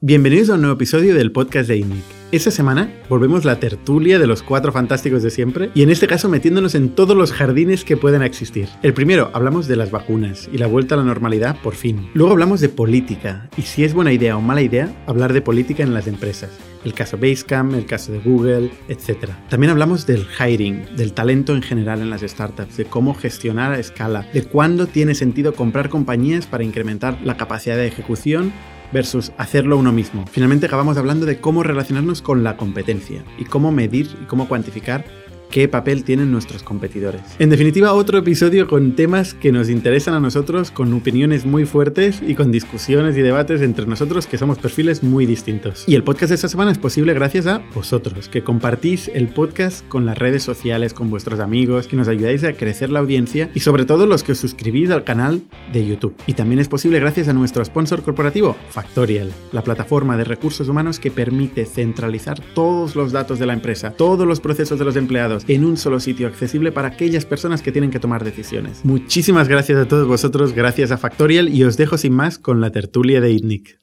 Bienvenidos 0.00 0.48
a 0.48 0.54
un 0.54 0.60
nuevo 0.60 0.76
episodio 0.76 1.12
del 1.12 1.32
podcast 1.32 1.68
de 1.68 1.78
INNIC. 1.78 2.04
Esta 2.30 2.52
semana 2.52 2.88
volvemos 3.08 3.44
la 3.44 3.58
tertulia 3.58 4.20
de 4.20 4.28
los 4.28 4.44
cuatro 4.44 4.70
fantásticos 4.70 5.24
de 5.24 5.30
siempre 5.30 5.70
y 5.74 5.82
en 5.82 5.90
este 5.90 6.06
caso 6.06 6.28
metiéndonos 6.28 6.76
en 6.76 6.90
todos 6.90 7.16
los 7.16 7.32
jardines 7.32 7.84
que 7.84 7.96
pueden 7.96 8.22
existir. 8.22 8.68
El 8.84 8.94
primero, 8.94 9.32
hablamos 9.32 9.66
de 9.66 9.74
las 9.74 9.90
vacunas 9.90 10.48
y 10.52 10.58
la 10.58 10.68
vuelta 10.68 10.94
a 10.94 10.98
la 10.98 11.02
normalidad 11.02 11.60
por 11.62 11.74
fin. 11.74 12.10
Luego 12.14 12.30
hablamos 12.30 12.60
de 12.60 12.68
política 12.68 13.50
y 13.56 13.62
si 13.62 13.82
es 13.82 13.92
buena 13.92 14.12
idea 14.12 14.36
o 14.36 14.40
mala 14.40 14.62
idea 14.62 14.94
hablar 15.08 15.32
de 15.32 15.42
política 15.42 15.82
en 15.82 15.94
las 15.94 16.06
empresas. 16.06 16.50
El 16.84 16.94
caso 16.94 17.18
Basecamp, 17.18 17.74
el 17.74 17.86
caso 17.86 18.12
de 18.12 18.20
Google, 18.20 18.70
etc. 18.86 19.30
También 19.48 19.72
hablamos 19.72 20.06
del 20.06 20.28
hiring, 20.38 20.94
del 20.94 21.12
talento 21.12 21.56
en 21.56 21.62
general 21.62 22.02
en 22.02 22.10
las 22.10 22.20
startups, 22.20 22.76
de 22.76 22.84
cómo 22.84 23.14
gestionar 23.14 23.72
a 23.72 23.80
escala, 23.80 24.28
de 24.32 24.44
cuándo 24.44 24.86
tiene 24.86 25.16
sentido 25.16 25.54
comprar 25.54 25.88
compañías 25.88 26.46
para 26.46 26.62
incrementar 26.62 27.18
la 27.24 27.36
capacidad 27.36 27.74
de 27.74 27.88
ejecución 27.88 28.52
versus 28.92 29.32
hacerlo 29.36 29.76
uno 29.76 29.92
mismo. 29.92 30.24
Finalmente 30.30 30.66
acabamos 30.66 30.96
hablando 30.96 31.26
de 31.26 31.40
cómo 31.40 31.62
relacionarnos 31.62 32.22
con 32.22 32.44
la 32.44 32.56
competencia 32.56 33.24
y 33.38 33.44
cómo 33.44 33.72
medir 33.72 34.08
y 34.22 34.26
cómo 34.26 34.48
cuantificar 34.48 35.04
qué 35.50 35.68
papel 35.68 36.04
tienen 36.04 36.30
nuestros 36.30 36.62
competidores. 36.62 37.22
En 37.38 37.50
definitiva, 37.50 37.92
otro 37.92 38.18
episodio 38.18 38.68
con 38.68 38.94
temas 38.94 39.34
que 39.34 39.52
nos 39.52 39.68
interesan 39.68 40.14
a 40.14 40.20
nosotros, 40.20 40.70
con 40.70 40.92
opiniones 40.92 41.46
muy 41.46 41.64
fuertes 41.64 42.20
y 42.26 42.34
con 42.34 42.52
discusiones 42.52 43.16
y 43.16 43.22
debates 43.22 43.62
entre 43.62 43.86
nosotros 43.86 44.26
que 44.26 44.38
somos 44.38 44.58
perfiles 44.58 45.02
muy 45.02 45.26
distintos. 45.26 45.84
Y 45.86 45.94
el 45.94 46.04
podcast 46.04 46.30
de 46.30 46.36
esta 46.36 46.48
semana 46.48 46.70
es 46.70 46.78
posible 46.78 47.14
gracias 47.14 47.46
a 47.46 47.62
vosotros, 47.74 48.28
que 48.28 48.42
compartís 48.42 49.08
el 49.08 49.28
podcast 49.28 49.86
con 49.88 50.06
las 50.06 50.18
redes 50.18 50.42
sociales, 50.42 50.94
con 50.94 51.10
vuestros 51.10 51.40
amigos, 51.40 51.86
que 51.86 51.96
nos 51.96 52.08
ayudáis 52.08 52.44
a 52.44 52.52
crecer 52.52 52.90
la 52.90 53.00
audiencia 53.00 53.50
y 53.54 53.60
sobre 53.60 53.84
todo 53.84 54.06
los 54.06 54.22
que 54.22 54.32
os 54.32 54.38
suscribís 54.38 54.90
al 54.90 55.04
canal 55.04 55.42
de 55.72 55.86
YouTube. 55.86 56.14
Y 56.26 56.34
también 56.34 56.60
es 56.60 56.68
posible 56.68 57.00
gracias 57.00 57.28
a 57.28 57.32
nuestro 57.32 57.64
sponsor 57.64 58.02
corporativo, 58.02 58.56
Factorial, 58.70 59.32
la 59.52 59.62
plataforma 59.62 60.16
de 60.16 60.24
recursos 60.24 60.68
humanos 60.68 60.98
que 60.98 61.10
permite 61.10 61.64
centralizar 61.64 62.40
todos 62.54 62.96
los 62.96 63.12
datos 63.12 63.38
de 63.38 63.46
la 63.46 63.52
empresa, 63.52 63.90
todos 63.90 64.26
los 64.26 64.40
procesos 64.40 64.78
de 64.78 64.84
los 64.84 64.96
empleados, 64.96 65.37
en 65.46 65.64
un 65.64 65.76
solo 65.76 66.00
sitio 66.00 66.26
accesible 66.26 66.72
para 66.72 66.88
aquellas 66.88 67.24
personas 67.24 67.62
que 67.62 67.72
tienen 67.72 67.90
que 67.90 68.00
tomar 68.00 68.24
decisiones. 68.24 68.80
Muchísimas 68.84 69.48
gracias 69.48 69.78
a 69.78 69.86
todos 69.86 70.06
vosotros, 70.06 70.52
gracias 70.52 70.90
a 70.90 70.98
Factorial 70.98 71.48
y 71.48 71.64
os 71.64 71.76
dejo 71.76 71.98
sin 71.98 72.14
más 72.14 72.38
con 72.38 72.60
la 72.60 72.70
tertulia 72.70 73.20
de 73.20 73.32
ITNIC. 73.32 73.78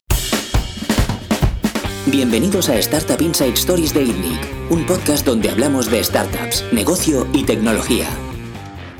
Bienvenidos 2.06 2.68
a 2.68 2.78
Startup 2.78 3.20
Inside 3.20 3.54
Stories 3.54 3.92
de 3.92 4.02
ITNIC, 4.04 4.70
un 4.70 4.86
podcast 4.86 5.26
donde 5.26 5.50
hablamos 5.50 5.90
de 5.90 6.02
startups, 6.02 6.64
negocio 6.72 7.26
y 7.32 7.44
tecnología. 7.44 8.06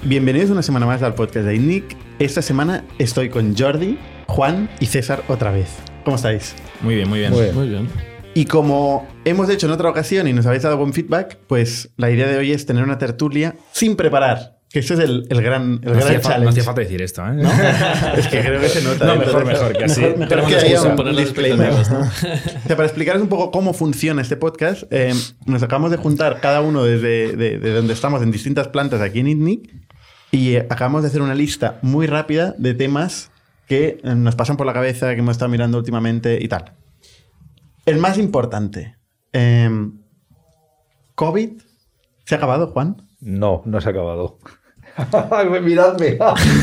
Bienvenidos 0.03 0.51
una 0.51 0.63
semana 0.63 0.87
más 0.87 1.03
al 1.03 1.15
podcast 1.15 1.47
de 1.47 1.55
ITNIC. 1.55 1.97
Esta 2.19 2.43
semana 2.43 2.85
estoy 2.99 3.29
con 3.29 3.57
Jordi, 3.57 3.99
Juan 4.27 4.69
y 4.81 4.87
César 4.87 5.23
otra 5.29 5.53
vez. 5.53 5.69
¿Cómo 6.05 6.17
estáis? 6.17 6.55
Muy 6.81 6.95
bien, 6.97 7.09
muy 7.09 7.21
bien. 7.21 7.33
Muy 7.33 7.43
bien. 7.43 7.55
Muy 7.55 7.69
bien. 7.69 8.16
Y 8.37 8.45
como 8.45 9.09
hemos 9.25 9.49
hecho 9.49 9.67
en 9.67 9.73
otra 9.73 9.89
ocasión 9.89 10.29
y 10.29 10.35
nos 10.35 10.45
habéis 10.45 10.63
dado 10.63 10.77
buen 10.77 10.93
feedback, 10.93 11.39
pues 11.47 11.89
la 11.97 12.11
idea 12.11 12.27
de 12.27 12.37
hoy 12.37 12.53
es 12.53 12.67
tener 12.67 12.85
una 12.85 12.99
tertulia 12.99 13.55
sin 13.73 13.97
preparar. 13.97 14.59
Que 14.69 14.81
ese 14.81 14.93
es 14.93 15.01
el, 15.01 15.27
el 15.31 15.41
gran, 15.41 15.81
el 15.83 15.93
No 15.93 15.99
gran 16.01 16.21
challenge. 16.21 16.45
no 16.45 16.51
hacía 16.51 16.63
falta 16.65 16.83
decir 16.83 17.01
esto, 17.01 17.27
¿eh? 17.27 17.33
¿No? 17.33 17.49
es 18.19 18.27
que 18.29 18.41
creo 18.43 18.61
que 18.61 18.69
se 18.69 18.83
nota. 18.83 19.07
No, 19.07 19.17
mejor, 19.17 19.47
mejor, 19.47 19.73
que 19.75 19.85
así 19.85 20.03
Mejor, 20.03 20.19
mejor 20.19 20.47
que 20.49 20.55
haya 20.55 20.83
un 20.83 21.17
disclaimer. 21.17 21.67
expectativas, 21.71 22.11
O 22.63 22.67
sea, 22.69 22.77
para 22.77 22.85
explicaros 22.87 23.23
un 23.23 23.29
poco 23.29 23.51
cómo 23.51 23.73
funciona 23.73 24.21
este 24.21 24.37
podcast, 24.37 24.83
eh, 24.91 25.15
nos 25.47 25.63
acabamos 25.63 25.91
de 25.91 25.97
juntar 25.97 26.39
cada 26.43 26.61
uno 26.61 26.85
desde 26.85 27.35
de, 27.37 27.59
de 27.59 27.73
donde 27.73 27.95
estamos 27.95 28.21
en 28.21 28.31
distintas 28.33 28.69
plantas 28.69 29.01
aquí 29.01 29.21
en 29.21 29.29
ITNIC 29.29 29.71
y 30.31 30.57
eh, 30.57 30.67
acabamos 30.69 31.01
de 31.05 31.09
hacer 31.09 31.23
una 31.23 31.35
lista 31.35 31.79
muy 31.81 32.07
rápida 32.07 32.55
de 32.59 32.75
temas 32.75 33.31
que 33.67 33.99
eh, 34.05 34.15
nos 34.15 34.35
pasan 34.37 34.59
por 34.59 34.67
la 34.67 34.75
cabeza, 34.75 35.15
que 35.15 35.21
hemos 35.21 35.33
estado 35.37 35.51
mirando 35.51 35.79
últimamente 35.79 36.39
y 36.39 36.49
tal. 36.49 36.75
El 37.87 37.99
más 37.99 38.19
importante. 38.19 38.97
eh, 39.33 39.71
¿COVID? 41.15 41.63
¿Se 42.25 42.35
ha 42.35 42.39
acabado, 42.39 42.69
Juan? 42.69 43.03
No, 43.21 43.63
no 43.65 43.81
se 43.81 43.89
ha 43.89 43.93
acabado. 43.93 44.39
Miradme, 45.63 46.17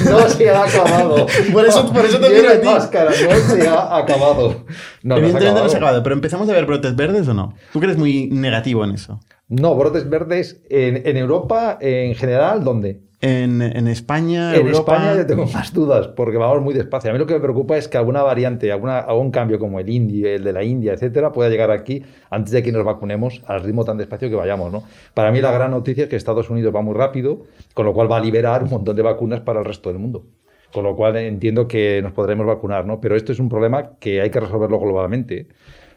no 0.10 0.30
se 0.30 0.50
ha 0.50 0.64
acabado. 0.64 1.28
Por 1.52 1.66
eso- 1.66 1.92
por 1.94 2.04
eso 2.06 2.20
te 2.20 2.30
miro 2.30 2.50
a 2.50 2.60
ti. 2.60 2.66
máscara, 2.68 3.12
no 3.12 3.36
se 3.56 3.68
ha 3.68 3.98
acabado. 3.98 4.66
No, 5.04 5.16
no 5.16 5.16
se 5.16 5.22
ha 5.22 5.28
Evidentemente 5.28 5.62
no 5.62 5.70
se 5.70 5.76
ha 5.76 5.78
acabado. 5.78 5.78
acabado, 5.78 6.04
pero 6.04 6.16
empezamos 6.16 6.50
a 6.50 6.54
ver 6.54 6.66
brotes 6.66 6.96
verdes 6.96 7.28
o 7.28 7.34
no. 7.34 7.54
Tú 7.72 7.80
que 7.80 7.86
eres 7.86 7.98
muy 7.98 8.28
negativo 8.28 8.84
en 8.84 8.92
eso. 8.92 9.20
No, 9.50 9.76
brotes 9.76 10.10
verdes 10.10 10.62
en, 10.70 11.06
en 11.06 11.18
Europa 11.18 11.78
en 11.82 12.16
general, 12.16 12.64
¿dónde? 12.64 13.02
En, 13.24 13.62
en 13.62 13.88
España, 13.88 14.54
En 14.54 14.68
Europa... 14.68 14.96
España 14.96 15.16
yo 15.16 15.26
tengo 15.26 15.46
más 15.46 15.74
dudas 15.74 16.10
porque 16.10 16.36
vamos 16.38 16.62
muy 16.62 16.74
despacio. 16.74 17.10
A 17.10 17.14
mí 17.14 17.20
lo 17.20 17.26
que 17.26 17.36
me 17.36 17.40
preocupa 17.40 17.78
es 17.78 17.88
que 17.88 17.98
alguna 17.98 18.22
variante, 18.22 18.70
alguna, 18.70 19.00
algún 19.00 19.32
cambio 19.32 19.60
como 19.60 19.80
el 19.80 19.90
India, 19.90 20.32
el 20.34 20.44
de 20.44 20.52
la 20.52 20.62
India, 20.62 20.92
etcétera, 20.92 21.32
pueda 21.32 21.50
llegar 21.50 21.72
aquí 21.72 22.04
antes 22.30 22.52
de 22.52 22.62
que 22.62 22.74
nos 22.74 22.84
vacunemos 22.84 23.42
al 23.48 23.64
ritmo 23.64 23.86
tan 23.86 23.98
despacio 23.98 24.30
que 24.30 24.36
vayamos. 24.36 24.74
¿no? 24.74 24.84
Para 25.14 25.32
mí 25.32 25.40
la 25.40 25.54
gran 25.54 25.72
noticia 25.72 26.04
es 26.04 26.10
que 26.10 26.18
Estados 26.18 26.50
Unidos 26.50 26.76
va 26.76 26.82
muy 26.82 26.96
rápido, 26.96 27.44
con 27.74 27.86
lo 27.86 27.94
cual 27.94 28.12
va 28.12 28.18
a 28.18 28.20
liberar 28.20 28.62
un 28.62 28.70
montón 28.70 28.94
de 28.94 29.02
vacunas 29.04 29.40
para 29.40 29.60
el 29.60 29.66
resto 29.66 29.88
del 29.88 30.00
mundo. 30.00 30.26
Con 30.74 30.84
lo 30.84 30.94
cual 30.94 31.16
entiendo 31.16 31.66
que 31.66 32.02
nos 32.02 32.12
podremos 32.12 32.46
vacunar, 32.46 32.86
¿no? 32.86 33.00
Pero 33.00 33.16
esto 33.16 33.32
es 33.32 33.40
un 33.40 33.48
problema 33.48 33.92
que 34.02 34.20
hay 34.20 34.32
que 34.32 34.42
resolverlo 34.42 34.80
globalmente. 34.80 35.48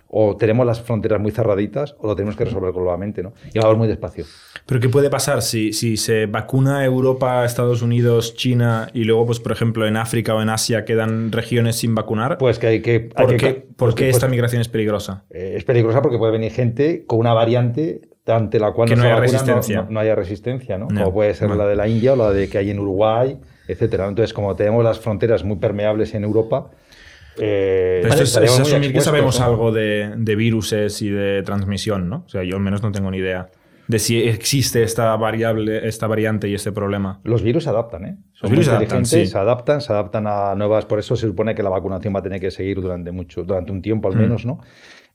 O 0.09 0.37
tenemos 0.37 0.65
las 0.65 0.81
fronteras 0.81 1.21
muy 1.21 1.33
cerraditas 1.33 1.97
o 1.99 2.07
lo 2.07 2.15
tenemos 2.15 2.37
que 2.37 2.45
resolver 2.45 2.73
globalmente, 2.73 3.23
¿no? 3.23 3.33
Y 3.53 3.59
vamos 3.59 3.77
muy 3.79 3.89
despacio. 3.89 4.25
Pero 4.65 4.81
¿qué 4.81 4.89
puede 4.89 5.11
pasar 5.11 5.43
si, 5.43 5.73
si 5.73 5.97
se 5.97 6.27
vacuna 6.27 6.85
Europa, 6.85 7.45
Estados 7.45 7.83
Unidos, 7.83 8.35
China 8.37 8.89
y 8.95 9.05
luego, 9.05 9.27
pues, 9.27 9.41
por 9.41 9.53
ejemplo, 9.53 9.87
en 9.87 9.97
África 9.97 10.35
o 10.35 10.43
en 10.43 10.49
Asia 10.49 10.85
quedan 10.85 11.33
regiones 11.33 11.77
sin 11.77 11.95
vacunar? 11.95 12.39
Pues 12.39 12.59
que 12.59 12.67
hay 12.69 12.83
que... 12.83 13.11
hay 13.17 13.27
¿Por 13.27 13.31
que- 13.31 13.37
qué, 13.37 13.55
por 13.55 13.77
pues 13.77 13.95
qué 13.97 14.05
que- 14.05 14.11
esta 14.11 14.27
pues- 14.27 14.31
migración 14.31 14.61
es 14.61 14.69
peligrosa? 14.69 15.25
Eh, 15.31 15.55
es 15.57 15.65
peligrosa 15.65 16.03
porque 16.03 16.19
puede 16.19 16.33
venir 16.33 16.53
gente 16.53 17.05
con 17.07 17.19
una 17.19 17.33
variante 17.35 18.03
ante 18.27 18.59
la 18.59 18.73
cual 18.73 18.89
Que 18.89 18.97
no 18.97 19.03
haya 19.03 19.15
vacuna, 19.15 19.27
resistencia. 19.33 19.83
No, 19.83 19.91
no 19.91 20.01
haya 20.01 20.15
resistencia, 20.15 20.79
¿no? 20.79 20.87
No, 20.91 21.01
Como 21.01 21.15
puede 21.15 21.35
ser 21.35 21.51
la 21.51 21.67
de 21.67 21.77
la 21.77 21.87
India 21.89 22.13
o 22.13 22.17
la 22.17 22.31
de 22.33 22.49
que 22.49 22.59
hay 22.59 22.71
en 22.71 22.79
Uruguay, 22.81 23.39
etcétera. 23.69 24.09
Entonces, 24.09 24.33
como 24.33 24.55
tenemos 24.57 24.83
las 24.85 24.99
fronteras 24.99 25.45
muy 25.45 25.57
permeables 25.57 26.13
en 26.15 26.25
Europa, 26.25 26.71
eh, 27.39 28.01
Pero 28.03 28.15
esto 28.15 28.43
es, 28.43 28.61
asumir 28.61 28.93
que 28.93 29.01
sabemos 29.01 29.39
¿no? 29.41 29.47
algo 29.47 29.73
de, 29.73 30.15
de 30.17 30.37
viruses 30.37 31.01
y 31.03 31.11
de 31.11 31.43
transmisión, 31.43 32.09
¿no? 32.09 32.25
O 32.27 32.29
sea, 32.29 32.43
yo 32.45 32.57
al 32.57 32.63
menos 32.63 32.83
no 32.83 32.93
tengo 32.93 33.11
ni 33.11 33.19
idea 33.19 33.51
de 33.89 33.99
si 33.99 34.21
existe 34.21 34.83
esta 34.83 35.15
variable, 35.17 35.87
esta 35.87 36.07
variante 36.07 36.49
y 36.49 36.55
este 36.55 36.73
problema. 36.73 37.21
Los 37.23 37.43
virus 37.43 37.65
se 37.65 37.71
adaptan, 37.71 38.05
¿eh? 38.05 38.17
Son 38.33 38.49
Los 38.49 38.51
virus 38.51 38.69
adaptan, 38.69 38.83
inteligentes, 38.99 39.29
sí. 39.29 39.33
se 39.33 39.39
adaptan, 39.39 39.81
se 39.81 39.93
adaptan 39.93 40.27
a 40.27 40.55
nuevas. 40.57 40.87
Por 40.87 40.99
eso 40.99 41.15
se 41.15 41.27
supone 41.27 41.55
que 41.55 41.63
la 41.63 41.71
vacunación 41.71 42.15
va 42.15 42.19
a 42.19 42.23
tener 42.23 42.41
que 42.41 42.51
seguir 42.51 42.81
durante 42.81 43.13
mucho, 43.13 43.45
durante 43.45 43.71
un 43.73 43.83
tiempo 43.83 44.09
al 44.09 44.17
Mm. 44.17 44.19
menos, 44.21 44.45
¿no? 44.45 44.59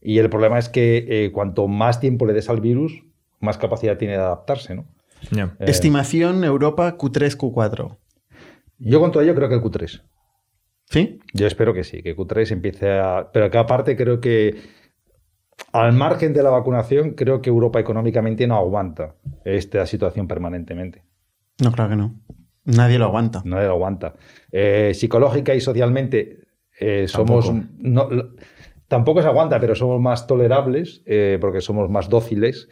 Y 0.01 0.17
el 0.19 0.29
problema 0.29 0.57
es 0.57 0.69
que 0.69 1.05
eh, 1.09 1.31
cuanto 1.31 1.67
más 1.67 1.99
tiempo 1.99 2.25
le 2.25 2.33
des 2.33 2.49
al 2.49 2.61
virus, 2.61 3.03
más 3.39 3.57
capacidad 3.57 3.97
tiene 3.97 4.13
de 4.13 4.19
adaptarse, 4.21 4.73
¿no? 4.75 4.85
Eh, 5.35 5.47
Estimación 5.59 6.43
Europa 6.43 6.97
Q3, 6.97 7.37
Q4. 7.37 7.97
Yo 8.79 8.99
con 8.99 9.11
todo 9.11 9.21
ello 9.21 9.35
creo 9.35 9.49
que 9.49 9.55
el 9.55 9.61
Q3. 9.61 10.01
¿Sí? 10.91 11.19
Yo 11.33 11.47
espero 11.47 11.73
que 11.73 11.83
sí, 11.83 12.03
que 12.03 12.15
Q3 12.15 12.51
empiece 12.51 12.91
a... 12.91 13.29
Pero 13.33 13.49
que 13.49 13.57
aparte 13.57 13.95
creo 13.95 14.19
que 14.19 14.57
al 15.71 15.93
margen 15.93 16.33
de 16.33 16.43
la 16.43 16.49
vacunación, 16.49 17.11
creo 17.11 17.41
que 17.41 17.49
Europa 17.49 17.79
económicamente 17.79 18.45
no 18.45 18.57
aguanta 18.57 19.15
esta 19.45 19.85
situación 19.85 20.27
permanentemente. 20.27 21.03
No, 21.63 21.71
claro 21.71 21.91
que 21.91 21.95
no. 21.95 22.15
Nadie 22.65 22.99
lo 22.99 23.05
aguanta. 23.05 23.41
No 23.45 23.59
lo 23.61 23.69
aguanta. 23.71 24.15
Eh, 24.51 24.91
psicológica 24.93 25.55
y 25.55 25.61
socialmente 25.61 26.39
eh, 26.79 27.07
somos... 27.07 27.45
Tampoco. 27.47 27.69
no- 27.79 28.09
tampoco 28.87 29.21
se 29.21 29.27
aguanta, 29.29 29.57
pero 29.61 29.73
somos 29.73 30.01
más 30.01 30.27
tolerables 30.27 31.01
eh, 31.05 31.37
porque 31.39 31.61
somos 31.61 31.89
más 31.89 32.09
dóciles. 32.09 32.67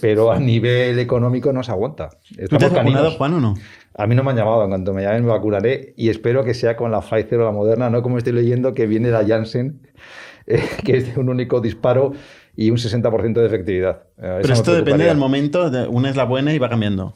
pero 0.00 0.30
a 0.30 0.38
nivel 0.38 0.98
económico 1.00 1.52
no 1.52 1.64
se 1.64 1.72
aguanta. 1.72 2.10
¿Tú 2.10 2.34
te 2.36 2.44
Estamos 2.44 2.62
has 2.64 2.72
vacunado. 2.72 3.10
Juan, 3.10 3.34
o 3.34 3.40
no? 3.40 3.54
A 3.98 4.06
mí 4.06 4.14
no 4.14 4.22
me 4.22 4.30
han 4.30 4.36
llamado, 4.36 4.62
en 4.62 4.68
cuanto 4.68 4.92
me 4.92 5.02
llamen 5.02 5.24
me 5.24 5.30
vacunaré 5.30 5.94
y 5.96 6.10
espero 6.10 6.44
que 6.44 6.54
sea 6.54 6.76
con 6.76 6.90
la 6.90 7.00
Pfizer 7.00 7.40
o 7.40 7.44
la 7.44 7.50
Moderna, 7.52 7.88
no 7.90 8.02
como 8.02 8.18
estoy 8.18 8.32
leyendo 8.34 8.74
que 8.74 8.86
viene 8.86 9.10
la 9.10 9.24
Janssen, 9.26 9.80
eh, 10.46 10.60
que 10.84 10.98
es 10.98 11.14
de 11.14 11.20
un 11.20 11.28
único 11.28 11.60
disparo 11.60 12.12
y 12.54 12.70
un 12.70 12.76
60% 12.76 13.32
de 13.40 13.46
efectividad. 13.46 14.02
Eh, 14.18 14.38
Pero 14.42 14.54
esto 14.54 14.74
depende 14.74 15.04
del 15.04 15.16
momento. 15.16 15.70
de- 15.70 15.86
Una 15.88 16.10
es 16.10 16.16
la 16.16 16.24
buena 16.24 16.52
y 16.52 16.58
va 16.58 16.68
cambiando. 16.68 17.14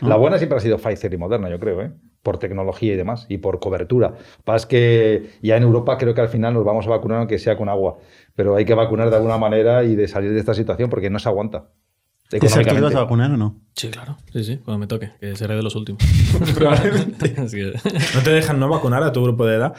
¿no? 0.00 0.08
La 0.08 0.16
buena 0.16 0.38
siempre 0.38 0.56
ha 0.56 0.60
sido 0.60 0.78
Pfizer 0.78 1.12
y 1.12 1.16
Moderna, 1.18 1.50
yo 1.50 1.58
creo, 1.60 1.82
¿eh? 1.82 1.92
por 2.22 2.38
tecnología 2.38 2.94
y 2.94 2.96
demás, 2.96 3.26
y 3.28 3.38
por 3.38 3.58
cobertura. 3.58 4.14
Pasa 4.44 4.68
que 4.68 5.30
ya 5.42 5.56
en 5.56 5.64
Europa 5.64 5.98
creo 5.98 6.14
que 6.14 6.20
al 6.20 6.28
final 6.28 6.54
nos 6.54 6.64
vamos 6.64 6.86
a 6.86 6.90
vacunar 6.90 7.18
aunque 7.18 7.38
sea 7.38 7.56
con 7.56 7.68
agua, 7.68 7.98
pero 8.36 8.54
hay 8.54 8.64
que 8.64 8.74
vacunar 8.74 9.10
de 9.10 9.16
alguna 9.16 9.38
manera 9.38 9.82
y 9.84 9.96
de 9.96 10.06
salir 10.08 10.32
de 10.32 10.38
esta 10.38 10.54
situación 10.54 10.88
porque 10.88 11.10
no 11.10 11.18
se 11.18 11.28
aguanta. 11.28 11.66
¿César, 12.40 12.64
tú 12.66 12.74
te 12.74 12.80
vas 12.80 12.94
a 12.94 13.00
vacunar 13.00 13.30
o 13.30 13.36
no? 13.36 13.60
Sí, 13.74 13.88
claro. 13.88 14.16
Sí, 14.32 14.44
sí, 14.44 14.56
cuando 14.64 14.78
me 14.78 14.86
toque, 14.86 15.10
que 15.20 15.34
seré 15.36 15.56
de 15.56 15.62
los 15.62 15.74
últimos. 15.74 16.02
Probablemente. 16.54 17.34
Así 17.40 17.56
que, 17.56 17.72
¿No 18.14 18.22
te 18.22 18.30
dejan 18.30 18.58
no 18.60 18.68
vacunar 18.68 19.02
a 19.02 19.12
tu 19.12 19.22
grupo 19.22 19.46
de 19.46 19.56
edad? 19.56 19.74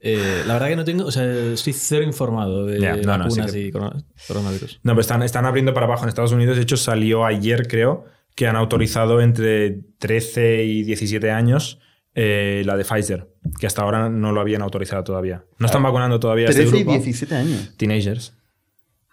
eh, 0.00 0.42
la 0.46 0.54
verdad 0.54 0.68
que 0.68 0.76
no 0.76 0.84
tengo, 0.84 1.04
o 1.06 1.10
sea, 1.10 1.24
estoy 1.52 1.72
cero 1.72 2.04
informado 2.04 2.64
de 2.66 2.78
Ya, 2.80 2.94
no, 2.96 3.18
no, 3.18 3.24
vacunas 3.24 3.50
sí 3.50 3.58
que- 3.62 3.66
y 3.66 3.70
corona- 3.72 4.02
coronavirus. 4.28 4.80
No, 4.84 4.92
pero 4.92 5.00
están, 5.00 5.22
están 5.24 5.44
abriendo 5.44 5.74
para 5.74 5.86
abajo 5.86 6.04
en 6.04 6.08
Estados 6.08 6.30
Unidos. 6.32 6.56
De 6.56 6.62
hecho, 6.62 6.76
salió 6.76 7.24
ayer, 7.24 7.66
creo, 7.66 8.04
que 8.36 8.46
han 8.46 8.54
autorizado 8.54 9.20
entre 9.20 9.80
13 9.98 10.62
y 10.64 10.84
17 10.84 11.32
años 11.32 11.80
eh, 12.14 12.62
la 12.64 12.76
de 12.76 12.84
Pfizer, 12.84 13.28
que 13.58 13.66
hasta 13.66 13.82
ahora 13.82 14.08
no 14.08 14.30
lo 14.32 14.40
habían 14.40 14.62
autorizado 14.62 15.02
todavía. 15.04 15.44
No 15.58 15.66
están 15.66 15.82
vacunando 15.82 16.18
todavía 16.20 16.46
a 16.46 16.50
este 16.50 16.62
13 16.62 16.76
y 16.76 16.80
grupo. 16.82 16.92
17 16.92 17.34
años. 17.34 17.74
Teenagers. 17.76 18.34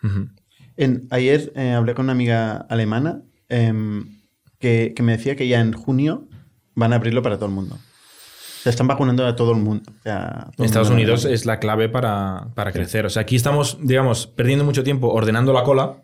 Ujú. 0.03 0.29
En- 0.77 1.07
ayer 1.11 1.51
eh, 1.55 1.71
hablé 1.71 1.93
con 1.93 2.05
una 2.05 2.13
amiga 2.13 2.57
alemana 2.69 3.21
em, 3.49 4.19
que, 4.59 4.93
que 4.95 5.03
me 5.03 5.13
decía 5.13 5.35
que 5.35 5.47
ya 5.47 5.59
en 5.61 5.73
junio 5.73 6.27
van 6.73 6.93
a 6.93 6.97
abrirlo 6.97 7.21
para 7.21 7.37
todo 7.37 7.47
el 7.47 7.53
mundo. 7.55 7.75
O 7.75 8.63
sea, 8.65 8.71
están 8.71 8.87
vacunando 8.87 9.25
a 9.27 9.35
todo 9.35 9.51
el 9.51 9.59
mundo. 9.59 9.83
O 9.99 10.01
sea, 10.01 10.47
todo 10.55 10.63
el 10.63 10.65
Estados 10.65 10.89
mundo. 10.89 11.01
Unidos 11.03 11.25
es 11.25 11.45
la 11.45 11.59
clave 11.59 11.87
para, 11.87 12.47
para 12.55 12.71
crecer. 12.71 13.05
O 13.05 13.09
sea, 13.09 13.21
aquí 13.21 13.35
estamos, 13.35 13.77
digamos, 13.81 14.25
perdiendo 14.27 14.65
mucho 14.65 14.83
tiempo 14.83 15.09
ordenando 15.09 15.53
la 15.53 15.63
cola 15.63 15.97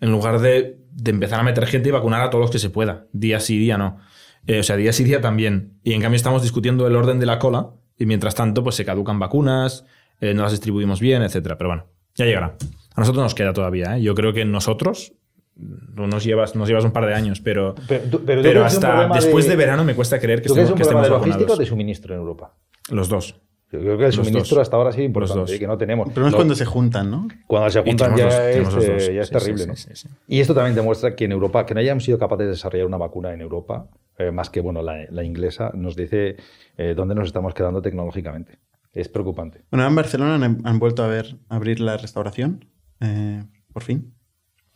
en 0.00 0.10
lugar 0.10 0.40
de, 0.40 0.78
de 0.92 1.10
empezar 1.10 1.40
a 1.40 1.42
meter 1.42 1.66
gente 1.66 1.88
y 1.88 1.92
vacunar 1.92 2.20
a 2.20 2.28
todos 2.30 2.42
los 2.42 2.50
que 2.50 2.58
se 2.58 2.68
pueda. 2.68 3.06
Día 3.12 3.40
sí, 3.40 3.58
día 3.58 3.78
no. 3.78 3.98
Eh, 4.46 4.60
o 4.60 4.62
sea, 4.62 4.76
día 4.76 4.92
sí, 4.92 5.02
día 5.04 5.22
también. 5.22 5.78
Y 5.82 5.94
en 5.94 6.02
cambio 6.02 6.16
estamos 6.16 6.42
discutiendo 6.42 6.86
el 6.86 6.94
orden 6.94 7.18
de 7.18 7.26
la 7.26 7.38
cola 7.38 7.70
y 7.98 8.04
mientras 8.04 8.34
tanto 8.34 8.62
pues 8.62 8.76
se 8.76 8.84
caducan 8.84 9.18
vacunas, 9.18 9.86
eh, 10.20 10.34
no 10.34 10.42
las 10.42 10.52
distribuimos 10.52 11.00
bien, 11.00 11.22
etcétera. 11.22 11.56
Pero 11.56 11.70
bueno, 11.70 11.86
ya 12.16 12.26
llegará. 12.26 12.54
A 12.94 13.00
nosotros 13.00 13.22
nos 13.22 13.34
queda 13.34 13.52
todavía. 13.52 13.96
¿eh? 13.96 14.02
Yo 14.02 14.14
creo 14.14 14.32
que 14.32 14.44
nosotros 14.44 15.12
nos 15.56 16.24
llevas, 16.24 16.56
nos 16.56 16.68
llevas 16.68 16.84
un 16.84 16.92
par 16.92 17.06
de 17.06 17.14
años, 17.14 17.40
pero, 17.40 17.74
Pero, 17.88 18.02
pero 18.24 18.42
pero 18.42 18.64
hasta 18.64 19.08
después 19.14 19.44
de- 19.44 19.52
de... 19.52 19.56
verano 19.56 19.84
me 19.84 19.94
cuesta 19.94 20.18
creer 20.18 20.42
que 20.42 20.48
¿Tú 20.48 20.54
crees 20.54 20.68
estemos, 20.70 20.80
es 20.80 20.88
que 20.88 20.94
un 20.96 21.02
problema 21.02 21.02
estemos 21.02 21.04
de 21.04 21.28
logística 21.30 21.36
o 21.36 21.40
vacunados. 21.46 21.58
de 21.58 21.66
suministro 21.66 22.14
en 22.14 22.20
Europa? 22.20 22.54
Los 22.90 23.08
dos. 23.08 23.40
Yo 23.72 23.80
creo 23.80 23.96
que 23.98 24.04
el 24.04 24.08
Los 24.08 24.14
suministro 24.16 24.56
dos. 24.56 24.62
hasta 24.62 24.76
ahora 24.76 24.92
sí 24.92 24.98
es 25.00 25.02
Los 25.02 25.06
importante 25.08 25.40
dos. 25.40 25.52
y 25.54 25.58
que 25.58 25.66
no 25.66 25.76
tenemos. 25.78 26.06
El 26.06 26.12
problema 26.12 26.28
es 26.28 26.32
No, 26.32 26.36
cuando 26.38 26.54
se 26.54 26.64
juntan, 26.64 27.10
¿no? 27.10 27.28
cuando 27.46 27.70
se 27.70 27.82
juntan 27.82 28.16
ya, 28.16 28.24
los- 28.26 28.34
es, 28.34 28.56
eh, 28.56 28.60
dos. 28.62 28.74
ya 29.14 29.20
es 29.22 29.26
Sí, 29.28 29.32
terrible. 29.32 29.62
sí, 29.62 29.68
¿no? 29.68 29.76
sí, 29.76 29.88
sí. 29.94 30.08
Y 30.28 30.40
esto 30.40 30.54
también 30.54 30.74
demuestra 30.76 31.16
que 31.16 31.24
en 31.24 31.32
Europa, 31.32 31.66
que 31.66 31.74
no 31.74 31.80
hayamos 31.80 32.04
sido 32.04 32.18
capaces 32.18 32.46
de 32.46 32.50
desarrollar 32.50 32.86
una 32.86 32.98
vacuna 32.98 33.32
en 33.32 33.40
Europa, 33.40 33.88
eh, 34.18 34.30
más 34.30 34.50
que 34.50 34.60
bueno 34.60 34.80
la, 34.82 35.06
la 35.10 35.24
inglesa, 35.24 35.70
nos 35.74 35.96
dice 35.96 36.36
eh, 36.76 36.94
dónde 36.96 37.14
nos 37.16 37.26
estamos 37.26 37.52
quedando 37.54 37.82
tecnológicamente. 37.82 38.58
Es 38.92 39.08
preocupante. 39.08 39.62
Bueno, 39.72 39.86
en 39.88 39.94
Barcelona 39.96 40.34
han, 40.44 40.60
han 40.64 40.78
vuelto 40.78 41.02
a 41.02 41.08
ver 41.08 41.36
a 41.48 41.56
abrir 41.56 41.80
la 41.80 41.96
restauración. 41.96 42.64
Eh, 43.04 43.44
por 43.72 43.82
fin. 43.82 44.12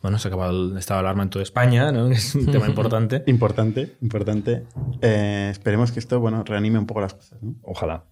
Bueno, 0.00 0.18
se 0.18 0.28
ha 0.28 0.30
acabado 0.30 0.70
el 0.70 0.76
estado 0.78 1.00
de 1.00 1.06
alarma 1.08 1.24
en 1.24 1.30
toda 1.30 1.42
España, 1.42 1.90
¿no? 1.90 2.06
Es 2.08 2.34
un 2.36 2.46
tema 2.46 2.66
importante. 2.68 3.24
Importante, 3.26 3.96
importante. 4.00 4.62
Eh, 5.02 5.48
esperemos 5.50 5.90
que 5.90 5.98
esto, 5.98 6.20
bueno, 6.20 6.44
reanime 6.44 6.78
un 6.78 6.86
poco 6.86 7.00
las 7.00 7.14
cosas, 7.14 7.42
¿no? 7.42 7.56
Ojalá. 7.62 8.04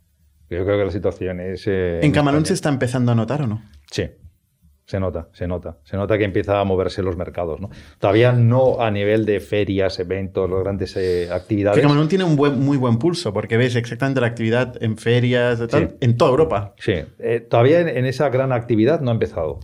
Yo 0.51 0.65
creo 0.65 0.79
que 0.79 0.85
la 0.85 0.91
situación 0.91 1.41
es. 1.41 1.65
eh, 1.67 2.01
¿En 2.03 2.11
Camarón 2.13 2.45
se 2.47 2.55
está 2.55 2.69
empezando 2.71 3.13
a 3.13 3.15
notar 3.15 3.43
o 3.43 3.47
no? 3.47 3.63
Sí. 3.91 4.05
Se 4.85 5.01
nota, 5.01 5.29
se 5.33 5.49
nota. 5.49 5.79
Se 5.83 5.97
nota 5.97 6.17
que 6.17 6.23
empieza 6.23 6.61
a 6.61 6.65
moverse 6.65 7.03
los 7.03 7.17
mercados. 7.17 7.61
¿no? 7.61 7.71
Todavía 7.99 8.31
no 8.31 8.81
a 8.81 8.89
nivel 8.93 9.25
de 9.27 9.41
ferias, 9.41 9.99
eventos, 9.99 10.49
las 10.49 10.61
grandes 10.61 10.97
eh, 10.97 11.29
actividades. 11.33 11.77
Que 11.77 11.83
Camarón 11.83 12.07
tiene 12.09 12.23
un 12.23 12.37
buen, 12.37 12.61
muy 12.61 12.77
buen 12.77 12.99
pulso, 12.99 13.33
porque 13.33 13.57
ves 13.57 13.75
exactamente 13.75 14.21
la 14.21 14.29
actividad 14.29 14.81
en 14.81 14.97
ferias, 14.97 15.59
de 15.59 15.67
tal, 15.67 15.89
Sí. 15.91 15.97
en 16.03 16.17
toda 16.17 16.31
Europa. 16.31 16.75
Sí, 16.79 16.93
eh, 17.19 17.41
todavía 17.41 17.81
en, 17.81 17.89
en 17.89 18.07
esa 18.07 18.29
gran 18.29 18.53
actividad 18.53 19.01
no 19.01 19.11
ha 19.11 19.15
empezado. 19.15 19.59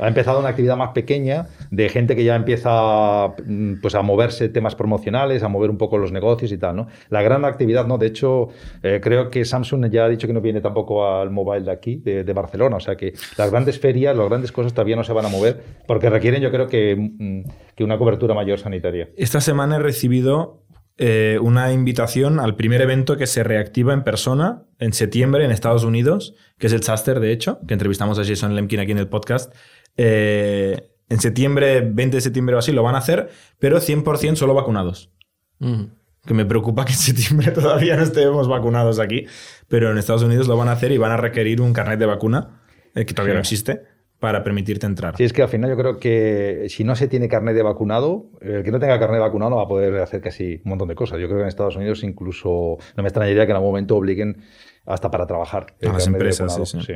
Ha 0.00 0.08
empezado 0.08 0.40
una 0.40 0.48
actividad 0.48 0.76
más 0.76 0.90
pequeña 0.90 1.46
de 1.70 1.88
gente 1.88 2.16
que 2.16 2.24
ya 2.24 2.34
empieza 2.34 3.28
mm, 3.46 3.80
pues, 3.80 3.94
a 3.94 4.02
moverse 4.02 4.48
temas 4.48 4.74
promocionales, 4.74 5.42
a 5.42 5.48
mover 5.48 5.70
un 5.70 5.78
poco 5.78 5.98
los 5.98 6.12
negocios 6.12 6.50
y 6.52 6.58
tal. 6.58 6.76
¿no? 6.76 6.88
La 7.10 7.22
gran 7.22 7.44
actividad, 7.44 7.86
no. 7.86 7.98
De 7.98 8.06
hecho, 8.06 8.48
eh, 8.82 9.00
creo 9.02 9.30
que 9.30 9.44
Samsung 9.44 9.90
ya 9.90 10.04
ha 10.04 10.08
dicho 10.08 10.26
que 10.26 10.32
no 10.32 10.40
viene 10.40 10.60
tampoco 10.60 11.06
al 11.06 11.30
mobile 11.30 11.64
de 11.64 11.72
aquí, 11.72 11.96
de, 11.96 12.30
Barcelona. 12.32 12.76
O 12.76 12.80
sea 12.80 12.96
que 12.96 13.12
las 13.36 13.50
grandes 13.50 13.78
ferias, 13.78 14.16
las 14.16 14.28
grandes 14.28 14.52
cosas 14.52 14.72
todavía 14.72 14.96
no 14.96 15.04
se 15.04 15.12
van 15.12 15.26
a 15.26 15.28
mover 15.28 15.60
porque 15.86 16.08
requieren, 16.08 16.40
yo 16.40 16.50
creo 16.50 16.68
que, 16.68 16.96
mm, 16.96 17.42
una 17.82 17.96
cobertura 17.96 18.34
mayor 18.34 18.58
sanitaria. 18.58 19.08
Esta 19.16 19.40
semana 19.40 19.76
he 19.76 19.78
recibido 19.78 20.64
eh, 20.98 21.38
una 21.40 21.72
invitación 21.72 22.38
al 22.38 22.56
primer 22.56 22.82
evento 22.82 23.16
que 23.16 23.26
se 23.26 23.42
reactiva 23.42 23.94
en 23.94 24.04
persona 24.04 24.64
en 24.78 24.92
septiembre 24.92 25.46
en 25.46 25.50
Estados 25.50 25.84
Unidos, 25.84 26.34
que 26.58 26.66
es 26.66 26.74
el 26.74 26.80
Chaster, 26.80 27.20
de 27.20 27.32
hecho, 27.32 27.58
que 27.66 27.72
entrevistamos 27.72 28.18
a 28.18 28.24
Jason 28.24 28.54
Lemkin 28.54 28.80
aquí 28.80 28.92
en 28.92 28.98
el 28.98 29.08
podcast. 29.08 29.54
Eh, 29.96 30.86
en 31.08 31.20
septiembre, 31.20 31.80
20 31.80 32.16
de 32.16 32.20
septiembre 32.20 32.54
o 32.54 32.58
así, 32.58 32.72
lo 32.72 32.82
van 32.82 32.94
a 32.94 32.98
hacer, 32.98 33.30
pero 33.58 33.78
100% 33.80 34.36
solo 34.36 34.54
vacunados. 34.54 35.10
Mm. 35.58 35.84
Que 36.24 36.34
me 36.34 36.44
preocupa 36.44 36.84
que 36.84 36.92
en 36.92 36.98
septiembre 36.98 37.50
todavía 37.52 37.96
no 37.96 38.02
estemos 38.02 38.46
vacunados 38.48 38.98
aquí, 39.00 39.26
pero 39.68 39.90
en 39.90 39.98
Estados 39.98 40.22
Unidos 40.22 40.46
lo 40.48 40.56
van 40.56 40.68
a 40.68 40.72
hacer 40.72 40.92
y 40.92 40.98
van 40.98 41.12
a 41.12 41.16
requerir 41.16 41.60
un 41.60 41.72
carnet 41.72 41.98
de 41.98 42.06
vacuna, 42.06 42.60
eh, 42.94 43.04
que 43.04 43.14
todavía 43.14 43.32
Sí. 43.32 43.36
no 43.36 43.40
existe, 43.40 43.82
para 44.20 44.44
permitirte 44.44 44.84
entrar. 44.86 45.16
Sí, 45.16 45.24
es 45.24 45.32
que 45.32 45.42
al 45.42 45.48
final 45.48 45.70
yo 45.70 45.76
creo 45.78 45.96
que 45.98 46.66
si 46.68 46.84
no 46.84 46.94
se 46.94 47.08
tiene 47.08 47.26
carnet 47.26 47.54
de 47.54 47.62
vacunado, 47.62 48.26
el 48.42 48.62
que 48.62 48.70
no 48.70 48.78
tenga 48.78 48.98
carnet 49.00 49.16
de 49.16 49.20
vacunado 49.22 49.50
no 49.50 49.56
va 49.56 49.62
a 49.64 49.68
poder 49.68 49.96
hacer 49.96 50.20
casi 50.20 50.60
un 50.64 50.68
montón 50.68 50.88
de 50.88 50.94
cosas. 50.94 51.18
Yo 51.18 51.26
creo 51.26 51.38
que 51.38 51.42
en 51.44 51.48
Estados 51.48 51.74
Unidos 51.76 52.04
incluso 52.04 52.76
no 52.96 53.02
me 53.02 53.08
extrañaría 53.08 53.46
que 53.46 53.52
en 53.52 53.56
algún 53.56 53.70
momento 53.70 53.96
obliguen 53.96 54.42
hasta 54.84 55.10
para 55.10 55.26
trabajar. 55.26 55.74
A 55.82 55.92
las 55.94 56.06
empresas, 56.06 56.48
vacunado. 56.48 56.66
sí, 56.66 56.80
sí. 56.82 56.92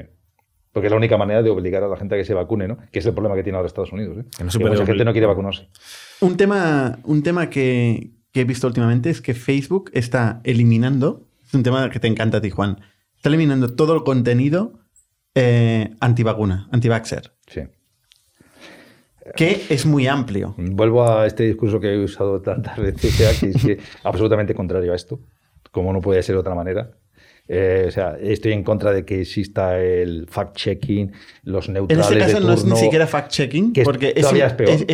Porque 0.75 0.89
es 0.89 0.91
la 0.91 0.97
única 0.99 1.17
manera 1.17 1.41
de 1.43 1.49
obligar 1.49 1.83
a 1.85 1.89
la 1.89 1.97
gente 1.97 2.17
a 2.17 2.19
que 2.19 2.25
se 2.27 2.35
vacune, 2.35 2.69
¿no? 2.69 2.77
Que 2.93 2.99
es 2.99 3.07
el 3.07 3.15
problema 3.15 3.37
que 3.37 3.43
tiene 3.45 3.57
ahora 3.57 3.69
Estados 3.69 3.93
Unidos. 3.93 4.19
¿eh? 4.19 4.25
Que 4.37 4.45
no 4.45 4.51
se 4.51 4.59
Que 4.59 4.65
puede 4.65 4.75
mucha 4.75 4.85
gente 4.87 5.05
no 5.05 5.13
quiere 5.13 5.27
vacunarse. 5.29 5.69
Un 6.21 6.37
tema, 6.37 6.99
un 7.05 7.23
tema 7.23 7.49
que, 7.49 8.11
que 8.33 8.41
he 8.41 8.45
visto 8.45 8.67
últimamente 8.67 9.09
es 9.09 9.23
que 9.23 9.33
Facebook 9.35 9.91
está 9.95 10.41
eliminando, 10.45 11.29
es 11.47 11.55
un 11.55 11.63
tema 11.63 11.89
que 11.91 12.01
te 12.01 12.09
encanta 12.09 12.39
a 12.39 12.41
ti, 12.41 12.51
Juan, 12.51 12.81
está 13.17 13.29
eliminando 13.29 13.69
todo 13.75 13.95
el 13.95 14.03
contenido 14.03 14.81
eh, 15.37 15.95
antivacuna, 16.01 16.69
antivaxer, 16.73 17.33
Sí. 17.47 17.61
que 19.37 19.63
es 19.69 19.87
muy 19.87 20.07
amplio. 20.09 20.55
Vuelvo 20.59 21.09
a 21.09 21.27
este 21.27 21.45
discurso 21.45 21.79
que 21.81 21.95
he 21.95 21.99
usado 22.05 22.41
tantas 22.43 22.77
veces 22.79 23.17
que 23.17 23.49
es 23.49 23.63
que 23.65 23.79
absolutamente 24.03 24.55
contrario 24.55 24.93
a 24.93 24.97
esto, 24.97 25.21
como 25.71 25.93
no 25.93 26.01
puede 26.01 26.23
ser 26.23 26.35
de 26.35 26.41
otra 26.41 26.55
manera. 26.55 26.91
Eh, 27.47 27.85
o 27.89 27.91
sea, 27.91 28.17
estoy 28.21 28.53
en 28.53 28.63
contra 28.63 28.91
de 28.93 29.05
que 29.05 29.21
exista 29.21 29.79
el 29.79 30.27
fact-checking, 30.27 31.13
los 31.43 31.69
En 31.69 31.75
neutrales 31.75 32.07
este 32.07 32.19
caso 32.19 32.41
de 32.41 32.47
no 32.47 32.55
es 32.55 32.65
ni 32.65 32.71
siquiera 32.77 33.07
fact-checking, 33.07 33.83
porque 33.85 34.15
es, 34.17 34.23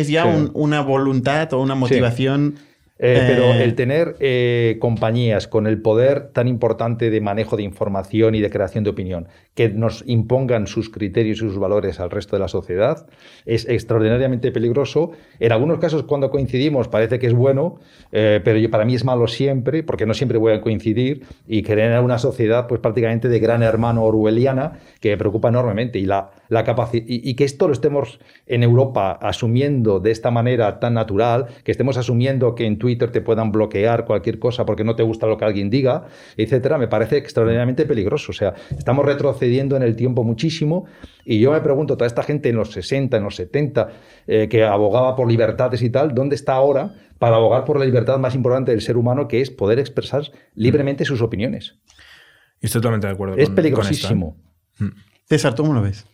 ya 0.09 0.23
Sí. 0.23 0.29
un- 0.29 0.51
una 0.53 0.81
voluntad 0.81 1.53
o 1.53 1.61
una 1.61 1.75
motivación. 1.75 2.55
Eh, 3.03 3.23
pero 3.27 3.45
eh, 3.55 3.63
el 3.63 3.73
tener 3.73 4.15
eh, 4.19 4.77
compañías 4.79 5.47
con 5.47 5.65
el 5.65 5.81
poder 5.81 6.27
tan 6.33 6.47
importante 6.47 7.09
de 7.09 7.19
manejo 7.19 7.57
de 7.57 7.63
información 7.63 8.35
y 8.35 8.41
de 8.41 8.51
creación 8.51 8.83
de 8.83 8.91
opinión 8.91 9.27
que 9.55 9.69
nos 9.69 10.03
impongan 10.05 10.67
sus 10.67 10.89
criterios 10.91 11.37
y 11.37 11.39
sus 11.39 11.57
valores 11.57 11.99
al 11.99 12.11
resto 12.11 12.35
de 12.35 12.41
la 12.41 12.47
sociedad 12.47 13.07
es 13.45 13.67
extraordinariamente 13.67 14.51
peligroso. 14.51 15.11
En 15.39 15.51
algunos 15.51 15.79
casos, 15.79 16.03
cuando 16.03 16.29
coincidimos, 16.29 16.87
parece 16.89 17.17
que 17.17 17.25
es 17.27 17.33
bueno, 17.33 17.79
eh, 18.11 18.39
pero 18.43 18.59
yo- 18.59 18.69
para 18.69 18.85
mí 18.85 18.93
es 18.93 19.03
malo 19.03 19.27
siempre, 19.27 19.81
porque 19.81 20.05
no 20.05 20.13
siempre 20.13 20.37
voy 20.37 20.53
a 20.53 20.61
coincidir 20.61 21.23
y 21.47 21.63
crear 21.63 22.03
una 22.03 22.19
sociedad 22.19 22.67
pues, 22.67 22.79
prácticamente 22.81 23.29
de 23.29 23.39
gran 23.39 23.63
hermano 23.63 24.03
orwelliana 24.03 24.79
que 24.99 25.09
me 25.09 25.17
preocupa 25.17 25.49
enormemente. 25.49 25.97
Y, 25.97 26.05
la, 26.05 26.29
la 26.51 26.65
capaci- 26.65 27.05
y, 27.07 27.29
y 27.29 27.33
que 27.35 27.45
esto 27.45 27.67
lo 27.67 27.73
estemos 27.73 28.19
en 28.45 28.61
Europa 28.63 29.13
asumiendo 29.21 30.01
de 30.01 30.11
esta 30.11 30.31
manera 30.31 30.79
tan 30.81 30.93
natural, 30.93 31.47
que 31.63 31.71
estemos 31.71 31.95
asumiendo 31.95 32.55
que 32.55 32.65
en 32.65 32.77
Twitter 32.77 33.09
te 33.09 33.21
puedan 33.21 33.53
bloquear 33.53 34.03
cualquier 34.03 34.37
cosa 34.37 34.65
porque 34.65 34.83
no 34.83 34.95
te 34.97 35.01
gusta 35.03 35.27
lo 35.27 35.37
que 35.37 35.45
alguien 35.45 35.69
diga, 35.69 36.07
etcétera, 36.35 36.77
me 36.77 36.89
parece 36.89 37.15
extraordinariamente 37.15 37.85
peligroso. 37.85 38.31
O 38.31 38.35
sea, 38.35 38.53
estamos 38.77 39.05
retrocediendo 39.05 39.77
en 39.77 39.83
el 39.83 39.95
tiempo 39.95 40.25
muchísimo 40.25 40.87
y 41.23 41.39
yo 41.39 41.53
me 41.53 41.61
pregunto, 41.61 41.95
toda 41.95 42.07
esta 42.07 42.21
gente 42.23 42.49
en 42.49 42.57
los 42.57 42.71
60, 42.73 43.15
en 43.15 43.23
los 43.23 43.35
70, 43.37 43.89
eh, 44.27 44.47
que 44.49 44.65
abogaba 44.65 45.15
por 45.15 45.29
libertades 45.29 45.81
y 45.81 45.89
tal, 45.89 46.13
¿dónde 46.13 46.35
está 46.35 46.53
ahora 46.55 46.93
para 47.17 47.37
abogar 47.37 47.63
por 47.63 47.79
la 47.79 47.85
libertad 47.85 48.17
más 48.19 48.35
importante 48.35 48.71
del 48.71 48.81
ser 48.81 48.97
humano, 48.97 49.29
que 49.29 49.39
es 49.39 49.49
poder 49.51 49.79
expresar 49.79 50.23
libremente 50.55 51.05
sus 51.05 51.21
opiniones? 51.21 51.77
Y 52.59 52.65
estoy 52.65 52.81
totalmente 52.81 53.07
de 53.07 53.13
acuerdo 53.13 53.37
Es 53.37 53.45
con- 53.47 53.55
peligrosísimo. 53.55 54.35
con 54.77 54.87
¿eh? 54.89 54.91
César, 55.29 55.55
¿tú 55.55 55.63
cómo 55.63 55.73
lo 55.75 55.81
ves? 55.81 56.05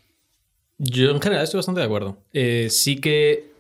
Yo 0.78 1.12
en 1.12 1.22
general 1.22 1.44
estoy 1.44 1.58
bastante 1.58 1.80
de 1.82 1.86
acuerdo. 1.86 2.18
Eh, 2.34 2.68
sí 2.70 2.98
que 2.98 3.52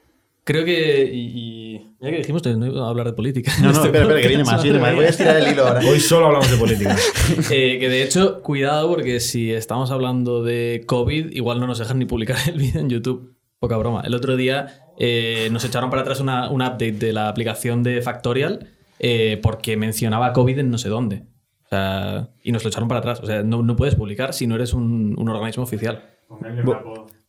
creo 0.43 0.63
que. 0.65 1.09
Y, 1.11 1.19
y- 1.19 1.87
ya 1.99 2.11
que 2.11 2.17
dijimos 2.17 2.43
que 2.43 2.53
no 2.53 2.67
iba 2.67 2.85
a 2.85 2.89
hablar 2.89 3.07
de 3.07 3.13
política. 3.13 3.51
No, 3.61 3.71
no, 3.71 3.83
espera, 3.83 4.03
espera, 4.03 4.21
que 4.21 4.27
viene 4.27 4.43
más, 4.43 4.61
viene 4.61 4.77
más. 4.79 4.93
Voy 4.95 5.05
a 5.05 5.09
estirar 5.09 5.37
el 5.37 5.51
hilo 5.51 5.65
ahora. 5.67 5.79
Hoy 5.79 5.99
solo 5.99 6.27
hablamos 6.27 6.51
de 6.51 6.57
política. 6.57 6.95
Eh, 7.51 7.77
que 7.79 7.89
de 7.89 8.03
hecho, 8.03 8.41
cuidado, 8.41 8.87
porque 8.89 9.19
si 9.19 9.51
estamos 9.51 9.89
hablando 9.91 10.43
de 10.43 10.83
COVID, 10.85 11.31
igual 11.31 11.59
no 11.59 11.67
nos 11.67 11.79
dejan 11.79 11.99
ni 11.99 12.05
publicar 12.05 12.37
el 12.47 12.57
vídeo 12.59 12.79
en 12.81 12.89
YouTube. 12.89 13.33
Poca 13.59 13.75
broma. 13.77 14.01
El 14.05 14.13
otro 14.13 14.35
día 14.37 14.67
eh, 14.99 15.49
nos 15.51 15.65
echaron 15.65 15.89
para 15.89 16.03
atrás 16.03 16.19
una, 16.19 16.49
un 16.51 16.61
update 16.61 16.91
de 16.93 17.11
la 17.13 17.27
aplicación 17.29 17.81
de 17.81 18.01
Factorial 18.03 18.69
eh, 18.99 19.39
porque 19.41 19.75
mencionaba 19.75 20.31
COVID 20.33 20.59
en 20.59 20.69
no 20.69 20.77
sé 20.77 20.89
dónde. 20.89 21.23
O 21.65 21.69
sea, 21.69 22.29
y 22.43 22.51
nos 22.51 22.63
lo 22.63 22.69
echaron 22.69 22.87
para 22.87 22.99
atrás. 22.99 23.19
O 23.21 23.25
sea, 23.25 23.41
no, 23.41 23.63
no 23.63 23.75
puedes 23.75 23.95
publicar 23.95 24.33
si 24.35 24.45
no 24.45 24.53
eres 24.55 24.73
un, 24.73 25.15
un 25.17 25.29
organismo 25.29 25.63
oficial. 25.63 26.03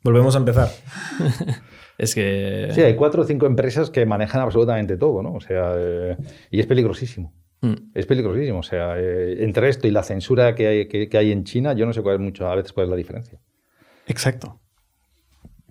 Volvemos 0.02 0.34
a 0.34 0.38
empezar. 0.38 0.68
Es 1.98 2.14
que. 2.14 2.68
Sí, 2.72 2.80
hay 2.80 2.94
cuatro 2.94 3.22
o 3.22 3.24
cinco 3.24 3.46
empresas 3.46 3.90
que 3.90 4.06
manejan 4.06 4.40
absolutamente 4.40 4.96
todo, 4.96 5.20
¿no? 5.20 5.32
O 5.34 5.40
sea, 5.40 5.72
eh, 5.76 6.16
y 6.48 6.60
es 6.60 6.66
peligrosísimo. 6.66 7.34
Mm. 7.60 7.74
Es 7.92 8.06
peligrosísimo. 8.06 8.60
O 8.60 8.62
sea, 8.62 8.94
eh, 8.96 9.42
entre 9.42 9.68
esto 9.68 9.88
y 9.88 9.90
la 9.90 10.04
censura 10.04 10.54
que 10.54 10.68
hay, 10.68 10.86
que, 10.86 11.08
que 11.08 11.18
hay 11.18 11.32
en 11.32 11.42
China, 11.42 11.72
yo 11.72 11.86
no 11.86 11.92
sé 11.92 12.00
cuál 12.02 12.14
es 12.14 12.20
mucho, 12.20 12.46
a 12.48 12.54
veces 12.54 12.72
cuál 12.72 12.84
es 12.86 12.90
la 12.90 12.96
diferencia. 12.96 13.40
Exacto. 14.06 14.60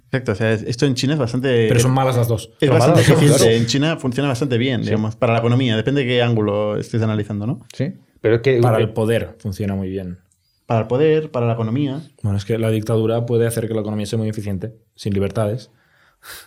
Exacto, 0.07 0.34
o 0.34 0.36
sea, 0.36 0.51
es- 0.51 0.63
esto 0.63 0.86
en 0.86 0.96
China 0.96 1.13
es 1.13 1.19
bastante... 1.19 1.67
Pero 1.69 1.79
son 1.79 1.91
malas 1.93 2.17
las 2.17 2.27
dos. 2.27 2.51
Es 2.60 2.67
Son 2.67 2.77
bastante 2.77 3.01
eficiente. 3.03 3.38
claro. 3.38 3.51
En 3.51 3.65
China 3.65 3.96
funciona 3.96 4.27
bastante 4.27 4.57
bien, 4.57 4.81
digamos, 4.81 5.15
para 5.15 5.31
la 5.31 5.39
economía. 5.39 5.77
Depende 5.77 6.01
de 6.01 6.07
qué 6.07 6.22
ángulo 6.22 6.75
estés 6.77 7.01
analizando, 7.01 7.48
¿no? 7.48 7.60
Sí. 7.74 7.93
Pero 8.19 8.36
es 8.36 8.41
que 8.41 8.60
Para 8.60 8.79
el 8.79 8.91
poder 8.91 9.36
funciona 9.39 9.75
muy 9.75 9.88
bien. 9.88 10.17
Para 10.68 10.82
el 10.82 10.88
poder, 10.88 11.32
para 11.32 11.48
la 11.48 11.54
economía. 11.54 12.02
Bueno, 12.22 12.38
es 12.38 12.46
que 12.46 12.58
la 12.60 12.70
dictadura 12.70 13.26
puede 13.26 13.48
hacer 13.48 13.68
que 13.68 13.74
la 13.74 13.82
economía 13.82 14.06
sea 14.06 14.20
muy 14.20 14.30
eficiente, 14.30 14.76
sin 14.96 15.14
libertades. 15.14 15.72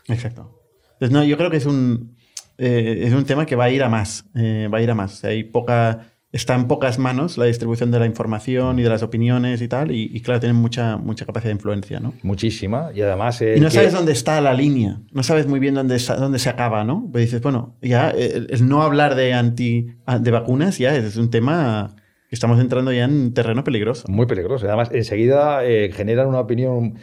Exacto. 0.09 0.61
Entonces, 0.95 1.11
no, 1.11 1.25
yo 1.25 1.37
creo 1.37 1.51
que 1.51 1.57
es 1.57 1.67
un, 1.67 2.17
eh, 2.59 3.01
es 3.07 3.15
un 3.15 3.25
tema 3.25 3.47
que 3.47 3.57
va 3.57 3.65
a 3.65 3.71
ir 3.71 3.83
a 3.83 3.89
más. 3.89 4.27
eh, 4.35 4.69
va 4.73 4.79
a 4.79 4.83
ir 4.83 4.91
a 4.91 4.95
más. 4.95 5.25
Hay 5.25 5.45
poca, 5.45 6.09
está 6.33 6.55
en 6.55 6.69
pocas 6.69 6.99
manos 6.99 7.39
la 7.39 7.47
distribución 7.47 7.91
de 7.91 7.99
la 7.99 8.05
información 8.07 8.79
y 8.79 8.83
de 8.83 8.91
las 8.91 9.03
opiniones 9.03 9.63
y 9.63 9.69
tal. 9.69 9.91
Y, 9.91 10.11
y, 10.13 10.21
claro, 10.21 10.41
tienen 10.41 10.57
mucha, 10.57 10.99
mucha 10.99 11.25
capacidad 11.25 11.49
de 11.49 11.55
influencia, 11.55 11.99
¿no? 12.01 12.13
muchísima. 12.23 12.91
Y 12.95 13.01
además. 13.01 13.41
eh, 13.41 13.55
Y 13.57 13.61
no 13.61 13.69
que- 13.69 13.75
sabes 13.75 13.95
dónde 13.95 14.13
está 14.13 14.39
la 14.43 14.53
línea. 14.53 15.01
No 15.13 15.23
sabes 15.23 15.47
muy 15.47 15.61
bien 15.61 15.75
dónde, 15.75 15.99
sa- 15.99 16.17
dónde 16.17 16.39
se 16.39 16.51
acaba, 16.51 16.85
¿no? 16.85 17.09
Pues 17.11 17.25
dices, 17.25 17.41
bueno, 17.41 17.77
ya 17.81 18.11
el, 18.11 18.49
el 18.51 18.69
no 18.69 18.83
hablar 18.83 19.15
de 19.15 19.33
anti 19.33 19.87
de 20.21 20.31
vacunas 20.31 20.77
ya 20.77 20.95
es 20.95 21.17
un 21.17 21.31
tema 21.31 21.97
estamos 22.31 22.61
entrando 22.61 22.93
ya 22.93 23.05
en 23.05 23.35
terreno 23.35 23.65
peligroso. 23.65 24.05
Muy 24.09 24.27
peligroso. 24.27 24.67
Además, 24.67 24.91
enseguida 24.93 25.65
eh, 25.65 25.91
generan 25.93 26.29
una 26.29 26.41
opinión. 26.41 26.95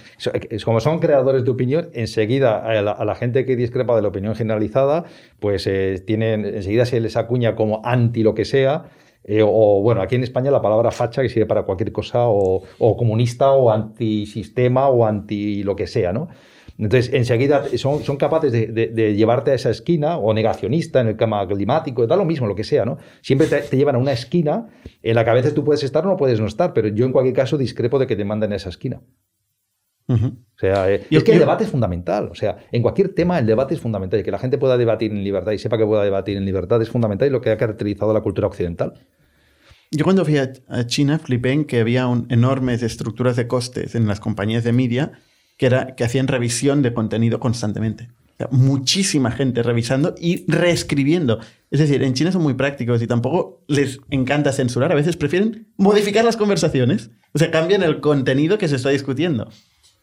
es 0.49 0.63
Como 0.65 0.79
son 0.79 0.99
creadores 0.99 1.43
de 1.43 1.51
opinión, 1.51 1.89
enseguida 1.93 2.57
a 2.57 2.81
la, 2.81 2.91
a 2.91 3.05
la 3.05 3.15
gente 3.15 3.45
que 3.45 3.55
discrepa 3.55 3.95
de 3.95 4.01
la 4.01 4.07
opinión 4.07 4.35
generalizada, 4.35 5.05
pues 5.39 5.67
eh, 5.67 6.01
tienen, 6.05 6.45
enseguida 6.45 6.85
se 6.85 6.99
les 6.99 7.17
acuña 7.17 7.55
como 7.55 7.81
anti 7.83 8.23
lo 8.23 8.33
que 8.33 8.45
sea. 8.45 8.85
eh, 9.23 9.43
o 9.45 9.81
bueno, 9.81 10.01
aquí 10.01 10.15
en 10.15 10.23
España 10.23 10.49
la 10.51 10.61
palabra 10.61 10.89
facha 10.91 11.21
que 11.21 11.29
sirve 11.29 11.45
para 11.45 11.63
cualquier 11.63 11.91
cosa, 11.91 12.27
o, 12.27 12.63
o 12.79 12.97
comunista, 12.97 13.51
o 13.51 13.69
antisistema, 13.71 14.87
o 14.87 15.05
anti 15.05 15.63
lo 15.63 15.75
que 15.75 15.85
sea, 15.87 16.13
¿no? 16.13 16.29
Entonces, 16.79 17.11
enseguida 17.13 17.65
son, 17.77 18.03
son 18.03 18.17
capaces 18.17 18.51
de, 18.51 18.67
de- 18.67 18.87
de 18.87 19.15
llevarte 19.15 19.51
a 19.51 19.55
esa 19.55 19.69
esquina, 19.71 20.17
o 20.17 20.33
negacionista 20.33 21.01
en 21.01 21.07
el 21.07 21.17
tema 21.17 21.47
climático, 21.47 22.05
da 22.05 22.15
lo 22.15 22.23
mismo, 22.25 22.45
lo 22.45 22.53
que 22.55 22.63
sea, 22.63 22.85
¿no? 22.85 22.97
Siempre 23.21 23.47
te, 23.47 23.61
te 23.61 23.77
llevan 23.77 23.95
a 23.95 23.97
una 23.97 24.11
esquina 24.11 24.67
en 25.01 25.15
la 25.15 25.23
que 25.23 25.29
a 25.31 25.33
veces 25.33 25.53
tú 25.55 25.63
puedes 25.63 25.83
estar 25.83 26.05
o 26.05 26.09
no 26.09 26.17
puedes 26.17 26.39
no 26.39 26.45
estar, 26.45 26.73
pero 26.73 26.87
yo 26.89 27.05
en 27.05 27.11
cualquier 27.11 27.35
caso 27.35 27.57
discrepo 27.57 27.97
de 27.97 28.05
que 28.07 28.15
te 28.15 28.25
manden 28.25 28.53
a 28.53 28.57
esa 28.57 28.69
esquina. 28.69 29.01
O 30.09 30.15
sea, 30.59 30.89
eh, 30.91 31.05
Yo- 31.11 31.17
es 31.17 31.23
que 31.25 31.33
el 31.33 31.39
debate 31.39 31.65
es 31.65 31.69
fundamental. 31.69 32.29
O 32.31 32.35
sea, 32.35 32.59
en 32.71 32.81
cualquier 32.81 33.09
tema 33.13 33.37
el 33.39 33.45
debate 33.45 33.73
es 33.73 33.81
fundamental. 33.81 34.19
Y 34.19 34.23
que 34.23 34.31
la 34.31 34.39
gente 34.39 34.57
pueda 34.57 34.77
debatir 34.77 35.11
en 35.11 35.23
libertad 35.23 35.51
y 35.51 35.57
sepa 35.57 35.77
que 35.77 35.85
pueda 35.85 36.03
debatir 36.03 36.37
en 36.37 36.45
libertad 36.45 36.81
es 36.81 36.89
fundamental 36.89 37.27
y 37.27 37.31
lo 37.31 37.41
que 37.41 37.49
ha 37.49 37.57
caracterizado 37.57 38.13
la 38.13 38.21
cultura 38.21 38.47
occidental. 38.47 38.93
Yo 39.91 40.03
cuando 40.05 40.23
fui 40.23 40.37
a, 40.37 40.51
a 40.69 40.85
China 40.85 41.19
flipé 41.19 41.51
en 41.51 41.65
que 41.65 41.79
había 41.81 42.07
un- 42.07 42.25
enormes 42.29 42.83
estructuras 42.83 43.35
de 43.35 43.47
costes 43.47 43.95
en 43.95 44.07
las 44.07 44.19
compañías 44.21 44.63
de 44.63 44.71
media 44.73 45.11
que, 45.57 45.65
era, 45.65 45.95
que 45.95 46.03
hacían 46.03 46.27
revisión 46.27 46.81
de 46.81 46.93
contenido 46.93 47.39
constantemente. 47.39 48.09
O 48.33 48.37
sea, 48.37 48.47
muchísima 48.51 49.31
gente 49.31 49.63
revisando 49.63 50.13
y 50.19 50.49
reescribiendo. 50.49 51.39
Es 51.71 51.79
decir, 51.79 52.03
en 52.03 52.13
China 52.13 52.31
son 52.31 52.43
muy 52.43 52.53
prácticos 52.53 53.01
y 53.01 53.07
tampoco 53.07 53.63
les 53.67 53.99
encanta 54.11 54.53
censurar. 54.53 54.91
A 54.91 54.95
veces 54.95 55.17
prefieren 55.17 55.73
modificar 55.77 56.23
las 56.23 56.37
conversaciones. 56.37 57.09
O 57.33 57.39
sea, 57.39 57.49
cambian 57.49 57.81
el 57.81 57.99
contenido 57.99 58.57
que 58.57 58.67
se 58.67 58.75
está 58.75 58.89
discutiendo. 58.89 59.49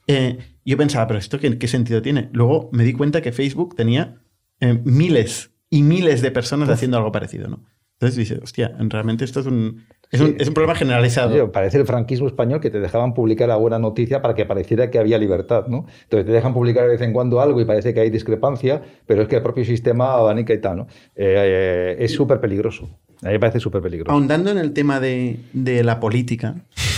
Eh, 0.09 0.39
yo 0.65 0.77
pensaba, 0.77 1.07
pero 1.07 1.19
¿esto 1.19 1.39
qué, 1.39 1.59
qué 1.59 1.69
sentido 1.69 2.03
tiene? 2.03 2.29
Luego 2.33 2.69
me 2.73 2.85
di 2.85 2.93
cuenta 2.93 3.23
que 3.23 3.33
Facebook 3.33 3.77
tenía 3.77 4.21
eh, 4.61 4.81
miles 4.85 5.53
y 5.71 5.83
miles 5.83 6.21
de 6.21 6.31
personas 6.31 6.69
haciendo 6.69 6.97
algo 6.97 7.13
parecido, 7.13 7.49
¿no? 7.49 7.65
Entonces 7.95 8.17
dices, 8.17 8.41
hostia, 8.43 8.77
realmente 8.79 9.25
esto 9.25 9.41
es 9.41 9.47
un, 9.47 9.85
es 10.15 10.21
un, 10.21 10.37
es 10.39 10.49
un 10.49 10.55
problema 10.55 10.75
generalizado. 10.75 11.53
Parece 11.53 11.79
el 11.79 11.87
franquismo 11.87 12.27
español 12.27 12.61
que 12.61 12.71
te 12.71 12.81
dejaban 12.81 13.15
publicar 13.15 13.49
la 13.49 13.57
buena 13.57 13.79
noticia 13.79 14.23
para 14.23 14.35
que 14.35 14.47
pareciera 14.47 14.91
que 14.91 14.99
había 14.99 15.19
libertad, 15.19 15.67
¿no? 15.67 15.87
Entonces 16.05 16.27
te 16.27 16.33
dejan 16.33 16.55
publicar 16.55 16.85
de 16.85 16.91
vez 16.91 17.01
en 17.01 17.13
cuando 17.13 17.41
algo 17.41 17.61
y 17.61 17.65
parece 17.65 17.93
que 17.93 18.01
hay 18.01 18.11
discrepancia, 18.11 18.83
pero 19.07 19.23
es 19.23 19.29
que 19.29 19.37
el 19.37 19.43
propio 19.43 19.65
sistema 19.65 20.15
abanica 20.15 20.55
y 20.55 20.61
tal, 20.61 20.77
¿no? 20.77 20.83
Eh, 21.15 21.97
eh, 21.97 21.97
es 21.99 22.13
súper 22.13 22.41
peligroso. 22.41 22.89
A 23.23 23.29
mí 23.29 23.33
me 23.33 23.41
parece 23.41 23.61
súper 23.61 23.81
peligroso. 23.81 24.13
Ahondando 24.13 24.51
en 24.51 24.59
el 24.59 24.73
tema 24.73 25.01
de, 25.01 25.41
de 25.53 25.83
la 25.83 25.99
política, 25.99 26.57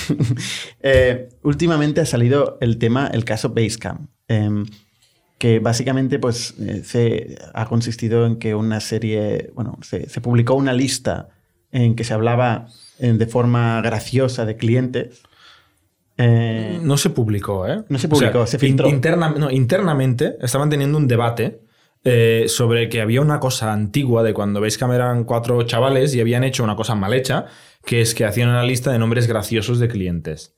eh, 0.80 1.28
últimamente 1.42 2.00
ha 2.00 2.06
salido 2.06 2.58
el 2.60 2.78
tema, 2.78 3.08
el 3.12 3.24
caso 3.24 3.50
Basecamp, 3.50 4.10
em, 4.28 4.66
que 5.38 5.58
básicamente 5.58 6.18
pues, 6.18 6.54
eh, 6.58 6.82
se, 6.84 7.38
ha 7.54 7.66
consistido 7.66 8.26
en 8.26 8.36
que 8.36 8.54
una 8.54 8.80
serie, 8.80 9.50
bueno, 9.54 9.78
se, 9.82 10.08
se 10.08 10.20
publicó 10.20 10.54
una 10.54 10.72
lista 10.72 11.28
en 11.72 11.94
que 11.94 12.04
se 12.04 12.14
hablaba 12.14 12.68
de 12.98 13.26
forma 13.26 13.80
graciosa 13.82 14.44
de 14.44 14.56
clientes. 14.56 15.22
Eh, 16.18 16.78
No 16.82 16.96
se 16.96 17.10
publicó, 17.10 17.66
¿eh? 17.68 17.82
No 17.88 17.98
se 17.98 18.08
publicó, 18.08 18.46
se 18.46 18.58
filtró. 18.58 18.88
interna- 18.88 19.34
no, 19.36 19.50
internamente 19.50 20.36
estaban 20.40 20.70
teniendo 20.70 20.96
un 20.98 21.06
debate 21.08 21.60
eh, 22.04 22.44
sobre 22.48 22.88
que 22.88 23.00
había 23.00 23.20
una 23.20 23.40
cosa 23.40 23.72
antigua 23.72 24.22
de 24.22 24.32
cuando 24.32 24.60
veis 24.60 24.78
que 24.78 24.84
eran 24.84 25.24
cuatro 25.24 25.60
chavales 25.64 26.14
y 26.14 26.20
habían 26.20 26.44
hecho 26.44 26.62
una 26.64 26.76
cosa 26.76 26.94
mal 26.94 27.12
hecha, 27.12 27.46
que 27.84 28.00
es 28.00 28.14
que 28.14 28.24
hacían 28.24 28.48
una 28.48 28.62
lista 28.62 28.92
de 28.92 28.98
nombres 28.98 29.26
graciosos 29.26 29.78
de 29.80 29.88
clientes. 29.88 30.54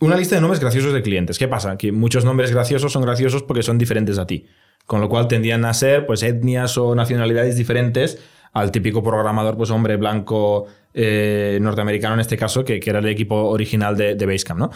Una 0.00 0.16
lista 0.16 0.34
de 0.34 0.40
nombres 0.40 0.60
graciosos 0.60 0.92
de 0.92 1.02
clientes. 1.02 1.38
¿Qué 1.38 1.46
pasa? 1.46 1.76
Que 1.78 1.92
muchos 1.92 2.24
nombres 2.24 2.50
graciosos 2.50 2.92
son 2.92 3.02
graciosos 3.02 3.44
porque 3.44 3.62
son 3.62 3.78
diferentes 3.78 4.18
a 4.18 4.26
ti. 4.26 4.46
Con 4.86 5.00
lo 5.00 5.08
cual 5.08 5.28
tendían 5.28 5.64
a 5.64 5.72
ser 5.74 6.06
pues, 6.06 6.24
etnias 6.24 6.76
o 6.76 6.94
nacionalidades 6.96 7.56
diferentes 7.56 8.18
al 8.52 8.72
típico 8.72 9.02
programador, 9.04 9.56
pues 9.56 9.70
hombre 9.70 9.96
blanco 9.96 10.66
eh, 10.94 11.58
norteamericano 11.60 12.14
en 12.14 12.20
este 12.20 12.36
caso, 12.36 12.64
que, 12.64 12.80
que 12.80 12.90
era 12.90 12.98
el 13.00 13.06
equipo 13.08 13.36
original 13.50 13.96
de, 13.96 14.14
de 14.14 14.26
Basecamp, 14.26 14.58
¿no? 14.60 14.70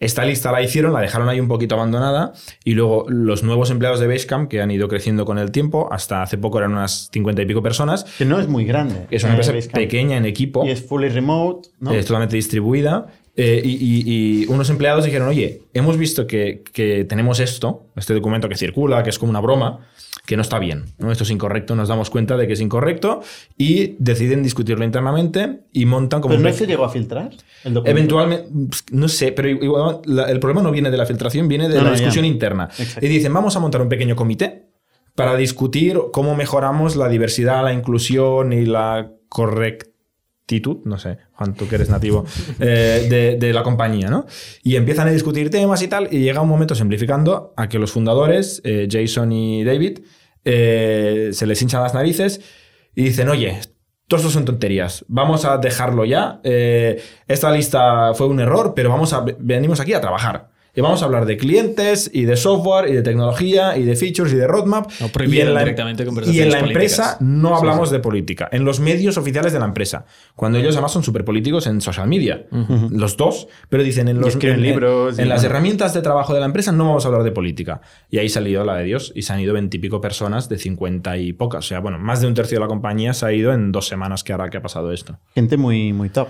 Esta 0.00 0.24
lista 0.24 0.50
la 0.50 0.60
hicieron, 0.60 0.92
la 0.92 1.00
dejaron 1.00 1.28
ahí 1.28 1.38
un 1.38 1.46
poquito 1.46 1.76
abandonada 1.76 2.32
y 2.64 2.72
luego 2.74 3.06
los 3.08 3.44
nuevos 3.44 3.70
empleados 3.70 4.00
de 4.00 4.08
Basecamp, 4.08 4.50
que 4.50 4.60
han 4.60 4.72
ido 4.72 4.88
creciendo 4.88 5.24
con 5.24 5.38
el 5.38 5.52
tiempo, 5.52 5.88
hasta 5.92 6.22
hace 6.22 6.38
poco 6.38 6.58
eran 6.58 6.72
unas 6.72 7.08
50 7.12 7.42
y 7.42 7.46
pico 7.46 7.62
personas, 7.62 8.02
que 8.18 8.24
no 8.24 8.40
es 8.40 8.48
muy 8.48 8.64
grande. 8.64 9.06
es 9.12 9.22
una 9.22 9.34
eh, 9.34 9.36
empresa 9.36 9.52
Basecamp. 9.52 9.76
pequeña 9.76 10.16
en 10.16 10.26
equipo. 10.26 10.66
Y 10.66 10.70
es 10.70 10.84
fully 10.84 11.08
remote, 11.08 11.68
¿no? 11.78 11.92
Es 11.92 12.04
totalmente 12.06 12.34
distribuida. 12.34 13.06
eh, 13.36 13.62
y, 13.64 13.70
y- 13.70 14.42
y 14.42 14.46
unos 14.48 14.68
empleados 14.70 15.04
dijeron, 15.04 15.28
oye, 15.28 15.62
hemos 15.72 15.96
visto 15.96 16.26
que, 16.26 16.64
que 16.72 17.04
tenemos 17.04 17.38
esto, 17.38 17.86
este 17.94 18.12
documento 18.12 18.48
que 18.48 18.56
circula, 18.56 19.04
que 19.04 19.10
es 19.10 19.18
como 19.20 19.30
una 19.30 19.40
broma, 19.40 19.86
que 20.32 20.36
no 20.36 20.42
está 20.42 20.58
bien. 20.58 20.84
¿no? 20.98 21.12
Esto 21.12 21.24
es 21.24 21.30
incorrecto, 21.30 21.74
nos 21.76 21.88
damos 21.88 22.08
cuenta 22.08 22.38
de 22.38 22.46
que 22.46 22.54
es 22.54 22.60
incorrecto 22.62 23.20
y 23.58 23.96
deciden 23.98 24.42
discutirlo 24.42 24.82
internamente 24.84 25.60
y 25.72 25.84
montan 25.84 26.22
como... 26.22 26.34
Pero 26.36 26.48
no 26.48 26.54
se 26.54 26.66
llegó 26.66 26.84
a 26.84 26.88
filtrar 26.88 27.30
el. 27.64 27.82
Eventualmente, 27.84 28.48
no 28.92 29.08
sé, 29.08 29.32
pero 29.32 29.48
igual 29.50 30.00
la- 30.06 30.24
el 30.30 30.40
problema 30.40 30.62
no 30.62 30.70
viene 30.70 30.90
de 30.90 30.96
la 30.96 31.04
filtración, 31.04 31.48
viene 31.48 31.68
de 31.68 31.76
No, 31.76 31.82
la 31.84 31.90
no, 31.90 31.96
discusión 31.96 32.24
ya. 32.24 32.30
interna. 32.30 32.68
Exacto. 32.78 33.04
Y 33.04 33.08
dicen, 33.10 33.32
vamos 33.34 33.54
a 33.56 33.60
montar 33.60 33.82
un 33.82 33.90
pequeño 33.90 34.16
comité 34.16 34.68
para 35.14 35.36
discutir 35.36 35.98
cómo 36.12 36.34
mejoramos 36.34 36.96
la 36.96 37.08
diversidad, 37.10 37.62
la 37.62 37.74
inclusión 37.74 38.54
y 38.54 38.64
la 38.64 39.10
correctitud, 39.28 40.78
no 40.84 40.98
sé, 40.98 41.18
Juan, 41.32 41.54
tú 41.54 41.68
que 41.68 41.76
eres 41.76 41.88
nativo, 41.88 42.24
eh, 42.60 43.06
de, 43.08 43.36
de 43.36 43.52
la 43.52 43.62
compañía, 43.62 44.08
¿no? 44.10 44.26
Y 44.62 44.76
empiezan 44.76 45.08
a 45.08 45.10
discutir 45.10 45.50
temas 45.50 45.82
y 45.82 45.88
tal, 45.88 46.08
y 46.10 46.18
llega 46.20 46.40
un 46.40 46.48
momento, 46.48 46.74
simplificando, 46.74 47.52
a 47.56 47.68
que 47.68 47.78
los 47.78 47.92
fundadores, 47.92 48.60
eh, 48.64 48.88
Jason 48.90 49.32
y 49.32 49.64
David, 49.64 50.00
eh, 50.44 51.30
se 51.32 51.46
les 51.46 51.60
hinchan 51.60 51.82
las 51.82 51.94
narices 51.94 52.40
y 52.94 53.04
dicen, 53.04 53.28
oye, 53.28 53.60
todo 54.06 54.30
son 54.30 54.44
tonterías. 54.44 55.04
Vamos 55.08 55.44
a 55.44 55.58
dejarlo 55.58 56.04
ya. 56.04 56.40
Eh, 56.44 57.02
esta 57.26 57.50
lista 57.50 58.14
fue 58.14 58.26
un 58.26 58.40
error, 58.40 58.74
pero 58.74 58.90
vamos 58.90 59.12
a, 59.12 59.24
venimos 59.38 59.80
aquí 59.80 59.94
a 59.94 60.00
trabajar. 60.00 60.51
Y 60.74 60.80
vamos 60.80 61.02
a 61.02 61.04
hablar 61.04 61.26
de 61.26 61.36
clientes 61.36 62.10
y 62.14 62.22
de 62.24 62.34
software 62.36 62.88
y 62.88 62.94
de 62.94 63.02
tecnología 63.02 63.76
y 63.76 63.84
de 63.84 63.94
features 63.94 64.32
y 64.32 64.36
de 64.36 64.46
roadmap. 64.46 64.90
No 65.00 65.10
y 65.26 65.40
en 65.40 65.52
la, 65.52 65.60
directamente 65.60 66.02
y 66.02 66.06
conversaciones 66.06 66.46
en 66.46 66.50
la 66.52 66.60
políticas. 66.60 66.98
empresa 66.98 67.16
no 67.20 67.56
hablamos 67.56 67.90
de 67.90 67.98
política. 67.98 68.48
En 68.52 68.64
los 68.64 68.80
medios 68.80 69.18
oficiales 69.18 69.52
de 69.52 69.58
la 69.58 69.66
empresa. 69.66 70.06
Cuando 70.34 70.58
ellos 70.58 70.74
además 70.74 70.92
son 70.92 71.02
súper 71.02 71.26
políticos 71.26 71.66
en 71.66 71.82
social 71.82 72.08
media. 72.08 72.46
Los 72.90 73.18
dos. 73.18 73.48
Pero 73.68 73.82
dicen 73.82 74.08
en 74.08 74.18
los 74.20 74.34
en- 74.42 74.62
libros 74.62 75.18
En, 75.18 75.26
y- 75.26 75.28
las 75.28 75.44
herramientas 75.44 75.92
de 75.92 76.00
trabajo 76.00 76.32
de 76.32 76.40
la 76.40 76.46
empresa 76.46 76.72
no 76.72 76.86
vamos 76.86 77.04
a 77.04 77.08
hablar 77.08 77.22
de 77.24 77.32
política. 77.32 77.82
Y 78.10 78.16
ahí 78.18 78.30
salió 78.30 78.64
la 78.64 78.76
de 78.76 78.84
Dios 78.84 79.12
y 79.14 79.22
se 79.22 79.32
han 79.34 79.40
ido 79.40 79.52
veintipico 79.52 80.00
personas 80.00 80.48
de 80.48 80.56
cincuenta 80.56 81.18
y 81.18 81.34
pocas. 81.34 81.66
O 81.66 81.68
sea, 81.68 81.80
bueno, 81.80 81.98
más 81.98 82.22
de 82.22 82.28
un 82.28 82.34
tercio 82.34 82.56
de 82.56 82.60
la 82.60 82.68
compañía 82.68 83.12
se 83.12 83.26
ha 83.26 83.32
ido 83.32 83.52
en 83.52 83.72
dos 83.72 83.88
semanas 83.88 84.24
que 84.24 84.32
ahora 84.32 84.48
que 84.48 84.56
ha 84.56 84.62
pasado 84.62 84.90
esto. 84.92 85.18
Gente 85.34 85.58
muy, 85.58 85.92
muy 85.92 86.08
top. 86.08 86.28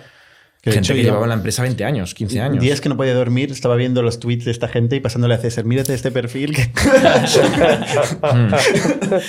Que 0.63 0.71
Gente 0.71 0.87
hecho 0.87 0.95
que 0.95 1.03
llevaba 1.03 1.25
en 1.25 1.31
la 1.31 1.35
empresa 1.35 1.63
20 1.63 1.85
años, 1.85 2.15
15 2.15 2.41
años. 2.41 2.63
Días 2.63 2.81
que 2.81 2.89
no 2.89 2.97
podía 2.97 3.15
dormir, 3.15 3.51
estaba 3.51 3.75
viendo 3.75 4.01
los 4.01 4.21
tweets 4.21 4.45
de 4.45 4.53
esta 4.53 4.69
gente 4.69 4.95
y 4.95 5.01
pasándole 5.01 5.35
a 5.35 5.39
César, 5.39 5.65
mírate 5.65 5.93
este 5.93 6.13
perfil. 6.13 6.55
que-". 6.55 6.71
Al 8.23 8.41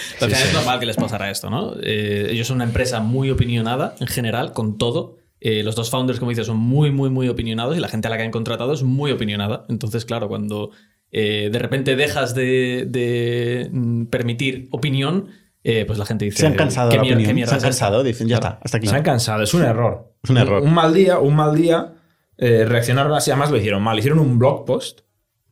final 0.03 0.31
es 0.31 0.53
normal 0.53 0.79
que 0.79 0.85
les 0.85 0.95
pasara 0.95 1.31
esto, 1.31 1.49
¿no? 1.49 1.73
Eh, 1.81 2.27
ellos 2.29 2.45
son 2.45 2.57
una 2.57 2.65
empresa 2.65 2.99
muy 2.99 3.31
opinionada 3.31 3.95
en 3.99 4.05
general, 4.05 4.53
con 4.53 4.77
todo. 4.77 5.17
Eh, 5.39 5.63
los 5.63 5.75
dos 5.75 5.89
founders, 5.89 6.19
como 6.19 6.29
dices, 6.29 6.45
son 6.45 6.57
muy, 6.57 6.91
muy, 6.91 7.09
muy 7.09 7.27
opinionados 7.29 7.75
y 7.75 7.79
la 7.79 7.87
gente 7.87 8.07
a 8.07 8.11
la 8.11 8.17
que 8.17 8.23
han 8.23 8.31
contratado 8.31 8.71
es 8.71 8.83
muy 8.83 9.11
opinionada. 9.11 9.65
Entonces, 9.69 10.05
claro, 10.05 10.27
cuando 10.27 10.69
eh, 11.11 11.49
de 11.51 11.59
repente 11.59 11.95
dejas 11.95 12.35
de, 12.35 12.85
de, 12.87 13.69
mm, 13.71 14.05
permitir 14.05 14.67
opinión, 14.69 15.29
eh, 15.63 15.85
pues 15.85 15.97
la 15.99 16.05
gente 16.05 16.25
dice... 16.25 16.37
Se 16.39 16.47
han 16.47 16.55
cansado 16.55 16.89
de 16.89 16.97
"¿Qué 16.97 17.03
mierda 17.03 17.23
Se 17.25 17.29
han 17.31 17.37
es 17.39 17.43
esta?". 17.53 17.65
cansado, 17.67 18.03
dicen, 18.03 18.27
ya 18.27 18.39
Claro. 18.39 18.55
está, 18.55 18.65
hasta 18.65 18.77
aquí. 18.77 18.87
Se 18.87 18.95
han 18.95 19.03
cansado, 19.03 19.43
es 19.43 19.53
un 19.53 19.63
error. 19.63 20.13
Es 20.23 20.29
un 20.29 20.37
error. 20.37 20.61
Un 20.61 20.73
mal 20.73 20.93
día, 20.93 21.19
un 21.19 21.35
mal 21.35 21.55
día, 21.55 21.93
eh, 22.37 22.65
reaccionaron 22.67 23.13
así. 23.13 23.31
Además 23.31 23.51
lo 23.51 23.57
hicieron 23.57 23.81
mal. 23.81 23.97
Hicieron 23.97 24.19
un 24.19 24.37
blog 24.39 24.65
post 24.65 25.01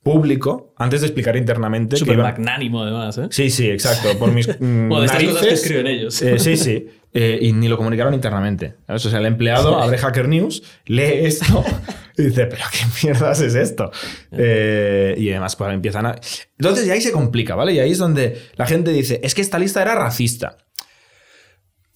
público 0.03 0.73
antes 0.77 1.01
de 1.01 1.07
explicar 1.07 1.35
internamente. 1.37 1.95
Súper 1.95 2.17
magnánimo, 2.17 2.81
además, 2.83 3.17
¿eh? 3.17 3.27
Sí, 3.29 3.49
sí, 3.49 3.69
exacto. 3.69 4.17
Por 4.17 4.31
mis 4.31 4.47
Bueno, 4.59 4.99
de 5.01 5.05
estas 5.05 5.23
cosas 5.23 5.39
que 5.39 5.45
narices, 5.45 5.61
escriben 5.63 5.87
ellos. 5.87 6.21
eh, 6.21 6.39
sí, 6.39 6.57
sí. 6.57 6.87
Eh, 7.13 7.39
y 7.41 7.51
ni 7.51 7.67
lo 7.67 7.77
comunicaron 7.77 8.13
internamente. 8.13 8.75
¿sabes? 8.87 9.05
O 9.05 9.09
sea, 9.09 9.19
el 9.19 9.25
empleado 9.25 9.77
abre 9.81 9.97
Hacker 9.97 10.27
News, 10.29 10.63
lee 10.85 11.25
esto 11.25 11.63
y 12.17 12.23
dice, 12.23 12.45
pero 12.45 12.63
qué 12.71 12.79
mierdas 13.03 13.41
es 13.41 13.53
esto. 13.55 13.91
Eh, 14.31 15.15
y 15.17 15.29
además, 15.29 15.55
pues 15.55 15.73
empiezan 15.73 16.05
a... 16.05 16.15
Entonces, 16.57 16.87
y 16.87 16.91
ahí 16.91 17.01
se 17.01 17.11
complica, 17.11 17.55
¿vale? 17.55 17.73
Y 17.73 17.79
ahí 17.79 17.91
es 17.91 17.97
donde 17.97 18.41
la 18.55 18.65
gente 18.65 18.91
dice, 18.91 19.19
es 19.23 19.35
que 19.35 19.41
esta 19.41 19.59
lista 19.59 19.81
era 19.81 19.93
racista. 19.95 20.57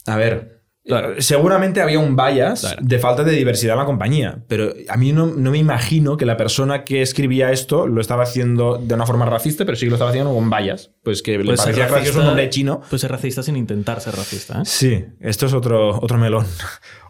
A 0.05 0.17
ver, 0.17 0.54
Claro. 0.87 1.15
seguramente 1.19 1.81
había 1.81 1.97
un 1.99 2.15
bias 2.15 2.61
Claro. 2.61 2.77
de 2.81 2.99
falta 2.99 3.23
de 3.23 3.31
diversidad 3.31 3.73
en 3.73 3.79
la 3.79 3.85
compañía, 3.85 4.43
pero 4.47 4.71
a 4.87 4.97
mí 4.97 5.11
no, 5.13 5.25
no 5.27 5.49
me 5.51 5.57
imagino 5.57 6.15
que 6.15 6.25
la 6.25 6.37
persona 6.37 6.83
que 6.83 7.01
escribía 7.01 7.51
esto 7.51 7.87
lo 7.87 7.99
estaba 8.01 8.21
haciendo 8.23 8.77
de 8.77 8.93
una 8.93 9.05
forma 9.07 9.25
racista, 9.25 9.65
pero 9.65 9.75
sí 9.75 9.85
que 9.87 9.89
lo 9.89 9.95
estaba 9.95 10.11
haciendo 10.11 10.31
con 10.33 10.49
bias. 10.49 10.91
Pues 11.03 11.23
que 11.23 11.37
le 11.39 11.43
Puede 11.45 11.57
ser 11.57 11.65
parecía 11.73 11.87
gracioso 11.87 12.21
un 12.21 12.27
hombre 12.27 12.49
chino. 12.49 12.81
Puede 12.81 12.99
ser 12.99 13.11
racista 13.11 13.41
sin 13.41 13.55
intentar 13.57 13.99
ser 13.99 14.15
racista, 14.15 14.59
¿eh? 14.59 14.65
Sí, 14.65 15.05
esto 15.21 15.47
es 15.47 15.53
otro, 15.53 15.99
otro 16.01 16.17
melón. 16.17 16.45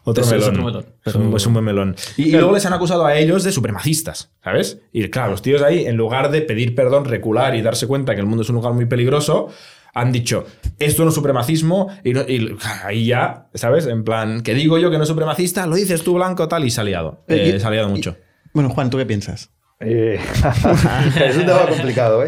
Otro 0.07 0.23
Eso 0.23 0.35
es 0.35 0.41
melón. 0.51 0.53
otro 0.53 0.65
melón, 0.65 0.85
Es 1.03 1.15
un- 1.15 1.23
pero- 1.23 1.37
Es 1.37 1.45
un 1.47 1.53
buen 1.53 1.65
melón. 1.65 1.95
Y, 2.15 2.25
y 2.25 2.31
luego 2.33 2.53
les 2.53 2.63
han 2.67 2.73
acusado 2.73 3.07
a 3.07 3.17
ellos 3.17 3.43
de 3.43 3.51
supremacistas, 3.51 4.31
¿sabes? 4.43 4.79
Y 4.93 5.09
claro, 5.09 5.31
los 5.31 5.41
tíos 5.41 5.63
ahí, 5.63 5.87
en 5.87 5.95
lugar 5.97 6.29
de 6.29 6.43
pedir 6.43 6.75
perdón, 6.75 7.05
recular 7.05 7.55
y 7.55 7.63
darse 7.63 7.87
cuenta 7.87 8.13
que 8.13 8.21
el 8.21 8.27
mundo 8.27 8.43
es 8.43 8.49
un 8.49 8.55
lugar 8.57 8.73
muy 8.73 8.85
peligroso, 8.85 9.47
han 9.95 10.11
dicho, 10.11 10.45
esto 10.77 11.03
no 11.03 11.09
es 11.09 11.15
supremacismo, 11.15 11.87
y, 12.03 12.13
no- 12.13 12.21
y 12.27 12.55
ahí 12.83 13.05
ya, 13.07 13.47
¿sabes? 13.55 13.87
En 13.87 14.03
plan, 14.03 14.41
que 14.43 14.53
digo 14.53 14.77
yo 14.77 14.91
que 14.91 14.97
no 14.97 15.03
es 15.03 15.09
supremacista, 15.09 15.65
lo 15.65 15.75
dices 15.75 16.03
tú 16.03 16.13
blanco, 16.13 16.47
tal, 16.47 16.63
y 16.65 16.69
se 16.69 16.81
ha 16.81 16.83
liado. 16.83 17.23
Eh, 17.27 17.35
Eh, 17.35 17.53
y- 17.55 17.59
se 17.59 17.65
ha 17.65 17.71
liado 17.71 17.89
mucho. 17.89 18.15
Bueno, 18.53 18.69
Juan, 18.69 18.89
¿tú 18.89 18.97
qué 18.97 19.05
piensas? 19.05 19.51
Eh, 19.79 20.19
es 21.25 21.35
un 21.37 21.45
tema 21.45 21.65
complicado, 21.67 22.23
¿eh? 22.23 22.27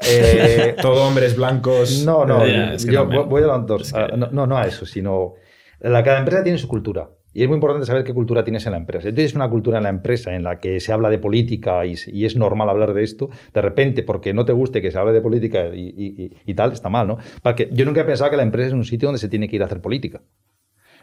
Eh, 0.00 0.74
Todo 0.82 1.06
hombres 1.06 1.36
blancos. 1.36 2.02
No, 2.04 2.24
no, 2.26 2.44
Ya, 2.46 2.74
es 2.74 2.84
que 2.84 2.92
yo 2.92 3.06
voy- 3.06 3.24
voy 3.26 3.42
a 3.42 3.46
los 3.46 3.66
dos. 3.66 3.94
Ah, 3.94 4.08
no, 4.16 4.28
no, 4.32 4.46
no 4.46 4.56
a 4.58 4.66
eso, 4.66 4.84
sino 4.86 5.34
la, 5.80 6.02
cada 6.02 6.18
empresa 6.18 6.42
tiene 6.42 6.58
su 6.58 6.68
cultura. 6.68 7.08
Y 7.34 7.42
es 7.42 7.48
muy 7.48 7.56
importante 7.56 7.84
saber 7.84 8.04
qué 8.04 8.14
cultura 8.14 8.44
tienes 8.44 8.64
en 8.66 8.72
la 8.72 8.78
empresa. 8.78 9.08
Si 9.08 9.14
tienes 9.14 9.34
una 9.34 9.50
cultura 9.50 9.78
en 9.78 9.82
la 9.84 9.90
empresa 9.90 10.34
en 10.34 10.44
la 10.44 10.60
que 10.60 10.78
se 10.80 10.92
habla 10.92 11.10
de 11.10 11.18
política 11.18 11.84
y, 11.84 11.94
es 12.24 12.36
normal 12.36 12.68
hablar 12.70 12.94
de 12.94 13.02
esto, 13.02 13.28
de 13.52 13.60
repente, 13.60 14.04
porque 14.04 14.32
no 14.32 14.44
te 14.44 14.52
guste 14.52 14.80
que 14.80 14.90
se 14.92 14.98
hable 14.98 15.12
de 15.12 15.20
política 15.20 15.66
y, 15.74 15.80
y- 15.88 16.22
y- 16.24 16.30
y 16.46 16.54
tal, 16.54 16.72
está 16.72 16.88
mal, 16.88 17.08
¿no? 17.08 17.18
Porque 17.42 17.68
yo 17.72 17.84
nunca 17.84 18.02
he 18.02 18.04
pensado 18.04 18.30
que 18.30 18.36
la 18.36 18.44
empresa 18.44 18.68
es 18.68 18.72
un 18.72 18.84
sitio 18.84 19.08
donde 19.08 19.18
se 19.18 19.28
tiene 19.28 19.48
que 19.48 19.56
ir 19.56 19.62
a 19.62 19.66
hacer 19.66 19.80
política. 19.80 20.22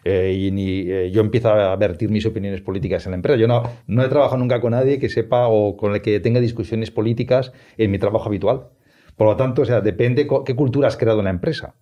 Eh, 0.04 0.34
y 0.36 0.52
ni, 0.52 0.90
eh, 0.90 1.12
yo 1.12 1.22
empiezo 1.22 1.50
a 1.50 1.76
vertir 1.76 2.10
mis 2.10 2.26
opiniones 2.26 2.62
políticas 2.62 3.06
en 3.06 3.12
la 3.12 3.18
empresa. 3.18 3.38
Yo 3.38 3.48
no, 3.48 3.62
no 3.86 4.04
he 4.04 4.08
trabajado 4.08 4.38
nunca 4.38 4.60
con 4.62 4.72
nadie 4.72 4.98
que 5.00 5.10
sepa 5.10 5.48
o 5.48 5.78
con 5.78 5.94
el 5.94 6.02
que 6.02 6.20
tenga 6.20 6.40
discusiones 6.40 6.90
políticas 6.92 7.52
en 7.78 7.92
mi 7.92 8.00
trabajo 8.00 8.28
habitual. 8.28 8.70
Por 9.16 9.28
lo 9.28 9.36
tanto, 9.36 9.62
o 9.62 9.66
sea, 9.66 9.82
depende 9.82 10.28
qué 10.46 10.56
cultura 10.56 10.88
has 10.88 10.98
creado 10.98 11.20
en 11.20 11.26
la 11.26 11.30
empresa. 11.32 11.76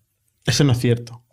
Eso 0.46 0.64
no 0.64 0.72
es 0.74 0.80
cierto. 0.80 1.24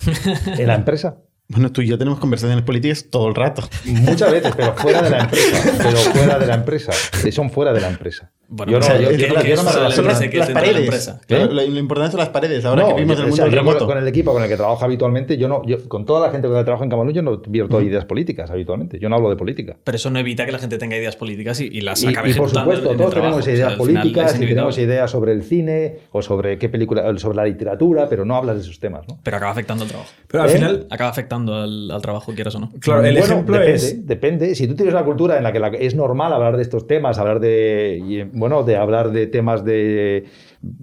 En 0.58 0.66
la 0.68 0.74
empresa. 0.76 1.22
Bueno, 1.48 1.70
tú 1.70 1.80
y 1.80 1.86
yo 1.86 1.96
tenemos 1.96 2.18
conversaciones 2.18 2.64
políticas 2.64 3.06
todo 3.10 3.28
el 3.28 3.34
rato. 3.34 3.68
Muchas 3.84 4.32
veces, 4.32 4.52
pero 4.56 4.74
fuera 4.74 5.02
de 5.02 5.10
la 5.10 5.20
empresa. 5.24 5.72
Pero 5.78 5.96
fuera 5.98 6.38
de 6.38 6.46
la 6.46 6.54
empresa. 6.54 6.92
Son 7.30 7.50
fuera 7.50 7.72
de 7.72 7.80
la 7.80 7.88
empresa. 7.88 8.32
Bueno, 8.48 8.72
yo 8.72 8.78
no, 8.78 8.84
o 8.84 8.88
sea, 8.88 9.00
yo- 9.00 9.10
es 9.10 9.18
yo 9.18 9.24
que 9.24 9.28
no- 9.28 9.34
las- 9.34 9.44
yo 9.44 9.56
no 9.56 9.62
me 9.64 9.72
relaciono- 9.72 10.08
las 10.08 10.20
la 10.20 11.16
¿Eh? 11.28 11.48
Lo, 11.50 11.62
importante 11.78 12.12
son 12.12 12.20
las 12.20 12.28
paredes. 12.28 12.64
Ahora 12.64 12.82
No, 12.82 12.88
que 12.88 12.94
vivimos 12.94 13.18
el 13.18 13.24
o 13.30 13.32
sea, 13.32 13.44
mundo 13.46 13.56
remoto. 13.58 13.86
con 13.86 13.98
el 13.98 14.06
equipo 14.06 14.32
con 14.32 14.42
el 14.42 14.48
que 14.48 14.56
trabajo 14.56 14.84
habitualmente, 14.84 15.36
yo 15.36 15.48
no, 15.48 15.62
yo, 15.66 15.88
con 15.88 16.04
toda 16.04 16.26
la 16.26 16.32
gente 16.32 16.46
con 16.46 16.54
la 16.54 16.60
que 16.60 16.64
trabajo 16.66 16.84
en 16.84 16.90
Camalún, 16.90 17.12
yo 17.12 17.22
no 17.22 17.38
vierto 17.48 17.80
ideas 17.82 18.04
políticas 18.04 18.50
habitualmente. 18.50 18.98
Yo 19.00 19.08
no 19.08 19.16
hablo 19.16 19.30
de 19.30 19.36
política. 19.36 19.76
Pero 19.82 19.96
eso 19.96 20.10
no 20.10 20.18
evita 20.20 20.46
que 20.46 20.52
la 20.52 20.58
gente 20.58 20.78
tenga 20.78 20.96
ideas 20.96 21.16
políticas 21.16 21.60
y, 21.60 21.66
y 21.66 21.80
las 21.80 22.02
Y, 22.02 22.06
acabe 22.08 22.30
y 22.30 22.34
por 22.34 22.48
supuesto, 22.50 22.84
todos 22.84 22.96
trabajo. 22.96 23.14
tenemos 23.14 23.38
O 23.38 23.42
sea, 23.42 23.54
ideas 23.54 23.72
políticas 23.74 24.36
y 24.36 24.46
tenemos 24.46 24.78
ideas 24.78 25.10
sobre 25.10 25.32
el 25.32 25.42
cine 25.42 25.98
o 26.12 26.22
sobre 26.22 26.58
qué 26.58 26.68
película, 26.68 27.18
sobre 27.18 27.36
la 27.36 27.44
literatura, 27.46 28.08
pero 28.08 28.24
no 28.24 28.36
hablas 28.36 28.56
de 28.56 28.62
esos 28.62 28.78
temas, 28.78 29.06
¿no? 29.08 29.18
Pero 29.22 29.36
acaba 29.38 29.52
afectando 29.52 29.82
al 29.84 29.90
trabajo. 29.90 30.10
Pero 30.28 30.42
al 30.44 30.50
¿Eh? 30.50 30.52
final, 30.52 30.86
Acaba 30.90 31.10
afectando 31.10 31.54
al, 31.54 31.90
al 31.90 32.00
trabajo, 32.02 32.32
quieras 32.34 32.54
o 32.54 32.60
no. 32.60 32.70
claro, 32.80 33.04
el 33.04 33.16
Bueno, 33.18 33.32
ejemplo 33.34 33.54
depende, 33.58 33.74
es. 33.76 34.06
Depende. 34.06 34.54
Si 34.54 34.68
tú 34.68 34.74
tienes 34.76 34.94
una 34.94 35.04
cultura 35.04 35.36
en 35.36 35.42
la 35.42 35.52
que 35.52 35.84
es 35.84 35.94
normal 35.94 36.32
hablar 36.32 36.56
de 36.56 36.62
estos 36.62 36.86
temas, 36.86 37.18
hablar 37.18 37.40
de. 37.40 38.28
Y, 38.36 38.38
bueno, 38.38 38.62
de 38.62 38.76
hablar 38.76 39.10
de 39.12 39.26
temas 39.26 39.64
de. 39.64 40.24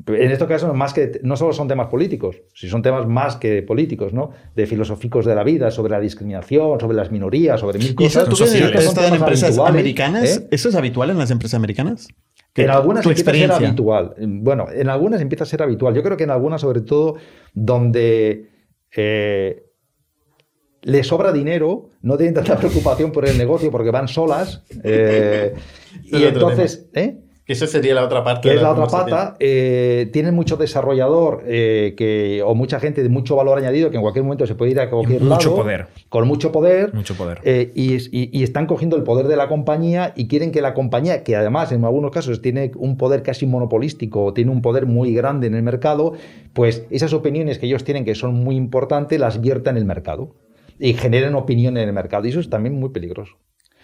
En 0.08 0.32
estos 0.32 0.48
casos, 0.48 0.74
más 0.74 0.94
que. 0.94 1.20
No 1.24 1.36
solo 1.36 1.54
son 1.54 1.68
temas 1.68 1.88
políticos, 1.88 2.42
si 2.54 2.68
son 2.68 2.82
temas 2.82 3.08
más 3.08 3.36
que 3.36 3.62
políticos, 3.62 4.14
¿no? 4.14 4.32
De 4.56 4.66
filosóficos 4.66 5.26
de 5.26 5.36
la 5.36 5.44
vida, 5.44 5.72
sobre 5.72 5.92
la 5.92 6.00
discriminación, 6.00 6.80
sobre 6.80 6.96
las 6.96 7.12
minorías, 7.12 7.60
sobre 7.60 7.80
mil 7.80 7.96
¿Y 7.98 8.06
eso 8.06 8.26
cosas. 8.26 8.50
sociales. 8.50 8.76
has 8.76 8.86
estado 8.86 9.08
en 9.08 9.16
empresas 9.16 9.50
habituales, 9.50 9.74
americanas? 9.74 10.38
¿eh? 10.38 10.48
¿Eso 10.52 10.70
es 10.70 10.76
habitual 10.76 11.10
en 11.10 11.18
las 11.18 11.32
empresas 11.32 11.58
americanas? 11.58 12.08
En 12.56 12.70
algunas 12.70 13.06
empieza 13.06 13.32
a 13.32 13.34
ser 13.34 13.52
habitual. 13.52 14.16
Bueno, 14.20 14.68
en 14.72 14.90
algunas 14.90 15.22
empieza 15.22 15.44
a 15.44 15.48
ser 15.48 15.64
habitual. 15.64 15.96
Yo 15.96 16.04
creo 16.04 16.18
que 16.18 16.24
en 16.24 16.30
algunas, 16.30 16.62
sobre 16.62 16.82
todo, 16.82 17.16
donde 17.54 18.50
eh, 18.96 19.64
le 20.84 21.04
sobra 21.04 21.32
dinero, 21.32 21.90
no 22.02 22.18
tienen 22.18 22.36
tanta 22.36 22.58
preocupación 22.60 23.12
por 23.12 23.28
el 23.28 23.38
negocio 23.38 23.72
porque 23.72 23.90
van 23.90 24.08
solas. 24.08 24.64
eh, 24.84 25.54
y 26.04 26.24
entonces, 26.24 26.90
¿eh? 26.94 27.23
Que 27.46 27.54
eso 27.54 27.68
sería 27.68 27.94
la 27.94 28.06
otra 28.06 28.24
parte. 28.24 28.44
que 28.44 28.50
de 28.52 28.56
es 28.56 28.62
la 28.62 28.72
otra 28.72 28.88
pata, 28.88 29.36
eh, 29.40 30.10
tienen 30.14 30.34
mucho 30.34 30.56
desarrollador 30.56 31.44
eh, 31.46 31.94
que, 31.98 32.42
o 32.46 32.56
mucha 32.56 32.80
gente 32.80 33.04
de 33.04 33.10
mucho 33.10 33.36
valor 33.36 33.58
añadido 33.58 33.90
que 33.92 33.98
en 33.98 34.02
cualquier 34.02 34.24
momento 34.24 34.48
se 34.48 34.56
puede 34.56 34.72
ir 34.72 34.80
a 34.80 34.90
cualquier 34.90 35.22
mucho 35.22 35.50
lado, 35.50 35.56
poder. 35.58 35.88
con 36.08 36.26
mucho 36.26 36.52
poder, 36.54 36.94
Mucho 36.94 37.16
poder. 37.16 37.40
eh, 37.44 37.72
y- 37.76 37.98
y 38.12 38.44
están 38.44 38.66
cogiendo 38.66 38.96
el 38.96 39.04
poder 39.04 39.28
de 39.28 39.36
la 39.36 39.50
compañía 39.50 40.14
y 40.16 40.28
quieren 40.30 40.52
que 40.54 40.62
la 40.62 40.74
compañía, 40.74 41.24
que 41.26 41.36
además 41.36 41.72
en 41.74 41.84
algunos 41.84 42.12
casos 42.12 42.42
tiene 42.42 42.72
un 42.78 42.96
poder 42.98 43.24
casi 43.24 43.46
monopolístico 43.46 44.24
o 44.24 44.34
tiene 44.34 44.52
un 44.52 44.62
poder 44.62 44.86
muy 44.86 45.14
grande 45.14 45.48
en 45.48 45.56
el 45.56 45.64
mercado, 45.64 46.14
pues 46.54 46.86
esas 46.92 47.12
opiniones 47.14 47.60
que 47.60 47.66
ellos 47.66 47.84
tienen 47.84 48.06
que 48.06 48.16
son 48.16 48.36
muy 48.36 48.56
importantes 48.56 49.20
las 49.20 49.42
vierta 49.42 49.70
en 49.70 49.76
el 49.76 49.84
mercado 49.86 50.34
y 50.80 50.94
generen 50.94 51.36
opinión 51.36 51.78
en 51.78 51.90
el 51.90 51.94
mercado. 51.94 52.26
Y 52.26 52.30
eso 52.30 52.40
es 52.40 52.50
también 52.50 52.80
muy 52.80 52.90
peligroso. 52.90 53.34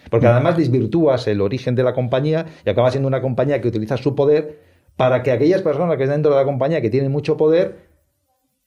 Porque 0.09 0.27
además 0.27 0.57
desvirtúas 0.57 1.27
el 1.27 1.41
origen 1.41 1.75
de 1.75 1.83
la 1.83 1.93
compañía 1.93 2.45
y 2.65 2.69
acaba 2.69 2.91
siendo 2.91 3.07
una 3.07 3.21
compañía 3.21 3.61
que 3.61 3.67
utiliza 3.67 3.97
su 3.97 4.15
poder 4.15 4.59
para 4.95 5.23
que 5.23 5.31
aquellas 5.31 5.61
personas 5.61 5.97
que 5.97 6.03
están 6.03 6.17
dentro 6.17 6.31
de 6.31 6.37
la 6.39 6.45
compañía 6.45 6.81
que 6.81 6.89
tienen 6.89 7.11
mucho 7.11 7.37
poder 7.37 7.89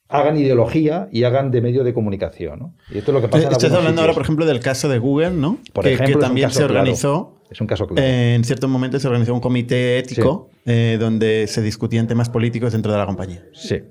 hagan 0.09 0.38
ideología 0.38 1.09
y 1.11 1.25
hagan 1.25 1.51
de 1.51 1.61
medio 1.61 1.85
de 1.85 1.95
comunicación. 1.95 2.59
¿no? 2.59 2.75
Y 2.90 2.99
esto 2.99 3.11
es 3.11 3.14
lo 3.14 3.21
que 3.21 3.29
pasa 3.29 3.47
en 3.47 3.53
Estás 3.53 3.73
hablando 3.73 4.01
ahora, 4.03 4.12
por 4.12 4.23
ejemplo, 4.23 4.47
del 4.47 4.61
caso 4.61 4.88
de 4.88 4.99
Google, 4.99 5.31
¿no? 5.31 5.59
Por 5.73 5.85
que, 5.85 5.90
que 5.90 5.95
ejemplo, 5.95 6.16
un 6.16 6.21
también 6.21 6.51
se 6.51 6.59
claro. 6.59 6.75
organizó. 6.75 7.38
Es 7.51 7.61
un 7.61 7.66
caso 7.66 7.87
claro. 7.87 8.03
eh, 8.03 8.35
en 8.35 8.45
ciertos 8.45 8.68
momentos 8.71 9.03
se 9.03 9.09
organizó 9.09 9.35
un 9.35 9.40
comité 9.40 9.99
ético 9.99 10.49
eh, 10.64 10.97
donde 10.99 11.47
se 11.49 11.61
discutían 11.61 12.07
temas 12.07 12.29
políticos 12.31 12.73
dentro 12.73 12.92
de 12.92 12.99
la 12.99 13.07
compañía. 13.07 13.45
sí. 13.53 13.83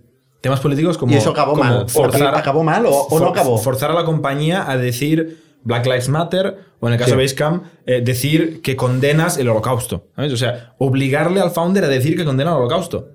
Temas 0.42 0.60
políticos 0.60 0.98
como. 0.98 1.14
y 1.14 1.18
eso 1.18 1.30
acabó 1.30 1.52
como 1.52 1.64
mal. 1.64 1.88
Forzar, 1.88 2.34
¿Acabó 2.34 2.64
mal 2.64 2.88
o, 2.88 2.90
o 2.90 3.20
no 3.20 3.28
acabó? 3.28 3.60
Forzar 3.60 3.92
a 3.92 3.94
la 3.94 4.06
compañía 4.06 4.70
a 4.72 4.76
decir 4.76 5.38
Black 5.64 5.86
Lives 5.86 6.10
Matter 6.10 6.58
o 6.80 6.88
en 6.88 6.94
el 6.94 7.00
caso 7.00 7.12
Sí. 7.12 7.18
de 7.18 7.24
Basecamp, 7.24 7.66
eh, 7.86 8.02
decir 8.02 8.62
que 8.62 8.76
condenas 8.76 9.38
el 9.38 9.48
holocausto. 9.50 10.08
¿sabes? 10.16 10.34
O 10.34 10.38
sea, 10.38 10.76
obligarle 10.80 11.40
al 11.42 11.52
founder 11.52 11.84
a 11.84 11.88
decir 11.88 12.16
que 12.18 12.26
condena 12.26 12.52
el 12.52 12.58
holocausto. 12.58 13.10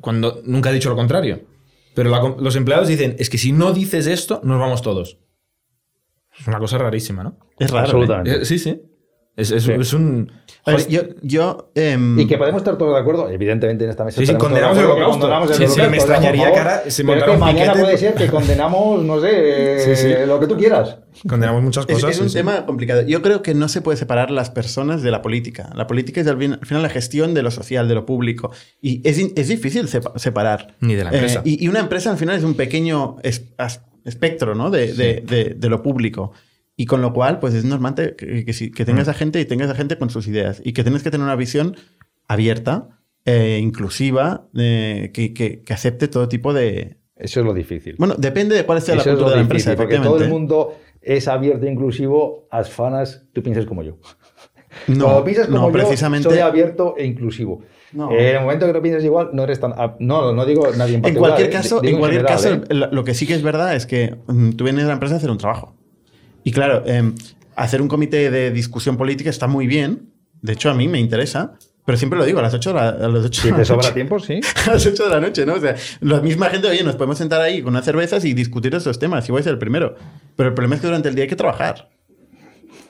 Cuando 0.00 0.40
nunca 0.44 0.70
ha 0.70 0.72
dicho 0.72 0.88
lo 0.90 0.96
contrario. 0.96 1.42
Pero 1.94 2.10
la 2.10 2.20
los 2.38 2.56
empleados 2.56 2.88
dicen, 2.88 3.16
es 3.18 3.28
que 3.30 3.38
si 3.38 3.52
no 3.52 3.72
dices 3.72 4.06
esto, 4.06 4.40
nos 4.44 4.58
vamos 4.60 4.82
todos. 4.82 5.18
Es 6.38 6.46
una 6.46 6.58
cosa 6.58 6.78
rarísima, 6.78 7.22
¿no? 7.24 7.36
Es 7.58 7.70
raro. 7.70 7.78
¿eh? 7.86 7.90
Absolutamente. 7.90 8.42
Eh, 8.42 8.44
sí, 8.44 8.58
sí. 8.58 8.80
Es, 9.36 9.50
es- 9.52 9.62
Sí. 9.64 9.72
es 9.72 9.92
un... 9.94 10.32
A 10.66 10.72
ver, 10.72 10.86
yo, 10.88 11.00
yo, 11.22 11.70
em, 11.74 12.18
Y 12.20 12.26
que 12.26 12.36
podemos 12.36 12.60
estar 12.60 12.76
todos 12.76 12.92
de 12.94 13.00
acuerdo, 13.00 13.30
evidentemente 13.30 13.84
en 13.84 13.90
esta 13.90 14.04
mesa. 14.04 14.20
Sí, 14.20 14.26
sí, 14.26 14.34
condenamos 14.34 14.76
el 14.76 14.84
holocausto. 14.84 15.20
condenamos 15.20 15.50
el 15.52 15.56
Sí, 15.68 15.74
sí, 15.74 15.80
me 15.88 15.96
extrañaría 15.96 16.52
que 16.52 16.58
ahora 16.58 16.82
se 16.86 17.02
Pero 17.02 17.06
montara 17.14 17.24
que 17.32 17.38
un 17.38 17.40
mañana 17.40 17.72
puede 17.72 17.96
ser 17.96 18.14
que 18.14 18.26
condenamos, 18.26 19.02
no 19.02 19.20
sé, 19.22 19.30
eh, 19.32 19.78
Sí, 19.96 19.96
sí. 19.96 20.14
lo 20.26 20.38
que 20.38 20.46
tú 20.46 20.58
quieras. 20.58 20.98
Condenamos 21.26 21.62
muchas 21.62 21.86
Es, 21.88 21.94
cosas. 21.94 22.10
es 22.10 22.18
un 22.20 22.24
sí, 22.28 22.32
sí. 22.32 22.36
tema 22.38 22.66
complicado. 22.66 23.00
Yo 23.02 23.22
creo 23.22 23.40
que 23.42 23.54
no 23.54 23.68
se 23.68 23.80
puede 23.80 23.96
separar 23.96 24.30
las 24.30 24.50
personas 24.50 25.02
de 25.02 25.10
la 25.10 25.22
política. 25.22 25.70
La 25.74 25.86
política 25.86 26.20
es 26.20 26.26
al 26.26 26.36
fin- 26.36 26.58
al 26.60 26.66
final 26.66 26.82
la 26.82 26.90
gestión 26.90 27.32
de 27.32 27.42
lo 27.42 27.50
social, 27.50 27.88
de 27.88 27.94
lo 27.94 28.04
público. 28.04 28.52
Y 28.82 29.00
es, 29.08 29.18
in- 29.18 29.32
es 29.36 29.48
difícil 29.48 29.88
sepa- 29.88 30.12
separar. 30.18 30.76
Ni 30.80 30.94
de 30.94 31.04
la 31.04 31.10
empresa. 31.10 31.38
Eh, 31.38 31.42
y, 31.50 31.64
y 31.64 31.68
una 31.68 31.80
empresa 31.80 32.10
al 32.10 32.18
final 32.18 32.36
es 32.36 32.44
un 32.44 32.52
pequeño 32.54 33.16
es- 33.22 33.44
espectro 34.04 34.54
¿no? 34.54 34.70
de, 34.70 34.92
de- 34.92 35.22
de- 35.26 35.54
de 35.56 35.68
lo 35.70 35.82
público. 35.82 36.32
Y 36.80 36.86
con 36.86 37.02
lo 37.02 37.12
cual, 37.12 37.40
pues 37.40 37.52
es 37.52 37.64
normal 37.64 37.94
que, 37.94 38.14
que, 38.46 38.70
que 38.72 38.84
tengas 38.86 39.06
a 39.08 39.12
gente 39.14 39.38
y 39.38 39.44
tengas 39.44 39.68
a 39.68 39.74
gente 39.74 39.98
con 39.98 40.08
sus 40.08 40.26
ideas. 40.26 40.62
Y 40.64 40.72
que 40.72 40.82
tienes 40.82 41.02
que 41.02 41.10
tener 41.10 41.24
una 41.24 41.36
visión 41.36 41.76
abierta, 42.26 42.88
eh, 43.26 43.58
inclusiva, 43.62 44.48
eh, 44.56 45.10
que, 45.12 45.34
que- 45.34 45.62
acepte 45.74 46.08
todo 46.08 46.26
tipo 46.28 46.54
de... 46.54 46.96
Eso 47.16 47.40
es 47.40 47.46
lo 47.46 47.52
difícil. 47.52 47.96
Bueno, 47.98 48.14
depende 48.16 48.54
de 48.56 48.64
cuál 48.64 48.80
sea 48.80 48.94
la 48.94 49.02
Eso 49.02 49.10
es 49.10 49.16
cultura 49.16 49.30
de 49.32 49.36
la 49.36 49.42
empresa. 49.42 49.76
porque 49.76 49.98
todo 49.98 50.22
el 50.22 50.30
mundo 50.30 50.74
es 51.02 51.28
abierto 51.28 51.66
e 51.66 51.70
inclusivo, 51.70 52.48
as 52.50 52.70
fanas, 52.70 53.26
tú 53.34 53.42
piensas 53.42 53.66
como 53.66 53.82
yo. 53.82 53.98
No, 54.86 55.04
Cuando 55.04 55.24
piensas 55.24 55.46
como 55.48 55.58
no, 55.58 55.66
yo, 55.66 55.72
precisamente... 55.72 56.28
soy 56.30 56.38
abierto 56.38 56.94
e 56.96 57.04
inclusivo. 57.04 57.62
No. 57.92 58.10
Eh, 58.12 58.30
en 58.30 58.36
el 58.36 58.42
momento 58.42 58.66
que 58.66 58.72
no 58.72 58.80
piensas 58.80 59.04
igual, 59.04 59.30
no 59.34 59.42
eres 59.42 59.60
tan... 59.60 59.74
No, 59.98 60.32
no 60.32 60.46
digo 60.46 60.62
nadie 60.78 60.94
en 60.94 60.96
En 60.96 61.02
particular. 61.02 61.30
cualquier 61.32 61.48
eh, 61.50 61.52
caso, 61.52 61.80
digo 61.82 61.96
en 61.96 61.98
cualquier 61.98 62.22
general, 62.26 62.42
caso 62.62 62.72
eh. 62.72 62.74
lo- 62.74 62.90
lo 62.90 63.04
que 63.04 63.12
sí 63.12 63.26
que 63.26 63.34
es 63.34 63.42
verdad 63.42 63.74
es 63.76 63.84
que 63.84 64.16
mm, 64.28 64.50
tú 64.52 64.64
vienes 64.64 64.84
a 64.84 64.88
la 64.88 64.92
empresa 64.94 65.16
a 65.16 65.18
hacer 65.18 65.30
un 65.30 65.36
trabajo. 65.38 65.76
Y 66.44 66.52
claro, 66.52 66.82
em, 66.86 67.14
hacer 67.56 67.82
un 67.82 67.88
comité 67.88 68.30
de 68.30 68.50
discusión 68.50 68.96
política 68.96 69.30
está 69.30 69.46
muy 69.46 69.66
bien, 69.66 70.10
De 70.42 70.54
hecho, 70.54 70.70
a 70.70 70.74
mí 70.74 70.88
me 70.88 70.98
interesa, 70.98 71.52
pero 71.84 71.98
siempre 71.98 72.18
lo 72.18 72.24
digo, 72.24 72.38
a 72.38 72.42
las 72.42 72.54
8 72.54 72.70
de 72.70 72.74
la, 72.76 72.88
a 72.88 73.08
las 73.08 73.24
8 73.26 73.42
Si 73.42 73.48
de 73.48 73.52
la 73.52 73.58
te 73.58 73.64
sobra 73.66 73.82
noche. 73.82 73.94
tiempo, 73.94 74.18
sí. 74.18 74.40
A 74.66 74.72
las 74.72 74.86
8 74.86 75.04
de 75.04 75.10
la 75.10 75.20
noche, 75.20 75.44
¿no? 75.44 75.54
O 75.54 75.60
sea, 75.60 75.76
la 76.00 76.20
misma 76.22 76.46
gente, 76.48 76.66
oye, 76.68 76.82
nos 76.82 76.96
podemos 76.96 77.18
sentar 77.18 77.42
ahí 77.42 77.60
con 77.60 77.74
unas 77.74 77.84
cervezas 77.84 78.24
y 78.24 78.32
discutir 78.32 78.74
estos 78.74 78.98
temas. 78.98 79.28
Y 79.28 79.32
voy 79.32 79.40
a 79.40 79.44
ser 79.44 79.52
el 79.52 79.58
primero. 79.58 79.96
Pero 80.36 80.48
el 80.48 80.54
problema 80.54 80.76
es 80.76 80.80
que 80.80 80.86
durante 80.86 81.10
el 81.10 81.14
día 81.14 81.24
hay 81.24 81.28
que 81.28 81.36
trabajar. 81.36 81.90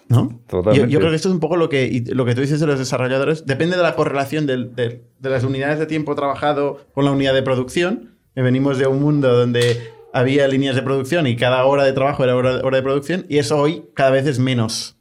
¿no? 0.09 0.29
Yo, 0.31 0.39
Totalmente. 0.49 0.93
yo 0.93 0.99
creo 0.99 1.11
que 1.11 1.17
esto 1.17 1.29
es 1.29 1.35
un 1.35 1.41
poco 1.41 1.57
lo 1.57 1.69
que, 1.69 2.05
lo 2.09 2.25
que 2.25 2.35
tú 2.35 2.41
dices 2.41 2.61
de 2.61 2.67
los 2.67 2.79
desarrolladores. 2.79 3.47
Depende 3.47 3.77
de 3.77 3.83
la 3.83 3.95
correlación 3.97 4.47
del- 4.47 4.75
del- 4.75 5.03
de 5.19 5.31
las 5.31 5.45
unidades 5.45 5.79
de 5.79 5.87
tiempo 5.87 6.15
trabajado 6.15 6.85
con 6.93 7.05
la 7.05 7.11
unidad 7.13 7.35
de 7.35 7.43
producción. 7.43 8.17
Venimos 8.35 8.79
de 8.79 8.87
un 8.87 9.01
mundo 9.03 9.33
donde 9.37 9.91
había 10.13 10.49
líneas 10.49 10.75
de 10.77 10.83
producción 10.83 11.27
y 11.27 11.37
cada 11.37 11.65
hora 11.65 11.85
de 11.85 11.93
trabajo 11.93 12.25
era 12.25 12.37
hora, 12.37 12.61
hora 12.65 12.77
de 12.77 12.83
producción. 12.83 13.27
Y 13.29 13.39
eso 13.39 13.59
hoy 13.59 13.85
cada 13.95 14.11
vez 14.11 14.27
es 14.27 14.39
menos. 14.39 14.97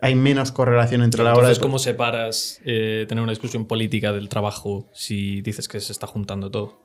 Hay 0.00 0.14
menos 0.14 0.52
correlación 0.52 1.02
entre 1.02 1.22
la 1.24 1.30
hora 1.30 1.38
de 1.40 1.54
Entonces, 1.54 1.62
¿cómo 1.62 1.78
separas 1.78 2.60
eh, 2.64 3.06
tener 3.08 3.22
una 3.22 3.32
discusión 3.32 3.64
política 3.66 4.12
del 4.12 4.28
trabajo 4.28 4.88
si 4.92 5.40
dices 5.40 5.68
que 5.68 5.80
se 5.80 5.92
está 5.92 6.06
juntando 6.06 6.50
todo? 6.50 6.80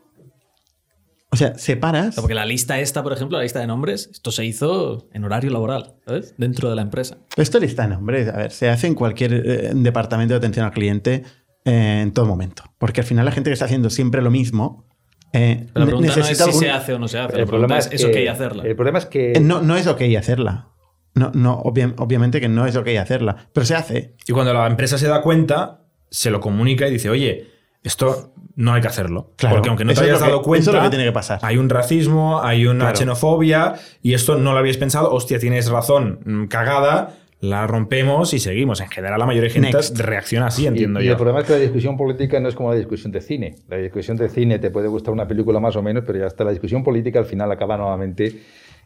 O 1.33 1.37
sea, 1.37 1.53
O 1.55 1.57
separas. 1.57 2.15
sea, 2.15 2.21
porque 2.21 2.33
la 2.35 2.45
lista 2.45 2.79
esta, 2.79 3.03
por 3.03 3.13
ejemplo, 3.13 3.37
la 3.37 3.43
lista 3.43 3.59
de 3.59 3.67
nombres, 3.67 4.09
esto 4.11 4.31
se 4.31 4.43
hizo 4.45 5.07
en 5.13 5.23
horario 5.23 5.49
laboral, 5.51 5.95
¿sabes? 6.05 6.33
Dentro 6.37 6.69
de 6.69 6.75
la 6.75 6.81
empresa. 6.81 7.17
Esto 7.37 7.59
lista 7.59 7.83
de 7.83 7.89
nombres, 7.89 8.27
a 8.27 8.37
ver, 8.37 8.51
se 8.51 8.69
hace 8.69 8.87
en 8.87 8.95
cualquier 8.95 9.33
eh, 9.33 9.71
departamento 9.73 10.33
de 10.33 10.39
atención 10.39 10.65
al 10.65 10.73
cliente 10.73 11.23
eh, 11.63 12.01
en 12.01 12.11
todo 12.11 12.25
momento. 12.25 12.63
Porque 12.77 12.99
al 13.01 13.07
final 13.07 13.23
la 13.25 13.31
gente 13.31 13.49
que 13.49 13.53
está 13.53 13.65
haciendo 13.65 13.89
siempre 13.89 14.21
lo 14.21 14.29
mismo 14.31 14.85
eh, 15.33 15.67
la 15.73 15.85
pregunta 15.85 16.07
no 16.07 16.11
es 16.13 16.17
necesita 16.17 16.43
si 16.45 16.49
algún- 16.49 16.59
se 16.61 16.69
hace 16.71 16.93
o 16.93 16.99
no 16.99 17.07
se 17.07 17.19
hace. 17.19 17.33
El 17.35 17.39
La 17.41 17.45
problema 17.45 17.75
pregunta 17.75 17.95
es 17.95 18.01
es, 18.01 18.09
¿es 18.09 18.15
que, 18.15 18.23
ok 18.29 18.33
hacerla? 18.35 18.63
El 18.63 18.75
problema 18.75 18.99
es 18.99 19.05
que 19.05 19.31
Eh, 19.33 19.39
No, 19.39 19.61
no 19.61 19.75
es 19.77 19.87
ok 19.87 20.01
hacerla. 20.17 20.67
No, 21.13 21.31
no, 21.33 21.59
obvia- 21.63 21.93
obviamente 21.97 22.39
que 22.39 22.47
no 22.49 22.65
es 22.65 22.75
ok 22.75 22.87
hacerla, 22.99 23.35
pero 23.53 23.65
se 23.65 23.75
hace. 23.75 24.15
Y 24.27 24.31
cuando 24.33 24.53
la 24.53 24.65
empresa 24.67 24.97
se 24.97 25.07
da 25.07 25.21
cuenta, 25.21 25.81
se 26.09 26.29
lo 26.31 26.39
comunica 26.39 26.87
y 26.87 26.91
dice, 26.91 27.09
oye, 27.09 27.47
esto 27.83 28.33
no 28.55 28.73
hay 28.73 28.81
que 28.81 28.87
hacerlo. 28.87 29.33
Claro, 29.37 29.55
Porque 29.55 29.69
aunque 29.69 29.83
no 29.85 29.93
te 29.93 30.01
hayas 30.01 30.19
que- 30.21 30.25
dado 30.29 30.41
cuenta, 30.41 30.61
eso 30.61 30.71
es 30.71 30.77
lo 30.77 30.83
que 30.83 30.89
tiene 30.89 31.05
que 31.05 31.11
pasar. 31.11 31.39
hay 31.41 31.57
un 31.57 31.69
racismo, 31.69 32.41
hay 32.43 32.65
una 32.67 32.85
Claro. 32.85 32.95
xenofobia 32.97 33.73
y 34.01 34.13
esto 34.13 34.37
no 34.37 34.53
lo 34.53 34.59
habíais 34.59 34.77
pensado. 34.77 35.11
Hostia, 35.11 35.39
tienes 35.39 35.69
razón, 35.69 36.19
mm, 36.25 36.45
cagada, 36.45 37.15
la 37.41 37.67
rompemos 37.67 38.33
y 38.33 38.39
seguimos. 38.39 38.81
En 38.81 38.89
general, 38.89 39.19
la 39.19 39.25
mayoría 39.25 39.49
de 39.49 39.53
gente 39.53 39.71
Next. 39.73 39.99
reacciona 39.99 40.47
así, 40.47 40.63
Y, 40.63 40.67
entiendo 40.67 41.01
y 41.01 41.05
yo. 41.05 41.11
el 41.11 41.17
problema 41.17 41.39
es 41.41 41.45
que 41.47 41.53
la 41.53 41.59
discusión 41.59 41.97
política 41.97 42.39
no 42.39 42.47
es 42.49 42.55
como 42.55 42.69
la 42.71 42.77
discusión 42.77 43.11
de 43.11 43.19
cine. 43.21 43.55
La 43.67 43.77
discusión 43.77 44.15
de 44.17 44.29
cine 44.29 44.59
te 44.59 44.69
puede 44.71 44.87
gustar 44.87 45.13
una 45.13 45.27
película 45.27 45.59
más 45.59 45.75
o 45.75 45.81
menos, 45.81 46.03
pero 46.05 46.19
ya 46.19 46.27
está. 46.27 46.43
La 46.43 46.51
discusión 46.51 46.83
política 46.83 47.19
al 47.19 47.25
final 47.25 47.51
acaba 47.51 47.77
nuevamente 47.77 48.41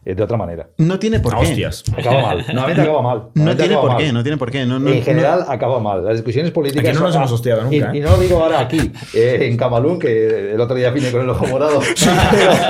eh, 0.06 0.14
de 0.14 0.22
otra 0.22 0.36
manera. 0.38 0.68
No 0.78 0.98
tiene 0.98 1.20
por 1.20 1.34
Ah, 1.34 1.38
qué. 1.42 1.48
hostias. 1.48 1.84
Acaba 1.98 2.22
mal. 2.22 2.38
Normalmente 2.46 2.80
acaba 2.82 3.02
mal. 3.02 3.22
No 3.34 3.56
tiene 3.56 3.74
por 3.76 3.96
qué, 3.98 4.04
mal. 4.04 4.14
no 4.14 4.22
tiene 4.22 4.38
por 4.38 4.50
qué. 4.50 4.64
No, 4.64 4.78
no- 4.78 4.88
en 4.90 5.02
general 5.02 5.40
no- 5.46 5.52
acaba 5.52 5.78
mal. 5.80 6.04
Las 6.04 6.14
discusiones 6.14 6.50
políticas. 6.52 6.88
Aquí 6.88 6.94
no 6.96 7.04
nos 7.04 7.12
son- 7.12 7.22
hemos 7.22 7.32
hostiado 7.32 7.62
nunca, 7.64 7.76
Y, 7.76 7.80
¿eh? 7.80 7.98
y 7.98 8.00
no 8.00 8.10
lo 8.12 8.18
digo 8.18 8.42
ahora 8.42 8.60
aquí, 8.60 8.90
eh, 9.14 9.38
en 9.42 9.56
Camalún, 9.58 9.98
que 9.98 10.52
el 10.54 10.60
otro 10.60 10.76
día 10.76 10.90
vine 10.90 11.10
con 11.10 11.20
el 11.22 11.28
ojo 11.28 11.46
morado. 11.46 11.80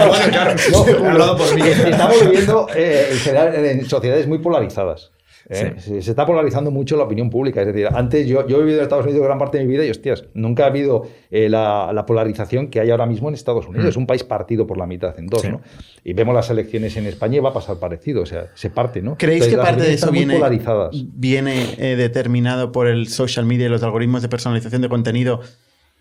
Bueno, 0.09 0.25
claro, 0.31 1.37
por 1.37 1.55
mí. 1.55 1.61
Estamos 1.63 2.21
viviendo 2.25 2.67
eh, 2.75 3.09
en 3.13 3.19
general 3.19 3.55
en 3.55 3.85
sociedades 3.89 4.27
muy 4.27 4.39
polarizadas. 4.39 5.13
¿Eh? 5.49 5.75
Sí. 5.79 6.03
Se, 6.03 6.11
está 6.11 6.27
polarizando 6.27 6.71
mucho 6.71 6.97
la 6.97 7.05
opinión 7.05 7.31
pública. 7.31 7.61
Es 7.61 7.69
decir, 7.69 7.89
antes 7.93 8.27
yo, 8.27 8.47
yo 8.47 8.57
he 8.57 8.61
vivido 8.61 8.79
en 8.79 8.83
Estados 8.85 9.07
Unidos 9.07 9.25
gran 9.25 9.39
parte 9.39 9.59
de 9.59 9.65
mi 9.65 9.73
vida 9.73 9.85
y, 9.85 9.91
hostias, 9.91 10.25
nunca 10.35 10.65
ha 10.65 10.67
habido 10.69 11.07
eh, 11.31 11.49
la, 11.49 11.93
la 11.93 12.07
polarización 12.07 12.69
que 12.69 12.81
hay 12.81 12.91
ahora 12.91 13.07
mismo 13.07 13.29
en 13.29 13.35
Estados 13.35 13.67
Unidos. 13.69 13.89
Es 13.89 13.97
un 13.97 14.07
país 14.07 14.25
partido 14.25 14.67
por 14.67 14.79
la 14.79 14.87
mitad 14.87 15.19
en 15.19 15.27
dos, 15.27 15.43
Sí. 15.43 15.49
¿no? 15.49 15.61
Y 16.05 16.13
vemos 16.13 16.35
las 16.35 16.49
elecciones 16.51 16.97
en 16.97 17.07
España 17.07 17.37
y 17.37 17.41
va 17.41 17.51
a 17.51 17.55
pasar 17.55 17.79
parecido. 17.79 18.23
O 18.23 18.27
sea, 18.27 18.47
se 18.55 18.71
parte, 18.71 19.03
¿no? 19.03 19.17
¿Creéis 19.17 19.45
Entonces, 19.45 19.59
que 19.59 19.71
parte 19.71 19.89
de 19.89 19.95
eso 19.95 20.11
viene, 20.11 20.35
polarizadas. 20.35 20.91
viene 21.15 21.75
eh, 21.79 21.97
determinado 21.97 22.73
por 22.73 22.87
el 22.87 23.09
social 23.09 23.45
media 23.47 23.67
y 23.67 23.69
los 23.69 23.83
algoritmos 23.83 24.23
de 24.23 24.29
personalización 24.29 24.83
de 24.83 24.89
contenido? 24.89 25.41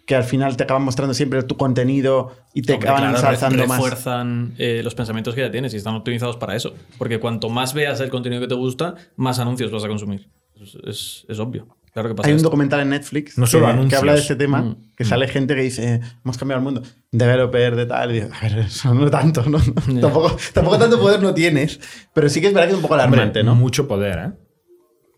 Que 0.06 0.15
al 0.15 0.24
final 0.24 0.56
te 0.56 0.63
acaban 0.63 0.84
mostrando 0.84 1.13
siempre 1.15 1.41
tu 1.44 1.58
contenido 1.58 2.32
y 2.54 2.62
te 2.62 2.74
Hombre, 2.74 2.89
acaban 2.89 3.10
claro, 3.12 3.18
ensalzando 3.18 3.65
más. 3.68 3.78
refuerzan 3.78 4.54
eh, 4.58 4.82
los 4.84 4.94
pensamientos 4.94 5.34
que 5.34 5.41
ya 5.41 5.50
tienes 5.52 5.74
y 5.74 5.78
están 5.78 5.96
optimizados 5.96 6.38
para 6.38 6.56
eso. 6.56 6.74
Porque 7.00 7.20
cuanto 7.20 7.50
más 7.50 7.74
veas 7.74 8.00
el 8.02 8.10
contenido 8.10 8.41
que 8.41 8.48
te 8.48 8.54
gusta, 8.56 8.96
más 9.15 9.39
anuncios 9.39 9.72
vas 9.72 9.84
a 9.84 9.88
consumir. 9.88 10.30
Es, 10.62 10.78
es- 10.88 11.26
es 11.28 11.39
obvio. 11.39 11.68
Claro 11.91 12.10
que 12.10 12.15
pasa 12.15 12.28
Hay 12.28 12.34
un 12.34 12.38
esto. 12.38 12.48
documental 12.50 12.82
en 12.82 12.89
Netflix 12.89 13.38
No 13.38 13.48
solo 13.48 13.68
que, 13.84 13.88
que 13.88 13.96
habla 13.96 14.13
de 14.13 14.20
este 14.20 14.36
tema, 14.36 14.62
Mm. 14.62 14.76
que 14.98 15.06
sale 15.06 15.28
gente 15.30 15.56
que 15.56 15.62
dice, 15.62 16.02
hemos 16.26 16.38
cambiado 16.38 16.60
el 16.60 16.63
mundo, 16.65 16.84
developer 17.12 17.76
de 17.78 17.86
tal, 17.86 18.12
y 18.12 18.13
digo, 18.15 18.28
a 18.34 18.41
ver, 18.48 18.60
eso 18.60 18.94
no 18.94 19.10
tanto, 19.10 19.44
¿no? 19.50 19.60
Tampoco, 20.02 20.36
tampoco 20.54 20.78
tanto 20.78 21.00
poder 21.00 21.22
no 21.22 21.34
tienes, 21.34 21.80
pero 22.13 22.28
sí 22.30 22.41
que 22.41 22.48
es 22.48 22.54
verdad 22.54 22.68
que 22.68 22.72
es 22.74 22.76
un 22.78 22.82
poco 22.82 22.96
Hombre, 22.96 23.08
alarmante, 23.08 23.44
¿no? 23.44 23.56
Mucho 23.56 23.88
poder, 23.88 24.20
¿eh? 24.20 24.32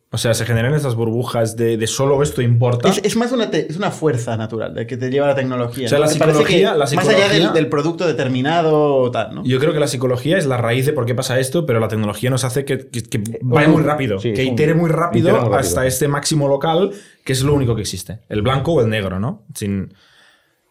O 0.10 0.18
sea, 0.18 0.34
se 0.34 0.46
generan 0.46 0.74
estas 0.74 0.96
burbujas 0.96 1.58
de, 1.58 1.76
de 1.76 1.86
solo 1.86 2.24
esto 2.24 2.42
importa. 2.42 2.88
Es, 2.88 3.02
es 3.04 3.18
más 3.18 3.34
una, 3.34 3.52
te- 3.52 3.70
es 3.70 3.76
una 3.76 3.92
fuerza 3.92 4.38
natural 4.38 4.74
de 4.74 4.88
que 4.88 4.96
te 4.96 5.10
lleva 5.10 5.28
la 5.28 5.36
tecnología. 5.36 5.86
O 5.88 5.90
sea, 5.90 6.00
¿no? 6.00 6.06
la 6.06 6.12
psicología- 6.12 6.76
Más 6.78 7.08
allá 7.10 7.52
del, 7.54 7.68
producto 7.68 8.08
determinado 8.08 8.96
o 8.96 9.12
tal, 9.12 9.36
¿no? 9.36 9.44
Yo 9.44 9.60
creo 9.60 9.74
que 9.74 9.82
la 9.82 9.88
psicología 9.88 10.38
es 10.38 10.46
la 10.46 10.56
raíz 10.56 10.86
de 10.86 10.94
por 10.94 11.06
qué 11.06 11.14
pasa 11.14 11.38
esto, 11.40 11.66
pero 11.66 11.82
la 11.82 11.90
tecnología 11.90 12.30
nos 12.30 12.46
hace 12.46 12.64
que, 12.64 12.88
que- 12.88 13.04
que 13.04 13.22
vaya 13.42 13.68
muy 13.68 13.84
rápido, 13.84 14.18
sí, 14.20 14.32
que 14.32 14.44
es 14.44 14.48
un- 14.48 14.54
itere 14.54 14.74
muy 14.76 14.90
rápido, 14.90 15.28
itere 15.28 15.34
muy 15.42 15.50
rápido. 15.50 15.60
hasta 15.60 15.86
este 15.86 16.08
máximo 16.08 16.48
local, 16.48 16.92
que 17.26 17.34
es 17.34 17.42
lo 17.44 17.54
único 17.54 17.76
que 17.76 17.82
existe. 17.82 18.20
El 18.30 18.42
blanco 18.44 18.72
o 18.74 18.82
el 18.82 18.90
negro, 18.90 19.20
¿no? 19.20 19.44
Sin... 19.56 19.94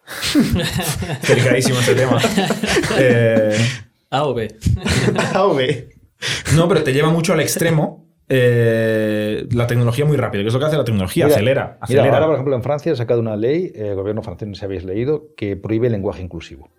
Delicadísimo 1.29 1.79
este 1.81 1.95
tema. 1.95 2.19
Eh, 2.99 3.59
A 4.11 4.25
o 4.25 4.33
B. 4.35 4.57
A 5.35 5.45
o 5.45 5.55
B. 5.55 5.91
no, 6.55 6.69
pero 6.69 6.83
te 6.83 6.93
lleva 6.95 7.11
mucho 7.11 7.33
al 7.35 7.41
extremo 7.41 8.06
eh, 8.29 9.47
la 9.53 9.67
tecnología 9.67 10.05
muy 10.05 10.17
rápido, 10.17 10.43
que 10.43 10.49
es 10.49 10.55
lo 10.55 10.61
que 10.61 10.67
hace 10.67 10.77
la 10.77 10.85
tecnología, 10.85 11.27
Mira, 11.27 11.37
acelera, 11.37 11.63
Mira, 11.65 11.79
acelera. 11.81 12.15
ahora, 12.15 12.27
por 12.27 12.35
ejemplo, 12.35 12.57
en 12.57 12.63
Francia 12.63 12.93
ha 12.93 12.97
sacado 12.97 13.21
una 13.21 13.37
ley, 13.37 13.73
eh, 13.75 13.89
el 13.89 13.95
gobierno 13.95 14.23
francés, 14.23 14.49
no 14.49 14.55
sé 14.55 14.61
si 14.61 14.65
habéis 14.65 14.85
leído, 14.85 15.29
que 15.37 15.57
prohíbe 15.57 15.87
el 15.87 15.93
lenguaje 15.93 16.23
inclusivo. 16.23 16.71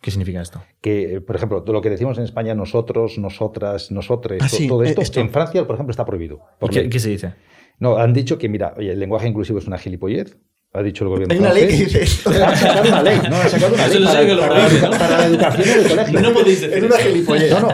¿Qué 0.00 0.10
significa 0.12 0.40
esto? 0.40 0.62
que, 0.80 1.16
eh, 1.16 1.20
por 1.20 1.34
ejemplo, 1.34 1.62
todo 1.64 1.72
lo 1.72 1.80
que 1.82 1.90
decimos 1.90 2.16
en 2.18 2.24
España, 2.24 2.54
nosotros, 2.54 3.18
nosotras, 3.18 3.90
nosotres, 3.90 4.40
Ah, 4.42 4.48
sí, 4.48 4.68
todo 4.68 4.84
esto, 4.84 5.00
esto. 5.00 5.18
en 5.20 5.30
Francia, 5.30 5.66
por 5.66 5.74
ejemplo, 5.74 5.90
está 5.90 6.04
prohibido. 6.04 6.36
¿Y 6.36 6.60
por 6.60 6.70
qué, 6.70 6.98
se 7.00 7.08
dice? 7.08 7.34
No, 7.80 7.96
han 7.96 8.12
dicho 8.12 8.38
que, 8.38 8.48
mira, 8.48 8.74
oye, 8.76 8.92
el 8.92 9.00
lenguaje 9.00 9.26
inclusivo 9.26 9.58
es 9.58 9.66
una 9.66 9.76
gilipollez, 9.76 10.36
ha 10.72 10.82
dicho 10.82 11.02
el 11.04 11.10
gobierno 11.10 11.32
Hay 11.34 11.40
una 11.40 11.52
ley 11.52 11.66
que 11.66 11.72
dice 11.84 12.02
esto. 12.04 12.30
Han 12.44 12.56
sacado 12.56 12.88
una 12.88 13.02
ley, 13.02 13.18
no, 13.28 13.36
han 13.36 13.48
sacado 13.48 13.74
una 13.74 13.86
Eso 13.86 13.98
ley 13.98 14.06
para, 14.36 14.58
la, 14.58 14.68
¿no? 14.68 14.90
para 14.98 15.18
la 15.18 15.26
educación 15.26 15.68
en 15.68 15.78
el 15.80 15.88
colegio. 15.88 16.20
No 16.20 16.32
podéis 16.32 16.60
decir 16.60 16.78
Es 16.78 16.84
una 16.84 16.96
gilipollez. 16.98 17.50
No, 17.50 17.60
no, 17.60 17.68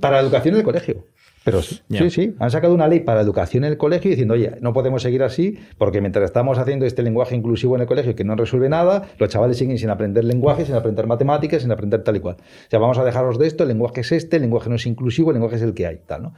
para 0.00 0.16
la 0.16 0.22
educación 0.22 0.54
en 0.54 0.58
el 0.60 0.64
colegio. 0.64 1.04
Pero 1.46 1.62
sí, 1.62 1.80
sí, 1.88 2.10
sí, 2.10 2.34
han 2.40 2.50
sacado 2.50 2.74
una 2.74 2.88
ley 2.88 2.98
para 2.98 3.18
la 3.18 3.22
educación 3.22 3.62
en 3.62 3.70
el 3.70 3.78
colegio 3.78 4.10
diciendo, 4.10 4.34
oye, 4.34 4.56
no 4.60 4.72
podemos 4.72 5.00
seguir 5.00 5.22
así 5.22 5.56
porque 5.78 6.00
mientras 6.00 6.24
estamos 6.24 6.58
haciendo 6.58 6.86
este 6.86 7.04
lenguaje 7.04 7.36
inclusivo 7.36 7.76
en 7.76 7.82
el 7.82 7.86
colegio 7.86 8.16
que 8.16 8.24
no 8.24 8.34
resuelve 8.34 8.68
nada, 8.68 9.06
los 9.16 9.28
chavales 9.28 9.56
siguen 9.56 9.78
sin 9.78 9.88
aprender 9.90 10.24
lenguaje, 10.24 10.66
sin 10.66 10.74
aprender 10.74 11.06
matemáticas, 11.06 11.62
sin 11.62 11.70
aprender 11.70 12.02
tal 12.02 12.16
y 12.16 12.18
cual. 12.18 12.34
O 12.40 12.68
sea, 12.68 12.80
vamos 12.80 12.98
a 12.98 13.04
dejaros 13.04 13.38
de 13.38 13.46
esto, 13.46 13.62
el 13.62 13.68
lenguaje 13.68 14.00
es 14.00 14.10
este, 14.10 14.36
el 14.38 14.42
lenguaje 14.42 14.68
no 14.68 14.74
es 14.74 14.86
inclusivo, 14.86 15.30
el 15.30 15.34
lenguaje 15.34 15.54
es 15.54 15.62
el 15.62 15.72
que 15.72 15.86
hay, 15.86 16.00
tal, 16.04 16.24
¿no? 16.24 16.34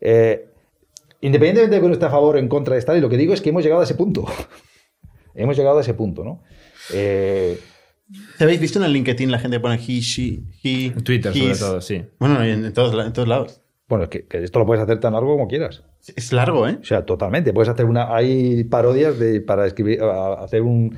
Eh, 0.00 0.48
independientemente 1.20 1.76
de 1.76 1.80
que 1.80 1.86
uno 1.86 1.94
esté 1.94 2.06
a 2.06 2.10
favor 2.10 2.34
o 2.34 2.38
en 2.40 2.48
contra 2.48 2.74
de 2.74 2.82
tal, 2.82 2.98
y 2.98 3.00
lo 3.00 3.08
que 3.08 3.16
digo 3.16 3.34
es 3.34 3.40
que 3.40 3.50
hemos 3.50 3.62
llegado 3.62 3.82
a 3.82 3.84
ese 3.84 3.94
punto. 3.94 4.24
hemos 5.36 5.56
llegado 5.56 5.78
a 5.78 5.82
ese 5.82 5.94
punto, 5.94 6.24
¿no? 6.24 6.42
Eh, 6.92 7.60
¿Habéis 8.40 8.58
visto 8.58 8.80
en 8.80 8.86
el 8.86 8.92
LinkedIn 8.92 9.30
la 9.30 9.38
gente 9.38 9.60
pone 9.60 9.76
he, 9.76 10.00
she, 10.00 10.40
he, 10.64 10.86
En 10.86 11.04
Twitter, 11.04 11.32
sobre 11.32 11.54
todo, 11.54 11.80
sí. 11.80 12.02
Bueno, 12.18 12.42
en, 12.42 12.64
en 12.64 12.72
todos, 12.72 13.06
en 13.06 13.12
todos 13.12 13.28
lados. 13.28 13.60
Bueno, 13.88 14.04
es 14.04 14.10
que, 14.10 14.26
que 14.26 14.42
esto 14.44 14.58
lo 14.58 14.66
puedes 14.66 14.82
hacer 14.82 15.00
tan 15.00 15.14
largo 15.14 15.32
como 15.32 15.48
quieras. 15.48 15.82
Es 16.14 16.32
largo, 16.32 16.68
¿eh? 16.68 16.78
O 16.80 16.84
sea, 16.84 17.04
totalmente. 17.06 17.52
Puedes 17.52 17.68
hacer 17.68 17.86
una. 17.86 18.14
Hay 18.14 18.64
parodias 18.64 19.18
de 19.18 19.40
para 19.40 19.66
escribir, 19.66 20.00
hacer 20.02 20.62
un. 20.62 20.96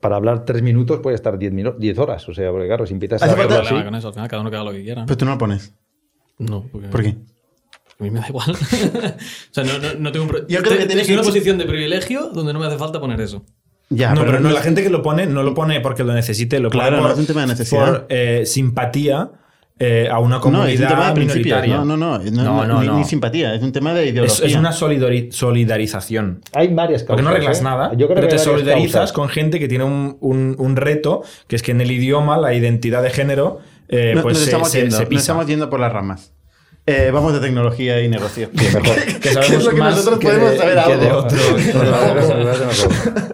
Para 0.00 0.16
hablar 0.16 0.44
tres 0.44 0.62
minutos 0.62 1.00
puede 1.00 1.14
estar 1.16 1.38
diez, 1.38 1.52
minu- 1.52 1.76
diez 1.76 1.98
horas. 1.98 2.28
O 2.28 2.34
sea, 2.34 2.50
porque 2.50 2.66
claro, 2.66 2.86
si 2.86 2.94
empiezas 2.94 3.22
a 3.22 3.26
No 3.26 3.32
hacerlo 3.32 3.48
problema 3.56 3.76
así. 3.78 3.84
con 3.84 3.94
eso, 3.94 4.08
al 4.08 4.14
final 4.14 4.28
cada 4.28 4.40
uno 4.40 4.50
que 4.50 4.56
haga 4.56 4.64
lo 4.64 4.72
que 4.72 4.82
quiera. 4.82 5.04
Pero 5.06 5.16
tú 5.18 5.24
no 5.24 5.32
lo 5.32 5.38
pones. 5.38 5.74
No, 6.38 6.64
porque 6.72 6.88
¿Por 6.88 7.02
qué? 7.02 7.08
a 7.10 8.02
mí 8.02 8.10
me 8.10 8.20
da 8.20 8.28
igual. 8.28 8.50
o 8.52 8.56
sea, 9.54 9.64
no, 9.64 9.78
no, 9.78 9.94
no 9.98 10.10
tengo 10.12 10.24
un 10.24 10.30
pro- 10.30 10.46
Yo 10.48 10.62
creo 10.62 10.78
que 10.78 10.86
tienes 10.86 11.08
una 11.10 11.22
posición 11.22 11.58
de 11.58 11.66
privilegio 11.66 12.30
donde 12.32 12.52
no 12.52 12.58
me 12.58 12.66
hace 12.66 12.78
falta 12.78 12.98
poner 13.00 13.20
eso. 13.20 13.44
Ya, 13.90 14.14
no, 14.14 14.22
pero, 14.24 14.40
no, 14.40 14.48
es- 14.48 14.54
la 14.54 14.62
gente 14.62 14.82
que 14.82 14.88
lo 14.90 15.02
pone, 15.02 15.26
no 15.26 15.42
lo 15.42 15.52
pone 15.54 15.80
porque 15.80 16.02
lo 16.04 16.14
necesite, 16.14 16.58
lo 16.58 16.70
Claro, 16.70 16.96
pone 16.96 16.96
no 16.96 17.02
por, 17.02 17.12
es 17.12 17.18
un 17.18 17.26
tema 17.26 17.40
de 17.42 17.46
necesidad. 17.48 17.86
por, 17.86 18.06
eh, 18.08 18.46
simpatía 18.46 19.30
eh, 19.84 20.08
a 20.08 20.18
una 20.20 20.36
No, 20.36 20.40
comunidad 20.42 20.68
es 20.70 20.80
un 20.80 20.86
tema 20.88 21.12
de 21.12 21.20
minoritaria. 21.20 21.76
No, 21.78 21.84
no, 21.84 21.96
no. 21.96 22.18
No, 22.18 22.42
No, 22.44 22.66
no, 22.66 22.80
ni, 22.82 22.86
no. 22.86 22.98
ni 22.98 23.04
simpatía. 23.04 23.54
Es 23.54 23.62
un 23.62 23.72
tema 23.72 23.92
de 23.94 24.04
Es, 24.04 24.12
ideología. 24.12 24.46
es 24.46 24.54
una 24.54 24.70
solidari- 24.72 25.32
solidarización. 25.32 26.40
Hay 26.54 26.68
varias 26.68 27.02
causas. 27.02 27.06
Porque 27.08 27.22
no 27.22 27.28
arreglas 27.30 27.60
¿eh? 27.60 27.64
nada, 27.64 27.90
Yo 27.92 28.06
creo 28.06 28.14
pero 28.16 28.28
que 28.28 28.34
te 28.34 28.38
solidarizas 28.38 28.92
causas. 28.92 29.12
con 29.12 29.28
gente 29.28 29.58
que 29.58 29.66
tiene 29.68 29.84
un, 29.84 30.16
un- 30.20 30.54
un 30.58 30.76
reto, 30.76 31.22
que 31.48 31.56
es 31.56 31.62
que 31.62 31.72
en 31.72 31.80
el 31.80 31.90
idioma 31.90 32.36
la 32.36 32.54
identidad 32.54 33.02
de 33.02 33.10
género 33.10 33.58
eh, 33.88 34.12
No- 34.14 34.22
pues 34.22 34.34
nos, 34.34 34.38
se, 34.44 34.50
estamos 34.50 34.70
se- 34.70 34.78
yendo, 34.80 34.96
se 34.96 35.02
nos 35.02 35.08
pisa. 35.08 35.20
estamos 35.20 35.46
yendo 35.46 35.68
por 35.68 35.80
las 35.80 35.92
ramas. 35.92 36.32
Eh, 36.86 37.10
vamos 37.12 37.32
de 37.32 37.40
tecnología 37.40 38.00
y 38.02 38.08
negocio. 38.08 38.48
mejor. 38.52 38.82
Que 39.06 39.18
¿Qué 39.20 39.28
es 39.28 39.34
sabemos 39.34 39.64
lo 39.64 39.70
que 39.70 39.76
más 39.76 39.96
nosotros 39.96 40.18
que 40.20 40.26
podemos 40.26 40.50
de- 40.52 40.58
saber 40.58 40.74
que 40.74 40.80
algo. 40.92 41.04
de 41.04 41.12
otro. 41.12 41.38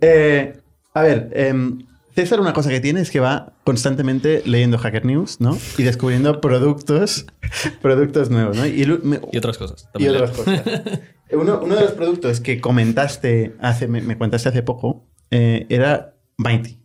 Eh, 0.00 0.56
a 0.92 1.02
ver, 1.02 1.30
em, 1.34 1.78
César 2.14 2.40
una 2.40 2.52
cosa 2.52 2.70
que 2.70 2.80
tiene 2.80 3.00
es 3.00 3.10
que 3.10 3.18
va 3.20 3.54
constantemente 3.64 4.42
leyendo 4.46 4.78
Hacker 4.78 5.04
News, 5.04 5.40
¿no? 5.40 5.58
Y 5.78 5.82
descubriendo 5.82 6.40
productos, 6.40 7.26
productos 7.82 8.30
nuevos, 8.30 8.56
¿no? 8.56 8.66
Y, 8.66 8.84
lu- 8.84 9.00
me- 9.02 9.20
Y 9.32 9.38
otras 9.38 9.58
cosas. 9.58 9.88
y 9.98 10.06
otras 10.08 10.30
cosas. 10.30 10.62
Uno, 11.32 11.60
uno 11.64 11.74
de 11.74 11.80
los 11.80 11.92
productos 11.92 12.40
que 12.40 12.60
comentaste 12.60 13.56
hace, 13.58 13.88
me, 13.88 14.00
me 14.02 14.16
contaste 14.16 14.50
hace 14.50 14.62
poco, 14.62 15.08
eh, 15.32 15.66
era 15.70 16.14
Mighty. 16.36 16.78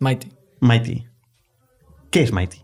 Mighty. 0.00 0.28
Mighty. 0.60 1.06
¿Qué 2.10 2.22
es 2.22 2.32
Mighty? 2.32 2.58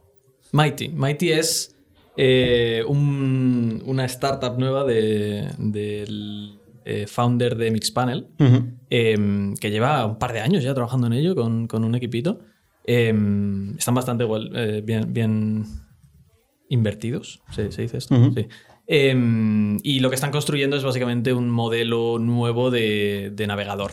Mighty. 0.53 0.89
Mighty 0.91 1.33
es 1.33 1.77
eh, 2.19 2.83
un- 2.87 3.83
una 3.87 4.05
startup 4.05 4.59
nueva 4.59 4.85
de- 4.85 5.49
del 5.57 6.59
eh, 6.85 7.07
founder 7.07 7.57
de 7.57 7.71
Mixpanel, 7.71 8.29
eh, 8.91 9.55
que 9.61 9.71
lleva 9.71 10.07
un 10.07 10.19
par 10.19 10.33
de 10.33 10.41
años 10.41 10.63
ya 10.63 10.75
trabajando 10.75 11.07
en 11.07 11.15
ello 11.15 11.35
con, 11.35 11.67
con 11.67 11.85
un 11.85 11.95
equipito. 11.95 12.41
Eh, 12.87 13.15
están 13.79 13.95
bastante 13.95 14.25
eh, 14.55 14.83
bien, 14.85 15.13
bien 15.13 15.65
invertidos, 16.69 17.43
¿se, 17.51 17.73
se 17.73 17.83
dice 17.83 17.99
esto? 17.99 18.15
Sí. 18.35 18.47
Eh, 18.87 19.79
y 19.83 20.01
lo 20.01 20.11
que 20.11 20.15
están 20.15 20.31
construyendo 20.31 20.77
es 20.77 20.85
básicamente 20.85 21.33
un 21.33 21.49
modelo 21.49 22.19
nuevo 22.19 22.71
de, 22.71 23.33
de 23.35 23.47
navegador. 23.47 23.93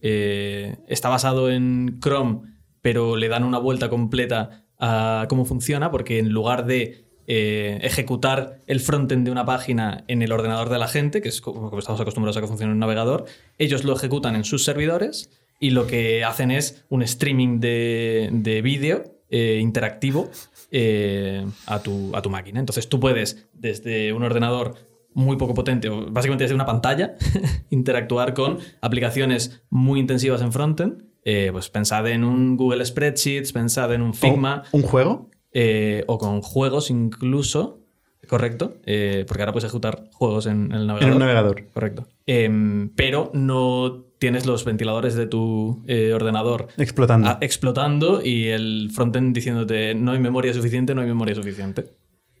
Eh, 0.00 0.78
está 0.88 1.08
basado 1.08 1.48
en 1.48 2.00
Chrome, 2.00 2.40
pero 2.80 3.16
le 3.16 3.28
dan 3.28 3.44
una 3.44 3.58
vuelta 3.58 3.88
completa 3.88 4.64
a 4.80 5.26
cómo 5.28 5.44
funciona, 5.44 5.92
porque 5.92 6.18
en 6.18 6.30
lugar 6.30 6.66
de 6.66 7.06
eh, 7.34 7.78
ejecutar 7.80 8.58
el 8.66 8.80
frontend 8.80 9.24
de 9.24 9.30
una 9.30 9.46
página 9.46 10.04
en 10.06 10.20
el 10.20 10.32
ordenador 10.32 10.68
de 10.68 10.78
la 10.78 10.86
gente, 10.86 11.22
que 11.22 11.30
es 11.30 11.40
como 11.40 11.78
estamos 11.78 11.98
acostumbrados 11.98 12.36
a 12.36 12.42
que 12.42 12.46
funcione 12.46 12.72
en 12.72 12.74
un 12.74 12.80
navegador, 12.80 13.24
ellos 13.56 13.84
lo 13.84 13.96
ejecutan 13.96 14.36
en 14.36 14.44
sus 14.44 14.66
servidores 14.66 15.30
y 15.58 15.70
lo 15.70 15.86
que 15.86 16.24
hacen 16.24 16.50
es 16.50 16.84
un 16.90 17.00
streaming 17.02 17.58
de, 17.58 18.28
de 18.34 18.60
vídeo 18.60 19.04
eh, 19.30 19.60
interactivo 19.62 20.30
eh, 20.70 21.46
a, 21.64 21.78
tu, 21.78 22.14
a 22.14 22.20
tu 22.20 22.28
máquina. 22.28 22.60
Entonces 22.60 22.90
tú 22.90 23.00
puedes, 23.00 23.48
desde 23.54 24.12
un 24.12 24.24
ordenador 24.24 24.74
muy 25.14 25.38
poco 25.38 25.54
potente, 25.54 25.88
básicamente 25.88 26.44
desde 26.44 26.54
una 26.54 26.66
pantalla, 26.66 27.16
interactuar 27.70 28.34
con 28.34 28.58
aplicaciones 28.82 29.62
muy 29.70 30.00
intensivas 30.00 30.42
en 30.42 30.52
frontend. 30.52 31.04
Eh, 31.24 31.48
pues 31.50 31.70
pensad 31.70 32.06
en 32.08 32.24
un 32.24 32.58
Google 32.58 32.84
Spreadsheets, 32.84 33.52
pensad 33.52 33.94
en 33.94 34.02
un 34.02 34.12
Figma 34.12 34.64
¿Un 34.72 34.82
juego? 34.82 35.30
Eh, 35.52 36.04
o 36.06 36.18
con 36.18 36.40
juegos 36.42 36.90
incluso, 36.90 37.80
correcto, 38.28 38.74
eh, 38.86 39.24
porque 39.28 39.42
ahora 39.42 39.52
puedes 39.52 39.64
ejecutar 39.66 40.04
juegos 40.12 40.46
en, 40.46 40.66
en 40.66 40.72
el 40.72 40.86
navegador. 40.86 41.08
En 41.08 41.12
un 41.14 41.18
navegador. 41.20 41.64
Correcto. 41.72 42.06
Em, 42.26 42.88
pero 42.94 43.30
no 43.34 44.04
tienes 44.18 44.46
los 44.46 44.64
ventiladores 44.64 45.14
de 45.16 45.26
tu 45.26 45.82
eh, 45.88 46.12
ordenador 46.14 46.68
Explotando. 46.78 47.28
a- 47.28 47.38
explotando 47.40 48.22
y 48.24 48.46
el 48.48 48.90
frontend 48.94 49.34
diciéndote 49.34 49.94
no 49.96 50.12
hay 50.12 50.20
memoria 50.20 50.54
suficiente, 50.54 50.94
no 50.94 51.00
hay 51.00 51.08
memoria 51.08 51.34
suficiente. 51.34 51.86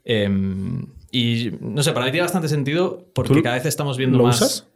Em, 0.04 0.86
y 1.10 1.50
no 1.60 1.82
sé, 1.82 1.92
para 1.92 2.06
mí 2.06 2.12
tiene 2.12 2.22
bastante 2.24 2.48
sentido 2.48 3.06
porque 3.14 3.34
¿Tú 3.34 3.42
cada 3.42 3.56
vez 3.56 3.66
estamos 3.66 3.96
viendo 3.98 4.18
lo 4.18 4.24
más. 4.24 4.36
usas? 4.36 4.68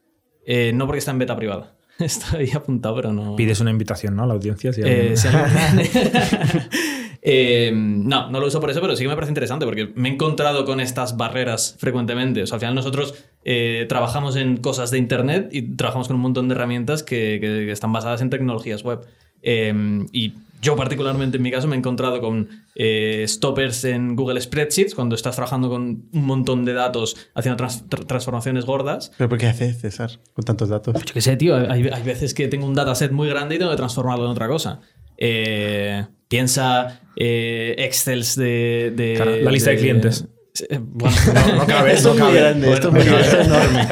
Eh, 0.44 0.72
no 0.75 0.87
porque 0.87 0.99
está 0.99 1.11
en 1.12 1.18
beta 1.18 1.37
privada. 1.37 1.72
Está 1.99 2.37
ahí 2.37 2.51
apuntado, 2.55 2.94
pero 2.96 3.12
no. 3.12 3.37
Pides 3.37 3.59
una 3.61 3.70
invitación, 3.70 4.14
¿no? 4.16 4.25
A 4.25 4.27
la 4.27 4.35
audiencia. 4.35 4.70
si 4.72 4.83
Eh, 4.83 4.85
alguien- 4.85 5.16
si 5.16 5.29
alguien- 5.29 6.68
Eh, 7.28 7.72
no, 7.74 8.30
no 8.30 8.38
lo 8.38 8.46
uso 8.46 8.60
por 8.60 8.70
eso, 8.70 8.80
pero 8.80 8.94
sí 8.94 9.02
que 9.02 9.08
me 9.08 9.16
parece 9.16 9.32
interesante 9.32 9.64
porque 9.66 9.90
me 9.96 10.08
he 10.08 10.12
encontrado 10.12 10.64
con 10.64 10.78
estas 10.78 11.16
barreras 11.16 11.74
frecuentemente. 11.78 12.42
O 12.42 12.46
sea, 12.46 12.54
al 12.54 12.60
final 12.60 12.74
nosotros 12.76 13.14
eh, 13.44 13.84
trabajamos 13.88 14.36
en 14.36 14.58
cosas 14.58 14.92
de 14.92 14.98
Internet 14.98 15.48
y 15.50 15.62
trabajamos 15.74 16.06
con 16.06 16.14
un 16.16 16.22
montón 16.22 16.48
de 16.48 16.54
herramientas 16.54 17.02
que, 17.02 17.38
que- 17.40 17.66
que 17.66 17.72
están 17.72 17.92
basadas 17.92 18.20
en 18.20 18.30
tecnologías 18.30 18.84
web. 18.84 19.00
Eh, 19.42 19.74
y 20.12 20.34
yo 20.62 20.74
particularmente 20.76 21.36
en 21.36 21.42
mi 21.42 21.50
caso 21.50 21.66
me 21.68 21.74
he 21.76 21.78
encontrado 21.78 22.20
con 22.20 22.48
eh, 22.76 23.24
stoppers 23.28 23.84
en 23.84 24.14
Google 24.16 24.40
Spreadsheets 24.40 24.94
cuando 24.94 25.14
estás 25.16 25.34
trabajando 25.34 25.68
con 25.68 26.04
un 26.12 26.24
montón 26.26 26.64
de 26.64 26.72
datos 26.74 27.16
haciendo 27.34 27.56
trans- 27.56 27.88
tra- 27.90 28.06
transformaciones 28.06 28.64
gordas. 28.64 29.10
¿Pero 29.18 29.28
por 29.28 29.38
qué 29.38 29.46
hace 29.46 29.74
César 29.74 30.12
con 30.32 30.44
tantos 30.44 30.68
datos? 30.68 30.94
Yo 31.04 31.12
qué 31.12 31.20
sé, 31.20 31.36
tío. 31.36 31.56
Hay, 31.56 31.88
hay 31.92 32.02
veces 32.04 32.34
que 32.34 32.46
tengo 32.48 32.66
un 32.66 32.74
dataset 32.74 33.10
muy 33.10 33.28
grande 33.28 33.56
y 33.56 33.58
tengo 33.58 33.70
que 33.72 33.76
transformarlo 33.76 34.24
en 34.26 34.30
otra 34.30 34.46
cosa. 34.48 34.80
Eh, 35.18 36.06
piensa 36.28 37.00
eh, 37.16 37.74
Excels 37.78 38.36
de, 38.36 38.92
de- 38.94 39.14
Claro, 39.16 39.36
la 39.36 39.50
lista 39.50 39.70
de 39.70 39.76
clientes. 39.78 40.26
Eh, 40.70 40.78
Bueno, 40.80 41.14
no, 41.34 41.56
no 41.56 41.66
cabe, 41.66 41.92
Esto 41.92 42.14
no 42.14 42.18
cabe. 42.20 42.38
grande, 42.40 42.72
esto 42.72 42.96
es 42.96 43.34
enorme. 43.34 43.88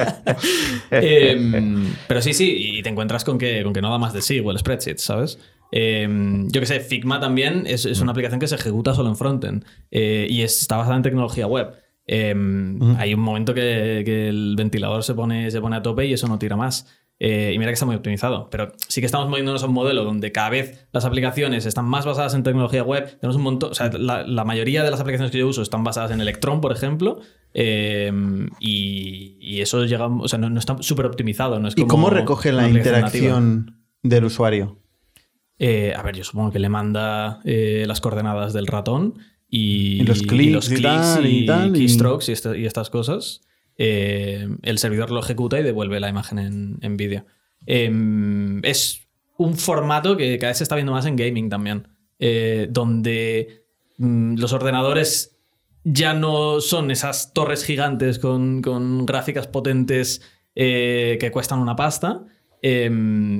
eh, 0.90 1.36
pero 2.08 2.22
sí, 2.22 2.32
sí, 2.32 2.54
y 2.78 2.82
te 2.82 2.88
encuentras 2.88 3.24
con 3.24 3.38
que, 3.38 3.62
con 3.62 3.72
que 3.72 3.82
no 3.82 3.90
da 3.90 3.98
más 3.98 4.12
de 4.12 4.22
sí, 4.22 4.40
o 4.40 4.50
el 4.50 4.58
spreadsheet, 4.58 4.98
¿sabes? 4.98 5.38
Eh, 5.72 6.06
yo 6.48 6.60
qué 6.60 6.66
sé, 6.66 6.80
Figma 6.80 7.20
también 7.20 7.64
es, 7.66 7.84
es 7.84 8.00
una 8.00 8.12
aplicación 8.12 8.38
que 8.40 8.46
se 8.46 8.54
ejecuta 8.54 8.94
solo 8.94 9.08
en 9.08 9.16
frontend 9.16 9.64
eh, 9.90 10.26
y 10.30 10.42
es- 10.42 10.60
está 10.60 10.76
basada 10.76 10.96
en 10.96 11.02
tecnología 11.02 11.46
web. 11.46 11.72
Eh, 12.06 12.34
Hay 12.98 13.14
un 13.14 13.20
momento 13.20 13.54
que, 13.54 14.02
que 14.04 14.28
el 14.28 14.54
ventilador 14.56 15.02
se 15.02 15.14
pone, 15.14 15.50
se 15.50 15.60
pone 15.60 15.76
a 15.76 15.82
tope 15.82 16.06
y 16.06 16.12
eso 16.12 16.28
no 16.28 16.38
tira 16.38 16.54
más. 16.56 16.86
Eh, 17.20 17.52
y 17.54 17.58
mira 17.58 17.70
que 17.70 17.74
está 17.74 17.86
muy 17.86 17.94
optimizado, 17.94 18.50
pero 18.50 18.72
sí 18.88 19.00
que 19.00 19.06
estamos 19.06 19.28
moviéndonos 19.28 19.62
a 19.62 19.66
un 19.66 19.72
modelo 19.72 20.02
donde 20.04 20.32
cada 20.32 20.50
vez 20.50 20.88
las 20.92 21.04
aplicaciones 21.04 21.64
están 21.64 21.84
más 21.84 22.04
basadas 22.04 22.34
en 22.34 22.42
tecnología 22.42 22.82
web. 22.82 23.18
Tenemos 23.20 23.36
un 23.36 23.42
montón, 23.42 23.70
o 23.70 23.74
sea, 23.74 23.88
la, 23.92 24.24
la 24.26 24.44
mayoría 24.44 24.82
de 24.82 24.90
las 24.90 24.98
aplicaciones 25.00 25.30
que 25.30 25.38
yo 25.38 25.46
uso 25.48 25.62
están 25.62 25.84
basadas 25.84 26.10
en 26.10 26.20
Electron, 26.20 26.60
por 26.60 26.72
ejemplo, 26.72 27.20
eh, 27.54 28.12
y, 28.60 29.36
y 29.40 29.60
eso 29.60 29.84
llega, 29.84 30.06
o 30.08 30.26
sea, 30.28 30.38
no, 30.38 30.50
no 30.50 30.58
está 30.58 30.76
súper 30.80 31.06
optimizado. 31.06 31.58
No 31.60 31.68
es 31.68 31.74
¿Y 31.78 31.86
cómo 31.86 32.10
recoge 32.10 32.52
la 32.52 32.68
interacción 32.68 33.76
del 34.02 34.24
usuario? 34.24 34.78
Eh, 35.58 35.92
a 35.96 36.02
ver, 36.02 36.16
yo 36.16 36.24
supongo 36.24 36.50
que 36.50 36.58
le 36.58 36.68
manda 36.68 37.40
eh, 37.44 37.84
las 37.86 38.00
coordenadas 38.00 38.52
del 38.52 38.66
ratón 38.66 39.14
y, 39.48 40.00
Y 40.00 40.04
los 40.04 40.22
clics 40.22 40.70
y 40.72 40.82
tal, 40.82 41.26
y 41.26 41.46
tal, 41.46 41.76
y- 41.76 41.78
keystrokes 41.78 42.28
y, 42.28 42.32
esta- 42.32 42.56
y 42.56 42.66
estas 42.66 42.90
cosas. 42.90 43.42
Eh, 43.76 44.48
el 44.62 44.78
servidor 44.78 45.10
lo 45.10 45.20
ejecuta 45.20 45.58
y 45.58 45.62
devuelve 45.62 46.00
la 46.00 46.08
imagen 46.08 46.38
en, 46.38 46.78
en 46.80 46.96
vídeo. 46.96 47.26
Eh, 47.66 47.90
es 48.62 49.04
un 49.36 49.56
formato 49.56 50.16
que 50.16 50.38
cada 50.38 50.50
vez 50.50 50.58
se 50.58 50.64
está 50.64 50.76
viendo 50.76 50.92
más 50.92 51.06
en 51.06 51.16
gaming 51.16 51.48
también, 51.48 51.88
eh, 52.18 52.68
donde 52.70 53.66
mm, 53.98 54.36
los 54.36 54.52
ordenadores 54.52 55.36
ya 55.84 56.14
no 56.14 56.60
son 56.60 56.90
esas 56.90 57.32
torres 57.34 57.64
gigantes 57.64 58.18
con, 58.18 58.62
con 58.62 59.04
gráficas 59.04 59.46
potentes 59.46 60.22
eh, 60.54 61.18
que 61.20 61.30
cuestan 61.30 61.58
una 61.58 61.76
pasta. 61.76 62.24
Eh, 62.66 62.90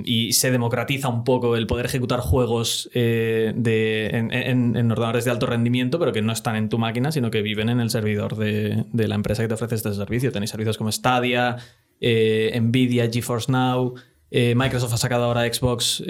y 0.05 0.35
se 0.35 0.51
democratiza 0.51 1.09
un 1.09 1.25
poco 1.25 1.57
el 1.57 1.67
poder 1.67 1.87
ejecutar 1.87 2.21
juegos 2.21 2.91
eh, 2.93 3.55
de, 3.57 4.09
en, 4.09 4.31
en- 4.33 4.77
en 4.77 4.91
ordenadores 4.93 5.25
de 5.25 5.31
alto 5.31 5.47
rendimiento, 5.47 5.99
pero 5.99 6.13
que 6.13 6.21
no 6.21 6.31
están 6.33 6.57
en 6.57 6.69
tu 6.69 6.77
máquina, 6.79 7.11
sino 7.11 7.31
que 7.31 7.41
viven 7.41 7.71
en 7.71 7.81
el 7.81 7.89
servidor 7.89 8.37
de, 8.37 8.85
de 8.93 9.09
la 9.09 9.15
empresa 9.15 9.43
que 9.43 9.49
te 9.49 9.55
ofrece 9.55 9.77
este 9.77 9.95
servicio. 9.95 10.31
Tenéis 10.31 10.51
servicios 10.51 10.77
como 10.77 10.93
Stadia, 10.93 11.57
eh, 12.03 12.59
Nvidia, 12.61 13.09
GeForce 13.11 13.51
Now, 13.51 13.95
eh, 14.31 14.55
Microsoft 14.55 14.93
ha 14.93 14.99
sacado 14.99 15.25
ahora 15.25 15.51
Xbox 15.51 16.03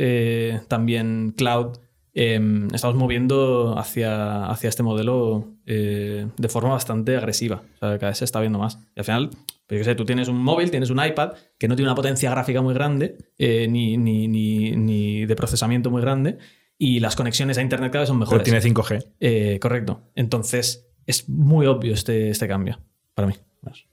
también 0.66 1.35
Cloud. 1.37 1.79
Eh, 2.16 2.68
estamos 2.72 2.96
moviendo 2.96 3.77
hacia, 3.77 4.46
hacia 4.46 4.68
este 4.68 4.85
modelo 4.85 5.48
eh, 5.66 6.29
de 6.37 6.48
forma 6.48 6.70
bastante 6.70 7.16
agresiva. 7.16 7.62
O 7.74 7.79
sea, 7.79 7.98
cada 7.98 8.11
vez 8.11 8.18
se 8.18 8.24
está 8.24 8.40
viendo 8.40 8.59
más. 8.59 8.79
Y 8.94 9.00
al 9.00 9.05
final, 9.05 9.31
pues 9.66 9.81
yo 9.81 9.85
sé, 9.85 9.94
tú 9.96 10.05
tienes 10.05 10.29
un 10.29 10.37
móvil, 10.38 10.70
tienes 10.70 10.90
un 10.90 11.05
iPad 11.05 11.33
que 11.59 11.66
no 11.66 11.74
tiene 11.74 11.88
una 11.88 11.96
potencia 11.96 12.31
gráfica 12.31 12.62
muy 12.62 12.72
grande, 12.72 13.18
eh, 13.37 13.66
ni, 13.68 13.96
ni, 13.96 14.29
ni, 14.29 14.77
ni 14.77 15.27
de 15.27 15.37
procesamiento 15.37 15.90
muy 15.90 16.03
grande, 16.03 16.38
y 16.79 17.00
las 17.00 17.16
conexiones 17.16 17.59
a 17.59 17.62
Internet 17.62 17.90
cada 17.92 18.03
vez 18.03 18.09
son 18.09 18.18
Pero 18.20 18.31
mejores. 18.31 18.44
tiene 18.44 18.61
5G. 18.61 19.07
Eh, 19.20 19.59
correcto. 19.61 20.03
Entonces, 20.14 20.87
es 21.07 21.29
muy 21.29 21.66
obvio 21.66 21.94
este, 21.94 22.31
este 22.31 22.46
cambio 22.46 22.79
para 23.14 23.27
mí. 23.27 23.35
Vamos. 23.62 23.87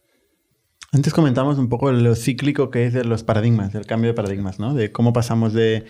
Antes 0.91 1.13
comentamos 1.13 1.57
un 1.57 1.69
poco 1.69 1.91
lo 1.91 2.15
cíclico 2.15 2.69
que 2.69 2.85
es 2.85 2.93
de 2.93 3.03
los 3.05 3.23
paradigmas, 3.23 3.71
del 3.73 3.85
cambio 3.85 4.09
de 4.09 4.13
paradigmas, 4.13 4.59
¿no? 4.59 4.73
De 4.75 4.91
cómo 4.91 5.11
pasamos 5.11 5.53
de, 5.53 5.85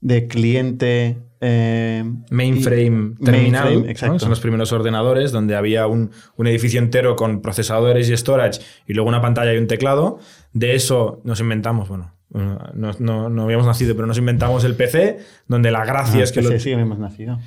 de 0.00 0.26
cliente... 0.26 1.18
eh, 1.40 2.04
Mainframe 2.30 3.14
y- 3.20 3.24
terminal. 3.24 3.64
mainframe, 3.64 3.76
¿no? 3.84 3.90
exacto. 3.90 4.18
Son 4.20 4.30
los 4.30 4.40
primeros 4.40 4.72
ordenadores 4.72 5.32
donde 5.32 5.54
había 5.56 5.86
un, 5.86 6.10
un 6.36 6.46
edificio 6.46 6.78
entero 6.80 7.16
con 7.16 7.42
procesadores 7.42 8.08
y 8.08 8.16
storage 8.16 8.60
y 8.86 8.94
luego 8.94 9.08
una 9.08 9.20
pantalla 9.20 9.52
y 9.54 9.58
un 9.58 9.66
teclado. 9.66 10.18
De 10.52 10.74
eso 10.74 11.20
nos 11.24 11.40
inventamos, 11.40 11.88
bueno, 11.88 12.12
no, 12.32 12.90
no- 12.98 13.28
no 13.28 13.42
habíamos 13.42 13.66
nacido, 13.66 13.94
pero 13.94 14.06
nos 14.06 14.18
inventamos 14.18 14.64
el 14.64 14.74
PC, 14.74 15.18
donde 15.48 15.70
la 15.70 15.84
gracia 15.84 16.20
Ah, 16.20 16.24
es 16.24 16.32
que 16.32 16.42
sí, 16.42 16.48
lo- 16.52 16.58
sí, 16.60 16.72
habíamos 16.72 16.98
nacido. 16.98 17.38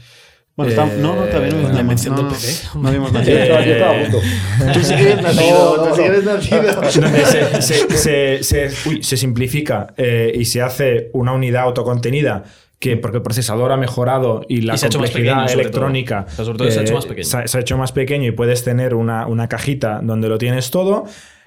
Bueno, 0.56 0.72
Eh, 0.74 0.76
está- 0.76 0.98
no, 0.98 1.16
no, 1.16 1.22
todavía 1.24 1.54
no, 1.54 1.62
la 1.70 1.74
no, 1.74 1.80
invención 1.80 2.16
no, 2.16 2.28
PC. 2.28 2.68
No 2.78 2.88
habíamos 2.90 3.14
nacido. 3.14 3.38
Eh, 3.38 3.48
Yo 3.48 3.72
estaba 3.74 3.92
a 3.98 4.02
punto. 4.04 4.18
Tú 4.74 4.80
sí 4.82 4.96
que 4.96 5.02
habías 5.02 5.22
nacido, 5.22 5.78
No, 5.78 5.78
no, 5.78 5.84
tú 5.90 5.96
sí 5.96 6.02
que 6.02 6.10
no. 6.10 6.14
habías 6.16 6.26
nacido. 6.26 7.62
se- 7.62 7.98
se- 7.98 8.44
se- 8.44 8.90
uy, 8.90 9.02
se 9.04 9.16
simplifica 9.18 9.94
eh, 9.96 10.34
y 10.36 10.44
se 10.46 10.62
hace 10.62 11.10
una 11.14 11.32
unidad 11.32 11.64
autocontenida 11.64 12.44
que 12.80 12.96
porque 12.98 13.18
el 13.18 13.24
procesador 13.24 13.72
ha 13.72 13.78
mejorado 13.78 14.42
y 14.48 14.62
la 14.62 14.76
Y 14.76 14.80
complejidad 14.80 15.34
pequeño, 15.36 15.48
sobre 15.50 15.62
electrónica 15.64 16.26
todo. 16.26 16.32
O 16.32 16.36
sea, 16.36 16.46
sobre 16.46 16.58
todo 16.58 16.72
se 16.72 16.80
ha 16.80 16.82
hecho 16.84 16.94
más 16.96 17.06
pequeño. 17.06 17.26
se 17.28 17.38
ha- 17.38 17.48
se 17.48 17.58
ha 17.58 17.62
hecho 17.62 17.78
más 17.78 17.92
pequeño 17.92 18.26
y 18.28 18.32
puedes 18.32 18.64
tener 18.64 18.94
una, 18.96 19.28
una 19.28 19.48
cajita 19.50 20.00
donde 20.02 20.30
lo 20.30 20.38
tienes 20.38 20.72
todo. 20.72 21.04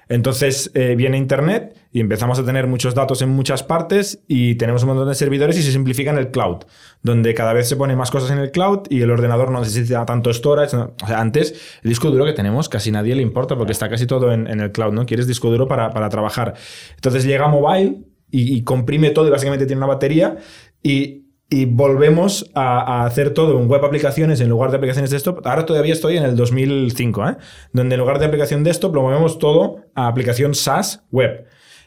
Entonces 0.09 0.69
eh, 0.73 0.95
viene 0.97 1.17
Internet 1.17 1.75
y 1.91 2.01
empezamos 2.01 2.37
a 2.37 2.43
tener 2.45 2.67
muchos 2.67 2.93
datos 2.93 3.21
en 3.21 3.29
muchas 3.29 3.63
partes 3.63 4.19
y 4.27 4.55
tenemos 4.55 4.83
un 4.83 4.89
montón 4.89 5.07
de 5.07 5.15
servidores 5.15 5.57
y 5.57 5.63
se 5.63 5.71
simplifica 5.71 6.11
en 6.11 6.17
el 6.17 6.29
cloud, 6.29 6.57
donde 7.01 7.33
cada 7.33 7.53
vez 7.53 7.69
se 7.69 7.77
ponen 7.77 7.97
más 7.97 8.11
cosas 8.11 8.29
en 8.31 8.37
el 8.39 8.51
cloud 8.51 8.81
y 8.89 9.01
el 9.01 9.09
ordenador 9.09 9.49
no 9.49 9.59
necesita 9.61 10.05
tanto 10.05 10.31
storage. 10.33 10.75
no- 10.75 10.93
O 11.01 11.07
sea, 11.07 11.19
antes 11.21 11.79
el 11.83 11.89
disco 11.89 12.11
duro 12.11 12.25
que 12.25 12.33
tenemos 12.33 12.67
casi 12.67 12.91
nadie 12.91 13.15
le 13.15 13.21
importa 13.21 13.55
porque 13.55 13.71
está 13.71 13.89
casi 13.89 14.05
todo 14.05 14.33
en, 14.33 14.45
en 14.47 14.59
el 14.59 14.71
cloud, 14.73 14.91
¿no? 14.91 15.05
Quieres 15.05 15.25
disco 15.25 15.49
duro 15.49 15.67
para, 15.69 15.89
para 15.91 16.09
trabajar. 16.09 16.53
Entonces 16.95 17.23
llega 17.23 17.47
mobile 17.47 17.99
y, 18.29 18.55
y 18.57 18.63
comprime 18.63 19.11
todo 19.11 19.27
y 19.27 19.31
básicamente 19.31 19.65
tiene 19.65 19.77
una 19.79 19.87
batería 19.87 20.35
y, 20.83 21.22
y 21.53 21.65
volvemos 21.65 22.49
a, 22.55 23.05
hacer 23.05 23.31
todo 23.31 23.59
en 23.59 23.67
web 23.67 23.85
aplicaciones 23.85 24.41
en 24.41 24.49
lugar 24.49 24.71
de 24.71 24.77
aplicaciones 24.77 25.11
desktop. 25.11 25.45
Ahora 25.45 25.67
todavía 25.67 25.93
estoy 25.93 26.17
en 26.17 26.23
el 26.23 26.35
2005, 26.35 27.29
¿eh? 27.29 27.37
donde 27.73 27.93
en 27.93 27.99
lugar 28.01 28.17
de 28.17 28.25
aplicación 28.25 28.63
desktop 28.63 28.95
lo 28.95 29.03
movemos 29.03 29.37
todo 29.37 29.77
a 29.93 30.07
aplicación 30.07 30.55
SaaS 30.55 31.03
web. 31.11 31.45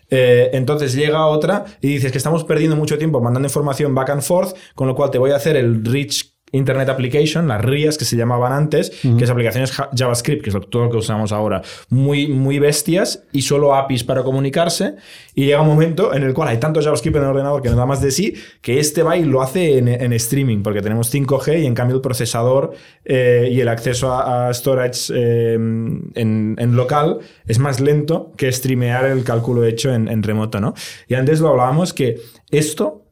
Eh, 0.09 0.51
entonces 0.53 0.95
llega 0.95 1.27
otra 1.27 1.65
y 1.81 1.89
dices 1.89 2.13
que 2.13 2.19
estamos 2.19 2.45
perdiendo 2.45 2.77
mucho 2.77 2.97
tiempo 2.97 3.21
mandando 3.21 3.49
información 3.49 3.93
back 3.93 4.11
and 4.11 4.23
forth, 4.23 4.57
con 4.77 4.87
lo 4.87 4.95
cual 4.95 5.11
te 5.11 5.19
voy 5.19 5.33
a 5.33 5.37
hacer 5.37 5.57
el 5.57 5.85
Rich 5.85 6.36
Internet 6.53 6.89
Application, 6.89 7.49
las 7.49 7.61
RIAs 7.65 7.99
que 7.99 8.05
se 8.05 8.17
llamaban 8.17 8.53
antes, 8.53 8.91
que 9.19 9.25
es 9.25 9.31
aplicaciones 9.31 9.73
ja- 9.73 9.91
JavaScript, 9.95 10.43
que 10.45 10.51
es 10.51 10.55
lo- 10.55 10.61
todo 10.61 10.85
lo 10.85 10.91
que 10.91 10.97
usamos 10.97 11.33
ahora, 11.33 11.61
muy, 11.91 12.29
muy 12.29 12.59
bestias 12.59 13.25
y 13.33 13.43
solo 13.43 13.75
APIs 13.75 14.05
para 14.05 14.23
comunicarse. 14.23 14.95
Y 15.35 15.47
llega 15.47 15.61
un 15.61 15.67
momento 15.69 16.15
en 16.15 16.23
el 16.23 16.33
cual 16.35 16.49
hay 16.49 16.59
tanto 16.59 16.81
JavaScript 16.81 17.17
en 17.17 17.23
el 17.25 17.29
ordenador 17.31 17.63
que 17.63 17.69
no 17.69 17.77
da 17.77 17.85
más 17.85 18.01
de 18.01 18.11
sí, 18.13 18.35
que 18.63 18.79
este 18.79 19.03
va 19.03 19.17
y 19.17 19.25
lo 19.25 19.43
hace 19.43 19.79
en, 19.79 19.89
en 19.89 20.13
streaming, 20.13 20.63
porque 20.63 20.81
tenemos 20.83 21.13
5G 21.13 21.63
y 21.63 21.67
en 21.67 21.75
cambio 21.75 21.97
el 21.97 22.03
procesador 22.03 22.73
eh, 23.05 23.49
y 23.53 23.61
el 23.61 23.69
acceso 23.69 24.13
a, 24.13 24.49
a 24.49 24.55
storage 24.55 25.13
eh, 25.15 25.55
en, 25.55 26.57
en 26.59 26.77
local 26.77 27.19
es 27.47 27.59
más 27.59 27.81
lento 27.81 28.33
que 28.37 28.51
streamear 28.53 29.05
el 29.07 29.25
cálculo 29.25 29.65
hecho 29.65 29.93
en, 29.93 30.09
en 30.09 30.23
remoto, 30.23 30.61
¿no? 30.61 30.75
Y 31.09 31.15
antes 31.15 31.41
lo 31.41 31.49
hablábamos 31.49 31.93
que 31.93 32.17
esto 32.51 33.03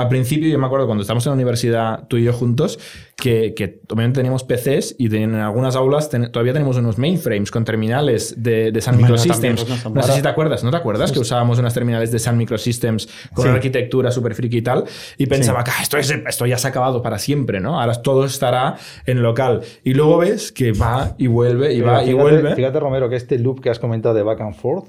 al 0.00 0.08
principio, 0.08 0.48
yo 0.48 0.58
me 0.58 0.66
acuerdo 0.66 0.86
cuando 0.86 1.02
estábamos 1.02 1.26
en 1.26 1.30
la 1.30 1.34
universidad, 1.34 2.06
tú 2.08 2.16
y 2.16 2.24
yo 2.24 2.32
juntos, 2.32 2.78
que, 3.16 3.52
que 3.54 3.80
obviamente 3.90 4.18
teníamos 4.20 4.44
PCs 4.44 4.96
y 4.98 5.14
en 5.14 5.34
algunas 5.34 5.76
aulas 5.76 6.08
ten- 6.08 6.32
todavía 6.32 6.52
tenemos 6.54 6.76
unos 6.78 6.96
mainframes 6.98 7.50
con 7.50 7.64
terminales 7.64 8.34
de, 8.42 8.72
de 8.72 8.80
Sun 8.80 8.94
Bueno, 8.94 9.08
Microsystems. 9.08 9.66
no 9.92 10.02
sé 10.02 10.12
si 10.12 10.22
te 10.22 10.28
acuerdas, 10.28 10.64
¿no 10.64 10.70
te 10.70 10.76
acuerdas? 10.78 11.12
Que 11.12 11.18
usábamos 11.18 11.58
unas 11.58 11.74
terminales 11.74 12.10
de 12.12 12.18
Sun 12.18 12.36
Microsystems 12.38 13.06
con 13.34 13.42
Sí. 13.42 13.48
una 13.48 13.56
arquitectura 13.56 14.10
súper 14.10 14.34
friki 14.34 14.58
y 14.58 14.62
tal. 14.62 14.84
Y 15.18 15.26
pensaba 15.26 15.62
que 15.64 15.70
"Ah, 15.70 15.82
esto, 15.82 15.98
es- 15.98 16.10
esto 16.10 16.46
ya 16.46 16.56
se 16.58 16.66
ha 16.66 16.70
acabado 16.70 17.02
para 17.02 17.18
siempre, 17.18 17.60
¿no? 17.60 17.80
Ahora 17.80 17.94
todo 18.00 18.24
estará 18.24 18.76
en 19.06 19.22
local. 19.22 19.60
Y 19.84 19.92
luego 19.94 20.18
ves 20.18 20.50
que 20.52 20.72
va 20.72 21.14
y 21.18 21.26
vuelve 21.26 21.74
y 21.74 21.80
Pero 21.80 21.92
va 21.92 22.04
y 22.04 22.12
vuelve. 22.14 22.54
Fíjate, 22.54 22.80
Romero, 22.80 23.08
que 23.10 23.16
este 23.16 23.38
loop 23.38 23.60
que 23.60 23.70
has 23.70 23.78
comentado 23.78 24.14
de 24.14 24.22
back 24.22 24.40
and 24.40 24.54
forth 24.54 24.86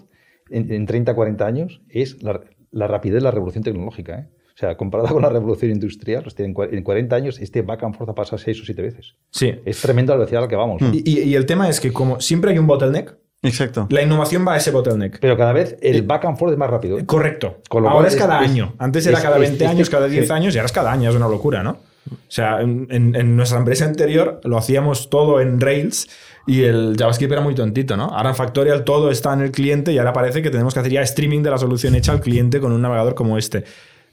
en, 0.49 0.71
en 0.71 0.85
30, 0.85 1.13
40 1.15 1.45
años 1.45 1.81
es 1.89 2.23
la, 2.23 2.39
la 2.71 2.87
rapidez 2.87 3.15
de 3.15 3.21
la 3.21 3.31
revolución 3.31 3.63
tecnológica. 3.63 4.19
¿eh? 4.19 4.27
O 4.61 4.63
sea, 4.63 4.77
comparada 4.77 5.09
con 5.09 5.23
la 5.23 5.29
revolución 5.29 5.71
industrial, 5.71 6.23
hostia, 6.27 6.45
en, 6.45 6.53
cua- 6.53 6.69
en 6.71 6.83
40 6.83 7.15
años 7.15 7.39
este 7.39 7.63
back 7.63 7.81
and 7.83 7.95
forth 7.95 8.11
ha 8.11 8.13
pasado 8.13 8.37
6 8.37 8.61
o 8.61 8.65
7 8.65 8.79
veces. 8.83 9.15
Sí. 9.31 9.55
Es 9.65 9.81
tremendo 9.81 10.13
la 10.13 10.17
velocidad 10.17 10.41
a 10.41 10.45
la 10.45 10.47
que 10.49 10.55
vamos. 10.55 10.79
¿no? 10.83 10.91
Y, 10.93 11.33
el 11.33 11.47
tema 11.47 11.67
es 11.67 11.79
que 11.79 11.91
como 11.91 12.19
siempre 12.21 12.51
hay 12.51 12.59
un 12.59 12.67
bottleneck, 12.67 13.15
Exacto. 13.41 13.87
la 13.89 14.03
innovación 14.03 14.45
va 14.47 14.53
a 14.53 14.57
ese 14.57 14.69
bottleneck. 14.69 15.17
Pero 15.19 15.35
cada 15.35 15.51
vez 15.51 15.77
el 15.81 16.03
back 16.03 16.25
and 16.25 16.37
forth 16.37 16.51
es 16.51 16.59
más 16.59 16.69
rápido. 16.69 16.99
¿eh? 16.99 17.05
Correcto. 17.07 17.57
Con 17.69 17.81
lo 17.81 17.89
ahora 17.89 18.03
cual 18.03 18.13
es 18.13 18.19
cada 18.19 18.43
es- 18.45 18.51
año. 18.51 18.75
Antes 18.77 19.01
es- 19.03 19.07
era 19.07 19.17
es- 19.17 19.23
cada 19.23 19.35
es- 19.37 19.41
20 19.49 19.63
es- 19.65 19.71
años, 19.71 19.89
cada 19.89 20.07
10 20.07 20.27
sí. 20.27 20.31
años 20.31 20.53
y 20.53 20.59
ahora 20.59 20.67
es 20.67 20.71
cada 20.71 20.91
año. 20.91 21.09
Es 21.09 21.15
una 21.15 21.27
locura, 21.27 21.63
¿no? 21.63 21.71
O 22.11 22.15
sea, 22.27 22.61
en, 22.61 22.85
en- 22.91 23.15
en 23.15 23.35
nuestra 23.35 23.57
empresa 23.57 23.85
anterior 23.85 24.41
lo 24.43 24.57
hacíamos 24.59 25.09
todo 25.09 25.41
en 25.41 25.59
Rails 25.59 26.07
y 26.47 26.63
el 26.63 26.95
JavaScript 26.97 27.31
era 27.31 27.41
muy 27.41 27.53
tontito, 27.55 27.95
¿no? 27.97 28.05
Ahora 28.05 28.29
en 28.29 28.35
Factorial 28.35 28.83
todo 28.83 29.09
está 29.11 29.33
en 29.33 29.41
el 29.41 29.51
cliente 29.51 29.91
y 29.91 29.97
ahora 29.99 30.11
parece 30.13 30.41
que 30.43 30.49
tenemos 30.51 30.73
que 30.75 30.79
hacer 30.81 30.91
ya 30.91 31.01
streaming 31.01 31.41
de 31.41 31.49
la 31.51 31.57
solución 31.59 31.95
hecha 31.95 32.11
al 32.11 32.19
cliente 32.21 32.59
con 32.59 32.71
un 32.71 32.81
navegador 32.81 33.15
como 33.15 33.37
este. 33.39 33.63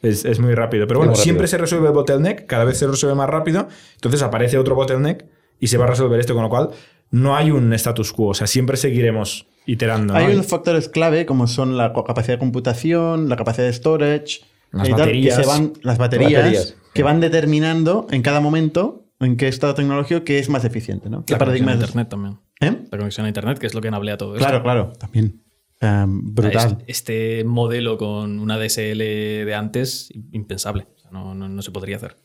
Es, 0.03 0.25
es 0.25 0.39
muy 0.39 0.55
rápido. 0.55 0.87
Pero 0.87 1.01
bueno, 1.01 1.15
siempre 1.15 1.47
se 1.49 1.59
resuelve 1.59 1.89
el 1.89 1.93
bottleneck, 1.95 2.47
cada 2.47 2.65
vez 2.65 2.79
se 2.79 2.87
resuelve 2.87 3.17
más 3.17 3.29
rápido. 3.29 3.69
Entonces 3.95 4.23
aparece 4.23 4.59
otro 4.59 4.75
bottleneck 4.75 5.25
y 5.61 5.67
se 5.67 5.77
va 5.79 5.85
a 5.87 5.89
resolver 5.89 6.21
esto, 6.21 6.35
con 6.35 6.45
lo 6.45 6.49
cual 6.49 6.71
no 7.11 7.37
hay 7.37 7.51
un 7.51 7.73
status 7.73 8.13
quo. 8.13 8.29
O 8.29 8.35
sea, 8.35 8.47
siempre 8.47 8.77
seguiremos 8.77 9.47
iterando. 9.67 10.15
¿no? 10.15 10.19
Hay 10.19 10.33
unos 10.33 10.47
factores 10.47 10.89
clave 10.89 11.27
como 11.27 11.47
son 11.47 11.77
la 11.77 11.93
capacidad 11.93 12.35
de 12.35 12.39
computación, 12.39 13.29
la 13.29 13.37
capacidad 13.37 13.67
de 13.67 13.73
storage, 13.73 14.41
Las 14.71 14.89
y 14.89 14.91
tal, 14.93 15.01
baterías. 15.01 15.37
que 15.37 15.43
se 15.43 15.49
van, 15.49 15.73
las 15.83 15.99
baterías, 15.99 16.33
Baterías. 16.43 16.77
que 16.95 17.03
van 17.03 17.21
determinando 17.21 18.07
en 18.11 18.23
cada 18.23 18.41
momento 18.41 19.05
en 19.21 19.37
qué 19.37 19.49
estado 19.49 19.75
tecnológico 19.75 20.23
que 20.23 20.39
es 20.39 20.49
más 20.49 20.65
eficiente, 20.65 21.11
¿no? 21.11 21.25
¿Qué 21.25 21.33
La 21.33 21.39
conexión 21.39 21.67
paradigma 21.67 21.73
a 21.73 21.75
es? 21.75 21.81
Internet 21.81 22.09
también. 22.09 22.39
¿Eh? 22.61 22.87
La 22.91 22.99
conexión 22.99 23.27
a 23.27 23.29
Internet, 23.29 23.59
que 23.59 23.67
es 23.67 23.75
lo 23.75 23.81
que 23.81 23.89
enablea 23.89 24.17
todo 24.17 24.35
esto. 24.37 24.47
Claro, 24.47 24.63
claro, 24.63 24.93
también. 24.99 25.43
Um, 25.81 26.35
brutal. 26.35 26.79
Este, 26.87 27.39
este 27.39 27.45
modelo 27.45 27.97
con 27.99 28.41
una 28.41 28.59
DSL 28.59 28.99
de 28.99 29.55
antes, 29.55 30.11
impensable. 30.33 30.89
O 30.97 30.99
sea, 30.99 31.11
no, 31.13 31.35
no- 31.35 31.49
no 31.49 31.63
se 31.63 31.71
podría 31.71 31.97
hacer. 31.97 32.17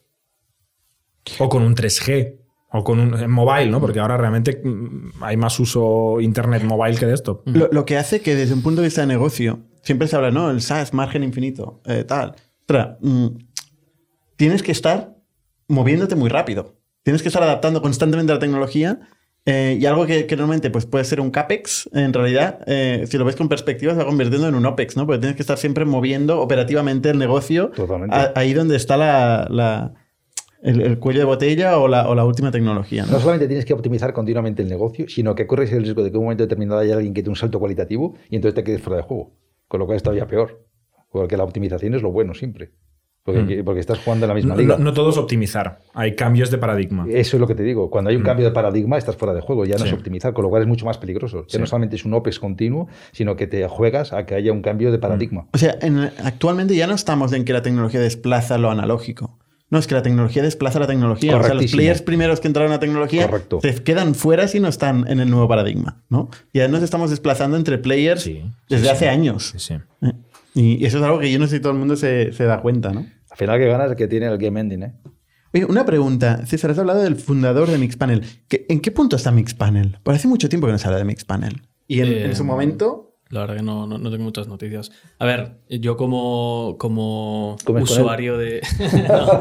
O 1.39 1.49
con 1.49 1.63
un 1.63 1.75
3G. 1.75 2.39
O 2.71 2.83
con 2.83 2.99
un 2.99 3.29
mobile, 3.29 3.69
¿no? 3.69 3.79
Porque 3.79 3.99
ahora 3.99 4.17
realmente 4.17 4.59
mm, 4.63 5.21
hay 5.23 5.37
más 5.37 5.59
uso 5.59 6.19
internet 6.19 6.63
mobile 6.63 6.97
que 6.97 7.05
desktop. 7.05 7.47
Lo, 7.47 7.69
lo 7.71 7.85
que 7.85 7.97
hace 7.97 8.21
que 8.21 8.35
desde 8.35 8.55
un 8.55 8.63
punto 8.63 8.81
de 8.81 8.87
vista 8.87 9.01
de 9.01 9.07
negocio, 9.07 9.59
siempre 9.83 10.07
se 10.07 10.15
habla, 10.15 10.31
¿no? 10.31 10.49
El 10.49 10.59
SaaS, 10.61 10.91
margen 10.93 11.23
infinito, 11.23 11.81
eh, 11.85 12.03
tal. 12.03 12.35
Mm, 13.01 13.27
tienes 14.35 14.63
que 14.63 14.71
estar 14.71 15.15
moviéndote 15.67 16.15
muy 16.15 16.29
rápido. 16.29 16.75
Tienes 17.03 17.21
que 17.21 17.27
estar 17.27 17.43
adaptando 17.43 17.81
constantemente 17.83 18.31
a 18.31 18.35
la 18.35 18.39
tecnología 18.39 18.99
eh, 19.45 19.77
y 19.79 19.85
algo 19.85 20.05
que, 20.05 20.25
que 20.25 20.35
normalmente 20.37 20.69
pues, 20.69 20.85
puede 20.85 21.03
ser 21.03 21.19
un 21.19 21.29
CAPEX, 21.31 21.89
en 21.93 22.13
realidad, 22.13 22.59
eh, 22.65 23.05
si 23.07 23.17
lo 23.17 23.25
ves 23.25 23.35
con 23.35 23.49
perspectiva, 23.49 23.91
se 23.93 23.99
va 23.99 24.05
convirtiendo 24.05 24.47
en 24.47 24.55
un 24.55 24.65
OPEX, 24.65 24.95
¿no? 24.95 25.05
Porque 25.05 25.19
tienes 25.19 25.35
que 25.35 25.41
estar 25.43 25.57
siempre 25.57 25.83
moviendo 25.85 26.39
operativamente 26.41 27.09
el 27.09 27.17
negocio 27.19 27.71
a- 28.13 28.31
ahí 28.35 28.53
donde 28.53 28.75
está 28.77 28.95
la, 28.97 29.47
la- 29.49 29.93
el, 30.61 30.79
el 30.81 30.97
cuello 30.97 31.19
de 31.19 31.25
botella 31.25 31.77
o 31.77 31.89
la, 31.89 32.07
o 32.07 32.15
la 32.15 32.23
última 32.23 32.49
tecnología. 32.51 33.05
¿no? 33.05 33.11
No 33.13 33.19
solamente 33.19 33.47
tienes 33.47 33.65
que 33.65 33.73
optimizar 33.73 34.13
continuamente 34.13 34.61
el 34.61 34.69
negocio, 34.69 35.07
sino 35.09 35.35
que 35.35 35.45
corres 35.45 35.73
el 35.73 35.83
riesgo 35.83 36.03
de 36.03 36.09
que 36.09 36.15
en 36.15 36.19
un 36.19 36.23
momento 36.25 36.43
determinado 36.43 36.79
haya 36.79 36.93
alguien 36.95 37.13
que 37.13 37.21
te 37.21 37.25
dé 37.25 37.29
un 37.31 37.35
salto 37.35 37.59
cualitativo 37.59 38.15
y 38.29 38.37
entonces 38.37 38.55
te 38.55 38.63
quedes 38.63 38.81
fuera 38.81 38.97
de 38.97 39.03
juego. 39.03 39.33
Con 39.67 39.81
lo 39.81 39.85
cual 39.85 39.97
es 39.97 40.03
todavía 40.03 40.25
peor. 40.25 40.65
Porque 41.11 41.35
la 41.35 41.43
optimización 41.43 41.93
es 41.95 42.01
lo 42.01 42.11
bueno 42.11 42.33
siempre. 42.33 42.71
Porque, 43.25 43.63
porque 43.63 43.79
estás 43.79 43.99
jugando 43.99 44.25
en 44.25 44.29
la 44.29 44.33
misma 44.35 44.55
No, 44.55 44.61
liga. 44.61 44.77
no- 44.77 44.83
no 44.83 44.93
todo 44.93 45.09
es 45.11 45.17
optimizar. 45.17 45.79
Hay 45.93 46.13
cambios 46.13 46.51
de 46.51 46.57
paradigma. 46.57 47.05
Eso 47.09 47.37
es 47.37 47.39
lo 47.41 47.47
que 47.47 47.55
te 47.55 47.63
digo. 47.63 47.89
Cuando 47.89 48.09
hay 48.09 48.17
un 48.17 48.23
cambio 48.23 48.45
de 48.45 48.51
paradigma, 48.51 48.97
estás 48.97 49.15
fuera 49.15 49.33
de 49.33 49.39
juego. 49.39 49.63
Ya 49.65 49.75
no 49.77 49.83
Sí. 49.83 49.87
es 49.87 49.93
optimizar, 49.93 50.33
con 50.33 50.43
lo 50.43 50.49
cual 50.49 50.63
es 50.63 50.67
mucho 50.67 50.85
más 50.85 50.97
peligroso. 50.97 51.43
Ya 51.47 51.53
Sí. 51.53 51.57
no 51.59 51.65
solamente 51.65 51.95
es 51.95 52.03
un 52.03 52.13
OPEX 52.13 52.39
continuo, 52.39 52.89
sino 53.13 53.37
que 53.37 53.47
te 53.47 53.65
juegas 53.69 54.11
a 54.11 54.25
que 54.25 54.35
haya 54.35 54.51
un 54.51 54.61
cambio 54.61 54.91
de 54.91 54.99
paradigma. 54.99 55.47
O 55.53 55.57
sea, 55.57 55.77
en- 55.81 56.11
actualmente 56.23 56.75
ya 56.75 56.85
no 56.85 56.95
estamos 56.95 57.31
en 57.31 57.45
que 57.45 57.53
la 57.53 57.61
tecnología 57.61 58.01
desplaza 58.01 58.57
lo 58.57 58.69
analógico. 58.69 59.39
No, 59.69 59.79
es 59.79 59.87
que 59.87 59.95
la 59.95 60.03
tecnología 60.03 60.43
desplaza 60.43 60.77
la 60.79 60.85
tecnología. 60.85 61.35
O 61.35 61.43
sea, 61.43 61.53
los 61.55 61.71
players 61.71 62.01
primeros 62.03 62.39
que 62.41 62.47
entraron 62.47 62.71
a 62.71 62.75
la 62.75 62.79
tecnología 62.79 63.25
Correcto. 63.27 63.59
se 63.61 63.73
quedan 63.83 64.13
fuera 64.13 64.47
si 64.47 64.59
no 64.59 64.67
están 64.67 65.05
en 65.07 65.19
el 65.19 65.31
nuevo 65.31 65.47
paradigma, 65.47 66.03
¿no? 66.09 66.29
Y 66.51 66.59
ya 66.59 66.67
nos 66.67 66.83
estamos 66.83 67.09
desplazando 67.09 67.57
entre 67.57 67.79
players 67.79 68.21
Sí, 68.21 68.43
desde 68.69 68.83
sí, 68.83 68.89
hace 68.91 69.05
sí. 69.05 69.09
años. 69.09 69.49
Sí, 69.55 69.59
sí. 69.59 69.73
Eh, 70.03 70.11
Y 70.55 70.85
eso 70.85 70.97
es 70.97 71.03
algo 71.03 71.19
que 71.19 71.31
yo 71.31 71.39
no 71.39 71.47
sé 71.47 71.55
si 71.57 71.61
todo 71.61 71.71
el 71.73 71.79
mundo 71.79 71.95
se, 71.95 72.31
se 72.33 72.43
da 72.45 72.61
cuenta, 72.61 72.91
¿no? 72.91 73.05
Al 73.31 73.37
final 73.37 73.59
que 73.59 73.65
ganas 73.67 73.89
es 73.91 73.95
que 73.97 74.07
tiene 74.07 74.27
el 74.27 74.37
game 74.37 74.59
ending, 74.59 74.83
¿eh? 74.83 74.93
Oye, 75.53 75.65
una 75.65 75.85
pregunta. 75.85 76.45
César, 76.45 76.71
has 76.71 76.79
hablado 76.79 77.01
del 77.03 77.15
fundador 77.15 77.69
de 77.69 77.77
Mixpanel. 77.77 78.23
¿Qué- 78.47 78.65
¿En 78.69 78.79
qué 78.79 78.91
punto 78.91 79.15
está 79.15 79.31
Mixpanel? 79.31 79.97
Por 80.03 80.13
hace 80.15 80.27
mucho 80.27 80.49
tiempo 80.49 80.67
que 80.67 80.73
no 80.73 80.79
se 80.79 80.87
habla 80.87 80.97
de 80.99 81.05
Mixpanel. 81.05 81.61
Y 81.87 81.99
en, 82.01 82.07
Eh, 82.07 82.25
en 82.25 82.35
su 82.35 82.43
momento... 82.43 83.09
La 83.29 83.39
verdad 83.41 83.55
que 83.57 83.63
no, 83.63 83.87
no, 83.87 83.97
no 83.97 84.11
tengo 84.11 84.23
muchas 84.25 84.47
noticias. 84.47 84.91
A 85.17 85.25
ver, 85.25 85.57
yo 85.67 85.97
como, 85.97 86.75
como 86.77 87.55
¿Comes 87.63 87.89
con 87.89 87.99
usuario 87.99 88.37
de. 88.37 88.61
No, 89.09 89.39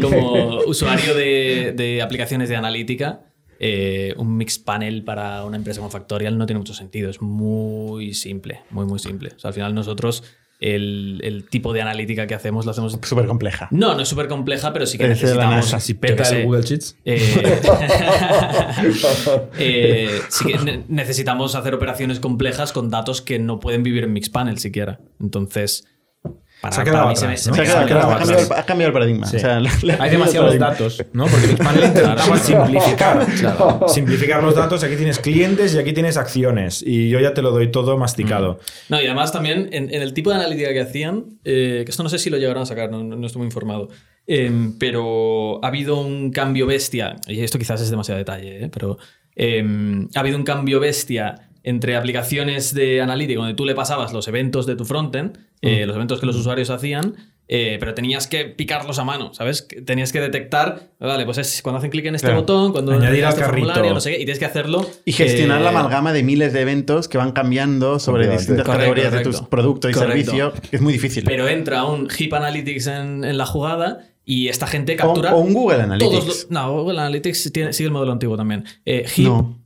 como 0.00 0.58
usuario 0.66 1.14
de, 1.16 1.72
de 1.76 2.02
aplicaciones 2.02 2.48
de 2.48 2.54
analítica, 2.56 3.24
eh, 3.58 4.14
un 4.16 4.36
mix 4.36 4.60
panel 4.60 5.02
para 5.02 5.44
una 5.44 5.56
empresa 5.56 5.80
como 5.80 5.90
Factorial 5.90 6.38
no 6.38 6.46
tiene 6.46 6.58
mucho 6.60 6.74
sentido. 6.74 7.10
Es 7.10 7.20
muy 7.20 8.14
simple, 8.14 8.60
muy, 8.70 8.86
muy 8.86 9.00
simple. 9.00 9.30
O 9.34 9.38
sea, 9.40 9.48
al 9.48 9.54
final 9.54 9.74
nosotros 9.74 10.22
el, 10.62 11.20
el 11.24 11.44
tipo 11.48 11.72
de 11.72 11.82
analítica 11.82 12.26
que 12.26 12.34
hacemos 12.34 12.64
lo 12.64 12.70
hacemos. 12.70 12.98
Súper 13.02 13.26
compleja. 13.26 13.68
No, 13.70 13.94
no 13.94 14.02
es 14.02 14.08
súper 14.08 14.28
compleja, 14.28 14.72
pero 14.72 14.86
sí 14.86 14.96
que 14.98 15.04
Es 15.10 15.20
de 15.20 15.34
la 15.34 15.46
necesitamos. 15.50 15.56
NASA, 15.66 15.80
Si 15.80 15.92
yo 15.94 16.00
peta 16.00 16.16
qué 16.16 16.24
sé, 16.24 16.40
el 16.40 16.46
Google 16.46 16.62
Sheets. 16.62 16.96
eh, 17.04 17.60
eh, 19.58 20.20
sí 20.28 20.44
que 20.46 20.58
ne- 20.58 20.84
necesitamos 20.88 21.54
hacer 21.54 21.74
operaciones 21.74 22.20
complejas 22.20 22.72
con 22.72 22.90
datos 22.90 23.22
que 23.22 23.38
no 23.38 23.60
pueden 23.60 23.82
vivir 23.82 24.04
en 24.04 24.12
Mixpanel 24.12 24.58
siquiera. 24.58 25.00
Entonces, 25.20 25.84
para, 26.62 26.74
Se 26.74 26.80
ha 26.80 26.84
quedado 26.84 26.98
para 27.12 27.28
mí 27.30 27.36
se 27.36 27.50
ha, 27.50 27.52
queda- 27.52 27.64
quedado- 27.64 27.86
quedado 27.86 28.10
ha 28.12 28.16
cambiado, 28.18 28.38
el- 28.38 28.44
atrás. 28.46 28.58
ha 28.60 28.64
cambiado 28.66 28.88
el 28.88 28.92
paradigma. 28.94 29.26
Sí. 29.26 29.36
O 29.36 29.40
sea, 29.40 29.60
le- 29.60 29.70
le 29.82 29.92
ha 29.94 30.02
Hay 30.04 30.10
demasiados 30.10 30.58
datos, 30.58 31.04
¿no? 31.12 31.26
Porque 31.26 31.46
intentaba 31.50 32.38
simplificar. 32.38 33.26
Simplificar 33.88 34.42
los 34.42 34.54
datos. 34.54 34.82
Aquí 34.84 34.96
tienes 34.96 35.18
clientes 35.18 35.74
y 35.74 35.78
aquí 35.78 35.92
tienes 35.92 36.16
acciones. 36.16 36.82
Y 36.86 37.10
yo 37.10 37.20
ya 37.20 37.34
te 37.34 37.42
lo 37.42 37.50
doy 37.50 37.70
todo 37.70 37.98
masticado. 37.98 38.60
No, 38.88 39.00
y 39.02 39.06
además 39.06 39.32
también 39.32 39.68
en, 39.72 39.92
en 39.92 40.02
el 40.02 40.14
tipo 40.14 40.30
de 40.30 40.36
analítica 40.36 40.72
que 40.72 40.80
hacían, 40.80 41.24
eh, 41.44 41.82
que 41.84 41.90
esto 41.90 42.02
no 42.04 42.08
sé 42.08 42.18
si 42.18 42.30
lo 42.30 42.38
llegaron 42.38 42.62
a 42.62 42.66
sacar, 42.66 42.90
no, 42.90 43.02
no- 43.02 43.16
no 43.16 43.26
estoy 43.26 43.40
muy 43.40 43.46
informado, 43.46 43.88
em, 44.26 44.78
pero 44.78 45.58
ha 45.64 45.68
habido 45.68 46.00
un 46.00 46.30
cambio 46.30 46.66
bestia, 46.66 47.16
y 47.26 47.40
esto 47.40 47.58
quizás 47.58 47.80
es 47.80 47.90
demasiado 47.90 48.18
detalle, 48.18 48.64
eh, 48.64 48.70
pero 48.72 48.98
em, 49.34 50.08
ha 50.14 50.20
habido 50.20 50.36
un 50.36 50.44
cambio 50.44 50.78
bestia 50.78 51.48
entre 51.64 51.96
aplicaciones 51.96 52.74
de 52.74 53.00
analítica 53.00 53.38
donde 53.40 53.54
tú 53.54 53.64
le 53.64 53.74
pasabas 53.74 54.12
los 54.12 54.28
eventos 54.28 54.66
de 54.66 54.76
tu 54.76 54.84
frontend, 54.84 55.38
eh, 55.60 55.86
los 55.86 55.94
eventos 55.96 56.18
que 56.20 56.26
los 56.26 56.36
usuarios 56.36 56.70
hacían, 56.70 57.14
eh, 57.48 57.76
pero 57.78 57.92
tenías 57.94 58.26
que 58.26 58.46
picarlos 58.46 58.98
a 58.98 59.04
mano, 59.04 59.34
¿sabes? 59.34 59.68
Tenías 59.84 60.10
que 60.12 60.20
detectar, 60.20 60.90
vale, 60.98 61.24
pues 61.24 61.38
es 61.38 61.60
cuando 61.62 61.78
hacen 61.78 61.90
clic 61.90 62.06
en 62.06 62.14
este 62.14 62.28
Claro. 62.28 62.40
botón, 62.42 62.72
cuando 62.72 62.92
Añadir 62.92 63.24
al 63.24 63.32
este 63.34 63.44
formulario, 63.44 63.92
no 63.94 64.00
sé 64.00 64.10
qué, 64.10 64.16
y 64.16 64.24
tienes 64.24 64.38
que 64.38 64.44
hacerlo. 64.46 64.88
Y 65.04 65.12
gestionar 65.12 65.60
eh, 65.60 65.64
la 65.64 65.70
amalgama 65.70 66.12
de 66.12 66.22
miles 66.22 66.52
de 66.52 66.60
eventos 66.62 67.08
que 67.08 67.18
van 67.18 67.32
cambiando 67.32 67.98
sobre 67.98 68.28
distintas 68.28 68.64
Correcto, 68.64 68.94
categorías 68.94 69.12
de 69.12 69.20
tus 69.20 69.42
productos 69.42 69.90
y 69.90 69.94
servicios. 69.94 70.54
Es 70.70 70.80
muy 70.80 70.92
difícil. 70.94 71.24
Pero 71.24 71.46
entra 71.48 71.84
un 71.84 72.08
Heap 72.08 72.32
Analytics 72.34 72.86
en, 72.86 73.24
en 73.24 73.36
la 73.36 73.44
jugada 73.46 74.08
y 74.24 74.48
esta 74.48 74.66
gente 74.66 74.94
o, 74.94 74.96
captura. 74.96 75.34
o 75.34 75.40
un 75.40 75.52
Google 75.52 75.82
Analytics. 75.82 76.10
todos 76.10 76.26
los- 76.26 76.50
no, 76.50 76.72
Google 76.84 77.00
Analytics 77.00 77.52
tiene- 77.52 77.72
sigue 77.72 77.88
el 77.88 77.92
modelo 77.92 78.12
antiguo 78.12 78.36
también. 78.36 78.64
Eh, 78.86 79.04
Heap, 79.16 79.26
No. 79.28 79.58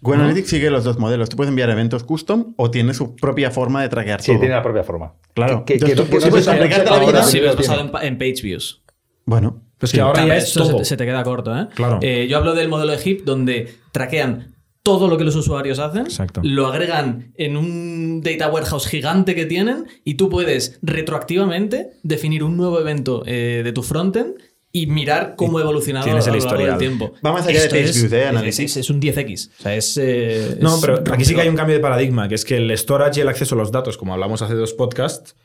Google 0.00 0.18
¿No? 0.18 0.24
Analytics 0.24 0.48
sigue 0.50 0.70
los 0.70 0.84
dos 0.84 0.98
modelos. 0.98 1.28
Tú 1.28 1.36
puedes 1.36 1.48
enviar 1.48 1.70
eventos 1.70 2.04
custom 2.04 2.52
o 2.56 2.70
tiene 2.70 2.92
su 2.94 3.16
propia 3.16 3.50
forma 3.50 3.82
de 3.82 3.88
traquear 3.88 4.20
Sí, 4.20 4.32
todo. 4.32 4.40
tiene 4.40 4.54
la 4.54 4.62
propia 4.62 4.84
forma. 4.84 5.14
Claro. 5.34 5.64
Que, 5.64 5.78
que- 5.78 5.84
Entonces 5.92 5.96
que- 5.96 6.04
tú 6.18 6.24
que 6.24 6.30
puedes 6.30 6.46
complicarte 6.46 6.90
la 6.90 6.98
vida. 6.98 7.22
sí 7.22 7.30
Sí, 7.32 7.38
lo 7.38 7.44
lo 7.44 7.50
has 7.50 7.56
tiene. 7.56 7.74
pasado 7.74 8.00
en, 8.02 8.06
en 8.08 8.18
page 8.18 8.42
views. 8.42 8.82
Bueno. 9.24 9.62
Pues 9.78 9.90
sí. 9.90 9.96
que 9.98 10.00
ahora 10.02 10.26
ya 10.26 10.36
es 10.36 10.44
eso 10.44 10.64
se 10.64 10.74
te, 10.74 10.84
se 10.86 10.96
te 10.96 11.04
queda 11.04 11.22
corto, 11.22 11.54
¿eh? 11.58 11.66
Claro. 11.74 11.98
Eh, 12.00 12.26
yo 12.30 12.38
hablo 12.38 12.54
del 12.54 12.68
modelo 12.68 12.92
de 12.92 12.98
HIP 13.02 13.24
donde 13.24 13.74
traquean 13.92 14.54
todo 14.82 15.08
lo 15.08 15.18
que 15.18 15.24
los 15.24 15.34
usuarios 15.36 15.78
hacen, 15.80 16.02
Exacto. 16.06 16.40
lo 16.44 16.66
agregan 16.68 17.32
en 17.36 17.56
un 17.56 18.22
data 18.22 18.48
warehouse 18.48 18.86
gigante 18.86 19.34
que 19.34 19.44
tienen 19.44 19.84
y 20.04 20.14
tú 20.14 20.30
puedes 20.30 20.78
retroactivamente 20.80 21.90
definir 22.02 22.42
un 22.44 22.56
nuevo 22.56 22.78
evento 22.80 23.22
eh, 23.26 23.62
de 23.64 23.72
tu 23.72 23.82
frontend 23.82 24.34
y 24.82 24.86
mirar 24.86 25.34
cómo 25.36 25.58
ha 25.58 25.62
evolucionado 25.62 26.04
a 26.04 26.08
lo 26.08 26.14
largo 26.18 26.30
del 26.32 26.38
historial. 26.38 26.78
tiempo. 26.78 27.12
Va 27.24 27.32
más 27.32 27.46
allá 27.46 27.60
de 27.60 27.64
Esto 27.66 27.76
views, 27.76 28.12
¿eh? 28.12 28.22
es- 28.22 28.28
Analytics. 28.28 28.58
Es, 28.60 28.76
es 28.76 28.90
un 28.90 29.00
10x. 29.00 29.50
O 29.58 29.62
sea, 29.62 29.74
es. 29.74 29.96
eh, 30.00 30.58
No, 30.60 30.74
es 30.76 30.80
pero 30.80 31.02
aquí 31.14 31.24
sí 31.24 31.34
que 31.34 31.40
hay 31.42 31.48
un 31.48 31.56
cambio 31.56 31.74
de 31.76 31.80
paradigma, 31.82 32.28
que 32.28 32.34
es 32.34 32.44
que 32.44 32.56
el 32.56 32.76
storage 32.76 33.20
y 33.20 33.22
el 33.22 33.28
acceso 33.28 33.54
a 33.54 33.58
los 33.58 33.70
datos, 33.72 33.96
como 33.96 34.12
hablamos 34.14 34.42
hace 34.42 34.54
dos 34.54 34.72
podcasts, 34.74 35.36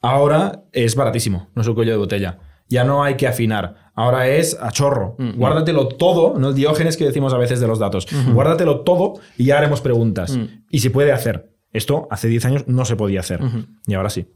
ahora 0.00 0.64
es 0.72 0.94
baratísimo, 0.96 1.48
no 1.54 1.62
es 1.62 1.68
un 1.68 1.74
cuello 1.74 1.92
de 1.92 1.98
botella. 1.98 2.38
Ya 2.68 2.84
no 2.84 3.02
hay 3.02 3.16
que 3.16 3.26
afinar. 3.26 3.90
Ahora 3.94 4.28
es 4.28 4.56
a 4.60 4.70
chorro. 4.70 5.16
Guárdatelo 5.36 5.88
todo, 5.88 6.38
no 6.38 6.50
el 6.50 6.54
diógenes 6.54 6.96
que 6.96 7.04
decimos 7.04 7.34
a 7.34 7.36
veces 7.38 7.58
de 7.60 7.66
los 7.66 7.78
datos. 7.80 8.06
Guárdatelo 8.32 8.80
todo 8.82 9.14
y 9.36 9.46
ya 9.46 9.58
haremos 9.58 9.80
preguntas. 9.80 10.38
Y 10.70 10.78
se 10.78 10.90
puede 10.90 11.10
hacer. 11.12 11.50
Esto 11.72 12.06
hace 12.10 12.28
10 12.28 12.44
años 12.44 12.64
no 12.68 12.84
se 12.84 12.94
podía 12.96 13.20
hacer. 13.20 13.40
Y 13.88 13.94
ahora 13.94 14.08
sí. 14.10 14.26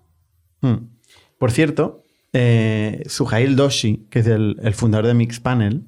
Por 1.39 1.51
cierto, 1.53 2.04
eh, 2.35 3.03
Suhail 3.07 3.57
Doshi, 3.57 4.07
que 4.11 4.19
es 4.19 4.27
el, 4.27 4.57
el 4.63 4.75
fundador 4.75 5.07
de 5.07 5.15
Mixpanel, 5.15 5.87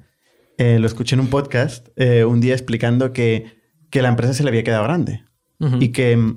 eh, 0.58 0.78
lo 0.78 0.86
escuché 0.86 1.14
en 1.16 1.20
un 1.20 1.28
podcast 1.28 1.88
eh, 1.96 2.24
un 2.24 2.40
día 2.40 2.54
explicando 2.54 3.12
que, 3.12 3.58
que 3.90 4.00
la 4.00 4.08
empresa 4.08 4.32
se 4.32 4.42
le 4.42 4.48
había 4.48 4.64
quedado 4.64 4.84
grande 4.84 5.24
y, 5.80 5.88
que, 5.88 6.34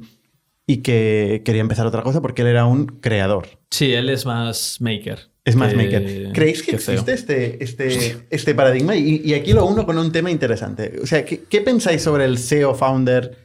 y 0.66 0.78
que 0.78 1.42
quería 1.46 1.62
empezar 1.62 1.86
otra 1.86 2.02
cosa 2.02 2.22
porque 2.22 2.42
él 2.42 2.50
era 2.50 2.66
un 2.66 2.88
creador. 2.88 3.48
Sí, 3.70 3.94
él 3.94 4.10
es 4.10 4.26
más 4.26 4.82
maker. 4.82 5.20
Es 5.46 5.56
más 5.56 5.74
maker. 5.74 6.32
¿Creéis 6.34 6.64
que, 6.64 6.76
existe 6.76 7.14
este, 7.14 7.64
este, 7.64 8.18
este 8.30 8.56
paradigma? 8.56 8.96
Y, 8.96 9.22
y 9.24 9.34
aquí 9.36 9.54
lo 9.54 9.66
uno 9.66 9.86
con 9.86 9.98
un 9.98 10.12
tema 10.12 10.32
interesante. 10.32 11.00
O 11.02 11.06
sea, 11.06 11.24
¿qué, 11.24 11.44
qué 11.50 11.62
pensáis 11.62 12.02
sobre 12.02 12.26
el 12.26 12.38
CEO 12.38 12.76
founder 12.76 13.38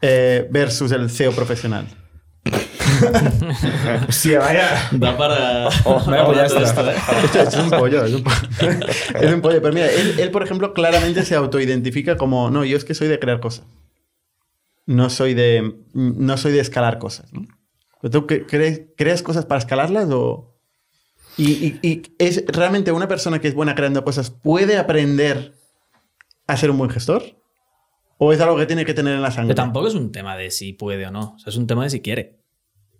eh, 0.00 0.46
versus 0.50 0.92
el 0.92 1.10
CEO 1.10 1.32
profesional? 1.32 1.86
Sí, 4.10 4.34
vaya. 4.34 4.88
Da 4.92 5.16
para. 5.16 5.64
vaya 5.68 6.04
para 6.04 6.24
pollastra. 6.26 6.62
esto, 6.62 6.90
¿eh? 6.90 6.94
Esto, 7.24 7.38
esto 7.42 7.58
es 7.58 7.64
un 7.64 7.70
pollo, 7.70 8.04
es 8.04 8.12
un 8.14 8.22
pollo. 8.22 8.36
Es 9.20 9.32
un 9.32 9.40
pollo. 9.40 9.60
Pero 9.62 9.74
mira, 9.74 9.86
él, 9.90 10.16
él, 10.18 10.30
por 10.30 10.42
ejemplo, 10.42 10.72
claramente 10.74 11.22
se 11.24 11.34
autoidentifica 11.34 12.16
como, 12.16 12.50
no, 12.50 12.64
yo 12.64 12.76
es 12.76 12.84
que 12.84 12.94
soy 12.94 13.08
de 13.08 13.18
crear 13.18 13.40
cosas. 13.40 13.66
No 14.86 15.08
soy 15.10 15.34
de, 15.34 15.74
no 15.94 16.36
soy 16.36 16.52
de 16.52 16.60
escalar 16.60 16.98
cosas. 16.98 17.32
¿no? 17.32 17.42
¿Pero 18.02 18.10
¿Tú 18.10 18.26
cre- 18.26 18.44
crees, 18.46 18.82
creas 18.96 19.22
cosas 19.22 19.46
para 19.46 19.58
escalarlas 19.60 20.08
o...? 20.10 20.50
Y, 21.36 21.50
y- 21.52 21.78
y 21.82 22.02
es 22.18 22.44
realmente 22.46 22.92
una 22.92 23.08
persona 23.08 23.40
que 23.40 23.48
es 23.48 23.54
buena 23.54 23.74
creando 23.74 24.04
cosas 24.04 24.30
puede 24.30 24.76
aprender 24.78 25.54
a 26.46 26.56
ser 26.56 26.70
un 26.70 26.78
buen 26.78 26.90
gestor? 26.90 27.22
¿O 28.18 28.32
es 28.32 28.40
algo 28.40 28.56
que 28.56 28.66
tiene 28.66 28.84
que 28.84 28.94
tener 28.94 29.14
en 29.14 29.22
la 29.22 29.30
sangre? 29.32 29.54
tampoco 29.54 29.88
es 29.88 29.94
un 29.94 30.12
tema 30.12 30.36
de 30.36 30.50
si 30.50 30.72
puede 30.74 31.06
o 31.06 31.10
no. 31.10 31.32
O 31.34 31.38
sea, 31.38 31.50
es 31.50 31.56
un 31.56 31.66
tema 31.66 31.82
de 31.84 31.90
si 31.90 32.00
quiere. 32.02 32.38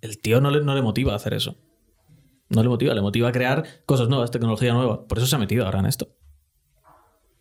El 0.05 0.19
tío 0.19 0.41
no 0.41 0.51
le, 0.51 0.61
no 0.63 0.75
le 0.75 0.83
motiva 0.83 1.13
a 1.15 1.17
hacer 1.17 1.33
eso. 1.35 1.57
No 2.51 2.63
le 2.63 2.69
motiva, 2.69 2.93
le 2.95 3.01
motiva 3.01 3.29
a 3.31 3.33
crear 3.33 3.65
cosas 3.87 4.09
nuevas, 4.09 4.31
tecnología 4.31 4.73
nueva. 4.75 5.07
Por 5.07 5.17
eso 5.19 5.27
se 5.27 5.35
ha 5.35 5.39
metido 5.39 5.65
ahora 5.65 5.79
en 5.81 5.87
esto. 5.87 6.09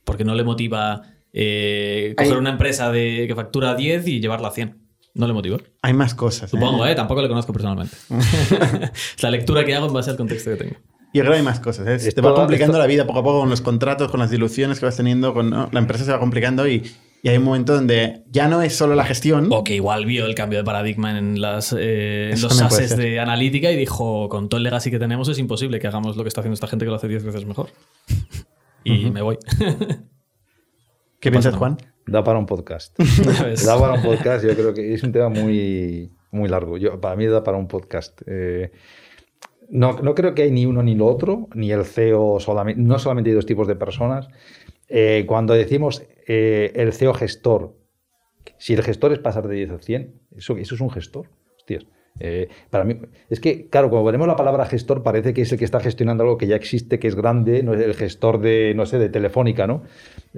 Porque 0.06 0.24
no 0.24 0.34
le 0.34 0.44
motiva 0.44 1.02
eh, 1.34 2.14
coger 2.18 2.38
una 2.38 2.52
empresa 2.52 2.92
de, 2.92 3.26
que 3.28 3.36
factura 3.36 3.76
10 3.76 4.08
y 4.08 4.20
llevarla 4.22 4.48
a 4.48 4.52
100. 4.52 4.82
No 5.16 5.28
le 5.28 5.34
motiva. 5.34 5.58
Hay 5.82 5.94
más 5.94 6.16
cosas. 6.16 6.46
¿eh? 6.46 6.58
Supongo, 6.58 6.86
¿eh? 6.88 6.96
Tampoco 6.96 7.22
le 7.22 7.28
conozco 7.28 7.52
personalmente. 7.54 7.96
es 8.10 9.22
la 9.24 9.30
lectura 9.30 9.64
que 9.66 9.76
hago 9.76 9.88
en 9.88 9.94
base 9.94 10.10
al 10.12 10.18
contexto 10.18 10.52
que 10.52 10.56
tengo. 10.58 10.76
Y 11.14 11.20
ahora 11.20 11.36
hay 11.36 11.44
más 11.44 11.60
cosas. 11.60 11.86
¿eh? 11.88 12.00
Se 12.00 12.10
Esto- 12.10 12.22
te 12.22 12.28
va 12.28 12.34
complicando 12.34 12.74
esto- 12.74 12.80
la 12.82 12.88
vida 12.88 13.06
poco 13.06 13.20
a 13.20 13.24
poco 13.24 13.40
con 13.42 13.50
los 13.50 13.62
contratos, 13.62 14.10
con 14.10 14.20
las 14.20 14.32
diluciones 14.32 14.80
que 14.80 14.86
vas 14.86 14.98
teniendo. 14.98 15.34
Con, 15.34 15.50
¿no? 15.50 15.70
La 15.72 15.80
empresa 15.80 16.06
se 16.06 16.12
va 16.12 16.20
complicando 16.20 16.68
y, 16.68 16.90
y 17.26 17.30
hay 17.30 17.38
un 17.38 17.46
momento 17.46 17.74
donde 17.74 18.22
ya 18.30 18.50
no 18.50 18.62
es 18.62 18.76
solo 18.76 18.96
la 18.96 19.06
gestión. 19.06 19.48
O 19.50 19.64
que 19.64 19.76
igual 19.76 20.06
vio 20.06 20.26
el 20.26 20.36
cambio 20.36 20.60
de 20.60 20.66
paradigma 20.66 21.18
en, 21.18 21.40
las, 21.40 21.72
eh, 21.72 22.32
en 22.34 22.42
los 22.42 22.54
ser. 22.54 22.98
de 22.98 23.22
analítica 23.22 23.72
y 23.72 23.78
dijo, 23.78 24.28
con 24.28 24.50
todo 24.50 24.58
el 24.58 24.64
legacy 24.66 24.92
que 24.92 25.00
tenemos 25.00 25.30
es 25.30 25.40
imposible 25.40 25.80
que 25.80 25.88
hagamos 25.88 26.18
lo 26.18 26.24
que 26.24 26.28
está 26.28 26.42
haciendo 26.42 26.56
esta 26.56 26.68
gente 26.68 26.84
que 26.84 26.90
lo 26.90 26.98
hace 26.98 27.08
10 27.08 27.24
veces 27.24 27.46
mejor. 27.46 27.70
Y 28.84 29.10
me 29.10 29.22
voy. 29.22 29.38
¿Qué 31.22 31.32
piensas. 31.32 31.56
Juan? 31.56 31.78
Da 32.06 32.26
para 32.26 32.38
un 32.38 32.46
podcast. 32.46 33.00
Da 33.66 33.80
para 33.80 33.94
un 33.94 34.02
podcast, 34.02 34.46
yo 34.46 34.54
creo 34.54 34.74
que 34.74 34.94
es 34.94 35.02
un 35.04 35.14
tema 35.14 35.30
muy, 35.30 36.12
muy 36.32 36.50
largo. 36.50 36.78
Yo, 36.78 37.00
para 37.00 37.16
mí 37.16 37.26
da 37.26 37.42
para 37.42 37.58
un 37.58 37.70
podcast. 37.70 38.22
Eh, 38.26 38.74
no, 39.70 39.94
no 39.94 40.14
creo 40.14 40.36
que 40.36 40.42
hay 40.42 40.52
ni 40.52 40.66
uno 40.66 40.84
ni 40.84 40.94
lo 40.94 41.06
otro, 41.06 41.48
ni 41.56 41.72
el 41.72 41.86
CEO 41.86 42.42
solamente, 42.42 42.82
no 42.82 43.00
solamente 43.00 43.30
hay 43.30 43.36
dos 43.38 43.46
tipos 43.46 43.66
de 43.66 43.78
personas. 43.78 44.28
Eh, 44.90 45.24
cuando 45.26 45.54
decimos 45.54 46.04
eh, 46.28 46.72
el 46.76 46.94
CEO 46.94 47.14
gestor, 47.14 47.76
si 48.58 48.74
el 48.74 48.84
gestor 48.84 49.14
es 49.14 49.20
pasar 49.20 49.48
de 49.48 49.56
10 49.56 49.72
a 49.72 49.78
100, 49.80 50.14
eso, 50.38 50.58
eso 50.58 50.76
es 50.76 50.82
un 50.82 50.90
gestor. 50.90 51.28
Hostias. 51.58 51.86
Eh, 52.20 52.48
para 52.70 52.84
mí, 52.84 52.96
es 53.32 53.40
que, 53.40 53.68
claro, 53.70 53.90
cuando 53.90 54.06
ponemos 54.06 54.28
la 54.28 54.36
palabra 54.36 54.66
gestor, 54.68 55.02
parece 55.02 55.34
que 55.34 55.42
es 55.42 55.52
el 55.52 55.58
que 55.58 55.66
está 55.66 55.80
gestionando 55.80 56.24
algo 56.24 56.38
que 56.38 56.46
ya 56.46 56.56
existe, 56.56 57.00
que 57.00 57.08
es 57.08 57.16
grande, 57.16 57.64
no 57.64 57.74
es 57.74 57.82
el 57.82 57.96
gestor 57.96 58.40
de, 58.40 58.74
no 58.76 58.86
sé, 58.86 59.00
de 59.00 59.10
Telefónica, 59.10 59.66
¿no? 59.66 59.82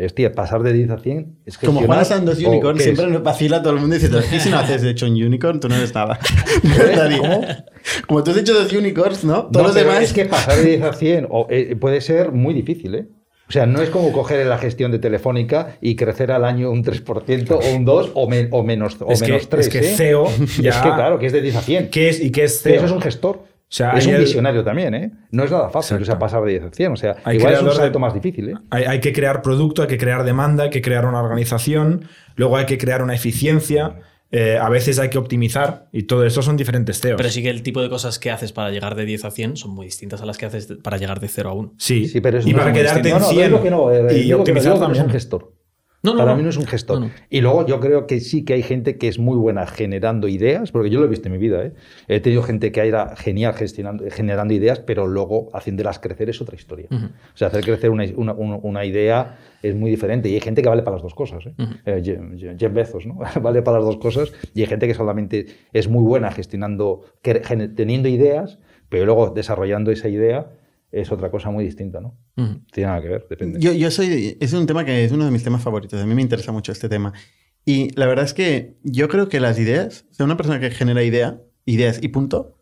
Hostia, 0.01 0.31
pasar 0.31 0.63
de 0.63 0.71
10 0.71 0.89
a 0.91 0.97
100 0.99 1.39
es 1.45 1.57
Como 1.57 1.81
Juan 1.81 1.99
gestionar, 1.99 2.01
está 2.01 2.15
en 2.17 2.25
dos 2.25 2.41
¿o 2.45 2.49
unicorns, 2.49 2.77
qué 2.81 2.89
es? 2.91 2.95
siempre 2.95 3.13
nos 3.13 3.23
vacila 3.23 3.61
todo 3.61 3.73
el 3.73 3.79
mundo 3.81 3.97
"Y 3.97 3.99
si 3.99 4.49
no 4.49 4.57
haces 4.57 4.83
de 4.83 4.91
hecho 4.91 5.05
un 5.05 5.11
unicorn, 5.21 5.59
tú 5.59 5.67
no 5.67 5.75
eres 5.75 5.93
nada. 5.93 6.17
Nadie. 6.95 7.19
Como 8.07 8.23
tú 8.23 8.31
has 8.31 8.37
hecho 8.37 8.53
dos 8.53 8.71
unicorns, 8.71 9.25
¿no? 9.25 9.47
Todos 9.47 9.51
No, 9.53 9.63
los 9.63 9.75
demás... 9.75 10.01
Es 10.01 10.13
que 10.13 10.23
pasar 10.25 10.57
de 10.57 10.63
10 10.77 10.81
a 10.83 10.93
100 10.93 11.27
o, 11.29 11.47
eh, 11.49 11.75
puede 11.75 11.99
ser 11.99 12.31
muy 12.31 12.53
difícil, 12.53 12.95
¿eh? 12.95 13.07
O 13.47 13.51
sea, 13.51 13.65
no 13.65 13.81
es 13.81 13.89
como 13.89 14.11
coger 14.11 14.45
la 14.47 14.57
gestión 14.57 14.91
de 14.91 14.99
Telefónica 14.99 15.77
y 15.81 15.95
crecer 15.95 16.31
al 16.31 16.45
año 16.45 16.71
un 16.71 16.83
3% 16.83 17.51
o 17.51 17.75
un 17.75 17.85
2 17.85 18.11
o, 18.15 18.27
me- 18.29 18.47
o 18.51 18.63
menos, 18.63 18.97
o 18.99 19.11
Es 19.11 19.21
que, 19.21 19.27
menos 19.33 19.49
3. 19.49 19.67
es 19.67 19.71
que 19.71 19.79
¿eh? 19.79 19.95
CEO 19.95 20.25
ya... 20.61 20.69
Es 20.71 20.77
que 20.77 20.89
claro, 20.93 21.19
que 21.19 21.27
es 21.27 21.33
de 21.33 21.41
10 21.41 21.55
a 21.55 21.61
100. 21.61 21.89
¿Qué 21.89 22.09
es 22.09 22.19
y 22.21 22.31
qué 22.31 22.45
es 22.45 22.61
CEO? 22.63 22.75
eso 22.77 22.85
es 22.85 22.91
un 22.91 23.01
gestor. 23.01 23.43
sea, 23.67 23.91
es 23.91 24.07
un 24.07 24.15
el- 24.15 24.21
visionario 24.21 24.63
también, 24.63 24.93
¿eh? 24.95 25.11
No 25.31 25.43
es 25.43 25.51
nada 25.51 25.69
fácil, 25.69 25.97
o 26.01 26.05
sea, 26.05 26.17
pasar 26.17 26.41
de 26.43 26.51
10 26.53 26.63
a 26.63 26.69
100. 26.71 26.91
O 26.91 26.95
sea, 26.95 27.15
Hay 27.23 27.37
igual 27.37 27.53
es 27.53 27.59
un 27.59 27.65
creador 27.65 27.73
de- 27.73 27.77
salto 27.85 27.99
más 27.99 28.13
difícil, 28.15 28.49
¿eh? 28.49 28.53
Hay, 28.71 28.83
hay 28.85 28.99
que 28.99 29.13
crear 29.13 29.41
producto, 29.43 29.83
hay 29.83 29.87
que 29.87 29.97
crear 29.97 30.23
demanda, 30.23 30.63
hay 30.63 30.69
que 30.71 30.81
crear 30.81 31.05
una 31.05 31.21
organización, 31.21 32.05
luego 32.35 32.57
hay 32.57 32.65
que 32.65 32.77
crear 32.79 33.03
una 33.03 33.13
eficiencia, 33.13 33.97
eh, 34.31 34.57
a 34.57 34.69
veces 34.69 34.99
hay 34.99 35.09
que 35.09 35.17
optimizar 35.17 35.87
y 35.91 36.03
todo 36.03 36.25
eso 36.25 36.41
son 36.41 36.57
diferentes 36.57 36.99
CEOs. 36.99 37.17
Pero 37.17 37.29
sí 37.29 37.41
que 37.41 37.49
el 37.49 37.61
tipo 37.63 37.81
de 37.81 37.89
cosas 37.89 38.19
que 38.19 38.31
haces 38.31 38.51
para 38.51 38.71
llegar 38.71 38.95
de 38.95 39.05
10 39.05 39.25
a 39.25 39.31
100 39.31 39.57
son 39.57 39.71
muy 39.71 39.85
distintas 39.85 40.21
a 40.21 40.25
las 40.25 40.37
que 40.37 40.45
haces 40.45 40.67
para 40.83 40.97
llegar 40.97 41.19
de 41.19 41.27
0 41.27 41.49
a 41.49 41.53
1. 41.53 41.73
sí, 41.77 42.07
Sí, 42.07 42.21
pero 42.21 42.39
eso 42.39 42.47
y 42.49 42.51
no 42.51 42.57
para 42.59 42.73
quedarte 42.73 43.01
distinto. 43.09 43.15
en 43.17 43.21
No, 43.21 43.27
no, 43.27 43.33
100 43.33 43.49
digo 43.51 43.63
que 43.63 43.69
no, 43.71 43.91
eh, 44.09 44.21
y 44.25 44.29
no, 44.29 44.37
optimizar 44.39 44.63
que 44.63 44.69
no 44.69 44.75
es 44.75 44.79
también. 44.81 45.05
un 45.05 45.11
gestor. 45.11 45.53
No, 46.05 46.11
no, 46.13 46.19
Para 46.19 46.31
no. 46.31 46.37
mí 46.37 46.43
no 46.43 46.49
es 46.49 46.57
un 46.57 46.65
gestor. 46.67 47.09
Y 47.29 47.41
luego 47.41 47.65
yo 47.65 47.79
creo 47.79 48.05
que 48.07 48.19
sí 48.19 48.45
que 48.45 48.53
hay 48.53 48.63
gente 48.63 48.97
que 48.97 49.07
es 49.07 49.19
muy 49.19 49.35
buena 49.35 49.65
generando 49.65 50.27
ideas, 50.27 50.71
porque 50.71 50.89
yo 50.89 50.99
lo 50.99 51.05
he 51.05 51.09
visto 51.09 51.27
en 51.27 51.31
mi 51.33 51.37
vida. 51.39 51.65
¿eh? 51.65 51.73
He 52.07 52.19
tenido 52.19 52.43
gente 52.43 52.71
que 52.71 52.79
era 52.87 53.15
genial 53.15 53.53
gestionando, 53.55 54.03
generando 54.11 54.53
ideas, 54.53 54.79
pero 54.79 55.07
luego 55.07 55.49
haciéndolas 55.53 55.99
crecer 55.99 56.29
es 56.29 56.39
otra 56.41 56.55
historia. 56.55 56.87
O 56.91 57.37
sea, 57.37 57.47
hacer 57.47 57.63
crecer 57.63 57.89
una, 57.89 58.05
una- 58.15 58.33
una- 58.33 58.85
idea 58.85 59.37
es 59.63 59.73
muy 59.75 59.89
diferente. 59.89 60.29
Y 60.29 60.35
hay 60.35 60.41
gente 60.41 60.61
que 60.61 60.69
vale 60.69 60.83
para 60.83 60.97
las 60.97 61.03
dos 61.03 61.15
cosas. 61.15 61.45
¿eh? 61.47 61.53
Eh, 61.85 62.01
Je- 62.03 62.19
Je- 62.37 62.55
Jeff 62.59 62.71
Bezos, 62.71 63.05
¿no? 63.07 63.17
vale 63.41 63.61
para 63.63 63.77
las 63.77 63.85
dos 63.87 63.97
cosas. 63.97 64.31
Y 64.53 64.61
hay 64.61 64.67
gente 64.67 64.87
que 64.87 64.93
solamente 64.93 65.47
es 65.73 65.89
muy 65.89 66.03
buena 66.03 66.31
gestionando, 66.31 67.01
teniendo 67.75 68.07
ideas, 68.09 68.59
pero 68.89 69.05
luego 69.05 69.29
desarrollando 69.31 69.91
esa 69.91 70.07
idea 70.09 70.51
es 70.95 71.11
otra 71.11 71.29
cosa 71.29 71.51
muy 71.51 71.65
distinta, 71.65 71.99
¿no? 71.99 72.17
Ujú. 72.37 72.61
Tiene 72.71 72.87
nada 72.87 73.01
que 73.01 73.09
ver, 73.09 73.27
depende. 73.29 73.59
Yo, 73.59 73.73
yo 73.73 73.91
soy. 73.91 74.37
Es 74.39 74.53
un 74.53 74.65
tema 74.65 74.85
que 74.85 75.03
es 75.03 75.11
uno 75.11 75.25
de 75.25 75.31
mis 75.31 75.43
temas 75.43 75.61
favoritos. 75.61 76.01
A 76.01 76.05
mí 76.05 76.15
me 76.15 76.21
interesa 76.21 76.53
mucho 76.53 76.71
este 76.71 76.87
tema. 76.87 77.11
Y 77.65 77.89
la 77.99 78.05
verdad 78.05 78.23
es 78.23 78.33
que 78.33 78.77
yo 78.83 79.09
creo 79.09 79.27
que 79.27 79.41
las 79.41 79.59
ideas, 79.59 80.05
o 80.11 80.13
sea, 80.13 80.25
una 80.25 80.37
persona 80.37 80.59
que 80.59 80.71
genera 80.71 81.03
idea, 81.03 81.41
ideas 81.65 81.99
y 82.01 82.07
punto, 82.07 82.57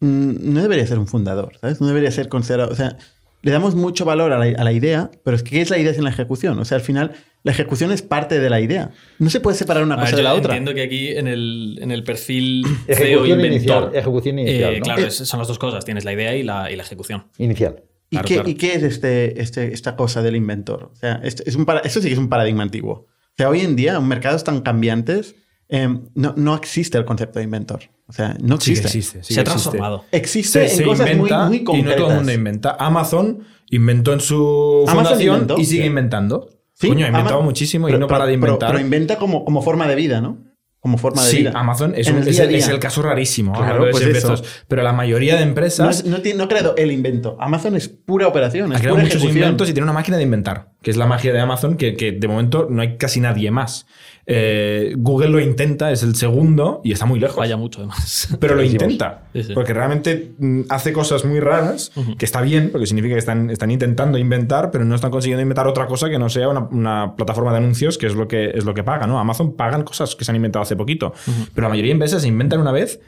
mm, 0.00 0.52
no 0.52 0.60
debería 0.60 0.86
ser 0.86 0.98
un 0.98 1.06
fundador, 1.06 1.56
¿sabes? 1.60 1.80
No 1.80 1.86
debería 1.86 2.10
ser 2.10 2.28
considerado. 2.28 2.70
O 2.70 2.74
sea, 2.74 2.98
le 3.42 3.50
damos 3.52 3.74
mucho 3.74 4.04
valor 4.04 4.32
a 4.32 4.38
la, 4.38 4.44
a 4.58 4.64
la 4.64 4.72
idea, 4.72 5.10
pero 5.24 5.36
es 5.36 5.42
que 5.42 5.50
¿qué 5.50 5.60
es 5.60 5.70
la 5.70 5.78
idea 5.78 5.92
sin 5.92 6.04
la 6.04 6.10
ejecución? 6.10 6.58
O 6.58 6.64
sea, 6.64 6.76
al 6.78 6.82
final, 6.82 7.12
la 7.42 7.52
ejecución 7.52 7.90
es 7.92 8.00
parte 8.02 8.38
de 8.40 8.48
la 8.48 8.60
idea. 8.60 8.90
No 9.18 9.30
se 9.30 9.40
puede 9.40 9.56
separar 9.56 9.82
una 9.82 9.94
A 9.94 9.98
ver, 9.98 10.04
cosa 10.06 10.16
de 10.16 10.22
yo 10.22 10.28
la 10.28 10.34
otra. 10.34 10.56
Entiendo 10.56 10.74
que 10.74 10.82
aquí 10.82 11.08
en 11.08 11.26
el, 11.28 11.78
en 11.82 11.90
el 11.90 12.04
perfil 12.04 12.64
CEO 12.86 13.24
Ejecución 13.24 13.40
inventor, 13.40 13.52
inicial, 13.52 13.90
ejecución 13.94 14.38
inicial, 14.38 14.74
eh, 14.74 14.78
¿no? 14.78 14.84
claro, 14.84 15.06
es- 15.06 15.16
son 15.16 15.38
las 15.38 15.48
dos 15.48 15.58
cosas. 15.58 15.84
Tienes 15.84 16.04
la 16.04 16.12
idea 16.12 16.36
y 16.36 16.42
la, 16.42 16.70
y 16.70 16.76
la 16.76 16.82
ejecución. 16.84 17.26
Inicial. 17.38 17.82
¿Y, 18.10 18.16
Claro, 18.16 18.28
qué, 18.28 18.34
claro. 18.34 18.48
y 18.50 18.54
qué 18.54 18.74
es 18.74 18.82
este, 18.82 19.40
este, 19.40 19.72
esta 19.72 19.96
cosa 19.96 20.22
del 20.22 20.36
inventor? 20.36 20.90
O 20.92 20.94
sea, 20.94 21.20
esto, 21.24 21.42
es 21.46 21.56
un 21.56 21.64
para- 21.64 21.80
esto 21.80 22.00
sí 22.00 22.08
que 22.08 22.12
es 22.12 22.18
un 22.18 22.28
paradigma 22.28 22.62
antiguo. 22.62 23.06
O 23.08 23.34
sea, 23.38 23.48
hoy 23.48 23.60
en 23.60 23.74
día, 23.74 23.96
en 23.96 24.06
mercados 24.06 24.44
tan 24.44 24.60
cambiantes, 24.60 25.34
eh, 25.74 25.88
no, 26.14 26.34
no 26.36 26.54
existe 26.54 26.98
el 26.98 27.04
concepto 27.04 27.38
de 27.38 27.44
inventor. 27.46 27.80
O 28.06 28.12
sea, 28.12 28.36
no 28.42 28.60
Sí 28.60 28.72
existe. 28.72 28.88
existe. 28.88 29.22
sí 29.24 29.34
Se 29.34 29.40
ha 29.40 29.44
transformado. 29.44 30.04
Existe 30.12 30.68
Se, 30.68 30.72
en 30.72 30.76
se 30.78 30.84
cosas 30.84 31.06
muy, 31.06 31.12
inventa 31.30 31.46
muy 31.46 31.56
y 31.78 31.82
no 31.82 31.94
todo 31.94 32.10
el 32.10 32.14
mundo 32.16 32.32
inventa. 32.32 32.76
Amazon 32.78 33.40
inventó 33.70 34.12
en 34.12 34.20
su 34.20 34.84
fundación 34.86 35.34
inventó, 35.34 35.58
y 35.58 35.64
sigue 35.64 35.82
sí. 35.82 35.86
inventando. 35.88 36.48
Sí, 36.74 36.88
Coño, 36.88 37.06
ha 37.06 37.08
inventado 37.08 37.38
Ama- 37.38 37.44
muchísimo 37.46 37.88
y 37.88 37.92
pero- 37.92 38.00
no 38.00 38.06
para 38.06 38.26
de 38.26 38.32
pero- 38.38 38.46
inventar. 38.52 38.70
Pero, 38.72 38.80
inventa 38.84 39.16
como, 39.16 39.44
como 39.44 39.62
forma 39.62 39.86
de 39.88 39.94
vida, 39.94 40.20
¿no? 40.20 40.38
Como 40.80 40.98
forma 40.98 41.22
de 41.24 41.30
sí, 41.30 41.36
vida. 41.38 41.52
Amazon 41.54 41.94
es, 41.96 42.08
un- 42.08 42.16
el 42.18 42.26
es 42.26 42.34
día 42.34 42.42
a 42.44 42.48
el, 42.48 42.54
es 42.56 42.64
día. 42.66 42.74
el 42.74 42.80
caso 42.80 43.02
rarísimo. 43.02 43.52
Claro, 43.52 43.86
pues 43.92 44.04
eso. 44.04 44.34
Pero 44.66 44.82
la 44.82 44.92
mayoría 44.92 45.34
de 45.36 45.42
No, 45.42 45.46
empresas. 45.46 46.00
es- 46.00 46.04
no 46.04 46.18
no 46.36 46.44
ha 46.44 46.48
creado 46.48 46.74
el 46.76 46.90
invento. 46.90 47.36
Amazon 47.40 47.76
es 47.76 47.88
pura 47.88 48.26
operación, 48.26 48.72
ha 48.72 48.78
creado 48.78 48.96
pura 48.96 49.04
muchos 49.04 49.18
ejecución. 49.18 49.44
inventos 49.44 49.70
y 49.70 49.72
tiene 49.74 49.84
una 49.84 49.92
máquina 49.92 50.16
de 50.16 50.24
inventar, 50.24 50.72
que 50.82 50.90
es 50.90 50.96
la 50.96 51.06
magia 51.06 51.32
de 51.32 51.38
Amazon, 51.40 51.76
que, 51.76 51.94
que 51.94 52.10
de 52.12 52.26
momento 52.28 52.66
no 52.68 52.82
hay 52.82 52.96
casi 52.96 53.20
nadie 53.20 53.50
más. 53.52 53.86
Eh, 54.34 54.94
Google 54.96 55.28
lo 55.28 55.40
intenta, 55.40 55.92
es 55.92 56.02
el 56.02 56.16
segundo 56.16 56.80
y 56.84 56.92
está 56.92 57.04
muy 57.06 57.20
lejos. 57.20 57.36
Falla 57.36 57.56
mucho, 57.56 57.80
además. 57.80 58.28
Pero 58.40 58.54
lo 58.54 58.62
intenta. 58.62 59.24
Sí, 59.34 59.42
sí. 59.42 59.52
Porque 59.54 59.74
realmente 59.74 60.32
mm, 60.38 60.62
hace 60.70 60.92
cosas 60.92 61.24
muy 61.24 61.38
raras, 61.40 61.92
que 62.18 62.24
está 62.24 62.40
bien, 62.40 62.70
porque 62.72 62.86
significa 62.86 63.14
que 63.14 63.18
están, 63.18 63.50
están 63.50 63.70
intentando 63.70 64.16
inventar, 64.18 64.70
pero 64.70 64.84
no 64.84 64.94
están 64.94 65.10
consiguiendo 65.10 65.42
inventar 65.42 65.66
otra 65.68 65.86
cosa 65.86 66.08
que 66.08 66.18
no 66.18 66.28
sea 66.28 66.48
una, 66.48 66.60
una 66.70 67.14
plataforma 67.16 67.52
de 67.52 67.58
anuncios, 67.58 67.98
que 67.98 68.06
es 68.06 68.14
lo 68.14 68.26
que, 68.26 68.50
es 68.54 68.64
lo 68.64 68.72
que 68.74 68.82
paga, 68.84 69.06
¿no? 69.06 69.18
Amazon 69.18 69.54
pagan 69.54 69.82
cosas 69.82 70.16
que 70.16 70.24
se 70.24 70.32
han 70.32 70.36
inventado 70.36 70.62
hace 70.62 70.76
poquito. 70.76 71.12
Pero 71.54 71.66
la 71.66 71.68
mayoría 71.68 71.90
de 71.90 71.92
empresas 71.92 72.22
se 72.22 72.28
inventan 72.28 72.60
una 72.60 72.72
vez 72.72 73.00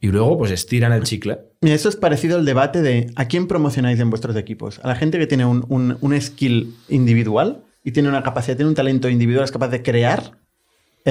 y 0.00 0.08
luego 0.08 0.38
pues 0.38 0.52
estiran 0.52 0.92
el 0.92 1.02
chicle. 1.02 1.38
Mira, 1.60 1.74
eso 1.74 1.88
es 1.88 1.96
parecido 1.96 2.36
al 2.38 2.44
debate 2.44 2.82
de 2.82 3.10
¿a 3.16 3.24
quién 3.26 3.48
promocionáis 3.48 3.98
en 3.98 4.10
vuestros 4.10 4.36
equipos? 4.36 4.80
¿A 4.84 4.88
la 4.88 4.94
gente 4.94 5.18
que 5.18 5.26
tiene 5.26 5.44
un, 5.44 5.64
un- 5.68 5.98
un 6.00 6.20
skill 6.20 6.74
individual 6.88 7.62
y 7.82 7.90
tiene 7.92 8.08
una 8.08 8.22
capacidad, 8.22 8.56
tiene 8.56 8.68
un 8.68 8.74
talento 8.76 9.08
individual, 9.08 9.44
es 9.44 9.50
capaz 9.50 9.68
de 9.68 9.82
crear? 9.82 10.38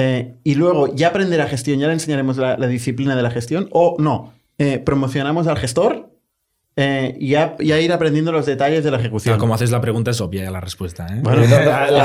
Eh, 0.00 0.34
y 0.44 0.54
luego 0.54 0.94
ya 0.94 1.08
aprender 1.08 1.40
a 1.40 1.46
gestión, 1.48 1.80
ya 1.80 1.88
le 1.88 1.94
enseñaremos 1.94 2.36
la, 2.36 2.56
la 2.56 2.66
disciplina 2.68 3.16
de 3.16 3.22
la 3.22 3.30
gestión, 3.32 3.68
o 3.72 3.96
no, 3.98 4.32
eh, 4.58 4.78
promocionamos 4.78 5.48
al 5.48 5.56
gestor 5.58 6.10
eh, 6.76 7.16
y 7.18 7.30
ya, 7.30 7.56
ya 7.58 7.80
ir 7.80 7.92
aprendiendo 7.92 8.30
los 8.30 8.46
detalles 8.46 8.84
de 8.84 8.92
la 8.92 8.98
ejecución. 8.98 9.34
sea, 9.34 9.38
como 9.40 9.54
haces 9.54 9.72
la 9.72 9.80
pregunta 9.80 10.12
es 10.12 10.20
obvia 10.20 10.44
ya 10.44 10.52
la 10.52 10.60
respuesta, 10.60 11.08
¿eh? 11.08 11.18
Bueno, 11.22 11.42
Eh, 11.42 11.48
la- 11.48 11.90
la- 11.90 12.04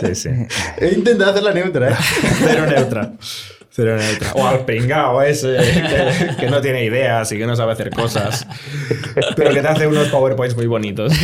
sí, 0.00 0.14
sí. 0.14 0.28
He 0.78 0.94
intentado 0.94 1.30
hacerla 1.30 1.52
neutra, 1.52 1.90
¿eh? 1.90 1.94
Cero 2.38 2.66
neutra. 2.66 3.12
Cero 3.76 3.98
neutra. 3.98 4.32
O 4.32 4.46
al 4.46 4.64
pringao 4.64 5.20
ese 5.20 5.54
que, 5.58 6.36
que 6.40 6.50
no 6.50 6.62
tiene 6.62 6.82
ideas 6.86 7.30
y 7.30 7.36
que 7.36 7.46
no 7.46 7.54
sabe 7.54 7.72
hacer 7.72 7.90
cosas. 7.90 8.46
Pero 9.36 9.52
que 9.52 9.60
te 9.60 9.68
hace 9.68 9.86
unos 9.86 10.08
PowerPoints 10.08 10.56
muy 10.56 10.66
bonitos. 10.66 11.12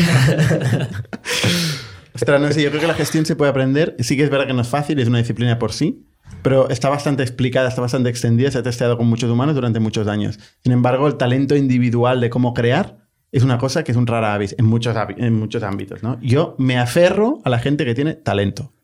Ostras, 2.14 2.42
no 2.42 2.52
sé, 2.52 2.62
yo 2.62 2.68
creo 2.68 2.82
que 2.82 2.86
la 2.86 2.92
gestión 2.92 3.24
se 3.24 3.36
puede 3.36 3.50
aprender. 3.50 3.96
Sí 4.00 4.18
que 4.18 4.24
es 4.24 4.28
verdad 4.28 4.46
que 4.46 4.52
no 4.52 4.60
es 4.60 4.68
fácil, 4.68 5.00
es 5.00 5.08
una 5.08 5.16
disciplina 5.16 5.58
por 5.58 5.72
sí, 5.72 6.04
pero 6.42 6.68
está 6.68 6.90
bastante 6.90 7.22
explicada, 7.22 7.70
está 7.70 7.80
bastante 7.80 8.10
extendida, 8.10 8.50
se 8.50 8.58
ha 8.58 8.62
testeado 8.62 8.98
con 8.98 9.06
muchos 9.06 9.30
humanos 9.30 9.54
durante 9.54 9.80
muchos 9.80 10.06
años. 10.06 10.38
Sin 10.62 10.74
embargo, 10.74 11.06
el 11.06 11.16
talento 11.16 11.56
individual 11.56 12.20
de 12.20 12.28
cómo 12.28 12.52
crear 12.52 12.98
es 13.30 13.44
una 13.44 13.56
cosa 13.56 13.82
que 13.82 13.92
es 13.92 13.96
un 13.96 14.06
rara 14.06 14.34
avis 14.34 14.54
en 14.58 14.66
muchos, 14.66 14.94
en 15.16 15.32
muchos 15.32 15.62
ámbitos. 15.62 16.02
¿no? 16.02 16.20
Yo 16.20 16.54
me 16.58 16.76
aferro 16.76 17.40
a 17.46 17.48
la 17.48 17.58
gente 17.58 17.86
que 17.86 17.94
tiene 17.94 18.12
talento 18.12 18.74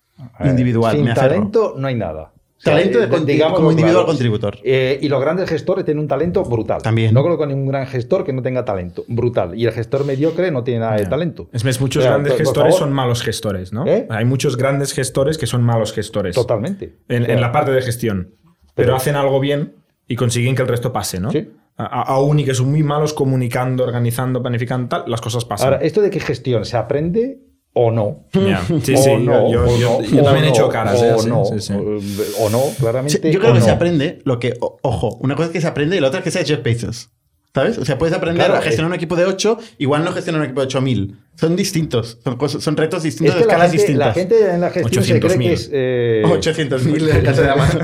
individual. 0.42 0.96
Sin 0.96 1.04
me 1.04 1.12
talento 1.12 1.74
no 1.76 1.86
hay 1.86 1.96
nada. 1.96 2.32
Talento 2.62 2.98
de 2.98 3.08
como 3.08 3.70
individual 3.70 4.04
claro. 4.04 4.06
contributor. 4.06 4.58
Eh, 4.64 4.98
y 5.00 5.08
los 5.08 5.20
grandes 5.20 5.48
gestores 5.48 5.84
tienen 5.84 6.00
un 6.00 6.08
talento 6.08 6.42
brutal. 6.42 6.82
También. 6.82 7.14
No 7.14 7.22
conozco 7.22 7.46
ningún 7.46 7.68
gran 7.68 7.86
gestor 7.86 8.24
que 8.24 8.32
no 8.32 8.42
tenga 8.42 8.64
talento. 8.64 9.04
Brutal. 9.06 9.56
Y 9.56 9.66
el 9.66 9.72
gestor 9.72 10.04
mediocre 10.04 10.50
no 10.50 10.64
tiene 10.64 10.80
nada 10.80 10.96
de 10.96 11.06
talento. 11.06 11.48
Es 11.52 11.64
más, 11.64 11.80
muchos 11.80 12.00
O 12.00 12.02
sea, 12.02 12.12
grandes 12.12 12.36
gestores 12.36 12.74
son 12.74 12.92
malos 12.92 13.22
gestores, 13.22 13.72
¿no? 13.72 13.86
¿Eh? 13.86 14.06
Hay 14.10 14.24
muchos 14.24 14.56
grandes 14.56 14.92
gestores 14.92 15.38
que 15.38 15.46
son 15.46 15.62
malos 15.62 15.92
gestores. 15.92 16.34
Totalmente. 16.34 16.96
En, 17.08 17.40
la 17.40 17.52
parte 17.52 17.70
de 17.70 17.82
gestión. 17.82 18.34
Pero, 18.42 18.58
Pero- 18.74 18.96
hacen 18.96 19.14
algo 19.14 19.38
bien 19.38 19.74
y 20.08 20.16
consiguen 20.16 20.56
que 20.56 20.62
el 20.62 20.68
resto 20.68 20.92
pase, 20.92 21.20
¿no? 21.20 21.30
Sí. 21.30 21.48
Aún 21.76 22.40
y 22.40 22.44
que 22.44 22.54
son 22.54 22.70
muy 22.70 22.82
malos 22.82 23.14
comunicando, 23.14 23.84
organizando, 23.84 24.42
planificando, 24.42 24.88
tal, 24.88 25.04
las 25.06 25.20
cosas 25.20 25.44
pasan. 25.44 25.74
Ahora, 25.74 25.84
esto 25.84 26.00
de 26.02 26.10
que 26.10 26.18
gestión 26.18 26.64
se 26.64 26.76
aprende 26.76 27.38
o 27.80 27.90
no. 27.92 28.24
Ya. 28.32 28.62
Sí, 28.82 28.94
o 28.94 28.98
sí, 28.98 29.16
no, 29.18 29.50
yo, 29.50 29.64
yo- 29.66 29.72
o 29.74 29.78
yo- 29.78 29.98
no, 30.00 30.02
yo 30.02 30.20
o 30.20 30.24
también 30.24 30.44
he 30.46 30.48
hecho 30.48 30.68
caras. 30.68 31.00
¿eh? 31.02 31.12
O 31.14 31.18
Sí, 31.20 31.28
no, 31.28 31.44
sí, 31.44 31.60
sí. 31.60 31.72
o- 31.72 32.44
o 32.46 32.50
no, 32.50 32.58
Sí, 32.60 32.76
claramente. 32.80 33.32
yo 33.32 33.38
creo 33.40 33.52
que 33.52 33.58
no. 33.60 33.64
se 33.64 33.70
aprende 33.70 34.18
lo 34.24 34.38
que, 34.38 34.54
ojo, 34.60 35.16
una 35.20 35.36
cosa 35.36 35.46
es 35.46 35.52
que 35.52 35.60
se 35.60 35.66
aprende 35.68 35.96
y 35.96 36.00
la 36.00 36.08
otra 36.08 36.18
es 36.20 36.24
que 36.24 36.30
sea 36.30 36.44
Jeff 36.44 36.62
Bezos. 36.62 37.10
¿Sabes? 37.58 37.78
O 37.78 37.84
sea, 37.84 37.98
puedes 37.98 38.14
aprender 38.14 38.46
Claro, 38.46 38.60
a 38.60 38.62
gestionar 38.62 38.88
un 38.90 38.94
equipo 38.94 39.16
de 39.16 39.24
8, 39.24 39.58
igual 39.78 40.04
no 40.04 40.12
gestionar 40.12 40.40
un 40.40 40.44
equipo 40.46 40.60
de 40.60 40.66
8000. 40.66 41.16
Son 41.34 41.54
distintos, 41.54 42.18
son, 42.24 42.36
cosas, 42.36 42.62
son 42.64 42.76
retos 42.76 42.98
Es 42.98 43.04
distintos, 43.04 43.36
que 43.36 43.46
la 43.46 43.52
escalas 43.66 43.70
gente, 43.72 43.94
la 43.94 44.06
distintas. 44.08 44.14
gente 44.14 44.54
en 44.54 44.60
la 44.60 44.70
gestión 44.70 45.04
se 45.04 45.20
cree 45.20 45.36
800.000. 45.36 45.38
que 45.38 45.52
es. 45.52 45.70
eh, 45.72 46.22
800.000 46.26 47.10
en 47.10 47.16
el 47.16 47.22
caso 47.22 47.42
de 47.42 47.50
Amazon. 47.50 47.80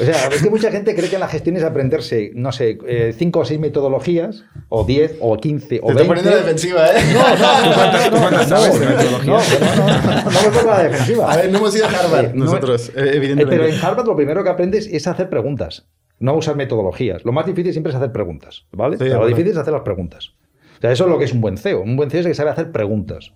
O 0.00 0.04
sea, 0.04 0.28
es 0.28 0.42
que 0.42 0.48
mucha 0.50 0.70
gente 0.70 0.94
cree 0.94 1.08
que 1.08 1.16
en 1.16 1.20
la 1.20 1.26
gestión 1.28 1.56
es 1.56 1.64
aprenderse, 1.64 2.30
no 2.34 2.52
sé, 2.52 2.78
5 3.18 3.38
o 3.40 3.44
6 3.44 3.58
metodologías, 3.58 4.44
o 4.68 4.84
10, 4.84 5.16
o 5.20 5.36
15, 5.36 5.80
o 5.82 5.88
Te 5.88 5.94
20. 5.94 6.02
estoy 6.02 6.06
poniendo 6.06 6.30
la 6.30 6.36
defensiva, 6.36 6.86
¿eh? 6.88 7.02
No, 7.12 7.20
no, 7.36 8.20
no, 8.20 8.30
no, 8.30 8.44
sabes 8.48 8.78
de 8.78 8.86
no, 8.86 8.92
metodología? 8.92 9.32
No, 9.32 9.38
no, 9.38 9.86
no, 9.86 10.22
no, 10.24 10.30
no 10.30 10.42
me 10.42 10.48
pongo 10.56 10.70
a 10.72 10.76
la 10.78 10.82
defensiva. 10.84 11.32
A 11.32 11.36
ver, 11.36 11.50
no 11.50 11.58
hemos 11.58 11.74
ido 11.76 11.86
a 11.86 11.88
Harvard 11.88 12.24
Eh, 12.26 12.30
no- 12.34 12.44
nosotros, 12.44 12.88
eh, 12.90 12.92
Eh, 12.96 13.10
evidentemente. 13.14 13.56
Pero 13.56 13.66
en 13.66 13.84
Harvard 13.84 14.06
lo 14.06 14.14
primero 14.14 14.44
que 14.44 14.50
aprendes 14.50 14.86
es 14.86 15.06
hacer 15.08 15.28
preguntas, 15.28 15.86
no 16.20 16.34
usar 16.34 16.56
metodologías. 16.56 17.24
Lo 17.24 17.32
más 17.32 17.46
difícil 17.46 17.72
siempre 17.72 17.90
es 17.90 17.96
hacer 17.96 18.12
preguntas, 18.12 18.66
¿vale? 18.72 18.96
Pero 18.98 19.20
lo 19.20 19.26
difícil 19.26 19.52
es 19.52 19.58
hacer 19.58 19.72
las 19.72 19.82
preguntas. 19.82 20.34
O 20.78 20.80
sea, 20.80 20.92
eso 20.92 21.04
es 21.04 21.10
lo 21.10 21.18
que 21.18 21.24
es 21.24 21.32
un 21.32 21.40
buen 21.40 21.56
CEO. 21.56 21.82
Un 21.82 21.96
buen 21.96 22.10
CEO 22.10 22.20
es 22.20 22.26
el 22.26 22.30
que 22.30 22.36
sabe 22.36 22.50
hacer 22.50 22.72
preguntas. 22.72 23.32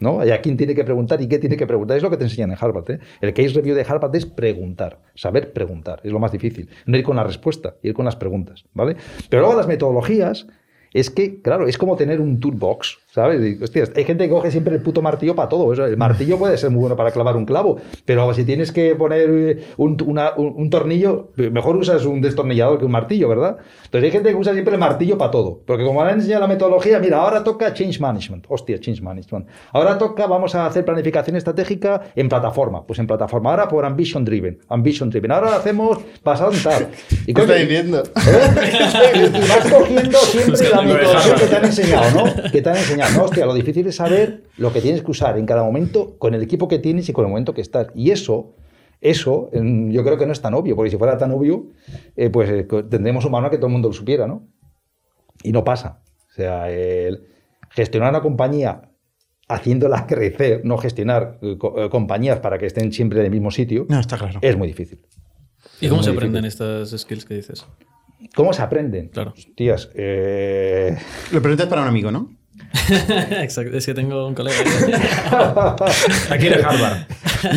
¿No? 0.00 0.24
Y 0.24 0.30
a 0.32 0.40
quién 0.40 0.56
tiene 0.56 0.74
que 0.74 0.84
preguntar 0.84 1.22
y 1.22 1.28
qué 1.28 1.38
tiene 1.38 1.56
que 1.56 1.66
preguntar. 1.66 1.96
Es 1.96 2.02
lo 2.02 2.10
que 2.10 2.16
te 2.16 2.24
enseñan 2.24 2.50
en 2.50 2.58
Harvard. 2.60 2.90
¿eh? 2.90 2.98
El 3.20 3.32
case 3.32 3.50
review 3.50 3.76
de 3.76 3.82
Harvard 3.88 4.14
es 4.16 4.26
preguntar, 4.26 4.98
saber 5.14 5.52
preguntar. 5.52 6.00
Es 6.02 6.10
lo 6.10 6.18
más 6.18 6.32
difícil. 6.32 6.68
No 6.84 6.96
ir 6.96 7.04
con 7.04 7.16
la 7.16 7.22
respuesta, 7.22 7.76
ir 7.82 7.94
con 7.94 8.04
las 8.04 8.16
preguntas. 8.16 8.64
¿vale? 8.74 8.96
Pero 9.30 9.42
luego 9.42 9.56
las 9.56 9.68
metodologías 9.68 10.48
es 10.92 11.10
que, 11.10 11.40
claro, 11.42 11.68
es 11.68 11.78
como 11.78 11.96
tener 11.96 12.20
un 12.20 12.40
toolbox, 12.40 12.98
¿sabes? 13.14 13.40
Y, 13.40 13.62
hostias, 13.62 13.92
hay 13.94 14.02
gente 14.04 14.24
que 14.24 14.30
coge 14.30 14.50
siempre 14.50 14.74
el 14.74 14.82
puto 14.82 15.00
martillo 15.00 15.36
para 15.36 15.48
todo. 15.48 15.72
El 15.72 15.96
martillo 15.96 16.36
puede 16.36 16.56
ser 16.58 16.70
muy 16.70 16.80
bueno 16.80 16.96
para 16.96 17.12
clavar 17.12 17.36
un 17.36 17.44
clavo, 17.46 17.76
pero 18.04 18.34
si 18.34 18.44
tienes 18.44 18.72
que 18.72 18.96
poner 18.96 19.30
eh, 19.30 19.64
un, 19.76 19.96
una- 20.04 20.32
un- 20.36 20.54
un 20.56 20.68
tornillo, 20.68 21.28
mejor 21.36 21.76
usas 21.76 22.04
un 22.06 22.20
destornillador 22.20 22.78
que 22.80 22.84
un 22.86 22.90
martillo, 22.90 23.28
¿verdad? 23.28 23.58
Entonces 23.84 24.04
hay 24.08 24.10
gente 24.10 24.30
que 24.30 24.34
usa 24.34 24.52
siempre 24.52 24.74
el 24.74 24.80
martillo 24.80 25.16
para 25.16 25.30
todo. 25.30 25.60
Porque 25.64 25.84
como 25.84 26.02
han 26.02 26.10
enseñado 26.14 26.40
la 26.40 26.48
metodología, 26.48 26.98
mira, 26.98 27.18
ahora 27.18 27.44
toca 27.44 27.72
change 27.72 28.00
management. 28.00 28.46
Hostia, 28.48 28.80
change 28.80 29.00
management. 29.00 29.46
Ahora 29.72 29.96
toca, 29.96 30.26
vamos 30.26 30.54
a 30.56 30.66
hacer 30.66 30.84
planificación 30.84 31.36
estratégica 31.36 32.00
en 32.16 32.28
plataforma. 32.28 32.84
Pues 32.84 32.98
en 32.98 33.06
plataforma. 33.06 33.50
Ahora 33.50 33.68
por 33.68 33.84
ambition 33.84 34.24
driven. 34.24 34.58
Ambition 34.68 35.08
driven. 35.10 35.30
Ahora 35.30 35.50
lo 35.50 35.56
hacemos 35.56 35.98
basado 36.24 36.52
en 36.52 36.62
tal. 36.62 36.88
Y 37.26 37.32
¿Qué 37.32 37.34
coño, 37.34 37.44
está 37.44 37.54
diciendo? 37.54 38.02
¿Eh? 38.02 39.30
Y 39.34 39.48
vas 39.48 39.72
cogiendo 39.72 40.18
siempre 40.18 40.68
la 40.70 40.82
metodología 40.82 41.34
que 41.36 41.46
te 41.46 41.56
han 41.56 41.64
enseñado, 41.64 42.10
¿no? 42.24 42.50
Que 42.50 42.60
te 42.62 42.68
han 42.70 42.76
enseñado. 42.76 43.03
No, 43.16 43.24
hostia, 43.24 43.46
lo 43.46 43.54
difícil 43.54 43.86
es 43.86 43.96
saber 43.96 44.44
lo 44.56 44.72
que 44.72 44.80
tienes 44.80 45.02
que 45.02 45.10
usar 45.10 45.38
en 45.38 45.46
cada 45.46 45.62
momento 45.62 46.16
con 46.18 46.34
el 46.34 46.42
equipo 46.42 46.68
que 46.68 46.78
tienes 46.78 47.08
y 47.08 47.12
con 47.12 47.24
el 47.24 47.30
momento 47.30 47.54
que 47.54 47.60
estás. 47.60 47.88
Y 47.94 48.10
eso, 48.10 48.54
eso, 49.00 49.50
yo 49.52 50.04
creo 50.04 50.16
que 50.18 50.26
no 50.26 50.32
es 50.32 50.40
tan 50.40 50.54
obvio, 50.54 50.76
porque 50.76 50.90
si 50.90 50.96
fuera 50.96 51.18
tan 51.18 51.30
obvio, 51.32 51.66
eh, 52.16 52.30
pues 52.30 52.48
eh, 52.50 52.66
tendríamos 52.88 53.24
un 53.24 53.32
manual 53.32 53.50
que 53.50 53.58
todo 53.58 53.66
el 53.66 53.72
mundo 53.72 53.88
lo 53.88 53.94
supiera, 53.94 54.26
¿no? 54.26 54.46
Y 55.42 55.52
no 55.52 55.64
pasa. 55.64 56.02
O 56.30 56.32
sea, 56.34 56.70
el 56.70 57.26
gestionar 57.70 58.10
una 58.10 58.22
compañía 58.22 58.90
haciéndola 59.48 60.06
crecer, 60.08 60.62
no 60.64 60.78
gestionar 60.78 61.38
eh, 61.42 61.56
co- 61.58 61.74
eh, 61.84 61.90
compañías 61.90 62.38
para 62.40 62.58
que 62.58 62.66
estén 62.66 62.92
siempre 62.92 63.20
en 63.20 63.26
el 63.26 63.30
mismo 63.30 63.50
sitio, 63.50 63.86
No, 63.88 64.00
está 64.00 64.16
claro. 64.16 64.38
es 64.42 64.56
muy 64.56 64.68
difícil. 64.68 65.00
¿Y 65.80 65.88
cómo 65.88 66.00
Es 66.00 66.06
se 66.06 66.10
muy 66.12 66.18
aprenden 66.18 66.44
estas 66.44 66.90
skills 66.98 67.24
que 67.24 67.34
dices? 67.34 67.66
¿Cómo 68.34 68.52
se 68.54 68.62
aprenden? 68.62 69.08
Claro. 69.08 69.34
Tías, 69.54 69.90
eh, 69.94 70.96
Lo 71.32 71.42
preguntas 71.42 71.66
para 71.66 71.82
un 71.82 71.88
amigo, 71.88 72.10
¿no? 72.10 72.30
Exacto, 73.42 73.76
es 73.76 73.86
que 73.86 73.94
tengo 73.94 74.26
un 74.26 74.34
colega. 74.34 74.56
Aquí 76.30 76.46
en 76.46 76.64
Harvard. 76.64 77.06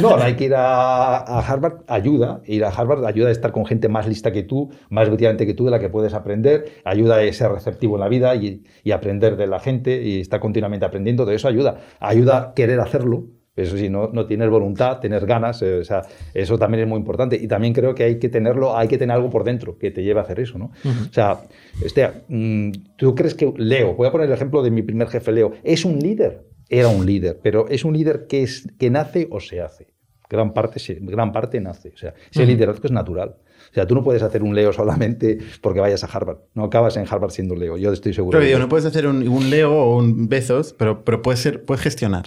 No, 0.01 0.17
no 0.17 0.23
hay 0.23 0.35
que 0.35 0.45
ir 0.45 0.55
a, 0.55 1.17
a 1.17 1.39
Harvard, 1.39 1.83
ayuda. 1.87 2.41
Ir 2.45 2.65
a 2.65 2.69
Harvard 2.69 3.05
ayuda 3.05 3.29
a 3.29 3.31
estar 3.31 3.51
con 3.51 3.65
gente 3.65 3.89
más 3.89 4.07
lista 4.07 4.31
que 4.31 4.43
tú, 4.43 4.71
más 4.89 5.09
brillante 5.09 5.45
que 5.45 5.53
tú, 5.53 5.65
de 5.65 5.71
la 5.71 5.79
que 5.79 5.89
puedes 5.89 6.13
aprender. 6.13 6.81
Ayuda 6.83 7.19
a 7.19 7.33
ser 7.33 7.51
receptivo 7.51 7.95
en 7.95 8.01
la 8.01 8.09
vida 8.09 8.35
y, 8.35 8.63
y 8.83 8.91
aprender 8.91 9.37
de 9.37 9.47
la 9.47 9.59
gente 9.59 10.01
y 10.01 10.21
estar 10.21 10.39
continuamente 10.39 10.85
aprendiendo. 10.85 11.25
De 11.25 11.35
eso 11.35 11.47
ayuda. 11.47 11.79
Ayuda 11.99 12.37
a 12.37 12.53
querer 12.53 12.79
hacerlo, 12.79 13.27
Eso 13.57 13.75
sí, 13.75 13.89
no, 13.89 14.09
no 14.13 14.25
tienes 14.27 14.49
voluntad, 14.49 14.99
tener 14.99 15.25
ganas, 15.25 15.61
eh, 15.63 15.79
o 15.79 15.83
sea, 15.83 16.03
eso 16.33 16.57
también 16.57 16.83
es 16.83 16.87
muy 16.89 16.99
importante. 16.99 17.35
Y 17.35 17.47
también 17.47 17.73
creo 17.73 17.93
que 17.95 18.03
hay 18.03 18.19
que 18.19 18.29
tenerlo, 18.29 18.77
hay 18.77 18.87
que 18.87 18.97
tener 18.97 19.15
algo 19.15 19.29
por 19.29 19.43
dentro 19.43 19.77
que 19.77 19.91
te 19.91 20.03
lleve 20.03 20.19
a 20.19 20.23
hacer 20.23 20.39
eso, 20.39 20.57
¿no? 20.59 20.71
O 20.85 21.11
sea, 21.13 21.41
este, 21.83 22.07
mm, 22.29 22.71
¿tú 22.97 23.15
crees 23.15 23.33
que 23.33 23.51
Leo, 23.57 23.95
voy 23.95 24.07
a 24.07 24.11
poner 24.11 24.27
el 24.27 24.33
ejemplo 24.33 24.61
de 24.61 24.71
mi 24.71 24.83
primer 24.83 25.07
jefe, 25.09 25.31
Leo, 25.31 25.51
es 25.63 25.83
un 25.83 25.99
líder? 25.99 26.45
Era 26.69 26.87
un 26.89 27.05
líder, 27.05 27.39
pero 27.41 27.67
es 27.67 27.83
un 27.83 27.93
líder 27.93 28.27
que, 28.27 28.43
es, 28.43 28.67
que 28.77 28.89
nace 28.89 29.27
o 29.31 29.39
se 29.39 29.59
hace. 29.61 29.87
Gran 30.29 30.53
parte, 30.53 30.79
se- 30.79 30.99
gran 31.01 31.31
parte 31.31 31.59
nace. 31.61 31.89
O 31.95 31.97
sea, 31.97 32.13
ese 32.29 32.45
liderazgo 32.45 32.81
es 32.83 32.91
natural. 32.91 33.37
O 33.71 33.73
sea, 33.73 33.87
tú 33.87 33.95
no 33.95 34.03
puedes 34.03 34.21
hacer 34.21 34.43
un 34.43 34.53
Leo 34.53 34.71
solamente 34.73 35.37
porque 35.61 35.79
vayas 35.79 36.03
a 36.03 36.07
Harvard. 36.07 36.39
No 36.53 36.65
acabas 36.65 36.97
en 36.97 37.05
Harvard 37.09 37.31
siendo 37.31 37.55
Leo. 37.55 37.77
Yo 37.77 37.91
estoy 37.93 38.13
seguro. 38.13 38.37
Pero 38.37 38.45
digo, 38.47 38.59
no 38.59 38.67
puedes 38.69 38.85
hacer 38.85 39.07
un, 39.07 39.25
un 39.27 39.49
Leo 39.49 39.73
o 39.73 39.97
un 39.97 40.27
Bezos, 40.27 40.73
pero, 40.77 41.03
pero 41.05 41.21
puedes, 41.21 41.39
ser, 41.39 41.63
puedes 41.63 41.81
gestionar. 41.81 42.25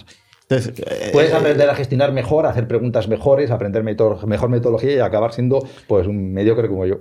Entonces, 0.51 0.73
eh, 0.85 1.09
Puedes 1.13 1.33
aprender 1.33 1.69
a 1.69 1.75
gestionar 1.75 2.11
mejor, 2.11 2.45
a 2.45 2.49
hacer 2.49 2.67
preguntas 2.67 3.07
mejores, 3.07 3.51
aprender 3.51 3.83
meto- 3.83 4.19
mejor 4.27 4.49
metodología 4.49 4.91
y 4.93 4.99
acabar 4.99 5.33
siendo 5.33 5.65
pues 5.87 6.07
un 6.07 6.33
mediocre 6.33 6.67
como 6.67 6.85
yo. 6.85 6.99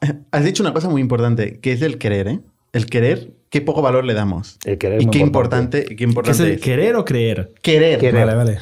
Has 0.30 0.44
dicho 0.44 0.62
una 0.62 0.72
cosa 0.72 0.88
muy 0.88 1.00
importante, 1.00 1.58
que 1.60 1.72
es 1.72 1.82
el 1.82 1.98
querer, 1.98 2.28
¿eh? 2.28 2.40
El 2.72 2.86
querer, 2.86 3.30
qué 3.48 3.60
poco 3.62 3.80
valor 3.80 4.04
le 4.04 4.12
damos. 4.14 4.58
El 4.64 4.76
querer 4.78 5.00
y 5.02 5.06
muy 5.06 5.12
qué 5.12 5.18
importante. 5.20 5.78
importante, 5.78 5.88
qué 5.88 5.96
¿Qué 5.96 6.04
es 6.04 6.08
importante 6.10 6.42
el 6.44 6.50
es. 6.52 6.60
querer 6.60 6.96
o 6.96 7.04
creer? 7.04 7.52
Querer. 7.62 7.98
Querer. 7.98 8.26
Vale, 8.26 8.34
vale. 8.36 8.58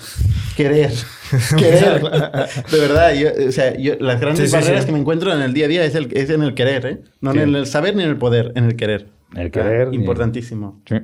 Querer. 0.56 0.90
Querer. 1.58 2.02
De 2.70 2.78
verdad, 2.78 3.12
yo, 3.14 3.28
o 3.48 3.52
sea, 3.52 3.76
yo- 3.76 3.94
las 3.98 4.20
grandes 4.20 4.44
Sí, 4.48 4.56
sí, 4.56 4.62
barreras 4.62 4.82
sí. 4.82 4.86
que 4.86 4.92
me 4.92 5.00
encuentro 5.00 5.32
en 5.34 5.42
el 5.42 5.52
día 5.52 5.66
a 5.66 5.68
día 5.68 5.84
es, 5.84 5.94
el, 5.96 6.08
es 6.16 6.30
en 6.30 6.42
el 6.42 6.54
querer, 6.54 6.86
¿eh? 6.86 6.98
No 7.20 7.32
Sí. 7.32 7.38
en 7.40 7.54
el 7.56 7.66
saber 7.66 7.96
ni 7.96 8.04
en 8.04 8.10
el 8.10 8.16
poder, 8.16 8.52
en 8.54 8.64
el 8.64 8.76
querer. 8.76 9.08
El 9.34 9.50
querer, 9.50 9.88
ni- 9.88 9.96
Importantísimo. 9.96 10.80
Sí. 10.88 10.96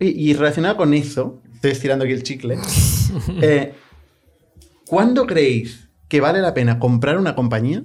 Y, 0.00 0.30
y 0.30 0.34
relacionado 0.34 0.76
con 0.76 0.94
eso, 0.94 1.40
estoy 1.54 1.72
estirando 1.72 2.04
aquí 2.04 2.14
el 2.14 2.22
chicle. 2.22 2.58
eh, 3.42 3.74
¿Cuándo 4.86 5.26
creéis 5.26 5.88
que 6.08 6.20
vale 6.20 6.40
la 6.40 6.54
pena 6.54 6.78
comprar 6.78 7.18
una 7.18 7.34
compañía? 7.34 7.82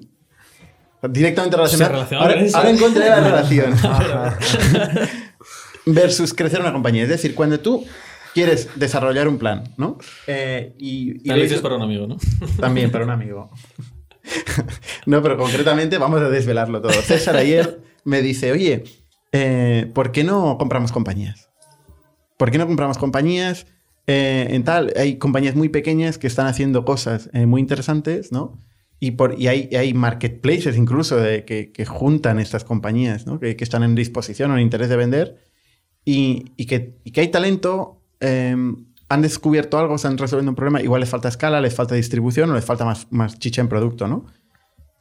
Directamente 1.07 1.55
relacionado. 1.57 1.91
relacionado 1.91 2.25
ahora, 2.25 2.37
con 2.37 2.45
eso. 2.45 2.57
ahora 2.57 2.69
encontré 2.71 3.09
la 3.09 3.19
relación. 3.19 3.75
Versus 5.85 6.33
crecer 6.33 6.61
una 6.61 6.71
compañía. 6.71 7.03
Es 7.03 7.09
decir, 7.09 7.35
cuando 7.35 7.59
tú 7.59 7.85
quieres 8.33 8.69
desarrollar 8.75 9.27
un 9.27 9.37
plan, 9.37 9.63
¿no? 9.77 9.97
Eh, 10.25 10.73
y, 10.79 11.29
y 11.29 11.33
dices 11.33 11.61
para 11.61 11.75
un 11.75 11.83
amigo, 11.83 12.07
¿no? 12.07 12.17
también 12.59 12.91
para 12.91 13.03
un 13.03 13.11
amigo. 13.11 13.51
no, 15.05 15.21
pero 15.21 15.37
concretamente 15.37 15.97
vamos 15.97 16.21
a 16.21 16.29
desvelarlo 16.29 16.81
todo. 16.81 16.93
César 16.93 17.35
ayer 17.35 17.79
me 18.03 18.21
dice, 18.21 18.51
oye, 18.51 18.83
eh, 19.31 19.91
¿por 19.93 20.11
qué 20.11 20.23
no 20.23 20.57
compramos 20.57 20.91
compañías? 20.91 21.44
¿Por 22.37 22.51
qué 22.51 22.57
no 22.57 22.67
compramos 22.67 22.97
compañías? 22.97 23.67
Eh, 24.07 24.47
en 24.51 24.63
tal, 24.63 24.93
hay 24.95 25.17
compañías 25.17 25.55
muy 25.55 25.69
pequeñas 25.69 26.17
que 26.17 26.27
están 26.27 26.47
haciendo 26.47 26.85
cosas 26.85 27.29
eh, 27.33 27.45
muy 27.45 27.61
interesantes, 27.61 28.31
¿no? 28.31 28.59
Y, 28.99 29.15
hay, 29.47 29.93
marketplaces 29.93 30.77
incluso 30.77 31.17
de, 31.17 31.45
que, 31.45 31.85
juntan 31.85 32.39
estas 32.39 32.63
compañías, 32.63 33.27
¿no? 33.27 33.39
Que, 33.39 33.55
que 33.55 33.63
están 33.63 33.83
en 33.83 33.93
disposición 33.93 34.51
o 34.51 34.55
en 34.55 34.61
interés 34.61 34.89
de 34.89 34.95
vender 34.95 35.45
y, 36.05 36.65
que, 36.67 36.95
hay 37.19 37.27
talento, 37.29 38.01
eh, 38.19 38.55
han 39.09 39.21
descubierto 39.21 39.79
algo, 39.79 39.95
están 39.95 40.17
resolviendo 40.17 40.51
un 40.51 40.55
problema, 40.55 40.81
igual 40.81 41.01
les 41.01 41.09
falta 41.09 41.27
escala, 41.27 41.59
les 41.59 41.73
falta 41.73 41.95
distribución 41.95 42.51
o 42.51 42.53
les 42.53 42.63
falta 42.63 42.85
más, 42.85 43.07
más 43.11 43.39
chicha 43.39 43.61
en 43.61 43.67
producto, 43.67 44.07
¿no? 44.07 44.25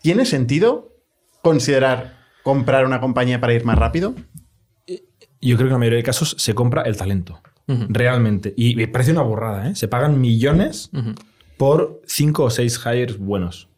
¿Tiene 0.01 0.25
sentido 0.25 0.97
considerar 1.43 2.19
comprar 2.43 2.87
una 2.87 3.01
compañía 3.01 3.41
para 3.41 3.53
ir 3.55 3.65
más 3.65 3.79
rápido? 3.79 4.15
Yo 5.49 5.57
creo 5.57 5.67
que 5.67 5.71
en 5.71 5.75
la 5.75 5.79
mayoría 5.79 5.99
de 5.99 6.03
casos 6.05 6.35
se 6.39 6.55
compra 6.55 6.83
el 6.83 6.97
talento. 6.97 7.41
Realmente. 7.67 8.53
Y 8.57 8.77
me 8.77 8.89
parece 8.89 9.13
una 9.13 9.23
borrada, 9.23 9.71
¿eh? 9.71 9.75
Se 9.75 9.89
pagan 9.89 10.21
millones 10.21 10.91
por 11.57 12.03
cinco 12.07 12.45
o 12.45 12.51
seis 12.51 12.81
hires 12.85 13.19
buenos. 13.19 13.69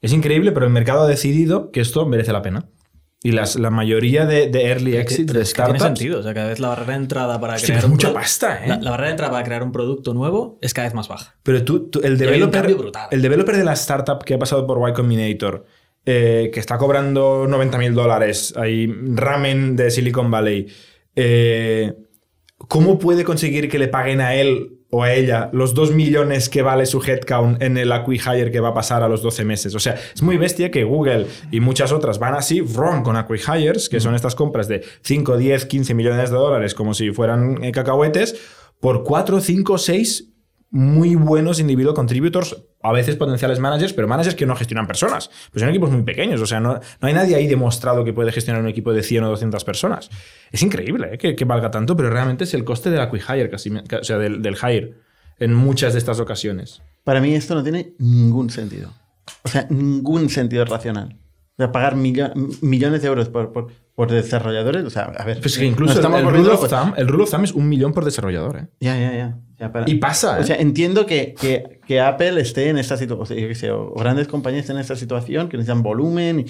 Es 0.00 0.12
increíble, 0.12 0.52
pero 0.52 0.66
el 0.66 0.72
mercado 0.72 1.02
ha 1.02 1.06
decidido 1.06 1.70
que 1.70 1.80
esto 1.80 2.04
merece 2.06 2.32
la 2.32 2.42
pena. 2.42 2.66
Y 3.22 3.32
las, 3.32 3.56
la 3.56 3.70
mayoría 3.70 4.26
de, 4.26 4.48
de 4.50 4.66
early 4.66 4.96
exit 4.98 5.26
Pero 5.28 5.38
de 5.38 5.46
que 5.46 5.52
tiene 5.54 5.68
startups. 5.78 5.82
sentido. 5.82 6.20
O 6.20 6.22
sea, 6.22 6.34
cada 6.34 6.48
vez 6.48 6.60
la 6.60 6.68
barrera 6.68 6.92
de 6.92 6.98
entrada 6.98 7.40
para 7.40 7.56
crear 7.56 7.82
un 7.86 7.92
mucha 7.92 8.12
pasta, 8.12 8.62
¿eh? 8.66 8.68
La, 8.68 8.76
la 8.76 8.90
barrera 8.90 9.06
de 9.06 9.12
entrada 9.12 9.32
para 9.32 9.44
crear 9.44 9.62
un 9.62 9.72
producto 9.72 10.12
nuevo 10.12 10.58
es 10.60 10.74
cada 10.74 10.88
vez 10.88 10.94
más 10.94 11.08
baja. 11.08 11.34
Pero 11.42 11.64
tú, 11.64 11.88
tú- 11.88 12.00
el, 12.04 12.18
developer, 12.18 12.74
brutal. 12.74 13.08
el 13.10 13.22
developer 13.22 13.56
de 13.56 13.64
la 13.64 13.72
startup 13.72 14.22
que 14.24 14.34
ha 14.34 14.38
pasado 14.38 14.66
por 14.66 14.86
Y 14.86 14.92
Combinator, 14.92 15.64
eh, 16.06 16.50
que 16.52 16.60
está 16.60 16.76
cobrando 16.76 17.46
90 17.48 17.78
mil 17.78 17.94
dólares, 17.94 18.52
hay 18.56 18.86
ramen 18.86 19.74
de 19.74 19.90
Silicon 19.90 20.30
Valley, 20.30 20.66
eh, 21.16 21.94
¿cómo 22.56 22.98
puede 22.98 23.24
conseguir 23.24 23.70
que 23.70 23.78
le 23.78 23.88
paguen 23.88 24.20
a 24.20 24.34
él 24.34 24.80
o 24.90 25.02
a 25.02 25.12
ella 25.14 25.48
los 25.52 25.74
2 25.74 25.92
millones 25.92 26.48
que 26.48 26.62
vale 26.62 26.86
su 26.86 27.02
headcount 27.02 27.62
en 27.62 27.78
el 27.78 27.90
acquihire 27.90 28.50
que 28.50 28.60
va 28.60 28.68
a 28.68 28.74
pasar 28.74 29.02
a 29.02 29.08
los 29.08 29.22
12 29.22 29.44
meses? 29.44 29.74
O 29.74 29.80
sea, 29.80 29.94
es 30.14 30.22
muy 30.22 30.36
bestia 30.36 30.70
que 30.70 30.84
Google 30.84 31.26
y 31.50 31.60
muchas 31.60 31.90
otras 31.90 32.18
van 32.18 32.34
así, 32.34 32.60
wrong 32.60 33.02
con 33.02 33.16
acquihires, 33.16 33.88
que 33.88 33.98
son 33.98 34.14
estas 34.14 34.34
compras 34.34 34.68
de 34.68 34.84
5, 35.02 35.38
10, 35.38 35.66
15 35.66 35.94
millones 35.94 36.30
de 36.30 36.36
dólares 36.36 36.74
como 36.74 36.92
si 36.92 37.12
fueran 37.12 37.64
eh, 37.64 37.72
cacahuetes, 37.72 38.36
por 38.78 39.04
4, 39.04 39.40
5, 39.40 39.78
6 39.78 40.33
muy 40.74 41.14
buenos 41.14 41.60
individual 41.60 41.94
contributors, 41.94 42.56
a 42.82 42.90
veces 42.90 43.14
potenciales 43.14 43.60
managers, 43.60 43.92
pero 43.92 44.08
managers 44.08 44.34
que 44.34 44.44
no 44.44 44.56
gestionan 44.56 44.88
personas. 44.88 45.30
Pues 45.52 45.60
son 45.60 45.68
equipos 45.68 45.88
muy 45.88 46.02
pequeños, 46.02 46.40
o 46.40 46.46
sea, 46.46 46.58
no, 46.58 46.74
no 46.74 47.08
hay 47.08 47.14
nadie 47.14 47.36
ahí 47.36 47.46
demostrado 47.46 48.04
que 48.04 48.12
puede 48.12 48.32
gestionar 48.32 48.60
un 48.60 48.68
equipo 48.68 48.92
de 48.92 49.04
100 49.04 49.22
o 49.22 49.28
200 49.28 49.62
personas. 49.62 50.10
Es 50.50 50.62
increíble 50.62 51.10
¿eh? 51.12 51.36
que, 51.36 51.44
valga 51.44 51.70
tanto, 51.70 51.96
pero 51.96 52.10
realmente 52.10 52.42
es 52.42 52.54
el 52.54 52.64
coste 52.64 52.90
del 52.90 53.02
acquihire, 53.02 53.48
casi, 53.48 53.70
o 53.70 54.02
sea, 54.02 54.18
del, 54.18 54.42
del 54.42 54.56
hire, 54.56 54.94
en 55.38 55.54
muchas 55.54 55.92
de 55.92 56.00
estas 56.00 56.18
ocasiones. 56.18 56.82
Para 57.04 57.20
mí 57.20 57.32
esto 57.36 57.54
no 57.54 57.62
tiene 57.62 57.94
ningún 58.00 58.50
sentido. 58.50 58.92
O 59.44 59.48
sea, 59.48 59.68
ningún 59.70 60.28
sentido 60.28 60.64
racional. 60.64 61.16
O 61.56 61.62
sea, 61.62 61.70
pagar 61.72 61.94
millo- 61.96 62.32
millones 62.62 63.02
de 63.02 63.08
euros 63.08 63.28
por, 63.28 63.52
por, 63.52 63.68
por 63.94 64.10
desarrolladores. 64.10 64.84
O 64.84 64.90
sea, 64.90 65.04
a 65.04 65.24
ver. 65.24 65.40
Pues 65.40 65.56
que 65.56 65.64
incluso 65.64 65.94
nos 65.94 65.98
el, 65.98 66.04
estamos 66.04 66.20
el 66.20 66.38
rule 66.38 66.50
of 66.52 66.68
thumb, 66.68 66.94
el 66.96 67.06
rule 67.08 67.22
of 67.24 67.30
thumb 67.30 67.44
es 67.44 67.52
un 67.52 67.68
millón 67.68 67.92
por 67.92 68.04
desarrollador. 68.04 68.56
¿eh? 68.58 68.66
Ya, 68.80 68.98
ya, 68.98 69.12
ya. 69.14 69.38
Ya, 69.60 69.70
para- 69.72 69.88
Y 69.88 69.94
pasa, 69.96 70.38
¿eh? 70.38 70.40
O 70.40 70.44
sea, 70.44 70.56
entiendo 70.56 71.06
que, 71.06 71.34
que, 71.40 71.78
que 71.86 72.00
Apple 72.00 72.40
esté 72.40 72.70
en 72.70 72.78
esta 72.78 72.96
situación, 72.96 73.50
o, 73.50 73.54
sea, 73.54 73.74
o 73.76 73.94
grandes 73.94 74.26
compañías 74.26 74.62
estén 74.64 74.76
en 74.76 74.82
esta 74.82 74.96
situación, 74.96 75.48
que 75.48 75.56
necesitan 75.56 75.84
volumen 75.84 76.40
y, 76.40 76.46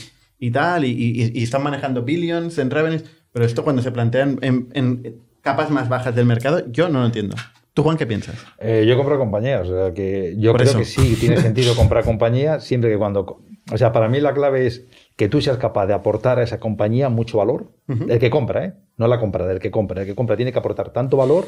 y 0.46 0.50
tal, 0.50 0.86
y, 0.86 0.90
y- 0.90 1.38
y 1.38 1.42
están 1.42 1.62
manejando 1.62 2.02
billions 2.02 2.56
en 2.56 2.70
revenues, 2.70 3.04
pero 3.30 3.44
esto 3.44 3.62
cuando 3.62 3.82
se 3.82 3.92
plantean 3.92 4.38
en, 4.40 4.68
en 4.72 5.16
capas 5.42 5.68
más 5.70 5.90
bajas 5.90 6.14
del 6.16 6.24
mercado, 6.24 6.62
yo 6.72 6.88
no 6.88 7.00
lo 7.00 7.06
entiendo. 7.06 7.36
¿Tú, 7.74 7.82
Juan, 7.82 7.98
qué 7.98 8.06
piensas? 8.06 8.36
Eh, 8.58 8.86
yo 8.88 8.96
compro 8.96 9.18
compañías, 9.18 9.68
o 9.68 9.74
sea 9.84 9.92
que 9.92 10.34
yo 10.38 10.52
Por 10.52 10.60
creo 10.62 10.70
eso. 10.70 10.78
que 10.78 10.84
sí, 10.86 11.16
tiene 11.20 11.36
sentido 11.36 11.74
comprar 11.76 12.04
compañía 12.04 12.58
siempre 12.60 12.88
que 12.90 12.96
cuando... 12.96 13.42
O 13.72 13.78
sea, 13.78 13.92
para 13.92 14.08
mí 14.08 14.20
la 14.20 14.34
clave 14.34 14.66
es 14.66 14.86
que 15.16 15.28
tú 15.28 15.40
seas 15.40 15.56
capaz 15.56 15.86
de 15.86 15.94
aportar 15.94 16.38
a 16.38 16.42
esa 16.42 16.60
compañía 16.60 17.08
mucho 17.08 17.38
valor. 17.38 17.68
El 17.88 18.18
que 18.18 18.28
compra, 18.30 18.64
¿eh? 18.64 18.72
No 18.98 19.08
la 19.08 19.18
compra, 19.18 19.46
del 19.46 19.58
que 19.58 19.70
compra. 19.70 20.02
El 20.02 20.06
que 20.06 20.14
compra 20.14 20.36
tiene 20.36 20.52
que 20.52 20.58
aportar 20.58 20.92
tanto 20.92 21.16
valor 21.16 21.46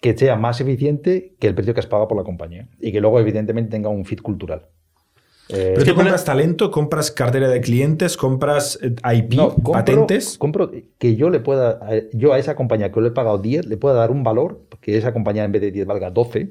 que 0.00 0.16
sea 0.16 0.36
más 0.36 0.60
eficiente 0.60 1.34
que 1.38 1.46
el 1.48 1.54
precio 1.54 1.74
que 1.74 1.80
has 1.80 1.86
pagado 1.86 2.08
por 2.08 2.16
la 2.16 2.24
compañía. 2.24 2.68
Y 2.80 2.92
que 2.92 3.00
luego, 3.00 3.18
evidentemente, 3.20 3.70
tenga 3.70 3.88
un 3.88 4.04
fit 4.04 4.22
cultural. 4.22 4.66
Eh, 5.48 5.72
Pero 5.74 5.84
que 5.84 5.90
tú 5.90 5.96
compras 5.96 6.24
talento, 6.24 6.70
compras 6.70 7.10
cartera 7.10 7.48
de 7.48 7.60
clientes, 7.60 8.16
compras 8.16 8.78
eh, 8.80 8.94
IP, 9.16 9.34
no, 9.34 9.48
compro, 9.54 9.72
patentes. 9.72 10.38
compro 10.38 10.70
que 10.96 11.16
yo 11.16 11.28
le 11.28 11.40
pueda, 11.40 11.70
a- 11.82 12.00
yo 12.12 12.32
a 12.32 12.38
esa 12.38 12.54
compañía 12.54 12.92
que 12.92 13.00
le 13.00 13.08
he 13.08 13.10
pagado 13.10 13.38
10, 13.38 13.66
le 13.66 13.76
pueda 13.76 13.96
dar 13.96 14.12
un 14.12 14.22
valor, 14.22 14.60
que 14.80 14.96
esa 14.96 15.12
compañía 15.12 15.42
en 15.44 15.50
vez 15.50 15.60
de 15.60 15.72
10 15.72 15.86
valga 15.86 16.10
12, 16.10 16.50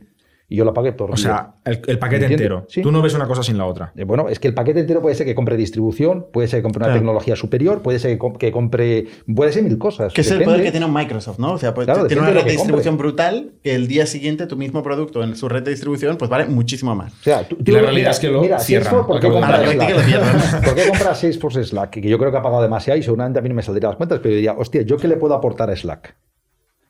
y 0.49 0.55
yo 0.55 0.65
la 0.65 0.73
pague 0.73 0.91
por 0.93 1.11
O 1.11 1.15
sea, 1.17 1.53
el, 1.63 1.79
el 1.87 1.99
paquete 1.99 2.25
entero. 2.25 2.65
Sí. 2.67 2.81
Tú 2.81 2.91
no 2.91 3.01
ves 3.01 3.13
una 3.13 3.27
cosa 3.27 3.43
sin 3.43 3.57
la 3.57 3.65
otra. 3.65 3.93
Eh, 3.95 4.03
Bueno, 4.03 4.27
es 4.29 4.39
que 4.39 4.47
el 4.47 4.53
paquete 4.55 4.79
entero 4.79 5.01
puede 5.01 5.13
ser 5.15 5.25
que 5.27 5.35
compre 5.35 5.55
distribución, 5.55 6.25
puede 6.33 6.47
ser 6.47 6.59
que 6.59 6.63
compre 6.63 6.79
una 6.79 6.87
Claro. 6.87 6.99
tecnología 6.99 7.35
superior, 7.35 7.81
puede 7.81 7.99
ser 7.99 8.11
que, 8.11 8.17
com- 8.17 8.33
que 8.35 8.51
compre. 8.51 9.05
Puede 9.33 9.51
ser 9.51 9.63
mil 9.63 9.77
cosas. 9.77 10.11
Que 10.13 10.21
es 10.21 10.31
el 10.31 10.43
poder 10.43 10.63
que 10.63 10.71
tiene 10.71 10.85
un 10.87 10.93
Microsoft, 10.93 11.37
¿no? 11.39 11.53
O 11.53 11.57
sea, 11.57 11.73
pues, 11.73 11.85
Claro, 11.85 12.07
tiene 12.07 12.23
una 12.23 12.31
red 12.31 12.43
de 12.45 12.51
distribución 12.51 12.97
brutal 12.97 13.51
que 13.63 13.75
el 13.75 13.87
día 13.87 14.05
siguiente 14.07 14.47
tu 14.47 14.57
mismo 14.57 14.81
producto 14.83 15.23
en 15.23 15.35
su 15.35 15.47
red 15.47 15.61
de 15.63 15.71
distribución 15.71 16.17
pues 16.17 16.29
vale 16.29 16.45
muchísimo 16.45 16.95
más. 16.95 17.13
O 17.13 17.23
sea, 17.23 17.47
tú, 17.47 17.55
Y 17.63 17.71
la 17.71 17.81
realidad 17.81 18.11
es 18.11 18.19
que 18.19 18.29
lo 18.29 18.41
cierran, 18.41 18.59
Salesforce, 18.59 19.07
¿por 19.07 19.19
qué 19.19 19.27
acabo 19.27 19.39
de 19.69 19.77
compras. 19.77 20.61
¿Por 20.65 20.75
qué 20.75 20.87
compras 20.89 21.19
Salesforce 21.19 21.63
Slack? 21.63 21.89
Que 21.91 22.09
yo 22.09 22.17
creo 22.17 22.31
que 22.31 22.37
ha 22.37 22.41
pagado 22.41 22.61
demasiado 22.61 22.97
y 22.99 23.03
seguramente 23.03 23.39
a 23.39 23.41
mí 23.41 23.49
no 23.49 23.55
me 23.55 23.61
saldría 23.61 23.89
las 23.89 23.97
cuentas, 23.97 24.19
pero 24.19 24.31
yo 24.31 24.35
diría, 24.37 24.53
hostia, 24.57 24.81
¿yo 24.81 24.97
qué 24.97 25.07
le 25.07 25.17
puedo 25.17 25.33
aportar 25.35 25.69
a 25.69 25.75
Slack? 25.75 26.15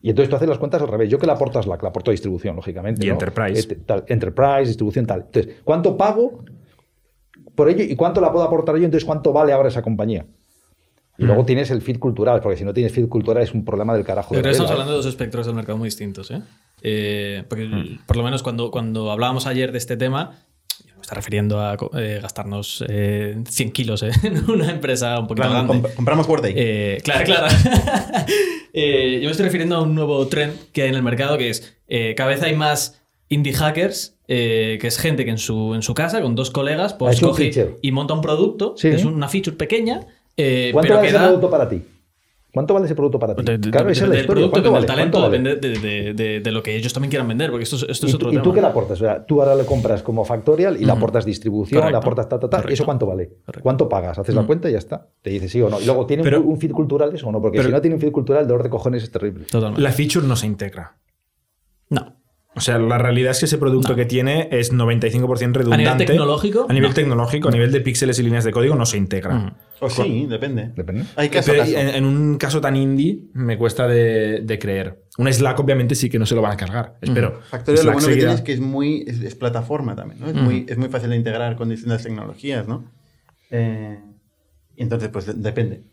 Y 0.01 0.09
entonces 0.11 0.29
tú 0.29 0.35
haces 0.37 0.47
las 0.47 0.57
cuentas 0.57 0.81
al 0.81 0.87
revés. 0.87 1.09
Yo 1.09 1.17
que 1.19 1.25
le 1.25 1.33
aporto 1.33 1.59
a 1.59 1.63
Slack, 1.63 1.81
le 1.81 1.89
aporto 1.89 2.11
a 2.11 2.13
distribución, 2.13 2.55
lógicamente. 2.55 3.03
Y 3.05 3.09
¿no? 3.09 3.13
Enterprise. 3.13 3.59
Este, 3.59 3.75
tal, 3.75 4.05
enterprise, 4.07 4.67
distribución, 4.67 5.05
tal. 5.05 5.21
Entonces, 5.25 5.55
¿cuánto 5.63 5.97
pago 5.97 6.43
por 7.55 7.69
ello 7.69 7.83
y 7.83 7.95
cuánto 7.95 8.21
la 8.21 8.31
puedo 8.31 8.45
aportar 8.45 8.75
yo? 8.77 8.85
Entonces, 8.85 9.05
¿cuánto 9.05 9.33
vale 9.33 9.51
ahora 9.51 9.67
esa 9.69 9.81
compañía? 9.81 10.25
Y 11.17 11.23
Mm. 11.23 11.27
luego 11.27 11.45
tienes 11.45 11.69
el 11.71 11.81
fit 11.81 11.99
cultural, 11.99 12.39
porque 12.39 12.57
si 12.57 12.63
no 12.63 12.73
tienes 12.73 12.93
fit 12.93 13.09
cultural 13.09 13.43
es 13.43 13.53
un 13.53 13.65
problema 13.65 13.93
del 13.93 14.05
carajo. 14.05 14.33
De 14.33 14.41
que 14.41 14.49
estamos 14.51 14.71
hablando 14.71 14.93
de 14.93 14.97
dos 14.97 15.05
espectros 15.05 15.45
del 15.45 15.55
mercado 15.55 15.77
muy 15.77 15.87
distintos. 15.87 16.31
¿eh? 16.31 16.41
Eh, 16.81 17.43
porque 17.49 17.69
por 18.05 18.15
lo 18.15 18.23
menos 18.23 18.41
cuando, 18.41 18.71
cuando 18.71 19.11
hablábamos 19.11 19.45
ayer 19.47 19.73
de 19.73 19.79
este 19.79 19.97
tema, 19.97 20.37
está 21.09 21.15
refiriendo 21.15 21.59
a 21.59 21.75
eh, 21.97 22.19
gastarnos 22.21 22.83
eh, 22.87 23.35
100 23.49 23.71
kilos 23.71 24.03
¿eh? 24.03 24.11
en 24.23 24.47
una 24.49 24.69
empresa 24.69 25.17
un 25.19 25.25
poquito 25.25 25.47
Claro, 25.47 25.65
grande. 25.67 25.89
comp- 25.89 25.95
compramos 25.95 26.27
Worday. 26.29 26.53
Eh, 26.55 26.97
claro, 27.03 27.25
claro. 27.25 27.47
Yo 28.73 29.25
me 29.25 29.31
estoy 29.31 29.45
refiriendo 29.45 29.75
a 29.77 29.81
un 29.81 29.95
nuevo 29.95 30.27
trend 30.27 30.53
que 30.71 30.83
hay 30.83 30.89
en 30.89 30.95
el 30.95 31.01
mercado 31.03 31.37
que 31.39 31.49
es 31.49 31.77
cada 32.15 32.29
vez 32.29 32.43
hay 32.43 32.55
más 32.55 33.01
indie 33.27 33.53
hackers, 33.53 34.17
eh, 34.27 34.77
que 34.79 34.87
es 34.87 34.97
gente 34.99 35.25
que 35.25 35.31
en 35.31 35.37
su, 35.39 35.73
en 35.73 35.81
su 35.81 35.93
casa, 35.95 36.21
con 36.21 36.35
dos 36.35 36.51
colegas, 36.51 36.93
pues 36.93 37.19
coge 37.19 37.75
y 37.81 37.91
monta 37.91 38.13
un 38.13 38.21
producto, 38.21 38.75
Sí. 38.77 38.89
que 38.91 38.95
es 38.95 39.05
una 39.05 39.27
feature 39.27 39.55
pequeña, 39.57 40.01
eh, 40.37 40.69
¿Cuánto 40.73 40.93
pero 40.93 41.01
que 41.01 41.11
da... 41.11 41.23
producto 41.25 41.49
para 41.49 41.67
ti? 41.69 41.81
¿Cuánto 42.51 42.73
vale 42.73 42.87
ese 42.87 42.95
producto 42.95 43.19
para 43.19 43.35
ti? 43.35 43.43
de- 43.43 43.57
de- 43.59 43.69
claro, 43.69 43.89
esa 43.89 44.03
es 44.05 44.09
la 44.09 44.15
del 44.15 44.21
historia. 44.23 44.41
producto, 44.49 44.51
¿Cuánto 44.51 44.69
del 44.69 44.73
vale? 44.73 44.87
talento, 44.87 45.17
¿Cuánto 45.19 45.37
vale? 45.37 45.55
depende 45.59 45.79
de, 45.79 46.03
de- 46.03 46.13
de- 46.13 46.39
de 46.39 46.51
lo 46.51 46.63
que 46.63 46.75
ellos 46.75 46.91
también 46.93 47.09
quieran 47.11 47.27
vender, 47.27 47.51
porque 47.51 47.63
esto 47.63 47.75
es, 47.75 47.83
esto 47.87 48.07
es 48.07 48.11
¿Y, 48.13 48.15
otro 48.15 48.29
y 48.29 48.31
tema. 48.31 48.43
tú 48.43 48.53
qué 48.53 48.61
le 48.61 48.67
aportas? 48.67 48.99
O 48.99 49.03
sea, 49.03 49.23
tú 49.25 49.41
ahora 49.41 49.55
le 49.55 49.65
compras 49.65 50.01
como 50.01 50.25
factorial 50.25 50.75
y 50.81 50.85
le 50.85 50.91
aportas 50.91 51.25
distribución, 51.25 51.81
Correcto. 51.81 51.91
le 51.99 52.03
aportas 52.03 52.27
ta, 52.29 52.39
ta, 52.39 52.49
ta. 52.49 52.57
¿Y 52.57 52.61
Correcto. 52.61 52.73
eso 52.73 52.85
cuánto 52.85 53.05
vale? 53.05 53.27
Correcto. 53.45 53.61
¿Cuánto 53.61 53.87
pagas? 53.87 54.17
Haces 54.17 54.33
la 54.33 54.43
cuenta 54.47 54.67
y 54.69 54.71
ya 54.73 54.79
está. 54.79 55.07
Te 55.21 55.29
dice 55.29 55.47
sí 55.47 55.61
o 55.61 55.69
no. 55.69 55.79
Y 55.79 55.85
luego, 55.85 56.05
¿tiene 56.07 56.23
un- 56.37 56.47
un, 56.47 56.57
feed 56.59 56.71
cultural 56.71 57.13
eso 57.13 57.27
o 57.27 57.31
no? 57.31 57.39
Porque 57.41 57.57
pero- 57.59 57.69
si 57.69 57.73
no 57.73 57.81
tiene 57.81 57.95
un 57.95 58.01
feed 58.01 58.11
cultural, 58.11 58.41
el 58.41 58.47
dolor 58.47 58.63
de 58.63 58.69
cojones 58.69 59.03
es 59.03 59.11
terrible. 59.11 59.45
Totalmente. 59.45 59.81
La 59.81 59.91
feature 59.91 60.25
no 60.25 60.35
se 60.35 60.47
integra. 60.47 60.95
O 62.59 62.61
sea, 62.61 62.77
la 62.77 62.97
realidad 62.97 63.31
es 63.31 63.39
que 63.39 63.45
ese 63.45 63.57
producto 63.57 63.89
No. 63.89 63.95
que 63.95 64.05
tiene 64.05 64.49
es 64.51 64.73
95% 64.73 65.53
redundante. 65.59 66.05
tecnológico, 66.05 66.65
A 66.69 66.73
nivel 66.73 66.89
no. 66.89 66.93
tecnológico, 66.93 67.47
a 67.47 67.51
nivel 67.51 67.71
de 67.71 67.79
píxeles 67.79 68.19
y 68.19 68.23
líneas 68.23 68.43
de 68.43 68.51
código, 68.51 68.75
no 68.75 68.85
se 68.85 68.97
integra. 68.97 69.33
Mm. 69.33 69.55
O 69.79 69.89
sí, 69.89 70.25
depende. 70.29 70.73
Depende. 70.75 71.05
Hay 71.15 71.29
caso, 71.29 71.51
Pero 71.53 71.63
caso. 71.63 71.77
en, 71.77 71.87
en 71.87 72.03
un 72.05 72.37
caso 72.37 72.59
tan 72.59 72.75
indie 72.75 73.21
me 73.33 73.57
cuesta 73.57 73.87
de, 73.87 74.41
de 74.43 74.59
creer. 74.59 75.03
Un 75.17 75.31
Slack 75.31 75.57
obviamente 75.59 75.95
sí 75.95 76.09
que 76.09 76.19
no 76.19 76.25
se 76.25 76.35
lo 76.35 76.41
van 76.41 76.51
a 76.51 76.57
cargar. 76.57 76.97
Espero. 77.01 77.39
Factorio 77.49 77.81
lo 77.83 77.93
bueno 77.93 78.07
que 78.09 78.15
tiene 78.17 78.33
es 78.33 78.41
que 78.41 78.51
es 78.53 78.59
muy 78.59 79.05
es, 79.07 79.21
es 79.21 79.35
plataforma 79.35 79.95
también, 79.95 80.19
¿no? 80.19 80.27
Es, 80.27 80.35
muy, 80.35 80.65
es 80.67 80.77
muy 80.77 80.89
fácil 80.89 81.09
de 81.11 81.15
integrar 81.15 81.55
con 81.55 81.69
distintas 81.69 82.03
tecnologías, 82.03 82.67
¿no? 82.67 82.91
Eh, 83.51 83.99
y 84.75 84.83
entonces, 84.83 85.07
pues 85.09 85.25
de- 85.25 85.33
depende. 85.33 85.83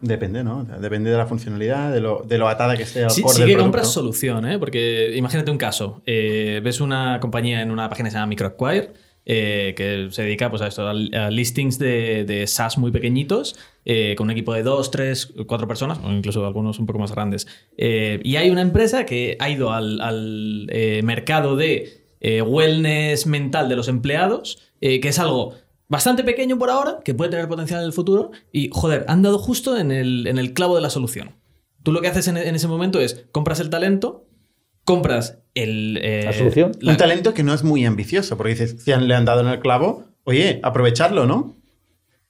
Depende, 0.00 0.44
¿no? 0.44 0.66
Sea, 0.66 0.78
depende 0.78 1.10
de 1.10 1.16
la 1.16 1.26
funcionalidad, 1.26 1.92
de 1.92 2.00
lo, 2.00 2.22
de 2.26 2.36
lo 2.38 2.48
atada 2.48 2.76
que 2.76 2.82
esté 2.82 3.04
al 3.04 3.10
Sí, 3.10 3.22
sí 3.26 3.44
que 3.44 3.56
compras 3.56 3.92
solución, 3.92 4.46
¿eh? 4.46 4.58
Porque 4.58 5.14
imagínate 5.16 5.50
un 5.50 5.58
caso. 5.58 6.02
eh, 6.06 6.60
ves 6.62 6.80
una 6.80 7.18
compañía 7.20 7.62
en 7.62 7.70
una 7.70 7.88
página 7.88 8.08
que 8.08 8.12
se 8.12 8.16
llama 8.18 8.26
Microacquire, 8.26 8.92
eh, 9.26 9.72
que 9.74 10.08
se 10.10 10.22
dedica 10.22 10.50
pues, 10.50 10.60
a 10.60 10.66
esto, 10.66 10.86
a, 10.86 10.90
a 10.90 11.30
listings 11.30 11.78
de, 11.78 12.24
de 12.24 12.46
SaaS 12.46 12.76
muy 12.76 12.90
pequeñitos, 12.90 13.56
eh, 13.86 14.14
con 14.16 14.26
un 14.26 14.32
equipo 14.32 14.52
de 14.52 14.62
dos, 14.62 14.90
tres, 14.90 15.32
cuatro 15.46 15.66
personas, 15.66 15.98
o 16.04 16.10
incluso 16.12 16.44
algunos 16.44 16.78
un 16.78 16.86
poco 16.86 16.98
más 16.98 17.12
grandes. 17.12 17.46
Eh, 17.78 18.20
y 18.22 18.36
hay 18.36 18.50
una 18.50 18.60
empresa 18.60 19.06
que 19.06 19.36
ha 19.40 19.48
ido 19.48 19.72
al, 19.72 20.00
al, 20.02 20.66
eh, 20.70 21.00
mercado 21.02 21.56
de 21.56 22.02
wellness 22.46 23.26
mental 23.26 23.68
de 23.68 23.76
los 23.76 23.88
empleados, 23.88 24.58
que 24.80 24.98
es 25.02 25.18
algo 25.18 25.54
bastante 25.88 26.24
pequeño 26.24 26.58
por 26.58 26.70
ahora, 26.70 27.00
que 27.04 27.14
puede 27.14 27.30
tener 27.30 27.48
potencial 27.48 27.80
en 27.80 27.86
el 27.86 27.92
futuro, 27.92 28.30
y 28.52 28.70
joder, 28.72 29.04
han 29.08 29.22
dado 29.22 29.38
justo 29.38 29.76
en 29.76 29.90
el, 29.92 30.26
en 30.26 30.38
el 30.38 30.52
clavo 30.54 30.74
de 30.76 30.82
la 30.82 30.90
solución. 30.90 31.36
Tú 31.82 31.92
lo 31.92 32.00
que 32.00 32.08
haces 32.08 32.26
en, 32.28 32.36
en 32.36 32.54
ese 32.54 32.68
momento 32.68 33.00
es 33.00 33.26
compras 33.32 33.60
el 33.60 33.70
talento, 33.70 34.26
compras 34.84 35.38
el, 35.54 35.98
eh, 36.02 36.22
¿La 36.24 36.32
solución? 36.32 36.72
la- 36.80 36.92
Un 36.92 36.96
talento 36.98 37.34
que 37.34 37.42
no 37.42 37.54
es 37.54 37.62
muy 37.62 37.84
ambicioso, 37.84 38.36
porque 38.36 38.52
dices, 38.52 38.76
si 38.82 38.92
han- 38.92 39.06
le 39.08 39.14
han 39.14 39.24
dado 39.24 39.40
en 39.42 39.48
el 39.48 39.60
clavo, 39.60 40.04
oye, 40.24 40.60
aprovecharlo, 40.62 41.26
¿no? 41.26 41.56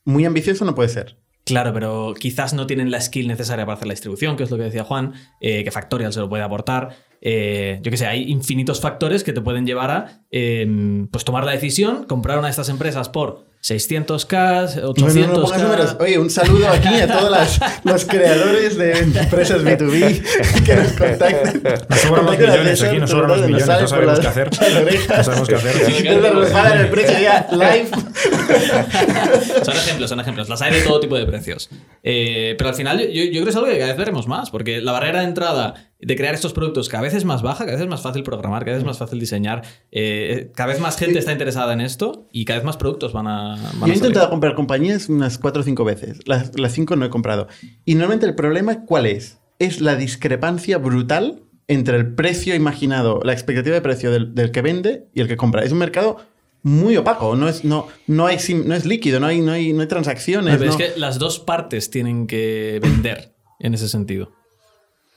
Muy 0.05 0.24
ambicioso 0.24 0.64
no 0.64 0.74
puede 0.74 0.88
ser. 0.88 1.16
Claro, 1.45 1.74
pero 1.74 2.14
quizás 2.18 2.55
no 2.55 2.66
tienen 2.66 2.90
la 2.90 3.01
skill 3.01 3.28
necesaria 3.28 3.66
para 3.66 3.76
hacer 3.76 3.86
la 3.86 3.92
distribución, 3.92 4.36
que 4.36 4.45
es 4.45 4.51
lo 4.51 4.57
que 4.57 4.64
decía 4.64 4.82
Juan, 4.82 5.12
eh, 5.40 5.62
que 5.62 5.70
Factorial 5.70 6.12
se 6.12 6.20
lo 6.20 6.28
puede 6.28 6.42
aportar. 6.42 6.97
Eh, 7.20 7.80
yo 7.82 7.90
que 7.90 7.99
sé, 7.99 8.07
hay 8.07 8.30
infinitos 8.30 8.80
factores 8.80 9.24
que 9.24 9.32
te 9.34 9.42
pueden 9.42 9.66
llevar 9.66 9.90
a 9.90 10.22
eh, 10.30 11.07
pues 11.11 11.24
tomar 11.24 11.45
la 11.45 11.53
decisión, 11.53 12.05
comprar 12.05 12.38
una 12.38 12.49
de 12.49 12.53
estas 12.53 12.70
empresas 12.70 13.11
por 13.11 13.47
600k, 13.64 14.82
800k. 14.82 15.14
No, 15.14 15.26
no, 15.26 15.26
no 15.32 15.42
pongas 15.42 15.62
números. 15.62 15.96
Oye, 15.98 16.18
un 16.18 16.28
saludo 16.28 16.68
aquí 16.68 16.88
a 16.88 17.06
todos 17.08 17.30
las- 17.30 17.58
los 17.82 18.04
creadores 18.04 18.76
de 18.76 18.92
empresas 18.98 19.62
B2B 19.64 20.22
que 20.66 20.74
nos 20.76 20.92
contacten. 20.92 21.62
Nos 21.88 21.98
sobran 22.00 22.26
los 22.26 22.38
millones 22.38 22.82
aquí, 22.82 22.98
nos 22.98 23.10
sobran 23.10 23.28
los 23.30 23.40
millones, 23.46 23.66
no 23.66 23.88
sabemos 23.88 24.20
qué 24.20 24.26
hacer. 24.26 24.50
No 24.50 25.24
sabemos 25.24 25.48
qué 25.48 25.54
hacer. 25.54 26.80
El 26.80 26.88
precio 26.90 27.18
ya 27.20 27.46
live. 27.52 27.88
Son 29.64 29.76
ejemplos, 29.76 30.10
son 30.10 30.20
ejemplos. 30.20 30.48
Las 30.48 30.60
hay 30.62 30.72
de 30.74 30.82
todo 30.82 31.00
tipo 31.00 31.16
de 31.16 31.24
precios. 31.26 31.70
Eh, 32.02 32.54
pero 32.58 32.68
al 32.70 32.76
final 32.76 32.98
yo, 33.00 33.24
yo 33.24 33.30
creo 33.30 33.44
que 33.44 33.50
es 33.50 33.56
algo 33.56 33.68
que 33.68 33.78
cada 33.78 33.88
vez 33.88 33.96
veremos 33.96 34.26
más, 34.26 34.50
porque 34.50 34.80
la 34.80 34.92
barrera 34.92 35.20
de 35.20 35.26
entrada 35.26 35.74
de 36.07 36.16
crear 36.16 36.34
estos 36.34 36.52
productos 36.52 36.88
cada 36.88 37.02
vez 37.02 37.14
es 37.14 37.24
más 37.24 37.42
baja, 37.42 37.64
cada 37.64 37.72
vez 37.76 37.82
es 37.82 37.88
más 37.88 38.02
fácil 38.02 38.22
programar, 38.22 38.64
cada 38.64 38.72
vez 38.76 38.82
es 38.82 38.86
más 38.86 38.98
fácil 38.98 39.18
diseñar, 39.18 39.62
eh, 39.92 40.50
cada 40.55 40.72
vez 40.72 40.80
más 40.80 40.96
gente 40.98 41.18
está 41.18 41.32
interesada 41.32 41.72
en 41.72 41.80
esto 41.80 42.26
y 42.32 42.44
cada 42.44 42.59
vez 42.59 42.64
más 42.66 42.76
productos 42.76 43.12
van 43.12 43.26
a... 43.26 43.57
van 43.78 43.88
Yo 43.88 43.92
he 43.92 43.96
intentado 43.96 44.30
comprar 44.30 44.55
compañías 44.55 45.09
unas 45.09 45.38
cuatro 45.38 45.62
o 45.62 45.64
cinco 45.64 45.84
veces. 45.84 46.18
Las, 46.26 46.59
las 46.59 46.72
cinco 46.72 46.96
no 46.96 47.05
he 47.05 47.11
comprado. 47.11 47.48
Y 47.84 47.94
normalmente 47.94 48.26
el 48.26 48.34
problema, 48.34 48.84
¿cuál 48.84 49.07
es? 49.07 49.38
Es 49.59 49.80
la 49.80 49.96
discrepancia 49.96 50.78
brutal 50.78 51.42
entre 51.68 51.96
el 51.96 52.14
precio 52.14 52.55
imaginado, 52.55 53.20
la 53.24 53.32
expectativa 53.32 53.74
de 53.74 53.80
precio 53.80 54.11
del, 54.11 54.34
del 54.34 54.50
que 54.50 54.61
vende 54.62 55.09
y 55.14 55.20
el 55.22 55.28
que 55.28 55.36
compra. 55.36 55.62
Es 55.62 55.72
un 55.72 55.78
mercado 55.78 56.18
muy 56.62 56.96
opaco. 56.96 57.36
No 57.36 57.48
es, 57.48 57.64
no, 57.64 57.88
no 58.07 58.26
hay, 58.26 58.38
no 58.64 58.74
es 58.74 58.84
líquido, 58.84 59.20
no 59.20 59.26
hay, 59.26 59.40
no 59.40 59.52
hay, 59.52 59.72
no 59.72 59.80
hay 59.82 59.86
transacciones. 59.88 60.57
Pero 60.59 60.70
no- 60.72 60.76
es 60.78 60.92
que 60.92 60.98
las 61.00 61.18
dos 61.18 61.38
partes 61.40 61.88
tienen 61.90 62.26
que 62.26 62.80
vender 62.82 63.34
en 63.61 63.72
ese 63.74 63.88
sentido. 63.88 64.32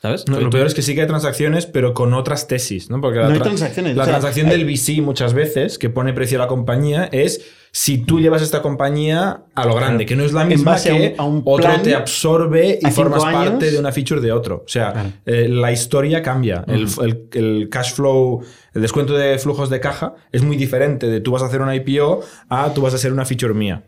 ¿Sabes? 0.01 0.27
No, 0.27 0.39
lo 0.39 0.49
peor 0.51 0.67
es 0.67 0.75
que 0.75 0.83
sí 0.83 0.93
que 0.93 1.01
hay 1.01 1.07
transacciones, 1.07 1.65
pero 1.65 1.93
con 1.95 2.13
otras 2.13 2.47
tesis, 2.47 2.89
¿no? 2.91 3.01
Porque 3.01 3.17
la, 3.17 3.25
No 3.29 3.33
hay 3.33 3.39
tra- 3.39 3.43
transacciones, 3.43 3.95
la 3.95 4.03
o 4.03 4.05
sea, 4.05 4.13
transacción 4.13 4.47
del 4.49 4.63
VC 4.65 5.01
muchas 5.01 5.33
veces, 5.33 5.79
que 5.79 5.89
pone 5.89 6.13
precio 6.13 6.37
a 6.37 6.41
la 6.43 6.47
compañía, 6.47 7.09
es 7.11 7.41
si 7.72 7.99
tú 7.99 8.20
llevas 8.20 8.41
esta 8.41 8.61
compañía 8.61 9.43
a 9.53 9.65
lo 9.65 9.76
grande, 9.76 10.05
que 10.05 10.15
no 10.15 10.24
es 10.24 10.34
la 10.34 10.45
misma 10.45 10.72
base 10.72 10.89
a 10.91 10.93
que 10.97 11.13
un- 11.18 11.20
a 11.20 11.24
un 11.26 11.41
otro 11.45 11.72
te 11.84 11.93
absorbe 11.95 12.80
y 12.82 12.91
formas 12.91 13.24
años. 13.24 13.49
parte 13.51 13.72
de 13.72 13.78
una 13.80 13.91
feature 13.91 14.20
de 14.22 14.32
otro. 14.32 14.63
O 14.65 14.68
sea, 14.70 14.93
Claro. 14.93 15.09
eh, 15.26 15.47
la 15.47 15.72
historia 15.72 16.22
cambia. 16.22 16.63
El- 16.68 16.88
el, 17.03 17.28
el 17.34 17.70
cash 17.70 17.93
flow, 17.93 18.41
el 18.74 18.82
descuento 18.82 19.13
de 19.15 19.38
flujos 19.38 19.70
de 19.70 19.80
caja 19.80 20.15
es 20.32 20.41
muy 20.43 20.55
diferente 20.57 21.07
de 21.07 21.22
tú 21.22 21.32
vas 21.32 21.43
a 21.43 21.47
hacer 21.47 21.61
una 21.61 21.76
IPO 21.76 22.22
a 22.49 22.74
tú 22.74 22.82
vas 22.82 22.93
a 22.93 22.95
hacer 22.95 23.11
una 23.13 23.26
feature 23.26 23.53
mía. 23.53 23.84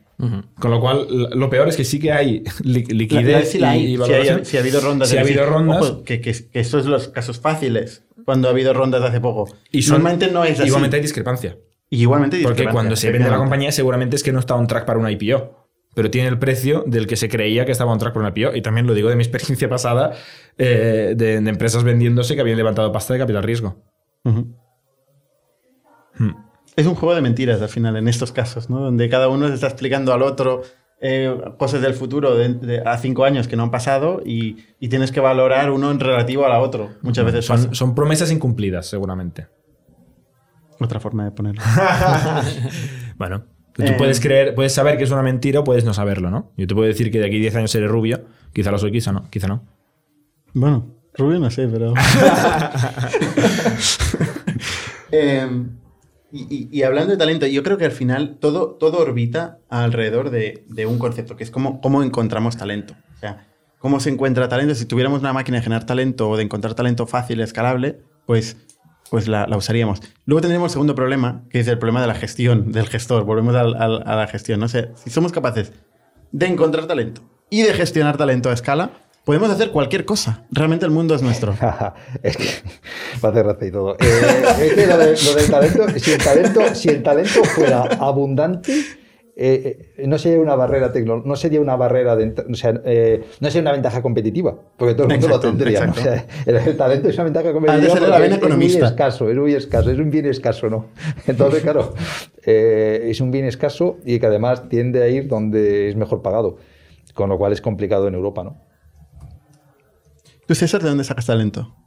Con 0.60 0.70
lo 0.70 0.82
cual, 0.82 1.08
lo 1.34 1.50
peor 1.50 1.70
es 1.70 1.78
que 1.78 1.86
sí 1.86 1.98
que 1.98 2.12
hay 2.12 2.44
li- 2.64 2.84
liquidez 2.84 3.40
la- 3.46 3.46
si 3.46 3.58
la 3.58 3.70
hay, 3.72 3.84
y, 3.86 3.88
si, 3.92 3.98
valoración. 3.98 4.40
hay- 4.40 4.46
si 4.46 4.58
ha 4.58 4.60
habido 4.60 4.82
rondas. 4.82 5.08
Si 5.10 5.18
ha 5.18 5.22
habido 5.22 5.44
VC. 5.44 5.50
rondas. 5.50 5.82
Ojo, 5.82 6.04
que, 6.04 6.20
que, 6.20 6.34
que 6.34 6.60
estos 6.60 6.84
son 6.84 6.92
los 6.92 7.08
casos 7.08 7.40
fáciles. 7.40 8.04
Cuando 8.26 8.50
ha 8.50 8.52
habido 8.52 8.74
rondas 8.74 9.02
de 9.02 9.08
hace 9.08 9.22
poco. 9.22 9.50
Y 9.72 9.82
son- 9.82 9.94
Normalmente 9.94 10.30
no 10.32 10.44
es 10.44 10.60
así. 10.60 10.68
Igualmente 10.68 10.98
hay 10.98 11.02
discrepancia. 11.02 11.56
Y 11.90 12.02
igualmente 12.02 12.40
Porque 12.44 12.68
cuando 12.68 12.96
se 12.96 13.12
vende 13.12 13.30
la 13.30 13.38
compañía 13.38 13.72
seguramente 13.72 14.16
es 14.16 14.24
que 14.24 14.32
no 14.32 14.40
está 14.40 14.56
on 14.56 14.68
track 14.68 14.86
para 14.86 15.00
una 15.00 15.12
IPO. 15.12 15.68
Pero 15.96 16.12
tiene 16.12 16.28
el 16.30 16.38
precio 16.38 16.84
del 16.86 17.08
que 17.08 17.16
se 17.16 17.30
creía 17.30 17.66
que 17.66 17.72
estaba 17.72 17.92
on 17.92 17.98
track 17.98 18.14
para 18.14 18.28
una 18.30 18.34
IPO. 18.40 18.56
Y 18.56 18.62
también 18.62 18.86
lo 18.86 18.94
digo 18.94 19.10
de 19.10 19.16
mi 19.16 19.24
experiencia 19.24 19.68
pasada 19.70 20.12
eh, 20.58 21.14
de, 21.18 21.42
de 21.42 21.50
empresas 21.50 21.84
vendiéndose 21.84 22.36
que 22.36 22.42
habían 22.42 22.58
levantado 22.58 22.92
pasta 22.92 23.14
de 23.14 23.20
capital 23.20 23.44
riesgo. 23.44 23.76
Ujú. 24.24 24.48
Es 26.76 26.86
un 26.86 26.96
juego 26.96 27.16
de 27.16 27.22
mentiras 27.22 27.62
al 27.62 27.70
final 27.70 27.96
en 27.98 28.08
estos 28.08 28.32
casos, 28.32 28.70
¿no? 28.70 28.80
Donde 28.80 29.10
cada 29.10 29.28
uno 29.30 29.48
se 29.48 29.54
está 29.56 29.68
explicando 29.68 30.14
al 30.14 30.22
otro 30.22 30.62
eh, 31.02 31.34
cosas 31.58 31.82
del 31.82 31.94
futuro 31.94 32.36
de, 32.36 32.50
de- 32.54 32.80
a 32.86 32.98
cinco 32.98 33.26
años 33.26 33.48
que 33.48 33.56
no 33.56 33.64
han 33.64 33.72
pasado 33.72 34.22
y, 34.26 34.58
y 34.80 34.90
tienes 34.90 35.12
que 35.12 35.20
valorar 35.22 35.72
uno 35.72 35.92
en 35.92 36.00
relativo 36.00 36.46
a 36.46 36.50
la 36.50 36.60
otro. 36.60 36.90
Muchas 37.02 37.26
veces 37.26 37.46
Son, 37.46 37.58
pasa. 37.58 37.74
son 37.74 37.96
promesas 37.96 38.32
incumplidas, 38.32 38.86
seguramente. 38.88 39.48
Otra 40.80 41.00
forma 41.00 41.26
de 41.26 41.32
ponerlo. 41.32 41.62
Bueno, 43.18 43.44
tú 43.74 43.84
Eh. 43.84 43.96
puedes 43.98 44.20
creer, 44.22 44.56
puedes 44.56 44.74
saber 44.74 44.98
que 44.98 45.04
es 45.04 45.12
una 45.12 45.22
mentira 45.24 45.60
o 45.60 45.64
puedes 45.66 45.84
no 45.84 45.94
saberlo, 45.94 46.30
¿no? 46.32 46.52
Yo 46.58 46.68
te 46.68 46.74
puedo 46.76 46.88
decir 46.88 47.12
que 47.12 47.20
de 47.20 47.26
aquí 47.28 47.38
10 47.40 47.56
años 47.56 47.72
seré 47.72 47.88
rubia. 47.88 48.24
Quizá 48.54 48.72
lo 48.72 48.78
soy, 48.78 48.92
quizá 48.92 49.12
no. 49.12 49.30
Quizá 49.30 49.48
no. 49.48 49.64
bueno, 50.54 50.88
Rubio 51.16 51.40
no 51.40 51.50
sé, 51.52 51.68
pero... 51.68 51.94
Eh, 55.12 55.48
y, 56.32 56.42
y- 56.56 56.70
y 56.72 56.84
hablando 56.84 57.12
de 57.12 57.18
talento, 57.18 57.48
yo 57.48 57.64
creo 57.64 57.78
que 57.78 57.86
al 57.86 57.92
final 57.92 58.38
todo, 58.40 58.76
todo 58.76 59.00
orbita 59.00 59.58
alrededor 59.70 60.30
de, 60.30 60.64
de 60.70 60.86
un 60.86 61.00
concepto, 61.00 61.36
que 61.36 61.44
es 61.44 61.50
cómo, 61.52 61.82
cómo 61.82 62.04
encontramos 62.04 62.58
talento. 62.58 62.94
O 63.16 63.20
sea, 63.20 63.48
cómo 63.80 64.00
se 64.00 64.12
encuentra 64.12 64.48
talento. 64.50 64.76
Si 64.76 64.86
tuviéramos 64.86 65.22
una 65.22 65.34
máquina 65.34 65.58
de 65.58 65.64
generar 65.64 65.86
talento 65.86 66.30
o 66.30 66.38
de 66.38 66.44
encontrar 66.44 66.76
talento 66.76 67.08
fácil, 67.08 67.42
escalable, 67.42 68.00
pues, 68.28 68.58
pues 69.10 69.28
la, 69.28 69.47
la 69.47 69.57
usaríamos. 69.57 70.01
Luego 70.26 70.41
tendríamos 70.41 70.72
el 70.72 70.74
segundo 70.74 70.95
problema, 70.95 71.43
que 71.49 71.60
es 71.60 71.68
el 71.68 71.78
problema 71.80 72.01
de 72.01 72.07
la 72.07 72.16
gestión, 72.16 72.72
del 72.72 72.88
gestor. 72.88 73.24
Volvemos 73.26 73.55
al- 73.55 73.76
a 73.76 74.16
la 74.16 74.28
gestión. 74.28 74.60
¿no? 74.60 74.68
Sea, 74.68 74.89
si 74.95 75.10
somos 75.10 75.32
capaces 75.32 75.72
de 76.32 76.45
encontrar 76.47 76.86
talento 76.86 77.22
y 77.49 77.64
de 77.64 77.74
gestionar 77.74 78.18
talento 78.18 78.49
a 78.49 78.53
escala, 78.53 78.91
podemos 79.26 79.49
hacer 79.49 79.72
cualquier 79.72 80.05
cosa. 80.05 80.45
Realmente 80.51 80.86
el 80.86 80.91
mundo 80.91 81.16
es 81.16 81.22
nuestro. 81.22 81.53
es 82.24 82.38
que 82.38 82.45
va 83.24 83.30
a 83.30 83.32
hacer 83.32 83.43
gracia 83.45 83.68
y 83.68 83.72
todo. 83.72 83.95
Eh, 83.99 84.43
es 84.62 84.74
que 84.74 84.88
lo, 84.88 84.97
de- 84.97 85.05
lo 85.07 85.36
del 85.36 85.99
si 85.99 86.12
el 86.12 86.18
talento, 86.24 86.76
si 86.76 86.89
el 86.89 87.03
talento 87.03 87.43
fuera 87.43 87.82
abundante, 87.99 88.74
eh, 89.42 89.94
eh, 89.98 90.06
no 90.06 90.18
sería 90.18 90.42
una 90.42 90.54
barrera 90.54 90.92
no 91.24 91.36
sería 91.38 91.62
una 91.62 91.78
barrera 91.78 92.18
de, 92.18 92.36
o 92.52 92.54
sea, 92.56 92.74
eh, 92.84 93.24
no 93.40 93.48
sería 93.48 93.62
una 93.62 93.72
ventaja 93.72 94.02
competitiva, 94.02 94.60
porque 94.76 94.96
todo 94.96 95.08
el 95.08 95.14
mundo 95.14 95.28
Exacto, 95.28 95.48
lo 95.48 95.58
tendría. 95.58 95.86
¿no? 95.86 95.94
O 95.94 95.96
exacto. 95.96 96.28
sea, 96.28 96.44
el, 96.46 96.68
el 96.68 96.76
talento 96.76 97.08
es 97.08 97.16
una 97.16 97.24
ventaja 97.24 97.54
competitiva 97.54 97.94
porque 97.96 98.26
es, 98.26 98.34
es 98.34 98.58
muy 98.58 98.66
escaso, 98.66 99.30
es 99.30 99.38
muy 99.38 99.54
escaso, 99.54 99.92
es 99.92 99.98
un 99.98 100.12
bien 100.12 100.26
escaso, 100.26 100.70
¿no? 100.70 100.88
Entonces, 101.26 101.62
claro, 101.62 101.94
es 102.44 103.22
un 103.22 103.32
bien 103.32 103.46
escaso 103.46 103.96
y 104.04 104.20
que 104.20 104.26
además 104.26 104.68
tiende 104.68 105.02
a 105.02 105.08
ir 105.08 105.30
donde 105.30 105.88
es 105.88 105.96
mejor 105.96 106.22
pagado, 106.22 106.58
con 107.14 107.30
lo 107.30 107.38
cual 107.38 107.54
es 107.54 107.62
complicado 107.62 108.10
en 108.10 108.16
Europa, 108.16 108.44
¿no? 108.44 108.58
¿Tú, 110.48 110.54
César, 110.54 110.84
de 110.84 110.90
dónde 110.90 111.06
sacas 111.06 111.28
talento? 111.28 111.79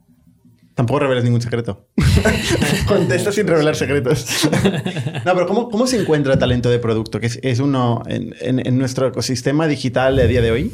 Tampoco 0.74 1.00
reveles 1.00 1.24
ningún 1.24 1.42
secreto. 1.42 1.86
Contesta 2.86 3.30
sin 3.30 3.46
revelar 3.46 3.76
secretos. 3.76 4.48
no, 5.24 5.34
pero 5.34 5.46
¿cómo, 5.46 5.68
¿cómo, 5.68 5.86
se 5.86 6.00
encuentra 6.00 6.38
talento 6.38 6.70
de 6.70 6.78
producto? 6.78 7.20
Que 7.20 7.26
es, 7.26 7.38
es 7.42 7.60
uno 7.60 8.02
en, 8.06 8.34
en, 8.40 8.66
en, 8.66 8.78
nuestro 8.78 9.08
ecosistema 9.08 9.66
digital 9.66 10.16
de 10.16 10.28
día 10.28 10.40
de 10.40 10.50
hoy. 10.50 10.72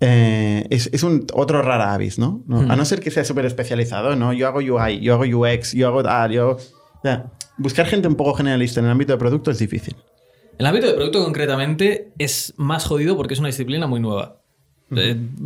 Eh, 0.00 0.66
es, 0.70 0.88
es, 0.92 1.02
un 1.02 1.26
otro 1.32 1.62
rara 1.62 1.94
avis, 1.94 2.18
¿no? 2.18 2.42
¿no? 2.46 2.62
Mm. 2.62 2.70
A 2.70 2.76
no 2.76 2.84
ser 2.84 3.00
que 3.00 3.10
sea 3.10 3.24
súper 3.24 3.46
especializado, 3.46 4.14
¿no? 4.14 4.32
Yo 4.32 4.46
hago 4.46 4.58
UI, 4.58 5.00
yo 5.00 5.14
hago 5.14 5.24
UX, 5.24 5.72
yo 5.72 5.88
hago 5.88 6.02
tal, 6.02 6.30
yo... 6.30 6.50
O 6.50 7.02
sea, 7.02 7.32
buscar 7.58 7.86
gente 7.86 8.06
un 8.06 8.14
poco 8.14 8.34
generalista 8.34 8.80
en 8.80 8.86
el 8.86 8.92
ámbito 8.92 9.12
de 9.12 9.18
producto 9.18 9.50
es 9.50 9.58
difícil. 9.58 9.96
El 10.58 10.66
ámbito 10.66 10.86
de 10.86 10.94
producto 10.94 11.24
concretamente 11.24 12.12
es 12.18 12.54
más 12.56 12.86
jodido 12.86 13.16
porque 13.16 13.34
es 13.34 13.40
una 13.40 13.48
disciplina 13.48 13.86
muy 13.88 13.98
nueva. 13.98 14.40
Mm. 14.90 14.98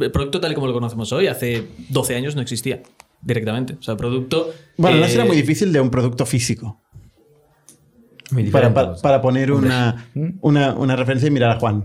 El 0.03 0.11
producto 0.13 0.41
tal 0.41 0.53
y 0.53 0.55
como 0.55 0.67
lo 0.67 0.75
conocemos 0.75 1.11
hoy, 1.13 1.27
hace 1.27 1.65
12 1.89 2.17
años 2.17 2.37
no 2.37 2.43
existía 2.43 2.83
directamente. 3.21 3.75
O 3.75 3.83
sea, 3.83 3.97
producto... 3.97 4.51
Bueno, 4.77 4.99
eh... 4.99 5.01
no 5.01 5.09
será 5.09 5.25
muy 5.25 5.37
difícil 5.37 5.73
de 5.73 5.81
un 5.81 5.91
producto 5.91 6.27
físico. 6.27 6.81
Para, 8.53 8.75
para, 8.75 8.95
para, 8.97 9.23
poner 9.23 9.53
una, 9.53 10.11
una, 10.43 10.75
una, 10.75 10.97
referencia 10.97 11.29
y 11.29 11.31
mirar 11.31 11.53
a 11.53 11.61
Juan. 11.61 11.85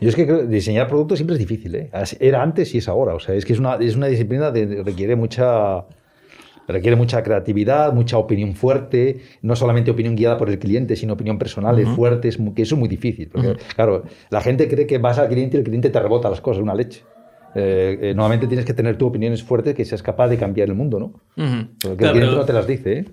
Yo 0.00 0.08
es 0.08 0.16
que 0.16 0.26
creo, 0.26 0.46
diseñar 0.46 0.88
productos 0.88 1.18
siempre 1.18 1.34
es 1.34 1.38
difícil. 1.38 1.74
¿eh? 1.76 1.90
Era 2.20 2.42
antes 2.42 2.74
y 2.74 2.78
es 2.78 2.88
ahora. 2.88 3.14
O 3.14 3.20
sea, 3.20 3.34
es 3.34 3.44
que 3.44 3.52
es 3.52 3.58
una, 3.58 3.76
es 3.76 3.96
una 3.96 4.06
disciplina 4.06 4.52
que 4.52 4.82
requiere 4.82 5.14
mucha, 5.14 5.84
requiere 6.66 6.96
mucha 6.96 7.22
creatividad, 7.22 7.92
mucha 7.92 8.18
opinión 8.18 8.54
fuerte, 8.54 9.20
no 9.42 9.54
solamente 9.54 9.90
opinión 9.90 10.16
guiada 10.16 10.36
por 10.36 10.50
el 10.50 10.58
cliente, 10.58 10.96
sino 10.96 11.12
opinión 11.14 11.38
personal 11.38 11.76
uh 11.76 11.82
-huh. 11.82 11.94
fuerte, 11.94 12.28
es 12.28 12.38
muy, 12.38 12.52
que 12.54 12.62
eso 12.62 12.74
es 12.74 12.78
muy 12.80 12.88
difícil. 12.88 13.28
Porque, 13.28 13.48
uh 13.48 13.52
-huh. 13.52 13.74
claro, 13.74 14.04
la 14.30 14.40
gente 14.40 14.68
cree 14.68 14.86
que 14.86 14.98
vas 14.98 15.18
al 15.18 15.28
cliente 15.28 15.56
y 15.56 15.60
el 15.60 15.64
cliente 15.64 15.90
te 15.90 16.00
rebota 16.00 16.28
las 16.28 16.40
cosas, 16.40 16.62
una 16.62 16.74
leche. 16.74 17.02
Eh, 17.54 17.98
eh, 18.00 18.14
normalmente 18.14 18.46
tienes 18.46 18.64
que 18.64 18.74
tener 18.74 18.96
tu 18.96 19.06
opiniones 19.06 19.42
fuertes 19.42 19.74
que 19.74 19.84
seas 19.84 20.02
capaz 20.02 20.28
de 20.28 20.36
cambiar 20.36 20.68
el 20.68 20.74
mundo, 20.74 20.98
¿no? 20.98 21.06
Uh 21.36 21.48
-huh. 21.48 21.68
Porque 21.80 21.96
claro, 21.96 22.14
el 22.14 22.20
cliente 22.20 22.36
no 22.36 22.44
te 22.44 22.52
las 22.52 22.66
dice, 22.66 22.98
¿eh? 22.98 23.04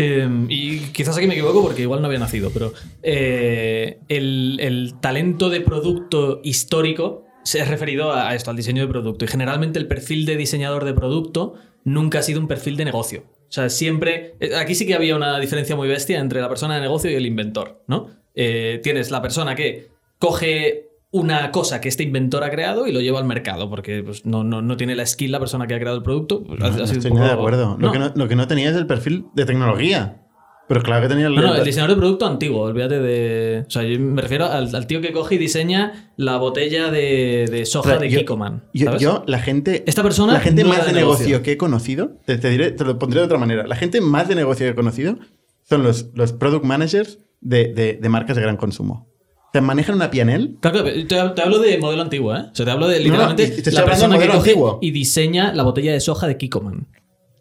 Eh, 0.00 0.28
y 0.48 0.78
quizás 0.92 1.16
aquí 1.18 1.26
me 1.26 1.34
equivoco 1.34 1.60
porque 1.60 1.82
igual 1.82 2.00
no 2.00 2.06
había 2.06 2.20
nacido, 2.20 2.50
pero 2.52 2.72
eh, 3.02 3.98
el, 4.08 4.58
el, 4.60 4.94
talento 5.00 5.50
de 5.50 5.60
producto 5.60 6.40
histórico 6.44 7.24
se 7.42 7.62
ha 7.62 7.64
referido 7.64 8.12
a 8.12 8.32
esto, 8.34 8.50
al 8.50 8.56
diseño 8.56 8.82
de 8.82 8.88
producto. 8.88 9.24
Y 9.24 9.28
generalmente 9.28 9.80
el 9.80 9.88
perfil 9.88 10.24
de 10.24 10.36
diseñador 10.36 10.84
de 10.84 10.94
producto 10.94 11.54
nunca 11.82 12.20
ha 12.20 12.22
sido 12.22 12.40
un 12.40 12.46
perfil 12.46 12.76
de 12.76 12.84
negocio. 12.84 13.24
O 13.48 13.52
sea, 13.52 13.70
siempre. 13.70 14.36
Aquí 14.56 14.74
sí 14.74 14.86
que 14.86 14.94
había 14.94 15.16
una 15.16 15.40
diferencia 15.40 15.74
muy 15.74 15.88
bestia 15.88 16.20
entre 16.20 16.40
la 16.40 16.48
persona 16.48 16.76
de 16.76 16.82
negocio 16.82 17.10
y 17.10 17.14
el 17.14 17.26
inventor, 17.26 17.82
¿no? 17.88 18.10
Eh, 18.34 18.80
tienes 18.82 19.10
la 19.10 19.22
persona 19.22 19.54
que 19.54 19.88
coge 20.18 20.87
una 21.10 21.50
cosa 21.52 21.80
que 21.80 21.88
este 21.88 22.02
inventor 22.02 22.44
ha 22.44 22.50
creado 22.50 22.86
y 22.86 22.92
lo 22.92 23.00
lleva 23.00 23.18
al 23.18 23.24
mercado, 23.24 23.70
porque 23.70 24.02
pues, 24.02 24.26
no, 24.26 24.44
no, 24.44 24.60
no, 24.60 24.76
tiene 24.76 24.94
la 24.94 25.06
skill 25.06 25.32
la 25.32 25.40
persona 25.40 25.66
que 25.66 25.74
ha 25.74 25.78
creado 25.78 25.96
el 25.96 26.02
producto. 26.02 26.44
Pues, 26.44 26.60
no, 26.60 26.66
ha, 26.66 26.70
no 26.70 26.80
ha 26.82 26.84
estoy 26.84 27.10
poco... 27.10 27.22
de 27.22 27.30
acuerdo. 27.30 27.76
Lo, 27.78 27.92
que 27.92 27.98
no, 27.98 28.12
lo, 28.14 28.28
que 28.28 28.36
no, 28.36 28.46
tenía 28.46 28.70
es 28.70 28.76
el 28.76 28.86
perfil 28.86 29.26
de 29.34 29.46
tecnología. 29.46 30.24
Pero 30.68 30.82
claro 30.82 31.00
que 31.00 31.08
tenía 31.08 31.28
el... 31.28 31.34
No, 31.34 31.54
el 31.54 31.64
diseñador 31.64 31.94
de 31.94 31.96
producto 31.96 32.26
antiguo, 32.26 32.60
olvídate 32.60 32.98
de... 32.98 33.64
O 33.66 33.70
sea, 33.70 33.84
yo 33.84 33.98
me 33.98 34.20
refiero 34.20 34.44
al, 34.44 34.74
al 34.74 34.86
tío 34.86 35.00
que 35.00 35.12
coge 35.12 35.36
y 35.36 35.38
diseña 35.38 36.12
la 36.18 36.36
botella 36.36 36.90
de, 36.90 37.46
de 37.50 37.64
soja 37.64 37.96
de 37.96 38.10
yo, 38.10 38.18
Kikoman. 38.18 38.64
Yo, 38.74 38.98
yo, 38.98 39.24
la 39.26 39.38
gente... 39.38 39.84
Esta 39.86 40.02
persona... 40.02 40.34
La 40.34 40.40
gente 40.40 40.64
más 40.64 40.84
de 40.84 40.92
negocio. 40.92 41.24
negocio. 41.24 41.42
que 41.42 41.52
he 41.52 41.56
conocido, 41.56 42.18
te, 42.26 42.36
te, 42.36 42.50
diré, 42.50 42.72
te 42.72 42.84
lo 42.84 42.98
pondré 42.98 43.20
de 43.20 43.24
otra 43.24 43.38
manera. 43.38 43.66
La 43.66 43.76
gente 43.76 44.02
más 44.02 44.28
de 44.28 44.34
negocio 44.34 44.66
que 44.66 44.72
he 44.72 44.74
conocido 44.74 45.16
son 45.62 45.82
los, 45.82 46.10
los 46.12 46.34
product 46.34 46.66
managers 46.66 47.18
de, 47.40 47.72
de, 47.72 47.94
de 47.94 48.08
marcas 48.10 48.36
de 48.36 48.42
gran 48.42 48.58
consumo. 48.58 49.08
¿Te 49.52 49.60
manejan 49.60 49.94
una 49.94 50.10
pianel? 50.10 50.56
Claro, 50.60 50.84
te, 50.84 51.04
te, 51.04 51.18
hablo 51.18 51.58
de 51.58 51.78
modelo 51.78 52.02
antiguo, 52.02 52.34
¿eh? 52.36 52.44
O 52.52 52.54
sea, 52.54 52.66
te 52.66 52.70
hablo 52.70 52.86
de 52.86 53.00
literalmente 53.00 53.48
no, 53.48 53.70
no, 53.70 53.70
la 53.72 53.84
persona 53.84 54.18
que 54.18 54.26
coge 54.26 54.38
antiguo. 54.38 54.78
y 54.82 54.90
diseña 54.90 55.54
la 55.54 55.62
botella 55.62 55.92
de 55.92 56.00
soja 56.00 56.26
de 56.26 56.36
Kikoman. 56.36 56.86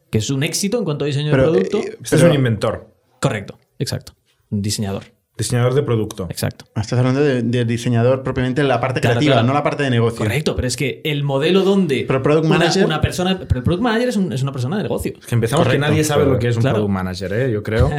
Que 0.09 0.19
es 0.19 0.29
un 0.29 0.43
éxito 0.43 0.77
en 0.77 0.85
cuanto 0.85 1.03
a 1.03 1.07
diseño 1.07 1.31
pero, 1.31 1.51
de 1.51 1.51
producto. 1.51 1.79
Eh, 1.79 1.97
este 2.01 2.15
es 2.15 2.23
un 2.23 2.33
inventor. 2.33 2.95
Correcto, 3.19 3.59
exacto. 3.77 4.13
Un 4.49 4.61
diseñador. 4.61 5.03
Diseñador 5.37 5.75
de 5.75 5.83
producto. 5.83 6.27
Exacto. 6.29 6.65
Estás 6.75 6.97
hablando 6.97 7.21
de, 7.21 7.43
de 7.43 7.65
diseñador 7.65 8.23
propiamente 8.23 8.61
en 8.61 8.67
la 8.67 8.79
parte 8.79 9.01
claro, 9.01 9.15
creativa, 9.15 9.35
claro. 9.35 9.47
no 9.47 9.53
la 9.53 9.61
parte 9.61 9.83
de 9.83 9.91
negocio. 9.91 10.17
Correcto, 10.17 10.55
pero 10.55 10.67
es 10.67 10.75
que 10.75 11.01
el 11.03 11.23
modelo 11.23 11.63
donde. 11.63 12.05
Pero 12.07 12.23
product 12.23 12.47
manager. 12.47 12.85
Una, 12.85 12.95
una 12.95 13.01
persona. 13.01 13.39
Pero 13.39 13.59
el 13.59 13.63
product 13.63 13.83
manager 13.83 14.09
es, 14.09 14.17
un, 14.17 14.33
es, 14.33 14.41
una 14.41 14.51
persona 14.51 14.77
de 14.77 14.83
negocio. 14.83 15.13
Es 15.19 15.25
que 15.25 15.35
empezamos 15.35 15.63
Correcto, 15.63 15.85
que 15.85 15.89
nadie 15.89 16.03
sabe 16.03 16.25
lo 16.25 16.39
que 16.39 16.47
es 16.47 16.55
un 16.55 16.61
claro. 16.61 16.77
product 16.77 16.93
manager, 16.93 17.33
¿eh? 17.33 17.51
yo 17.51 17.61
creo. 17.61 17.89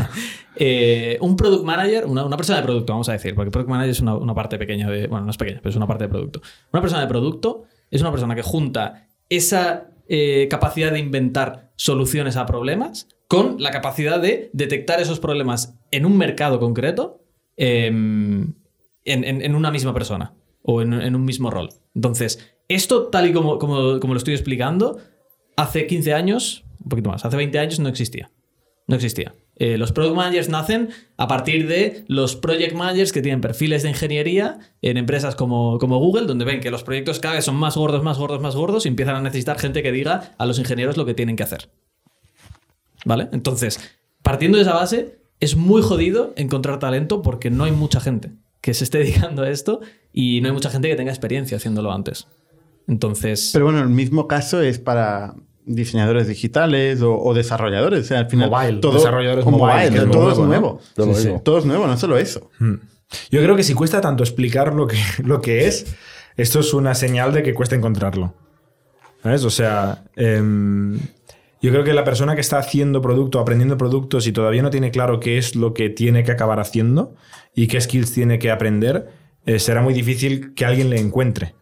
eh, 0.56 1.16
un 1.20 1.36
product 1.36 1.64
manager, 1.64 2.06
una, 2.06 2.24
una, 2.24 2.36
persona 2.36 2.58
de 2.58 2.64
producto, 2.64 2.92
vamos 2.92 3.08
a 3.08 3.12
decir, 3.12 3.36
porque 3.36 3.52
product 3.52 3.70
manager 3.70 3.90
es 3.90 4.00
una, 4.00 4.16
una 4.16 4.34
parte 4.34 4.58
pequeña 4.58 4.90
de. 4.90 5.06
Bueno, 5.06 5.24
no 5.24 5.30
es 5.30 5.36
pequeña, 5.36 5.58
pero 5.62 5.70
es 5.70 5.76
una 5.76 5.86
parte 5.86 6.04
de 6.04 6.08
producto. 6.08 6.42
Una 6.72 6.82
persona 6.82 7.02
de 7.02 7.08
producto 7.08 7.64
es 7.90 8.00
una 8.00 8.10
persona 8.10 8.34
que 8.34 8.42
junta 8.42 9.06
esa 9.28 9.90
eh, 10.08 10.48
capacidad 10.50 10.90
de 10.90 10.98
inventar 10.98 11.70
soluciones 11.76 12.36
a 12.36 12.46
problemas 12.46 13.06
con 13.28 13.62
la 13.62 13.70
capacidad 13.70 14.20
de 14.20 14.50
detectar 14.52 15.00
esos 15.00 15.20
problemas 15.20 15.78
en 15.90 16.06
un 16.06 16.16
mercado 16.16 16.60
concreto 16.60 17.24
en, 17.56 18.56
en, 19.04 19.24
en, 19.24 19.54
una 19.54 19.70
misma 19.70 19.92
persona 19.92 20.34
o 20.62 20.82
en, 20.82 20.92
en, 20.94 21.14
un 21.14 21.24
mismo 21.24 21.50
rol. 21.50 21.70
Entonces, 21.94 22.54
esto, 22.68 23.08
tal 23.08 23.28
y 23.28 23.32
como, 23.32 23.58
como, 23.58 24.00
como, 24.00 24.14
lo 24.14 24.18
estoy 24.18 24.34
explicando, 24.34 24.98
hace 25.56 25.86
15 25.86 26.14
años, 26.14 26.64
un 26.82 26.88
poquito 26.88 27.10
más, 27.10 27.24
hace 27.24 27.36
20 27.36 27.58
años 27.58 27.80
no 27.80 27.88
existía. 27.88 28.30
No 28.86 28.96
existía. 28.96 29.34
Eh, 29.56 29.76
los 29.76 29.92
product 29.92 30.16
managers 30.16 30.48
nacen 30.48 30.88
a 31.18 31.28
partir 31.28 31.68
de 31.68 32.04
los 32.08 32.34
project 32.34 32.74
managers 32.74 33.12
que 33.12 33.20
tienen 33.20 33.42
perfiles 33.42 33.82
de 33.82 33.90
ingeniería 33.90 34.58
en 34.80 34.96
empresas 34.96 35.36
como, 35.36 35.78
como 35.78 35.98
Google, 35.98 36.26
donde 36.26 36.46
ven 36.46 36.60
que 36.60 36.70
los 36.70 36.82
proyectos 36.82 37.20
cada 37.20 37.34
vez 37.34 37.44
son 37.44 37.56
más 37.56 37.76
gordos, 37.76 38.02
más 38.02 38.18
gordos, 38.18 38.40
más 38.40 38.56
gordos 38.56 38.86
y 38.86 38.88
empiezan 38.88 39.16
a 39.16 39.20
necesitar 39.20 39.58
gente 39.58 39.82
que 39.82 39.92
diga 39.92 40.32
a 40.38 40.46
los 40.46 40.58
ingenieros 40.58 40.96
lo 40.96 41.04
que 41.04 41.12
tienen 41.12 41.36
que 41.36 41.42
hacer. 41.42 41.68
¿Vale? 43.04 43.28
Entonces, 43.32 43.78
partiendo 44.22 44.56
de 44.56 44.62
esa 44.62 44.72
base, 44.72 45.19
es 45.40 45.56
muy 45.56 45.82
jodido 45.82 46.32
encontrar 46.36 46.78
talento 46.78 47.22
porque 47.22 47.50
no 47.50 47.64
hay 47.64 47.72
mucha 47.72 48.00
gente 48.00 48.32
que 48.60 48.74
se 48.74 48.84
esté 48.84 48.98
dedicando 49.00 49.42
a 49.42 49.50
esto 49.50 49.80
y 50.12 50.40
no 50.40 50.48
hay 50.48 50.54
mucha 50.54 50.70
gente 50.70 50.88
que 50.88 50.96
tenga 50.96 51.10
experiencia 51.10 51.56
haciéndolo 51.56 51.92
antes. 51.92 52.28
Entonces. 52.86 53.50
Pero 53.52 53.66
bueno, 53.66 53.80
el 53.80 53.88
mismo 53.88 54.28
caso 54.28 54.60
es 54.60 54.78
para 54.78 55.34
diseñadores 55.64 56.26
digitales 56.26 57.00
o, 57.02 57.16
o 57.18 57.34
desarrolladores. 57.34 58.00
O 58.00 58.04
sea, 58.04 58.18
al 58.20 58.26
final. 58.26 58.50
Mobile. 58.50 58.78
Todo, 58.78 58.94
desarrolladores 58.94 59.44
mobile. 59.44 59.90
mobile 59.90 60.00
todo, 60.06 60.10
todo, 60.10 60.32
es 60.32 60.38
nuevo. 60.38 60.80
¿no? 60.80 61.04
Todo, 61.04 61.14
sí, 61.14 61.22
sí. 61.22 61.30
todo, 61.44 61.58
es 61.58 61.64
nuevo, 61.64 61.86
no 61.86 61.96
solo 61.96 62.18
eso. 62.18 62.50
Hmm. 62.58 62.74
Yo 63.30 63.42
creo 63.42 63.56
que 63.56 63.62
si 63.62 63.74
cuesta 63.74 64.00
tanto 64.00 64.22
explicar 64.22 64.74
lo 64.74 64.86
que, 64.86 64.98
lo 65.24 65.40
que 65.40 65.66
es, 65.66 65.94
esto 66.36 66.60
es 66.60 66.74
una 66.74 66.94
señal 66.94 67.32
de 67.32 67.42
que 67.42 67.54
cuesta 67.54 67.76
encontrarlo. 67.76 68.34
¿Sabes? 69.22 69.44
O 69.44 69.50
sea. 69.50 70.04
Eh, 70.16 70.42
yo 71.62 71.70
creo 71.70 71.84
que 71.84 71.92
la 71.92 72.04
persona 72.04 72.34
que 72.34 72.40
está 72.40 72.58
haciendo 72.58 73.02
producto, 73.02 73.38
aprendiendo 73.38 73.76
productos 73.76 74.26
y 74.26 74.32
todavía 74.32 74.62
no 74.62 74.70
tiene 74.70 74.90
claro 74.90 75.20
qué 75.20 75.36
es 75.36 75.54
lo 75.54 75.74
que 75.74 75.90
tiene 75.90 76.24
que 76.24 76.32
acabar 76.32 76.58
haciendo 76.58 77.14
y 77.54 77.66
qué 77.66 77.80
skills 77.80 78.12
tiene 78.12 78.38
que 78.38 78.50
aprender, 78.50 79.08
eh, 79.44 79.58
será 79.58 79.82
muy 79.82 79.92
difícil 79.92 80.54
que 80.54 80.64
alguien 80.64 80.88
le 80.88 80.98
encuentre. 80.98 81.54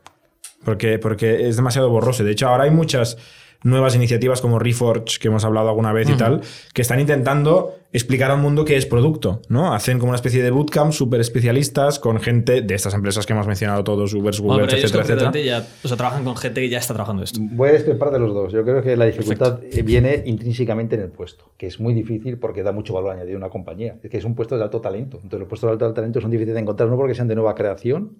Porque, 0.65 0.99
porque 0.99 1.49
es 1.49 1.57
demasiado 1.57 1.89
borroso. 1.89 2.25
De 2.25 2.33
hecho, 2.33 2.49
ahora 2.49 2.65
hay 2.65 2.71
muchas 2.71 3.17
nuevas 3.63 3.95
iniciativas 3.97 4.41
como 4.41 4.59
Reforge, 4.59 5.19
que 5.21 5.29
hemos 5.29 5.45
hablado 5.45 5.69
alguna 5.69 5.93
vez 5.93 6.09
uh 6.09 6.13
-huh. 6.13 6.15
y 6.15 6.19
tal, 6.19 6.41
que 6.73 6.83
están 6.83 7.01
intentando 7.01 7.75
explicar 7.93 8.31
al 8.31 8.39
mundo 8.39 8.65
qué 8.65 8.77
es 8.77 8.85
producto, 8.85 9.41
¿no? 9.49 9.73
Hacen 9.73 9.99
como 9.99 10.11
una 10.11 10.17
especie 10.17 10.43
de 10.43 10.51
bootcamp 10.51 10.93
súper 10.93 11.21
especialistas 11.21 11.99
con 11.99 12.21
gente 12.21 12.61
de 12.61 12.75
estas 12.75 12.93
empresas 12.93 13.25
que 13.25 13.33
hemos 13.33 13.47
mencionado 13.47 13.83
todos, 13.83 14.13
Uber, 14.13 14.35
Google, 14.39 14.65
bueno, 14.65 14.65
etcétera, 14.65 15.03
etcétera. 15.03 15.33
Ya, 15.33 15.67
o 15.83 15.89
sea, 15.89 15.97
trabajan 15.97 16.23
con 16.23 16.37
gente 16.37 16.61
que 16.61 16.69
ya 16.69 16.79
está 16.79 16.93
trabajando 16.93 17.23
esto. 17.23 17.41
Voy 17.43 17.71
a 17.71 17.73
discrepar 17.73 18.11
de 18.11 18.19
los 18.19 18.35
dos. 18.35 18.53
Yo 18.53 18.63
creo 18.63 18.83
que 18.83 18.97
la 18.97 19.07
dificultad 19.07 19.61
Perfecto. 19.61 19.85
viene 19.87 20.23
intrínsecamente 20.27 20.97
en 20.97 21.03
el 21.03 21.09
puesto, 21.09 21.53
que 21.57 21.67
es 21.67 21.81
muy 21.81 21.95
difícil 21.95 22.39
porque 22.39 22.63
da 22.63 22.73
mucho 22.73 22.93
valor 22.93 23.13
añadido 23.13 23.37
a 23.37 23.39
una 23.39 23.49
compañía. 23.49 23.97
Es 24.03 24.11
que 24.11 24.19
es 24.19 24.25
un 24.25 24.35
puesto 24.35 24.57
de 24.59 24.65
alto 24.65 24.81
talento. 24.81 25.17
Entonces, 25.17 25.41
los 25.41 25.49
puestos 25.49 25.69
de 25.69 25.73
alto 25.73 25.95
talento 25.95 26.21
son 26.21 26.31
difíciles 26.31 26.55
de 26.55 26.61
encontrar, 26.61 26.91
no 26.91 26.97
porque 26.97 27.15
sean 27.15 27.29
de 27.29 27.37
nueva 27.37 27.55
creación, 27.55 28.19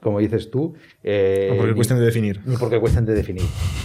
como 0.00 0.18
dices 0.18 0.50
tú. 0.50 0.74
Eh, 1.02 1.48
no 1.50 1.56
porque 1.56 1.74
cuesten 1.74 1.98
de 1.98 2.04
definir. 2.04 2.40
Ni 2.44 2.56
porque 2.56 2.80
cuesten 2.80 3.06
de 3.06 3.14
definir. 3.14 3.44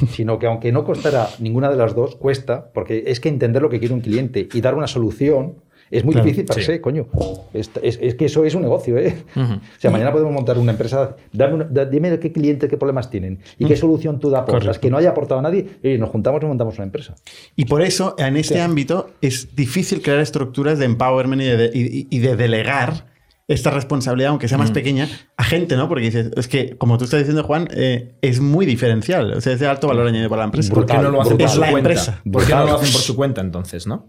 sino 0.09 0.39
que 0.39 0.47
aunque 0.47 0.71
no 0.71 0.83
costara 0.83 1.29
ninguna 1.39 1.69
de 1.69 1.77
las 1.77 1.95
dos, 1.95 2.15
cuesta, 2.15 2.71
porque 2.73 3.03
es 3.07 3.19
que 3.19 3.29
entender 3.29 3.61
lo 3.61 3.69
que 3.69 3.79
quiere 3.79 3.93
un 3.93 4.01
cliente 4.01 4.47
y 4.53 4.61
dar 4.61 4.75
una 4.75 4.87
solución 4.87 5.55
es 5.91 6.03
muy 6.03 6.13
claro, 6.13 6.25
difícil 6.25 6.45
para 6.45 6.61
sí. 6.61 6.79
coño. 6.79 7.07
Es, 7.53 7.69
es, 7.81 7.99
es, 8.01 8.15
que 8.15 8.25
eso 8.25 8.43
es 8.43 8.55
un 8.55 8.63
negocio, 8.63 8.97
¿eh? 8.97 9.15
Uh 9.35 9.39
-huh. 9.39 9.57
O 9.57 9.79
sea, 9.79 9.91
mañana 9.91 10.11
podemos 10.11 10.33
montar 10.33 10.57
una 10.57 10.71
empresa, 10.71 11.15
dame 11.31 11.53
una, 11.53 11.85
dime 11.85 12.17
qué 12.19 12.31
cliente, 12.31 12.67
qué 12.67 12.77
problemas 12.77 13.09
tienen 13.09 13.39
y 13.57 13.63
uh 13.63 13.67
-huh. 13.67 13.69
qué 13.69 13.77
solución 13.77 14.19
tú 14.19 14.35
aportas, 14.35 14.63
Correcto. 14.63 14.81
que 14.81 14.89
no 14.89 14.97
haya 14.97 15.11
aportado 15.11 15.39
a 15.39 15.43
nadie, 15.43 15.67
y 15.83 15.97
nos 15.97 16.09
juntamos 16.09 16.41
y 16.41 16.45
montamos 16.47 16.75
una 16.75 16.85
empresa. 16.85 17.15
Y 17.55 17.65
por 17.65 17.81
eso, 17.81 18.15
en 18.17 18.35
este 18.35 18.55
sí. 18.55 18.59
ámbito, 18.59 19.11
es 19.21 19.55
difícil 19.55 20.01
crear 20.01 20.19
estructuras 20.19 20.79
de 20.79 20.85
empowerment 20.85 21.41
y 21.41 21.45
de, 21.45 21.71
y, 21.73 22.07
y 22.09 22.19
de 22.19 22.35
delegar 22.35 23.14
esta 23.47 23.69
responsabilidad, 23.69 24.31
aunque 24.31 24.47
sea 24.47 24.57
más 24.57 24.71
mm. 24.71 24.73
pequeña, 24.73 25.07
a 25.37 25.43
gente, 25.43 25.75
¿no? 25.75 25.87
Porque 25.87 26.05
dices, 26.05 26.31
es 26.35 26.47
que, 26.47 26.77
como 26.77 26.97
tú 26.97 27.03
estás 27.03 27.19
diciendo, 27.19 27.43
Juan, 27.43 27.67
eh, 27.71 28.15
es 28.21 28.39
muy 28.39 28.65
diferencial. 28.65 29.33
O 29.33 29.41
sea, 29.41 29.53
es 29.53 29.59
de 29.59 29.67
alto 29.67 29.87
valor 29.87 30.07
añadido 30.07 30.29
para 30.29 30.41
la 30.41 30.45
empresa. 30.45 30.73
¿Por 30.73 30.85
qué 30.85 30.97
no 30.97 31.11
lo 31.11 31.21
hacen 31.21 31.37
por 31.37 31.49
su 31.49 31.59
cuenta? 31.59 31.77
Empresa. 31.77 32.21
¿Por 32.31 32.45
qué 32.45 32.55
no 32.55 32.65
lo 32.65 32.75
hacen 32.75 32.91
por 32.91 33.01
su 33.01 33.15
cuenta 33.15 33.41
entonces, 33.41 33.85
no? 33.85 34.07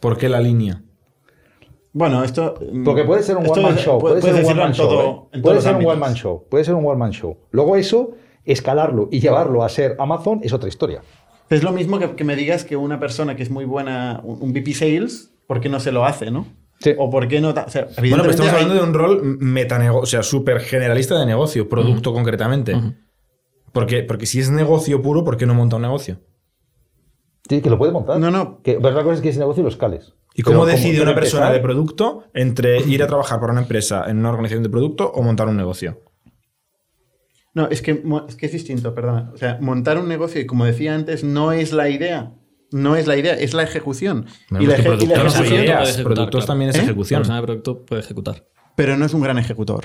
¿Por 0.00 0.16
qué 0.16 0.30
la 0.30 0.40
línea? 0.40 0.82
Bueno, 1.92 2.24
esto. 2.24 2.54
Mm, 2.72 2.84
Porque 2.84 3.04
puede 3.04 3.22
ser 3.22 3.36
un 3.36 3.46
one-man 3.46 3.76
show. 3.76 3.98
Puede, 3.98 4.20
puede 4.20 4.32
ser 4.32 4.44
un 4.44 4.50
one-man 4.50 4.72
show. 4.72 5.28
¿eh? 5.32 5.40
Puede 5.40 5.60
ser 5.60 5.74
un 5.74 5.84
one-man 5.84 6.14
show. 6.14 6.46
Puede 6.48 6.64
ser 6.64 6.74
un 6.74 6.86
one-man 6.86 7.10
show. 7.10 7.36
Luego, 7.50 7.76
eso, 7.76 8.12
escalarlo 8.44 9.08
y 9.10 9.20
llevarlo 9.20 9.62
a 9.62 9.68
ser 9.68 9.96
Amazon 9.98 10.40
es 10.42 10.54
otra 10.54 10.68
historia. 10.68 11.02
Es 11.50 11.62
lo 11.62 11.72
mismo 11.72 11.98
que, 11.98 12.14
que 12.14 12.24
me 12.24 12.36
digas 12.36 12.64
que 12.64 12.76
una 12.76 12.98
persona 13.00 13.36
que 13.36 13.42
es 13.42 13.50
muy 13.50 13.66
buena, 13.66 14.20
un 14.24 14.40
un 14.40 14.52
VP 14.52 14.72
Sales, 14.72 15.32
¿por 15.46 15.60
qué 15.60 15.68
no 15.68 15.80
se 15.80 15.92
lo 15.92 16.06
hace, 16.06 16.30
no? 16.30 16.46
Sí. 16.80 16.94
O 16.98 17.10
por 17.10 17.28
qué 17.28 17.40
no... 17.40 17.50
o 17.50 17.68
sea, 17.68 17.88
Bueno, 17.98 18.16
pero 18.18 18.30
estamos 18.30 18.52
hay- 18.52 18.62
hablando 18.62 18.74
de 18.74 18.88
un 18.88 18.94
rol 18.94 19.36
metanegocio, 19.38 20.02
o 20.02 20.06
sea, 20.06 20.22
súper 20.22 20.60
generalista 20.60 21.18
de 21.18 21.26
negocio, 21.26 21.68
producto 21.68 22.12
concretamente. 22.12 22.74
porque, 23.72 24.02
porque 24.02 24.26
si 24.26 24.40
es 24.40 24.50
negocio 24.50 25.02
puro, 25.02 25.22
¿por 25.22 25.36
qué 25.36 25.44
no 25.46 25.54
monta 25.54 25.76
un 25.76 25.82
negocio? 25.82 26.18
Sí, 27.48 27.60
que 27.60 27.68
lo 27.70 27.78
puede 27.78 27.92
montar. 27.92 28.18
No, 28.18 28.30
no. 28.30 28.62
Que, 28.62 28.74
pero 28.80 28.92
la 28.94 29.02
cosa 29.02 29.16
es 29.16 29.20
que 29.20 29.28
ese 29.30 29.40
negocio 29.40 29.62
lo 29.62 29.68
escales. 29.68 30.14
¿Y 30.34 30.42
cómo 30.42 30.64
decide 30.64 31.02
una 31.02 31.10
empezar- 31.10 31.14
persona 31.40 31.50
de 31.50 31.60
producto 31.60 32.24
entre 32.32 32.80
ir 32.82 33.02
a 33.02 33.06
trabajar 33.08 33.40
para 33.40 33.52
una 33.52 33.62
empresa 33.62 34.04
en 34.08 34.18
una 34.18 34.30
organización 34.30 34.62
de 34.62 34.70
producto 34.70 35.10
o 35.10 35.22
montar 35.22 35.48
un 35.48 35.56
negocio? 35.56 36.00
No, 37.52 37.66
es 37.68 37.82
que, 37.82 38.02
es 38.28 38.36
que 38.36 38.46
es 38.46 38.52
distinto, 38.52 38.94
perdona. 38.94 39.32
O 39.34 39.36
sea, 39.36 39.58
montar 39.60 39.98
un 39.98 40.08
negocio, 40.08 40.40
y 40.40 40.46
como 40.46 40.64
decía 40.64 40.94
antes, 40.94 41.24
no 41.24 41.50
es 41.52 41.72
la 41.72 41.88
idea. 41.90 42.32
No 42.72 42.96
es 42.96 43.06
la 43.06 43.16
idea, 43.16 43.34
es 43.34 43.52
la 43.54 43.62
ejecución. 43.64 44.26
Y 44.50 44.66
la, 44.66 44.76
y 44.76 44.80
ejecución- 44.80 45.10
ideas, 45.10 45.32
puede 45.34 45.90
ejecutar, 45.90 46.02
productos 46.04 46.30
claro. 46.30 46.46
también 46.46 46.70
es 46.70 46.76
¿Eh? 46.76 46.78
La 46.78 46.84
ejecución. 46.84 47.20
persona 47.20 47.40
de 47.40 47.46
producto 47.46 47.84
puede 47.84 48.02
ejecutar. 48.02 48.46
pero 48.76 48.96
no 48.96 49.04
es 49.04 49.12
un 49.14 49.20
gran 49.22 49.38
ejecutor. 49.38 49.84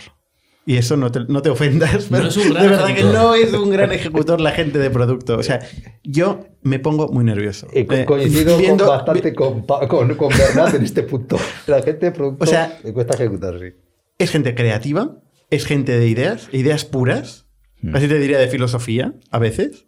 Y 0.67 0.77
eso 0.77 0.97
no 0.97 1.11
te, 1.11 1.19
no 1.27 1.43
te 1.43 1.49
ofendas, 1.51 2.07
pero 2.09 2.27
es 2.27 2.37
un 2.37 2.49
gran 2.49 2.63
de 2.63 2.69
verdad 2.69 2.89
ejecutor. 2.89 3.11
que 3.11 3.17
no 3.17 3.35
es 3.35 3.53
un 3.53 3.69
gran 3.69 3.91
ejecutor 3.91 4.41
la 4.41 4.51
gente 4.51 4.79
de 4.79 4.89
producto. 4.89 5.37
O 5.37 5.43
sea, 5.43 5.59
yo 6.03 6.39
me 6.63 6.79
pongo 6.79 7.07
muy 7.09 7.23
nervioso. 7.23 7.67
Eh, 7.71 7.85
co- 7.85 7.93
Eh, 7.93 8.05
coincido 8.05 8.57
viendo- 8.57 8.85
con 8.87 8.95
bastante 8.97 9.35
con, 9.35 9.61
con, 9.63 10.15
con 10.15 10.29
Bernat 10.29 10.73
en 10.73 10.83
este 10.83 11.03
punto. 11.03 11.37
La 11.67 11.83
gente 11.83 12.07
de 12.07 12.11
producto 12.11 12.43
O 12.45 12.47
sea- 12.47 12.79
le 12.83 12.93
cuesta 12.93 13.13
ejecutar, 13.13 13.59
sí. 13.59 13.75
Es 14.17 14.31
gente 14.31 14.55
creativa, 14.55 15.17
es 15.51 15.65
gente 15.65 15.99
de 15.99 16.07
ideas, 16.07 16.49
ideas 16.51 16.83
puras, 16.85 17.45
Hmm. 17.81 17.91
casi 17.91 18.07
te 18.07 18.17
diría 18.17 18.39
de 18.39 18.47
filosofía 18.47 19.13
a 19.29 19.37
veces. 19.37 19.84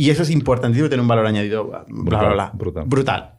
Y 0.00 0.10
eso 0.10 0.22
es 0.22 0.30
importantísimo, 0.30 0.88
tener 0.88 1.00
un 1.02 1.08
valor 1.08 1.26
añadido, 1.26 1.64
bla, 1.66 1.84
Brutal, 1.88 2.32
bla. 2.34 2.50
brutal. 2.54 2.84
Brutal. 2.86 3.34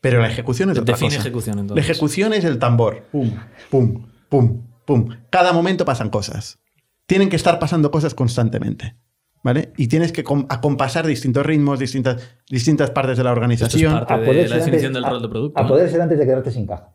Pero 0.00 0.20
la 0.20 0.28
ejecución 0.28 0.70
es 0.70 0.78
otra 0.78 0.94
Define 0.94 1.10
cosa. 1.10 1.20
ejecución, 1.20 1.54
La 1.56 1.60
entonces. 1.62 1.88
ejecución 1.88 2.32
es 2.32 2.44
el 2.44 2.58
tambor. 2.58 3.04
Pum, 3.12 3.30
pum, 3.70 4.06
pum, 4.28 4.62
pum. 4.84 5.08
Cada 5.30 5.52
momento 5.52 5.84
pasan 5.84 6.10
cosas. 6.10 6.58
Tienen 7.06 7.28
que 7.28 7.36
estar 7.36 7.58
pasando 7.60 7.90
cosas 7.92 8.12
constantemente. 8.14 8.96
¿Vale? 9.40 9.70
Y 9.76 9.86
tienes 9.86 10.10
que 10.12 10.24
com- 10.24 10.46
acompasar 10.48 11.06
distintos 11.06 11.46
ritmos, 11.46 11.78
distintas, 11.78 12.16
distintas 12.50 12.90
partes 12.90 13.16
de 13.16 13.22
la 13.24 13.30
organización. 13.32 13.92
parte 13.94 14.12
A 14.14 14.18
de 14.18 14.26
poder 14.26 14.42
la 14.42 14.56
ser 14.56 14.64
definición 14.64 14.90
antes- 14.96 15.02
del 15.02 15.10
rol 15.12 15.22
de 15.22 15.28
producto. 15.28 15.58
A, 15.60 15.62
¿no? 15.62 15.68
poder 15.68 15.90
ser 15.90 16.00
antes 16.00 16.18
de 16.18 16.24
quedarte 16.26 16.50
sin 16.50 16.66
caja. 16.66 16.88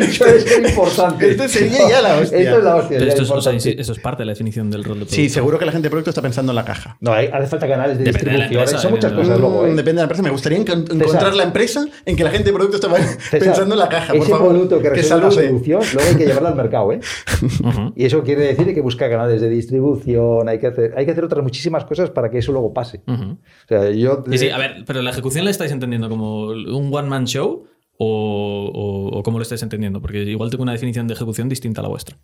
Eso 0.00 0.26
es 0.26 0.58
importante. 0.70 1.30
Esto 1.30 1.48
sería 1.48 1.88
ya 1.88 2.00
la 2.02 2.18
hostia. 2.18 2.38
Esto 2.38 2.58
es 2.58 2.64
la 2.64 2.76
hostia. 2.76 2.98
Pero 2.98 3.10
esto 3.10 3.22
es, 3.22 3.30
o 3.30 3.40
sea, 3.40 3.52
importante. 3.52 3.80
eso 3.80 3.92
es 3.92 3.98
parte 3.98 4.22
de 4.22 4.26
la 4.26 4.32
definición 4.32 4.70
del 4.70 4.84
rol 4.84 4.94
de 4.94 4.98
producto. 5.06 5.14
Sí, 5.16 5.28
seguro 5.28 5.58
que 5.58 5.66
la 5.66 5.72
gente 5.72 5.86
de 5.86 5.90
producto 5.90 6.10
está 6.10 6.22
pensando 6.22 6.52
en 6.52 6.56
la 6.56 6.64
caja. 6.64 6.96
No, 7.00 7.12
hay- 7.12 7.26
hace 7.32 7.46
falta 7.48 7.68
canales 7.68 7.98
de 7.98 8.04
Depende 8.04 8.30
de 8.30 8.38
la 8.38 8.44
distribución. 8.44 8.60
empresa, 8.62 8.78
Son 8.82 8.90
muchas 8.92 9.12
cosas 9.12 9.40
luego, 9.40 9.66
¿eh? 9.66 9.70
Depende 9.70 9.84
de 9.92 9.94
la 9.96 10.02
empresa. 10.02 10.22
Me 10.22 10.30
gustaría 10.30 10.58
encon- 10.58 10.92
encontrar 10.92 11.34
la 11.34 11.42
empresa 11.42 11.86
en 12.06 12.16
que 12.16 12.24
la 12.24 12.30
gente 12.30 12.44
de 12.44 12.52
producto 12.52 12.76
estaba 12.76 12.98
César, 12.98 13.40
pensando 13.40 13.74
en 13.74 13.78
la 13.80 13.88
caja. 13.88 14.12
Por 14.12 14.22
ese 14.22 14.30
favor, 14.30 14.48
producto 14.50 14.80
que 14.80 14.90
resuelve 14.90 15.24
la 15.26 15.30
salude. 15.32 15.48
solución, 15.48 15.80
luego 15.94 16.08
hay 16.10 16.16
que 16.16 16.26
llevarlo 16.26 16.48
al 16.48 16.54
mercado, 16.56 16.92
¿eh? 16.92 17.00
Y 17.96 18.04
eso 18.04 18.22
quiere 18.22 18.42
decir 18.42 18.64
que 18.64 18.70
hay 18.70 18.74
que 18.74 18.80
buscar 18.80 19.10
canales 19.10 19.40
de 19.40 19.48
distribución, 19.48 20.48
hay 20.48 20.58
que 20.58 20.68
hacer, 20.68 20.94
hay 20.96 21.06
que 21.08 21.12
hacer 21.12 21.24
otras 21.24 21.42
muchísimas 21.42 21.84
cosas 21.84 22.10
para 22.10 22.30
que 22.30 22.38
eso 22.38 22.52
luego 22.52 22.72
pase. 22.72 23.02
O 23.06 23.36
sea, 23.68 23.90
yo... 23.90 24.22
Sí, 24.30 24.38
sí, 24.38 24.50
a 24.50 24.58
ver, 24.58 24.84
pero 24.86 25.02
la 25.02 25.10
ejecución 25.10 25.44
la 25.44 25.50
estáis 25.50 25.72
entendiendo 25.72 26.08
como 26.08 26.46
un 26.48 26.90
one-man 26.94 27.26
show 27.26 27.64
o, 27.98 28.70
o- 28.74 29.18
o 29.18 29.22
cómo 29.22 29.38
lo 29.38 29.42
estáis 29.42 29.62
entendiendo, 29.62 30.00
porque 30.00 30.22
igual 30.22 30.50
tengo 30.50 30.62
una 30.62 30.72
definición 30.72 31.06
de 31.08 31.14
ejecución 31.14 31.48
distinta 31.48 31.80
a 31.80 31.82
la 31.82 31.88
vuestra. 31.88 32.16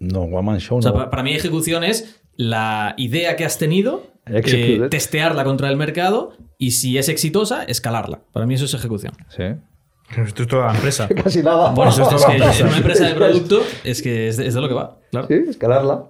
No, 0.00 0.22
One 0.22 0.42
Man 0.42 0.58
Show 0.60 0.78
O 0.78 0.82
sea, 0.82 0.90
no. 0.90 0.98
pa- 0.98 1.08
para 1.10 1.22
mí 1.22 1.32
ejecución 1.34 1.84
es 1.84 2.20
la 2.36 2.94
idea 2.98 3.36
que 3.36 3.44
has 3.44 3.58
tenido, 3.58 4.08
eh, 4.26 4.88
testearla 4.90 5.44
contra 5.44 5.70
el 5.70 5.76
mercado 5.76 6.32
y 6.58 6.72
si 6.72 6.98
es 6.98 7.08
exitosa, 7.08 7.62
escalarla. 7.64 8.20
Para 8.32 8.44
mí 8.44 8.54
eso 8.54 8.64
es 8.64 8.74
ejecución. 8.74 9.12
Sí. 9.28 9.44
Esto 10.18 10.42
es 10.42 10.48
toda 10.48 10.66
la 10.66 10.74
empresa. 10.74 11.08
Casi 11.24 11.42
nada. 11.42 11.70
Bueno, 11.70 11.90
eso 11.92 12.02
es 12.02 12.08
es 12.14 12.22
todo 12.22 12.26
que 12.26 12.60
en 12.60 12.66
una 12.68 12.76
empresa 12.76 13.06
de 13.06 13.14
producto 13.20 13.62
es 13.84 14.02
que 14.02 14.28
es 14.28 14.36
de, 14.36 14.48
es 14.48 14.54
de 14.54 14.60
lo 14.60 14.68
que 14.68 14.74
va, 14.74 14.98
claro. 15.10 15.28
Sí, 15.28 15.34
escalarla. 15.48 16.04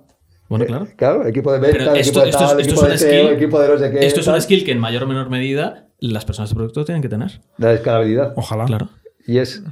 Bueno, 0.48 0.66
claro. 0.66 0.86
Claro, 0.96 1.26
equipo 1.26 1.52
de 1.52 1.58
venta, 1.58 1.76
equipo 1.78 1.92
de 1.94 2.00
esto 2.00 2.24
es, 2.24 2.30
tal, 2.36 2.60
esto 2.60 2.60
equipo 2.60 2.74
es 2.74 2.80
de 2.82 2.86
una 2.86 2.98
SEO, 2.98 3.24
skill, 3.28 3.36
equipo 3.36 3.60
de 3.60 3.68
no 3.68 3.78
sé 3.78 3.90
qué. 3.90 4.06
esto 4.06 4.20
es 4.20 4.26
tal. 4.26 4.34
una 4.34 4.40
skill 4.42 4.64
que 4.64 4.72
en 4.72 4.78
mayor 4.78 5.02
o 5.02 5.06
menor 5.06 5.30
medida 5.30 5.88
las 6.00 6.24
personas 6.24 6.50
de 6.50 6.54
producto 6.56 6.84
tienen 6.84 7.02
que 7.02 7.08
tener. 7.08 7.40
La 7.58 7.72
escalabilidad. 7.72 8.32
Ojalá. 8.36 8.64
Claro. 8.66 8.88
Y 9.26 9.38
es... 9.38 9.62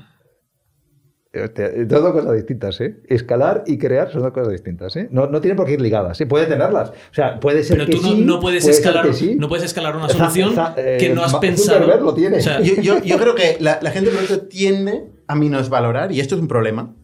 Hostia, 1.34 1.70
Son 1.74 1.88
dos 1.88 2.12
cosas 2.12 2.34
distintas, 2.34 2.78
¿eh? 2.82 2.96
Escalar 3.08 3.64
y 3.66 3.78
crear 3.78 4.12
son 4.12 4.20
dos 4.22 4.32
cosas 4.32 4.52
distintas, 4.52 4.94
¿eh? 4.96 5.08
No, 5.10 5.28
no 5.28 5.40
tienen 5.40 5.56
por 5.56 5.64
qué 5.66 5.72
ir 5.72 5.80
ligadas, 5.80 6.20
¿eh? 6.20 6.26
Puede 6.26 6.44
tenerlas. 6.44 6.90
O 6.90 7.14
sea, 7.14 7.40
puede 7.40 7.62
ser 7.64 7.78
Pero 7.78 7.86
que 7.86 7.96
tú 7.96 8.02
no, 8.02 8.08
sí, 8.08 8.20
no 8.22 8.38
puedes 8.38 8.64
puede 8.64 8.76
escalar, 8.76 9.06
que 9.06 9.12
sí. 9.14 9.34
no 9.38 9.48
puedes 9.48 9.64
escalar 9.64 9.96
una 9.96 10.10
solución 10.10 10.54
za- 10.54 10.74
eh, 10.76 10.98
que 11.00 11.08
no 11.08 11.22
has 11.24 11.34
pensado. 11.36 11.78
Zuckerberg 11.78 12.02
lo 12.04 12.12
tiene. 12.12 12.36
O 12.36 12.40
sea, 12.42 12.60
Yo, 12.60 12.74
yo- 12.82 13.02
yo 13.02 13.16
creo 13.18 13.34
que 13.34 13.56
la, 13.60 13.78
la 13.80 13.90
gente 13.90 14.10
de 14.10 14.16
producto 14.18 14.46
tiende 14.46 15.04
a 15.26 15.34
minusvalorar, 15.34 16.12
y 16.12 16.20
esto 16.20 16.34
es 16.34 16.40
un 16.42 16.48
problema, 16.48 16.94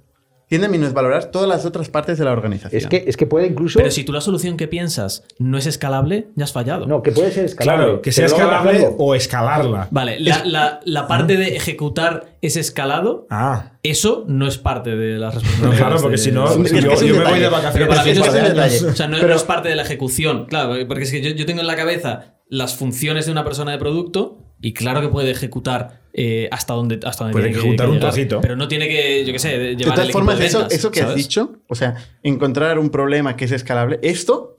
tiende 0.49 0.67
a 0.67 0.71
minusvalorar 0.71 1.27
todas 1.27 1.49
las 1.49 1.65
otras 1.67 1.89
partes 1.91 2.19
de 2.19 2.25
la 2.25 2.33
organización. 2.33 2.81
Es 2.81 2.87
que, 2.89 3.05
es 3.07 3.17
que 3.17 3.27
puede 3.27 3.47
incluso... 3.47 3.79
pero 3.79 3.91
si 3.91 4.03
tú 4.05 4.13
la 4.13 4.21
solución 4.21 4.57
que 4.57 4.67
piensas 4.67 5.23
no 5.39 5.59
es 5.59 5.67
escalable, 5.67 6.29
ya 6.37 6.45
has 6.45 6.53
fallado. 6.53 6.87
No, 6.87 7.03
que 7.03 7.13
puede 7.13 7.31
ser 7.31 7.45
escalable. 7.45 7.85
Claro, 7.85 8.03
que 8.03 8.13
sea 8.13 8.27
escalable 8.27 8.89
o 8.99 9.15
escalarla. 9.15 9.89
Vale, 9.91 10.19
la, 10.21 10.45
la- 10.45 10.81
la 10.85 11.07
parte 11.07 11.37
de 11.37 11.55
ejecutar 11.57 12.37
ese 12.41 12.61
escalado, 12.61 13.27
Ah, 13.31 13.73
eso 13.83 14.25
no 14.27 14.47
es 14.49 14.59
parte 14.59 14.97
de 14.97 15.19
las 15.19 15.35
no, 15.35 15.41
responsabilidades. 15.41 15.79
claro, 15.81 15.97
porque 16.01 16.17
de- 16.17 16.23
si 16.23 16.33
no, 16.33 16.47
Es 16.65 16.73
que 16.73 16.81
yo, 16.83 16.93
es 16.93 17.03
me 17.03 17.13
voy 17.13 17.23
de 17.23 17.35
Pero 17.39 17.51
vacaciones 17.51 17.89
para 17.89 18.05
mí 18.05 18.13
no 18.55 18.63
es, 18.65 18.83
o 18.83 18.95
sea, 18.95 19.07
no, 19.09 19.17
Pero- 19.19 19.29
no 19.29 19.35
es 19.37 19.43
parte 19.45 19.69
de 19.69 19.75
la 19.77 19.83
ejecución, 19.83 20.47
claro, 20.47 20.75
porque 20.89 21.05
es 21.05 21.11
que 21.11 21.21
yo, 21.21 21.31
yo 21.31 21.45
tengo 21.47 21.61
en 21.61 21.67
la 21.67 21.77
cabeza 21.77 22.35
las 22.49 22.75
funciones 22.75 23.27
de 23.27 23.33
una 23.33 23.45
persona 23.45 23.73
de 23.73 23.79
producto 23.79 24.39
y 24.63 24.73
claro 24.73 25.01
que 25.03 25.09
puede 25.09 25.31
ejecutar 25.31 26.01
eh, 26.21 26.49
hasta 26.51 26.75
donde 26.75 26.99
hasta 27.05 27.25
donde 27.25 27.33
Puede 27.33 27.45
tiene 27.45 27.55
que- 27.55 27.61
ejecutar 27.61 27.87
que 27.87 27.91
un 27.93 27.97
llegar, 27.99 28.13
trocito. 28.13 28.41
pero 28.41 28.57
no 28.57 28.67
tiene 28.67 28.89
que, 28.89 29.25
yo 29.25 29.33
qué 29.33 29.39
sé, 29.39 29.57
de 29.57 29.77
llevar 29.77 29.95
todas 29.95 30.07
el 30.09 30.13
formas, 30.13 30.39
de 30.39 30.47
eso, 30.47 30.59
ventas, 30.61 30.77
eso 30.77 30.91
que 30.91 31.01
has 31.03 31.15
dicho, 31.15 31.53
o 31.69 31.75
sea, 31.77 31.95
encontrar 32.25 32.79
un 32.81 32.91
problema 32.91 33.37
que 33.37 33.45
es 33.45 33.53
escalable, 33.53 34.01
esto, 34.03 34.57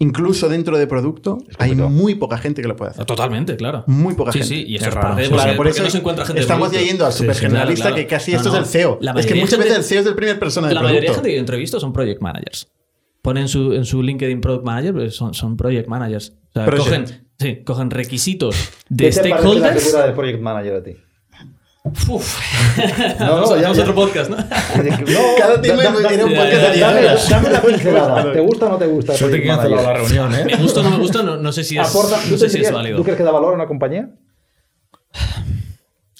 incluso 0.00 0.48
dentro 0.48 0.76
de 0.76 0.86
producto, 0.88 1.38
hay 1.58 1.74
muy 1.76 2.16
poca 2.16 2.38
gente 2.38 2.60
que 2.60 2.66
lo 2.68 2.74
puede 2.74 2.90
hacer. 2.90 3.04
Totalmente, 3.04 3.56
claro. 3.56 3.84
Muy 3.86 4.14
poca 4.14 4.32
sí, 4.32 4.40
gente. 4.40 4.54
Sí, 4.54 4.64
y 4.66 4.76
eso 4.76 4.86
Es 4.88 4.94
raro. 4.94 5.08
parte 5.08 5.22
de 5.22 5.28
Claro, 5.28 5.56
por 5.56 5.68
eso 5.68 5.82
no 5.84 5.90
se 5.90 5.98
encuentra 5.98 6.24
gente 6.24 6.40
de 6.40 6.42
estamos 6.42 6.72
ya 6.72 6.80
yendo 6.80 7.06
al 7.06 7.12
Sí, 7.12 7.18
super 7.18 7.34
sí, 7.36 7.40
generalista 7.42 7.82
claro, 7.84 7.96
que 7.96 8.06
casi 8.06 8.32
No, 8.32 8.38
esto 8.38 8.48
no. 8.50 8.54
es 8.56 8.60
el 8.62 8.66
CEO. 8.66 8.98
Es 9.16 9.26
que 9.26 9.34
muchas 9.36 9.58
de 9.58 9.64
veces 9.64 9.78
el 9.78 9.84
CEO 9.84 10.00
es 10.00 10.06
el 10.06 10.14
primer 10.16 10.38
persona 10.40 10.66
del 10.66 10.74
La 10.74 10.82
mayoría 10.82 11.10
de 11.10 11.14
gente 11.14 11.28
que 11.28 11.34
yo 11.36 11.40
entrevisto 11.40 11.78
son 11.78 11.92
project 11.92 12.20
managers. 12.20 12.66
Ponen 13.22 13.46
su, 13.48 13.72
en 13.72 13.84
su 13.84 14.02
LinkedIn 14.02 14.40
product 14.40 14.64
manager, 14.64 14.92
pues 14.94 15.14
son, 15.14 15.32
son 15.32 15.56
project 15.56 15.88
managers. 15.88 16.32
O 16.50 16.52
sea, 16.52 16.66
cogen, 16.70 17.23
sí, 17.38 17.62
cogen 17.64 17.90
requisitos 17.90 18.54
¿Qué 18.88 18.94
de 19.06 19.10
te 19.10 19.16
parece 19.16 19.28
la 19.30 19.36
stakeholders. 19.38 19.82
figura 19.84 20.04
del 20.06 20.14
project 20.14 20.40
manager 20.40 20.74
a 20.76 20.82
ti? 20.82 20.96
Uf. 22.08 22.38
No, 23.20 23.26
no, 23.26 23.44
a- 23.52 23.60
ya, 23.60 23.60
vamos 23.60 23.60
a 23.60 23.60
ya. 23.60 23.70
otro 23.82 23.94
podcast, 23.94 24.30
¿no? 24.30 24.36
No, 24.36 24.44
Cada 25.38 25.60
tema 25.60 25.82
da- 25.82 25.92
da- 26.00 26.10
era 26.14 26.24
un 26.24 26.32
podcast 26.34 26.62
dame, 26.62 27.00
diez 27.00 27.12
horas. 27.12 27.28
dame 27.30 27.50
la 27.50 27.62
pincelada. 27.62 28.32
¿Te 28.32 28.40
gusta 28.40 28.66
o 28.66 28.68
no 28.70 28.78
te 28.78 28.86
gusta? 28.86 29.12
que 29.18 29.24
han 29.24 29.30
cancelado 29.30 29.68
la 29.68 29.82
manager? 29.82 29.96
reunión, 30.18 30.34
¿eh? 30.34 30.44
Me 30.56 30.62
gusta 30.62 30.80
o 30.80 30.82
no 30.82 30.90
me 30.92 30.96
gusta, 30.98 31.22
no, 31.22 31.36
no 31.36 31.52
sé 31.52 31.62
si 31.62 31.76
es, 31.76 31.86
Aporta- 31.86 32.18
¿tú, 32.24 32.30
no 32.30 32.38
sé 32.38 32.48
si 32.48 32.60
es 32.62 32.72
válido. 32.72 32.96
¿Tú 32.96 33.02
crees 33.04 33.18
que 33.18 33.22
da 33.24 33.30
valor 33.32 33.52
a 33.52 33.56
una 33.56 33.66
compañía? 33.66 34.08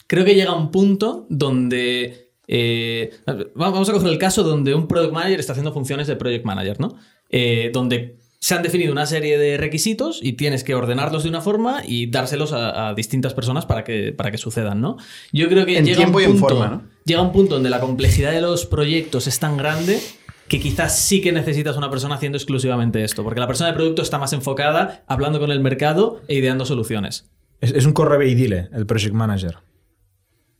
Creo 0.06 0.24
que 0.24 0.34
llega 0.34 0.52
un 0.54 0.70
punto 0.70 1.26
donde. 1.30 2.30
eh, 2.46 3.10
vamos 3.54 3.88
a 3.88 3.92
coger 3.92 4.08
el 4.10 4.18
caso 4.18 4.42
donde 4.42 4.74
un 4.74 4.86
product 4.86 5.12
manager 5.14 5.40
está 5.40 5.52
haciendo 5.52 5.72
funciones 5.72 6.06
de 6.06 6.16
project 6.16 6.44
manager, 6.44 6.78
¿no? 6.78 6.94
Eh, 7.30 7.70
donde 7.72 8.18
se 8.44 8.54
han 8.54 8.62
definido 8.62 8.92
una 8.92 9.06
serie 9.06 9.38
de 9.38 9.56
requisitos 9.56 10.20
y 10.22 10.34
tienes 10.34 10.64
que 10.64 10.74
ordenarlos 10.74 11.22
de 11.22 11.30
una 11.30 11.40
forma 11.40 11.80
y 11.82 12.08
dárselos 12.10 12.52
a, 12.52 12.88
a 12.88 12.94
distintas 12.94 13.32
personas 13.32 13.64
para 13.64 13.84
que, 13.84 14.12
para 14.12 14.30
que 14.30 14.36
sucedan, 14.36 14.82
¿no? 14.82 14.98
Yo 15.32 15.48
creo 15.48 15.64
que 15.64 15.78
En 15.78 15.86
llega 15.86 15.96
tiempo 15.96 16.18
un 16.18 16.22
y 16.22 16.26
en 16.26 16.32
punto, 16.32 16.48
forma, 16.48 16.68
¿no? 16.68 16.82
llega 17.06 17.22
un 17.22 17.32
punto 17.32 17.54
donde 17.54 17.70
la 17.70 17.80
complejidad 17.80 18.32
de 18.32 18.42
los 18.42 18.66
proyectos 18.66 19.28
es 19.28 19.38
tan 19.38 19.56
grande 19.56 19.98
que 20.46 20.60
quizás 20.60 20.98
sí 20.98 21.22
que 21.22 21.32
necesitas 21.32 21.78
una 21.78 21.88
persona 21.88 22.16
haciendo 22.16 22.36
exclusivamente 22.36 23.02
esto, 23.02 23.24
porque 23.24 23.40
la 23.40 23.46
persona 23.46 23.70
de 23.70 23.76
producto 23.76 24.02
está 24.02 24.18
más 24.18 24.34
enfocada 24.34 25.04
hablando 25.06 25.40
con 25.40 25.50
el 25.50 25.60
mercado 25.60 26.20
e 26.28 26.34
ideando 26.34 26.66
soluciones. 26.66 27.30
Es, 27.62 27.72
es 27.72 27.86
un 27.86 27.94
correve 27.94 28.28
y 28.28 28.34
dile, 28.34 28.68
el 28.74 28.84
project 28.84 29.14
manager. 29.14 29.56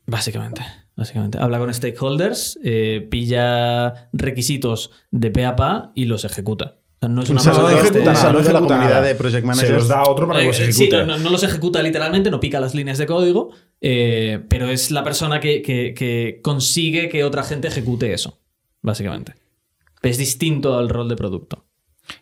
Básicamente, 0.06 0.62
básicamente. 0.96 1.36
Habla 1.36 1.58
con 1.58 1.74
stakeholders, 1.74 2.58
eh, 2.64 3.06
pilla 3.10 4.08
requisitos 4.14 4.90
de 5.10 5.30
pe 5.30 5.44
a 5.44 5.54
pa 5.54 5.92
y 5.94 6.06
los 6.06 6.24
ejecuta. 6.24 6.78
Sea, 7.06 7.08
no 7.14 7.22
es 7.22 7.30
una 7.30 7.42
persona 7.42 7.68
que 7.68 7.74
ejecuta 7.80 8.32
no 8.32 8.40
de 8.42 8.52
la 8.52 8.60
comunidad 8.60 9.02
de 9.02 9.14
project 9.14 9.44
managers. 9.44 9.68
Se 9.68 9.74
los 9.74 9.88
da 9.88 10.02
otro 10.08 10.26
para 10.26 10.40
que 10.40 10.44
Eh, 10.44 10.48
los 10.48 10.56
sí, 10.56 10.62
ejecute. 10.84 11.06
no, 11.06 11.18
no 11.18 11.30
los 11.30 11.42
ejecuta 11.42 11.82
literalmente, 11.82 12.30
no 12.30 12.40
pica 12.40 12.60
las 12.60 12.74
líneas 12.74 12.98
de 12.98 13.06
código, 13.06 13.50
eh, 13.80 14.40
pero 14.48 14.68
es 14.68 14.90
la 14.90 15.02
persona 15.04 15.40
que, 15.40 15.62
que- 15.62 15.94
que 15.94 16.40
consigue 16.42 17.08
que 17.08 17.24
otra 17.24 17.42
gente 17.42 17.68
ejecute 17.68 18.12
eso, 18.12 18.38
básicamente. 18.82 19.34
Es 20.02 20.18
distinto 20.18 20.78
al 20.78 20.88
rol 20.88 21.08
de 21.08 21.16
producto. 21.16 21.64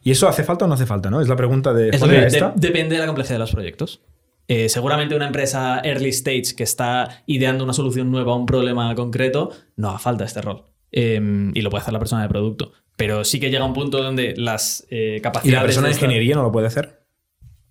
¿Y 0.02 0.12
eso 0.12 0.28
hace 0.28 0.44
falta 0.44 0.64
o 0.64 0.68
no 0.68 0.74
hace 0.74 0.86
falta? 0.86 1.10
¿no? 1.10 1.20
Es 1.20 1.28
la 1.28 1.36
pregunta 1.36 1.72
de. 1.72 1.88
Es 1.88 2.00
lo 2.00 2.06
¿Joder, 2.06 2.20
que- 2.20 2.26
esta? 2.36 2.50
de- 2.50 2.68
depende 2.68 2.94
de 2.94 3.00
la 3.00 3.06
complejidad 3.06 3.34
de 3.36 3.40
los 3.40 3.50
proyectos. 3.52 4.00
Eh, 4.48 4.68
seguramente 4.68 5.14
una 5.14 5.26
empresa 5.26 5.80
early 5.84 6.10
stage 6.10 6.54
que 6.56 6.62
está 6.64 7.22
ideando 7.26 7.64
una 7.64 7.72
solución 7.72 8.10
nueva 8.10 8.32
a 8.32 8.36
un 8.36 8.46
problema 8.46 8.94
concreto, 8.94 9.50
no 9.76 9.90
hace 9.90 10.02
falta 10.02 10.24
este 10.24 10.40
rol. 10.42 10.64
Eh, 10.90 11.50
y 11.54 11.60
lo 11.62 11.70
puede 11.70 11.82
hacer 11.82 11.92
la 11.92 11.98
persona 12.00 12.22
de 12.22 12.28
producto. 12.28 12.72
Pero 13.04 13.24
sí 13.24 13.40
que 13.40 13.50
llega 13.50 13.64
un 13.64 13.72
punto 13.74 14.00
donde 14.00 14.32
las 14.36 14.86
eh, 14.88 15.16
¿Y 15.18 15.20
capacidades. 15.20 15.60
la 15.60 15.62
persona 15.66 15.86
de 15.88 15.92
esta- 15.94 16.04
ingeniería 16.04 16.36
no 16.36 16.42
lo 16.44 16.52
puede 16.52 16.68
hacer? 16.68 17.00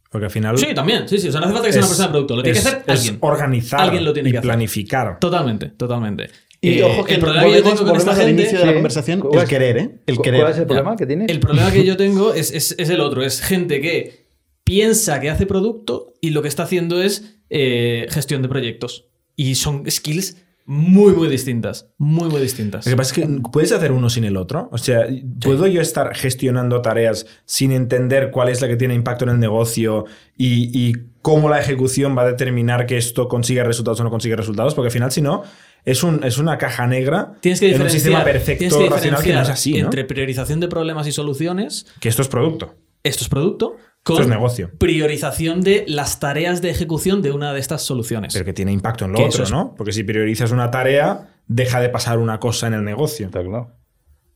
Porque 0.10 0.26
al 0.26 0.32
final. 0.32 0.58
Sí, 0.58 0.74
también. 0.76 1.08
Sí, 1.08 1.20
sí. 1.20 1.30
O 1.30 1.32
sea, 1.32 1.40
no 1.40 1.46
hace 1.46 1.54
falta 1.54 1.68
que 1.70 1.72
sea 1.74 1.82
una 1.84 1.88
persona 1.88 2.08
de 2.08 2.12
producto. 2.12 2.36
Lo 2.36 2.44
tiene 2.44 2.58
es- 2.60 2.64
que 2.66 2.70
hacer 2.70 2.84
es 2.86 3.00
alguien. 3.00 3.18
organizar 3.22 3.80
Alguien 3.80 4.04
lo 4.04 4.12
tiene 4.12 4.28
y 4.28 4.32
que 4.34 4.38
hacer. 4.40 4.48
planificar. 4.50 5.20
Totalmente, 5.20 5.68
totalmente. 5.70 6.30
Y 6.60 6.80
Eh, 6.80 6.84
ojo 6.84 7.06
que 7.06 7.14
el 7.14 7.22
problema 7.22 7.46
que 7.48 7.54
yo 7.56 7.64
tengo 7.64 7.86
con 7.86 7.96
esta 7.96 8.14
gente. 8.16 8.32
inicio 8.42 8.60
de 8.60 8.66
la 8.66 8.74
conversación, 8.74 9.20
¿Cuál 9.22 9.34
el 9.38 9.44
es- 9.44 9.50
querer, 9.50 9.78
¿eh? 9.78 9.90
El 10.06 10.16
¿Cuál 10.16 10.24
querer. 10.26 10.50
es 10.50 10.58
el 10.58 10.66
problema 10.66 10.96
que 10.98 11.06
tiene? 11.06 11.26
El 11.30 11.40
problema 11.40 11.72
que 11.72 11.86
yo 11.86 11.96
tengo 11.96 12.34
es, 12.34 12.52
es- 12.52 12.76
es 12.78 12.90
el 12.90 13.00
otro. 13.00 13.24
Es 13.24 13.40
gente 13.42 13.80
que 13.80 14.28
piensa 14.66 15.22
que 15.22 15.30
hace 15.30 15.46
producto 15.46 16.14
y 16.20 16.32
lo 16.32 16.42
que 16.42 16.50
está 16.50 16.64
haciendo 16.64 17.02
es 17.02 17.38
eh, 17.50 18.06
gestión 18.10 18.42
de 18.42 18.50
proyectos. 18.50 19.06
Y 19.38 19.56
son 19.56 19.90
skills 19.90 20.38
muy, 20.74 21.11
muy 21.11 21.28
distintas. 21.28 21.89
Muy, 21.97 22.30
muy 22.30 22.39
distintas. 22.39 22.86
Lo 22.86 22.91
que 22.91 22.95
pasa 22.95 23.13
es 23.13 23.28
que 23.28 23.41
puedes 23.51 23.74
hacer 23.74 23.91
uno 23.91 24.09
sin 24.09 24.24
el 24.24 24.38
otro. 24.38 24.69
O 24.72 24.78
sea, 24.78 25.05
¿puedo 25.41 25.67
yo 25.67 25.82
estar 25.82 26.15
gestionando 26.15 26.82
tareas 26.82 27.26
sin 27.43 27.74
entender 27.74 28.32
cuál 28.32 28.47
es 28.47 28.61
la 28.61 28.69
que 28.69 28.78
tiene 28.78 28.93
impacto 28.93 29.26
en 29.26 29.32
el 29.32 29.39
negocio 29.39 30.05
y, 30.38 30.72
y 30.74 30.93
cómo 31.22 31.49
la 31.49 31.59
ejecución 31.59 32.17
va 32.17 32.22
a 32.22 32.28
determinar 32.28 32.86
que 32.86 32.95
esto 32.97 33.28
consiga 33.28 33.65
resultados 33.65 33.99
o 33.99 34.05
no 34.05 34.09
consigue 34.09 34.38
resultados? 34.38 34.74
Porque 34.74 34.88
al 34.88 34.93
final, 34.93 35.11
si 35.11 35.22
no, 35.22 35.43
es, 35.84 36.03
un, 36.03 36.24
es 36.24 36.38
una 36.38 36.57
caja 36.57 36.88
negra 36.88 37.34
Tienes 37.41 37.59
que 37.59 37.76
en 37.76 37.82
un 37.82 37.89
sistema 37.89 38.24
perfecto 38.24 38.80
que 38.80 38.89
racional 38.89 39.22
que 39.22 39.34
no 39.34 39.41
es 39.41 39.49
así, 39.49 39.74
¿no? 39.74 39.80
entre 39.80 40.05
priorización 40.05 40.61
de 40.61 40.69
problemas 40.69 41.05
y 41.05 41.11
soluciones, 41.11 41.86
Que 41.99 42.07
esto 42.07 42.22
es 42.22 42.30
producto. 42.30 42.76
esto 43.03 43.26
es 43.26 43.30
producto, 43.30 43.76
con 44.04 44.16
Esto 44.16 44.24
es 44.24 44.30
negocio. 44.30 44.72
priorización 44.80 45.62
de 45.62 45.86
las 45.88 46.20
tareas 46.20 46.62
de 46.62 46.70
ejecución 46.72 47.22
de 47.22 47.32
una 47.32 47.54
de 47.54 47.60
estas 47.60 47.84
soluciones. 47.84 48.34
Pero 48.34 48.45
que 48.45 48.54
tiene 48.54 48.72
impacto 48.72 49.06
en 49.06 49.12
lo 49.12 49.18
Que 49.20 49.26
otro, 49.26 49.43
es- 49.43 49.52
¿no? 49.52 49.76
Porque 49.78 49.91
si 49.93 50.04
priorizas 50.04 50.52
una 50.52 50.72
tarea, 50.72 51.30
deja 51.47 51.80
de 51.80 51.89
pasar 51.89 52.18
una 52.20 52.39
cosa 52.39 52.68
en 52.68 52.74
el 52.74 52.84
negocio. 52.84 53.28
Está 53.28 53.41
claro. 53.43 53.76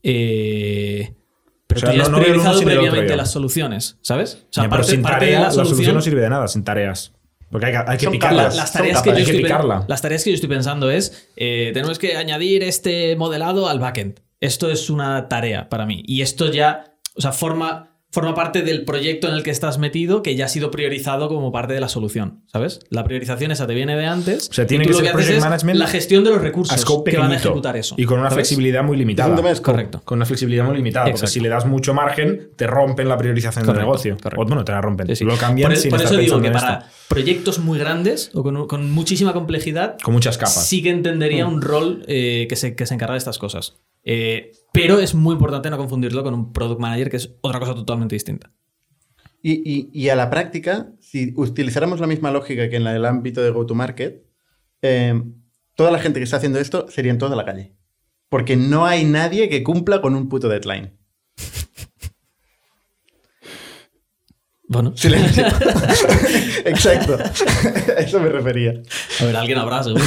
Eh, 0.03 1.13
pero 1.67 1.77
O 1.77 1.81
sea, 1.81 1.89
tú 1.91 1.97
ya 1.97 2.03
has 2.03 2.09
no- 2.09 2.19
priorizado 2.19 2.61
previamente 2.61 3.15
las 3.15 3.31
soluciones, 3.31 3.97
¿sabes? 4.01 4.35
O 4.35 4.53
sea, 4.53 4.63
Ya, 4.65 4.69
pero 4.69 4.81
parte- 4.81 4.91
sin 4.91 5.01
parte 5.01 5.19
tarea, 5.19 5.39
la 5.39 5.45
la 5.47 5.51
solución 5.51 5.75
solución 5.75 5.95
no 5.95 6.01
sirve 6.01 6.21
de 6.21 6.29
nada, 6.29 6.47
sin 6.47 6.63
tareas. 6.63 7.13
Porque 7.49 7.67
hay 7.67 7.71
que, 7.71 7.77
hay 7.87 7.97
que 7.97 8.09
picarlas. 8.09 8.55
La- 8.55 8.61
las, 8.63 8.73
tareas 8.73 9.01
que 9.01 9.09
yo 9.09 9.13
capaces. 9.15 9.27
Hay 9.27 9.41
que 9.41 9.47
estoy, 9.47 9.85
las 9.87 10.01
tareas 10.01 10.23
que 10.23 10.29
yo 10.31 10.35
estoy 10.35 10.49
pensando 10.49 10.91
es, 10.91 11.29
eh, 11.37 11.71
tenemos 11.73 11.97
que 11.99 12.17
añadir 12.17 12.63
este 12.63 13.15
modelado 13.15 13.67
al 13.69 13.79
backend. 13.79 14.19
Esto 14.41 14.69
es 14.69 14.89
una 14.89 15.27
tarea 15.27 15.69
para 15.69 15.85
mí. 15.85 16.03
Y 16.05 16.21
esto 16.21 16.51
ya, 16.51 16.95
o 17.15 17.21
sea, 17.21 17.31
forma, 17.31 17.94
forma 18.15 18.33
parte 18.33 18.61
del 18.63 18.83
proyecto 18.85 19.27
en 19.27 19.33
el 19.35 19.43
que 19.43 19.51
estás 19.51 19.77
metido 19.77 20.23
que 20.23 20.35
ya 20.35 20.45
ha 20.45 20.47
sido 20.47 20.71
priorizado 20.71 21.27
como 21.27 21.51
parte 21.51 21.73
de 21.73 21.79
la 21.81 21.89
solución, 21.89 22.41
¿sabes? 22.47 22.79
La 22.89 23.03
priorización 23.03 23.51
esa 23.51 23.67
te 23.67 23.73
viene 23.75 23.95
de 23.95 24.05
antes. 24.07 24.49
O 24.49 24.53
sea, 24.53 24.65
tiene 24.65 24.85
que 24.87 24.93
ser 24.93 25.11
project 25.11 25.41
management 25.41 25.77
La 25.79 25.87
gestión 25.87 26.23
de 26.23 26.29
los 26.31 26.39
a 26.39 26.41
recursos 26.41 26.79
scope 26.79 27.11
que 27.11 27.17
van 27.17 27.31
a 27.31 27.35
ejecutar 27.35 27.77
eso. 27.77 27.95
y 27.97 28.05
con 28.05 28.19
una 28.19 28.29
¿sabes? 28.29 28.47
flexibilidad 28.47 28.81
muy 28.83 28.93
Es 28.93 28.95
un 28.95 28.99
limitada. 28.99 29.35
tema. 29.35 29.53
Correcto. 29.61 30.01
Con 30.03 30.17
una 30.17 30.25
flexibilidad 30.25 30.65
muy 30.65 30.77
limitada, 30.77 31.11
porque 31.11 31.27
si 31.27 31.39
le 31.39 31.49
das 31.49 31.65
mucho 31.65 31.93
margen, 31.93 32.49
te 32.55 32.65
rompen 32.65 33.07
la 33.09 33.17
priorización 33.17 33.65
Correcto, 33.65 33.73
del 33.73 33.85
negocio. 33.85 34.17
correcto. 34.21 34.41
O 34.41 34.45
bueno, 34.47 34.65
te 34.65 34.71
la 34.71 34.81
rompen. 34.81 35.07
Sí, 35.07 35.15
sí. 35.17 35.23
Lo 35.25 35.35
cambian 35.37 35.71
por, 35.71 35.77
sin 35.77 35.91
por 35.91 35.99
estar 36.01 36.13
eso 36.13 36.21
digo 36.21 36.41
que 36.41 36.51
para 36.51 36.73
esto. 36.79 36.89
proyectos 37.09 37.59
muy 37.59 37.77
grandes 37.77 38.31
o 38.33 38.41
con, 38.43 38.65
con 38.67 38.89
muchísima 38.91 39.33
complejidad, 39.33 39.97
Con 40.01 40.13
muchas 40.13 40.37
capas. 40.37 40.65
sí 40.67 40.81
que 40.81 40.89
entendería 40.89 41.45
un 41.47 41.61
rol 41.61 42.03
eh, 42.07 42.45
que, 42.49 42.55
se, 42.55 42.75
que 42.75 42.85
se 42.85 42.93
encarga 42.93 43.13
de 43.13 43.17
estas 43.19 43.37
cosas. 43.37 43.75
Eh, 44.05 44.51
pero 44.71 44.99
es 44.99 45.15
muy 45.15 45.33
importante 45.33 45.69
no 45.69 45.77
confundirlo 45.77 46.23
con 46.23 46.33
un 46.33 46.53
product 46.53 46.79
manager, 46.79 47.09
que 47.09 47.17
es 47.17 47.35
otra 47.41 47.59
cosa 47.59 47.73
totalmente 47.75 48.15
distinta. 48.15 48.51
Y, 49.41 49.53
y- 49.69 49.89
y 49.93 50.09
a 50.09 50.15
la 50.15 50.29
práctica, 50.29 50.91
si 50.99 51.33
utilizáramos 51.35 51.99
la 51.99 52.07
misma 52.07 52.31
lógica 52.31 52.69
que 52.69 52.75
en 52.77 52.83
la 52.83 52.93
del 52.93 53.05
ámbito 53.05 53.41
de 53.41 53.49
go-to-market, 53.51 54.23
eh, 54.81 55.21
toda 55.75 55.91
la 55.91 55.99
gente 55.99 56.19
que 56.19 56.23
está 56.23 56.37
haciendo 56.37 56.59
esto 56.59 56.87
sería 56.89 57.11
en 57.11 57.17
toda 57.17 57.35
la 57.35 57.45
calle. 57.45 57.75
Porque 58.29 58.55
no 58.55 58.85
hay 58.85 59.05
nadie 59.05 59.49
que 59.49 59.63
cumpla 59.63 60.01
con 60.01 60.15
un 60.15 60.29
puto 60.29 60.49
deadline. 60.49 60.94
Bueno, 64.67 64.97
Silencio. 64.97 65.45
Exacto. 66.65 67.17
A 67.19 67.99
eso 68.01 68.19
me 68.19 68.29
refería. 68.29 68.81
a 69.19 69.25
ver, 69.25 69.35
alguien 69.35 69.57
habrá, 69.59 69.83
seguro. 69.83 70.03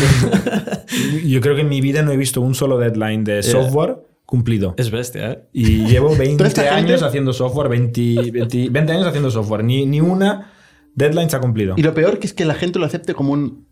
Yo 1.24 1.40
creo 1.40 1.54
que 1.54 1.60
en 1.62 1.68
mi 1.68 1.80
vida 1.80 2.02
no 2.02 2.10
he 2.12 2.16
visto 2.16 2.40
un 2.40 2.54
solo 2.54 2.78
deadline 2.78 3.22
de 3.24 3.42
software 3.42 3.98
cumplido. 4.26 4.74
es 4.76 4.90
bestia, 4.90 5.30
¿eh? 5.32 5.38
Y 5.52 5.86
llevo 5.86 6.14
20 6.16 6.44
esta 6.46 6.62
gente- 6.62 6.74
años 6.74 7.02
haciendo 7.02 7.32
software, 7.32 7.68
20, 7.68 8.30
20, 8.32 8.68
20 8.70 8.92
años 8.92 9.06
haciendo 9.06 9.30
software. 9.30 9.62
Ni, 9.64 9.86
ni 9.86 10.00
una 10.00 10.52
deadline 10.94 11.30
se 11.30 11.36
ha 11.36 11.40
cumplido. 11.40 11.74
Y 11.78 11.82
lo 11.82 11.94
peor 11.94 12.18
que 12.18 12.26
es 12.26 12.34
que 12.34 12.44
la 12.44 12.54
gente 12.54 12.78
lo 12.78 12.86
acepte 12.86 13.14
como 13.14 13.32
un... 13.32 13.68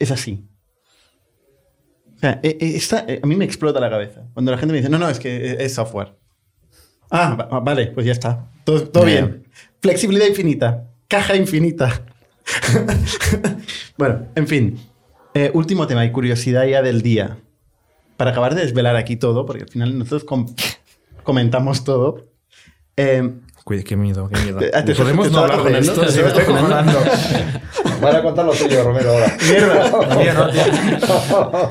Es 0.00 0.10
así. 0.10 0.48
O 2.16 2.18
sea, 2.18 2.40
eh, 2.42 2.56
eh, 2.60 2.72
esta- 2.74 3.04
eh, 3.06 3.20
a 3.22 3.26
mí 3.26 3.36
me 3.36 3.44
explota 3.44 3.78
la 3.80 3.88
cabeza. 3.90 4.26
Cuando 4.32 4.50
la 4.50 4.58
gente 4.58 4.72
me 4.72 4.78
dice, 4.78 4.90
no, 4.90 4.98
no, 4.98 5.08
es 5.08 5.18
que 5.20 5.56
es, 5.64 5.74
software. 5.74 6.16
Ah, 7.10 7.36
va- 7.52 7.60
vale, 7.60 7.86
pues 7.88 8.04
ya 8.04 8.12
está. 8.12 8.50
Todo, 8.64 8.82
todo 8.88 9.04
Bien. 9.04 9.26
bien. 9.26 9.43
Flexibilidad 9.80 10.26
infinita. 10.26 10.84
Caja 11.08 11.36
infinita. 11.36 12.02
bueno, 13.98 14.26
en 14.34 14.46
fin. 14.48 14.78
Eh, 15.34 15.50
último 15.54 15.86
tema 15.86 16.04
y 16.04 16.12
curiosidad 16.12 16.64
ya 16.66 16.82
del 16.82 17.02
día. 17.02 17.38
Para 18.16 18.30
acabar 18.30 18.54
de 18.54 18.62
desvelar 18.62 18.96
aquí 18.96 19.16
todo, 19.16 19.44
porque 19.46 19.64
al 19.64 19.68
final 19.68 19.98
nosotros 19.98 20.24
com- 20.24 20.46
comentamos 21.24 21.84
todo. 21.84 22.26
Eh, 22.96 23.30
Cuide, 23.64 23.82
qué 23.82 23.96
miedo, 23.96 24.28
qué 24.28 24.38
miedo. 24.42 24.58
Te- 24.58 24.94
¿Podemos 24.94 25.26
te 25.28 25.32
no 25.32 25.38
hablar 25.40 25.62
de 25.64 25.78
esto? 25.78 26.06
Sí, 26.08 26.20
me 26.20 26.28
estoy 26.28 26.44
cojonando. 26.44 26.98
Van 28.02 28.16
a 28.16 28.22
contar 28.22 28.44
lo 28.44 28.52
tuyo, 28.52 28.84
Romero, 28.84 29.10
ahora. 29.12 29.36
Mierda. 30.18 31.70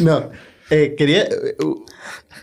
No, 0.00 0.30
eh, 0.70 0.94
quería 0.96 1.22
eh, 1.22 1.56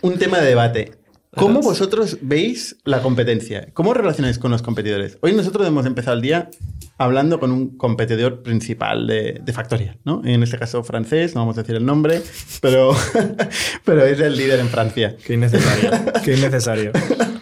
un 0.02 0.18
tema 0.18 0.38
de 0.40 0.46
debate. 0.46 0.92
¿Cómo 1.36 1.60
vosotros 1.60 2.18
veis 2.22 2.76
la 2.84 3.02
competencia? 3.02 3.68
¿Cómo 3.72 3.90
os 3.90 3.96
relacionáis 3.96 4.38
con 4.38 4.50
los 4.50 4.62
competidores? 4.62 5.18
Hoy 5.20 5.32
nosotros 5.34 5.66
hemos 5.66 5.86
empezado 5.86 6.16
el 6.16 6.22
día 6.22 6.50
hablando 6.98 7.40
con 7.40 7.50
un 7.50 7.76
competidor 7.76 8.42
principal 8.42 9.06
de, 9.06 9.40
de 9.42 9.52
Factorial, 9.52 9.98
¿no? 10.04 10.22
En 10.24 10.42
este 10.42 10.58
caso 10.58 10.82
francés, 10.84 11.34
no 11.34 11.40
vamos 11.40 11.58
a 11.58 11.62
decir 11.62 11.76
el 11.76 11.84
nombre, 11.84 12.22
pero, 12.60 12.94
pero 13.84 14.04
es 14.04 14.20
el 14.20 14.36
líder 14.36 14.60
en 14.60 14.68
Francia. 14.68 15.16
Qué 15.24 15.34
innecesario. 15.34 15.90
Qué 16.24 16.36
innecesario. 16.36 16.92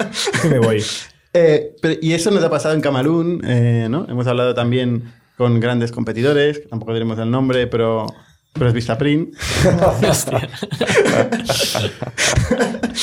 Me 0.51 0.59
voy. 0.59 0.82
Eh, 1.34 1.74
pero- 1.80 1.99
y 2.01 2.12
eso 2.12 2.30
nos 2.30 2.43
ha 2.45 2.51
pasado 2.51 2.74
en 2.74 2.80
Camalún, 2.80 3.43
eh, 3.45 3.86
¿no? 3.90 4.07
Hemos 4.09 4.26
hablado 4.26 4.55
también 4.55 5.12
con 5.36 5.61
grandes 5.61 5.93
competidores, 5.93 6.68
tampoco 6.68 6.93
diremos 6.93 7.18
el 7.18 7.30
nombre, 7.30 7.66
pero, 7.66 8.07
pero 8.53 8.68
es 8.68 8.74
Vistaprint. 8.74 9.34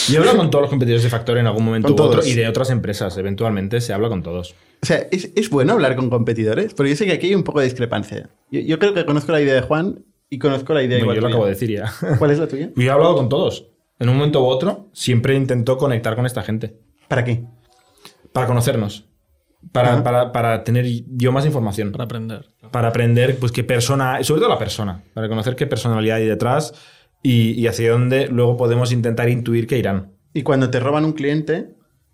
Yo 0.10 0.16
he 0.16 0.18
hablado 0.20 0.38
con 0.38 0.52
todos 0.52 0.64
los 0.64 0.70
competidores 0.70 1.04
de 1.04 1.10
Factor 1.10 1.38
en 1.38 1.48
algún 1.48 1.66
momento 1.66 1.94
u 1.94 2.02
otro 2.02 2.24
y 2.24 2.34
de 2.34 2.48
otras 2.48 2.70
empresas. 2.70 3.18
Eventualmente 3.18 3.82
se 3.82 3.94
habla 3.94 4.10
con 4.10 4.22
todos. 4.22 4.56
O 4.82 4.86
sea, 4.86 5.08
¿es, 5.12 5.32
es 5.36 5.50
bueno 5.50 5.74
hablar 5.74 5.96
con 5.96 6.10
competidores? 6.10 6.74
Porque 6.74 6.92
yo 6.92 6.96
sé 6.96 7.06
que 7.06 7.14
aquí 7.14 7.28
hay 7.28 7.36
un 7.36 7.44
poco 7.44 7.60
de 7.60 7.66
discrepancia. 7.66 8.30
Yo, 8.52 8.62
yo 8.62 8.78
creo 8.80 8.94
que 8.94 9.06
conozco 9.06 9.32
la 9.32 9.42
idea 9.42 9.56
de 9.56 9.62
Juan 9.62 10.06
y 10.30 10.38
conozco 10.38 10.74
la 10.74 10.84
idea 10.84 11.00
Bueno, 11.00 11.14
igual 11.14 11.16
yo 11.16 11.22
lo 11.22 11.28
acabo 11.28 11.46
de 11.46 11.52
decir 11.52 11.72
ya. 11.72 11.92
¿Cuál 12.20 12.32
es 12.32 12.40
la 12.40 12.48
tuya? 12.48 12.70
Yo 12.76 12.84
he 12.84 12.90
hablado 12.90 13.16
con 13.16 13.30
todos. 13.30 13.68
En 13.98 14.08
un 14.08 14.16
momento 14.16 14.44
u 14.44 14.46
otro, 14.46 14.90
siempre 14.94 15.36
intento 15.36 15.78
conectar 15.78 16.16
con 16.16 16.26
esta 16.26 16.44
gente. 16.44 16.78
¿Para 17.08 17.24
qué? 17.24 17.44
Para 18.32 18.48
conocernos. 18.48 19.09
Para, 19.72 20.04
para, 20.04 20.32
para 20.32 20.64
tener 20.64 20.86
yo 21.18 21.32
más 21.32 21.46
información. 21.46 21.92
Para 21.92 22.06
aprender. 22.06 22.50
Para 22.72 22.88
aprender, 22.88 23.38
pues, 23.38 23.52
qué 23.52 23.64
persona, 23.64 24.24
sobre 24.24 24.40
todo 24.42 24.50
la 24.50 24.58
persona. 24.60 25.04
Para 25.14 25.28
conocer 25.28 25.56
qué 25.56 25.68
personalidad 25.68 26.18
hay 26.18 26.28
detrás 26.28 26.74
y, 27.22 27.52
y 27.60 27.68
hacia 27.68 27.92
dónde 27.92 28.28
luego 28.28 28.56
podemos 28.58 28.92
intentar 28.92 29.30
intuir 29.30 29.68
que 29.68 29.78
irán. 29.78 30.14
Y 30.34 30.44
cuando 30.44 30.70
te 30.70 30.80
roban 30.80 31.04
un 31.06 31.12
cliente, 31.14 31.72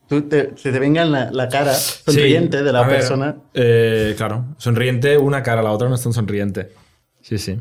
tú 0.07 0.23
te- 0.23 0.57
se 0.57 0.71
te 0.71 0.79
venga 0.79 1.03
en 1.03 1.11
la, 1.11 1.31
la 1.31 1.47
cara 1.49 1.73
sonriente 1.73 2.57
Sí, 2.59 2.63
de 2.63 2.71
la 2.73 2.79
a 2.79 2.87
ver, 2.87 2.97
persona. 2.97 3.37
eh, 3.53 4.15
claro, 4.17 4.45
sonriente 4.57 5.17
una 5.17 5.43
cara, 5.43 5.61
la 5.61 5.71
otra 5.71 5.87
no 5.87 5.95
es 5.95 6.03
tan 6.03 6.13
sonriente. 6.13 6.71
Sí, 7.21 7.37
sí. 7.37 7.59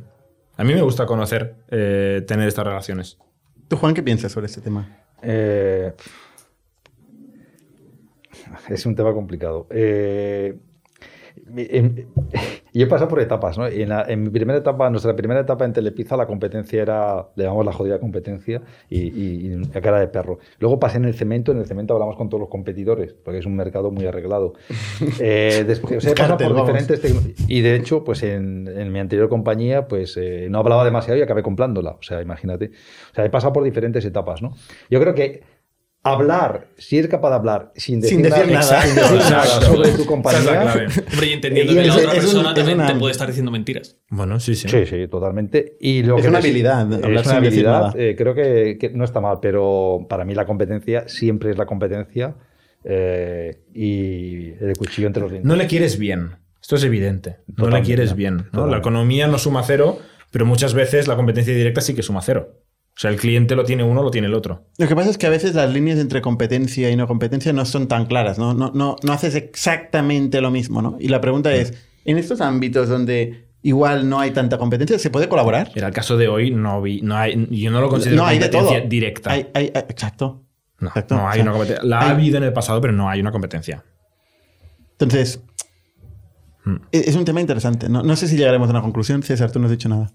A 0.57 0.65
mí 0.65 0.73
me 0.75 0.83
gusta 0.83 1.05
conocer, 1.07 1.57
eh, 1.71 2.23
tener 2.27 2.49
estas 2.49 2.65
relaciones. 2.67 3.19
¿Tú, 3.69 3.77
Juan, 3.77 3.93
qué 3.95 4.03
piensas 4.03 4.31
sobre 4.33 4.47
este 4.47 4.61
tema? 4.61 4.89
Eh, 5.23 5.93
es 8.69 8.87
un 8.87 8.95
tema 8.95 9.13
complicado. 9.13 9.67
Eh, 9.71 10.57
en- 11.57 12.07
yo 12.73 12.85
he 12.85 12.89
pasado 12.89 13.09
por 13.09 13.21
etapas, 13.21 13.59
¿no? 13.59 13.67
En, 13.67 13.89
la- 13.89 14.05
en 14.09 14.23
mi 14.23 14.31
primera 14.31 14.59
etapa, 14.59 14.89
nuestra 14.91 15.15
primera 15.15 15.41
etapa 15.41 15.65
en 15.65 15.73
Telepizza, 15.73 16.17
la 16.17 16.27
competencia 16.27 16.81
era, 16.83 17.29
le 17.37 17.45
llamamos 17.45 17.67
la 17.67 17.73
jodida 17.73 17.99
competencia 18.01 18.63
y, 18.89 19.01
y, 19.01 19.47
y 19.53 19.77
a 19.77 19.81
cara 19.81 20.01
de 20.01 20.09
perro. 20.09 20.39
Luego 20.59 20.79
pasé 20.81 20.99
en 20.99 21.05
el 21.05 21.15
cemento, 21.15 21.53
en 21.53 21.59
el 21.59 21.67
cemento 21.67 21.95
hablamos 21.95 22.17
con 22.17 22.29
todos 22.29 22.41
los 22.41 22.49
competidores, 22.49 23.15
porque 23.15 23.39
es 23.41 23.47
un 23.47 23.57
mercado 23.57 23.91
muy 23.91 24.07
arreglado. 24.07 24.55
Eh, 25.21 25.65
después, 25.67 25.99
o 25.99 26.01
sea, 26.01 26.13
he 26.13 26.15
pasado 26.15 26.39
por 26.39 26.49
vamos. 26.55 26.67
diferentes 26.67 27.01
y 27.49 27.61
de 27.61 27.77
hecho, 27.77 28.05
pues 28.05 28.23
en, 28.23 28.67
en 28.69 28.93
mi 28.93 28.99
anterior 28.99 29.29
compañía, 29.29 29.87
pues 29.87 30.17
eh, 30.17 30.49
no 30.51 30.59
hablaba 30.59 30.85
demasiado 30.85 31.19
y 31.19 31.23
acabé 31.23 31.43
comprándola. 31.43 31.91
O 31.93 32.03
sea, 32.03 32.21
imagínate. 32.23 32.71
O 33.13 33.15
sea, 33.15 33.25
he 33.25 33.31
pasado 33.31 33.53
por 33.53 33.63
diferentes 33.65 34.05
etapas, 34.05 34.41
¿no? 34.43 34.55
Yo 34.91 35.01
creo 35.01 35.15
que 35.15 35.43
hablar, 36.05 36.69
si 36.77 36.99
eres 36.99 37.11
capaz 37.11 37.31
de 37.31 37.35
hablar 37.37 37.73
sin 37.75 38.01
decir, 38.01 38.17
Sin 38.19 38.23
decir 38.23 38.47
nada. 38.53 38.83
sin 38.83 38.95
decir 38.95 39.17
nada 39.19 39.43
Exacto. 39.45 39.67
sobre 39.67 39.91
tu 39.93 40.05
compañía. 40.07 40.39
es 40.41 40.45
la 40.47 40.61
clave. 40.63 40.87
Hombre, 41.13 41.27
y 41.27 41.33
entendiendo 41.33 41.73
Y 41.73 41.77
que 41.77 41.85
la 41.85 41.95
otra 41.95 42.13
es 42.13 42.19
persona 42.19 42.55
también 42.55 42.79
una- 42.79 42.87
te 42.93 42.95
puede 42.97 43.13
estar 43.13 43.27
diciendo 43.27 43.51
mentiras. 43.51 43.97
Bueno, 44.11 44.39
sí, 44.39 44.55
sí. 44.55 44.69
Sí, 44.69 44.87
sí, 44.87 45.09
totalmente. 45.09 45.77
Y 45.81 46.03
lo 46.03 46.17
Es 46.17 46.23
que 46.23 46.29
una 46.29 46.39
habilidad, 46.39 46.81
hablar 46.81 47.01
Es 47.03 47.09
una 47.09 47.23
sin 47.25 47.33
habilidad. 47.37 47.99
eh, 47.99 48.15
creo 48.17 48.35
que, 48.35 48.77
que 48.79 48.91
no 48.91 49.05
está 49.05 49.21
mal, 49.21 49.39
pero 49.41 50.07
para 50.09 50.25
mí 50.25 50.35
la 50.35 50.45
competencia 50.47 51.09
siempre 51.09 51.51
es 51.51 51.59
la 51.59 51.67
competencia. 51.67 52.35
eh, 52.87 53.63
y 53.73 54.51
el 54.63 54.75
cuchillo 54.77 55.07
entre 55.07 55.23
los 55.23 55.31
dientes. 55.31 55.49
No 55.49 55.57
le 55.57 55.67
quieres 55.67 55.99
bien. 55.99 56.33
Esto 56.61 56.77
es 56.77 56.85
evidente. 56.85 57.37
No 57.57 57.71
le 57.71 57.81
quieres 57.81 58.15
bien. 58.15 58.47
¿no? 58.53 58.67
La 58.67 58.77
economía 58.79 59.27
no 59.27 59.39
suma 59.39 59.63
cero, 59.63 59.99
pero 60.31 60.45
muchas 60.45 60.75
veces 60.75 61.09
la 61.09 61.17
competencia 61.17 61.55
directa 61.55 61.81
sí 61.81 61.95
que 61.95 62.03
suma 62.03 62.21
cero. 62.21 62.61
O 62.97 63.01
sea, 63.01 63.11
el 63.11 63.17
cliente 63.17 63.57
lo 63.57 63.65
tiene 63.65 63.83
uno, 63.83 64.03
lo 64.05 64.11
tiene 64.13 64.29
el 64.29 64.35
otro. 64.35 64.67
Lo 64.79 64.87
que 64.87 64.95
pasa 64.95 65.11
es 65.11 65.19
que 65.19 65.27
a 65.27 65.31
veces 65.31 65.55
las 65.55 65.73
líneas 65.73 65.99
entre 65.99 66.23
competencia 66.23 66.91
y 66.91 66.97
no 66.97 67.09
competencia 67.09 67.53
no 67.53 67.65
son 67.65 67.89
tan 67.89 68.07
claras, 68.07 68.39
¿no? 68.39 68.55
No, 68.55 68.71
no, 68.73 68.95
no 69.03 69.13
haces 69.13 69.35
exactamente 69.35 70.41
lo 70.41 70.51
mismo, 70.53 70.81
¿no? 70.81 70.97
Y 71.01 71.09
la 71.09 71.21
pregunta 71.21 71.53
es, 71.53 71.75
en 72.05 72.19
estos 72.19 72.41
ámbitos 72.41 72.89
donde 72.89 73.49
igual 73.63 74.09
no 74.09 74.21
hay 74.21 74.31
tanta 74.31 74.59
competencia, 74.59 74.97
¿se 75.01 75.11
puede 75.11 75.29
colaborar? 75.29 75.73
Era 75.75 75.89
el 75.89 75.93
caso 75.93 76.17
de 76.17 76.29
hoy, 76.29 76.53
no 76.53 76.81
vi, 76.83 77.01
no 77.03 77.17
hay, 77.17 77.49
yo 77.51 77.71
no 77.73 77.81
lo 77.81 77.89
considero 77.89 78.17
no 78.23 78.27
hay 78.27 78.39
de 78.39 78.49
todo. 78.49 78.61
competencia 78.63 78.89
directa. 78.89 79.33
Hay- 79.33 79.49
hay- 79.55 79.73
hay- 79.75 79.85
exacto. 79.89 80.45
no, 80.79 80.89
exacto. 80.89 81.17
no 81.17 81.25
O 81.25 81.27
hay 81.29 81.35
sea, 81.35 81.43
una 81.43 81.53
competencia. 81.53 81.85
La 81.85 81.99
ha 82.01 82.11
habido 82.11 82.37
en 82.39 82.45
el 82.45 82.53
pasado, 82.53 82.81
pero 82.81 82.93
no 82.93 83.09
hay 83.09 83.21
una 83.21 83.33
competencia. 83.33 83.83
Entonces, 84.93 85.43
Hmm. 86.65 86.77
e- 86.93 87.05
es 87.09 87.17
un 87.17 87.25
tema 87.25 87.41
interesante. 87.41 87.89
No, 87.89 88.03
no 88.05 88.15
sé 88.15 88.29
si 88.29 88.37
llegaremos 88.37 88.69
a 88.69 88.71
una 88.71 88.83
conclusión. 88.83 89.23
César, 89.25 89.51
tú 89.51 89.59
no 89.59 89.65
has 89.67 89.73
dicho 89.73 89.89
nada. 89.89 90.13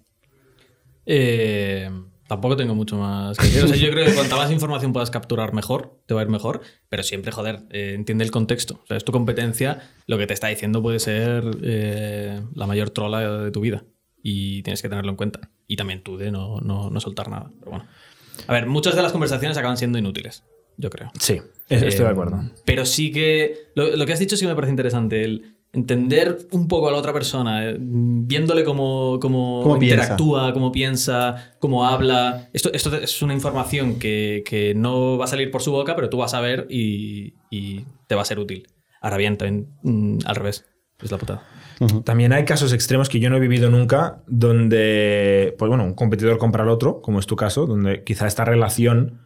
Eh, 1.05 1.89
tampoco 2.29 2.55
tengo 2.55 2.75
mucho 2.75 2.95
más 2.97 3.37
que 3.37 3.47
decir. 3.47 3.63
O 3.65 3.67
sea, 3.67 3.75
yo 3.75 3.91
creo 3.91 4.05
que 4.05 4.13
cuanta 4.13 4.37
más 4.37 4.49
información 4.51 4.93
puedas 4.93 5.11
capturar, 5.11 5.51
mejor, 5.53 5.99
te 6.05 6.13
va 6.13 6.21
a 6.21 6.23
ir 6.23 6.29
mejor. 6.29 6.61
Pero 6.87 7.03
siempre, 7.03 7.33
joder, 7.33 7.63
eh, 7.71 7.91
entiende 7.95 8.23
el 8.23 8.31
contexto. 8.31 8.79
O 8.83 8.87
sea, 8.87 8.95
es 8.95 9.03
tu 9.03 9.11
competencia. 9.11 9.81
Lo 10.07 10.17
que 10.17 10.27
te 10.27 10.33
está 10.33 10.47
diciendo 10.47 10.81
puede 10.81 10.99
ser 10.99 11.43
eh, 11.61 12.39
la 12.55 12.65
mayor 12.67 12.91
trola 12.91 13.43
de 13.43 13.51
tu 13.51 13.59
vida. 13.59 13.83
Y 14.23 14.63
tienes 14.63 14.81
que 14.81 14.87
tenerlo 14.89 15.11
en 15.11 15.17
cuenta. 15.17 15.49
Y 15.67 15.75
también 15.75 16.01
tú 16.03 16.17
de 16.17 16.31
no, 16.31 16.59
no, 16.61 16.89
no 16.89 16.99
soltar 17.01 17.29
nada. 17.29 17.51
Pero 17.59 17.71
bueno. 17.71 17.85
A 18.47 18.53
ver, 18.53 18.67
muchas 18.67 18.95
de 18.95 19.01
las 19.01 19.11
conversaciones 19.11 19.57
acaban 19.57 19.75
siendo 19.77 19.97
inútiles, 19.97 20.43
yo 20.77 20.89
creo. 20.89 21.11
Sí, 21.19 21.41
es- 21.67 21.81
estoy 21.83 22.03
de 22.05 22.09
Eh, 22.09 22.13
acuerdo. 22.13 22.41
Pero 22.65 22.85
sí 22.85 23.11
que. 23.11 23.69
Lo, 23.75 23.95
lo 23.97 24.05
que 24.05 24.13
has 24.13 24.19
dicho 24.19 24.37
sí 24.37 24.45
me 24.47 24.55
parece 24.55 24.71
interesante. 24.71 25.23
El 25.23 25.55
entender 25.71 26.37
un 26.51 26.67
poco 26.67 26.89
a 26.89 26.91
la 26.91 26.97
otra 26.97 27.13
persona, 27.13 27.69
eh, 27.69 27.77
viéndole 27.79 28.63
cómo, 28.63 29.19
cómo, 29.21 29.61
Cómo 29.63 29.77
piensa. 29.79 29.95
interactúa, 30.03 30.53
cómo 30.53 30.71
piensa, 30.71 31.53
cómo 31.59 31.85
habla. 31.85 32.49
Esto, 32.53 32.71
esto 32.73 32.95
es 32.95 33.21
una 33.21 33.33
información 33.33 33.99
que, 33.99 34.43
que 34.45 34.73
no 34.75 35.17
va 35.17 35.25
a 35.25 35.27
salir 35.27 35.51
por 35.51 35.61
su 35.61 35.71
boca, 35.71 35.95
pero 35.95 36.09
tú 36.09 36.17
vas 36.17 36.33
a 36.33 36.41
ver 36.41 36.65
y, 36.69 37.35
y 37.51 37.85
te 38.07 38.15
va 38.15 38.23
a 38.23 38.25
ser 38.25 38.39
útil. 38.39 38.67
Ahora 39.01 39.17
bien, 39.17 39.37
también 39.37 39.67
mm, 39.83 40.19
al 40.25 40.35
revés. 40.35 40.65
Es 41.01 41.11
la 41.11 41.17
putada. 41.17 41.43
También 42.03 42.33
hay 42.33 42.43
casos 42.43 42.73
extremos 42.73 43.07
que 43.07 43.21
yo 43.21 43.29
no 43.29 43.37
he 43.37 43.39
vivido 43.39 43.69
nunca 43.69 44.21
donde, 44.27 45.55
pues 45.57 45.69
bueno, 45.69 45.85
un 45.85 45.93
competidor 45.93 46.37
compra 46.37 46.63
al 46.63 46.69
otro, 46.69 47.01
como 47.01 47.19
es 47.19 47.25
tu 47.25 47.37
caso, 47.37 47.65
donde 47.65 48.03
quizá 48.03 48.27
esta 48.27 48.43
relación 48.43 49.21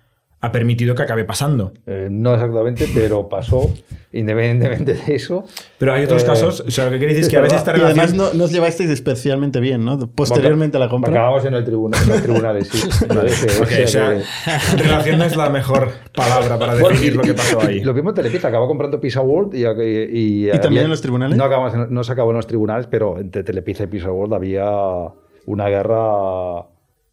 ha 0.45 0.51
permitido 0.51 0.93
que 0.93 1.03
acabe 1.03 1.23
pasando. 1.23 1.71
Eh, 1.87 2.09
no 2.11 2.33
exactamente, 2.33 2.89
pero 2.93 3.29
pasó, 3.29 3.71
independientemente 4.11 4.93
de 4.93 5.15
eso. 5.15 5.45
Pero 5.77 5.93
hay 5.93 6.03
otros 6.03 6.23
Eh, 6.23 6.25
casos, 6.25 6.59
o 6.67 6.69
sea, 6.69 6.83
lo 6.85 6.91
que 6.91 6.97
quiere 6.97 7.13
decir 7.13 7.23
es 7.23 7.29
que 7.29 7.37
a 7.37 7.41
veces 7.41 7.59
esta 7.59 7.71
Y 7.71 7.75
además 7.81 8.11
relación... 8.11 8.17
no, 8.17 8.37
no 8.37 8.43
os 8.43 8.51
llevasteis 8.51 8.89
especialmente 8.89 9.61
bien, 9.61 9.85
¿no? 9.85 9.97
Posteriormente 10.13 10.75
a 10.75 10.81
la 10.81 10.89
compra. 10.89 11.11
Acabamos 11.11 11.45
en, 11.45 11.53
el 11.53 11.63
tribunal, 11.63 12.01
en 12.03 12.09
los 12.09 12.21
tribunales, 12.21 12.67
sí. 12.67 12.89
Ese- 13.25 13.61
Ok, 13.63 13.71
ese 13.71 13.83
o 13.83 13.87
sea, 13.87 14.09
que- 14.75 14.77
relación 14.83 15.17
no 15.19 15.23
es 15.23 15.35
la 15.37 15.49
mejor 15.49 15.89
palabra 16.13 16.59
para 16.59 16.75
definir 16.75 17.15
lo 17.15 17.21
que 17.23 17.33
pasó 17.33 17.61
ahí. 17.61 17.79
Lo 17.81 17.93
mismo 17.93 18.13
Televisa, 18.13 18.49
acabó 18.49 18.67
comprando 18.67 18.99
Pizza 18.99 19.21
World 19.21 19.55
y, 19.55 19.65
y, 19.65 20.49
¿Y 20.49 20.59
también 20.59 20.83
en 20.83 20.89
los 20.89 21.01
tribunales? 21.01 21.37
No, 21.37 21.45
acabamos 21.45 21.73
en- 21.73 21.93
no 21.93 22.03
se 22.03 22.11
acabó 22.11 22.31
en 22.31 22.35
los 22.37 22.47
tribunales, 22.47 22.87
pero 22.87 23.17
entre 23.17 23.43
Telepizza 23.45 23.85
y 23.85 23.87
Pizza 23.87 24.11
World 24.11 24.33
había 24.33 24.65
una 25.45 25.69
guerra 25.69 26.65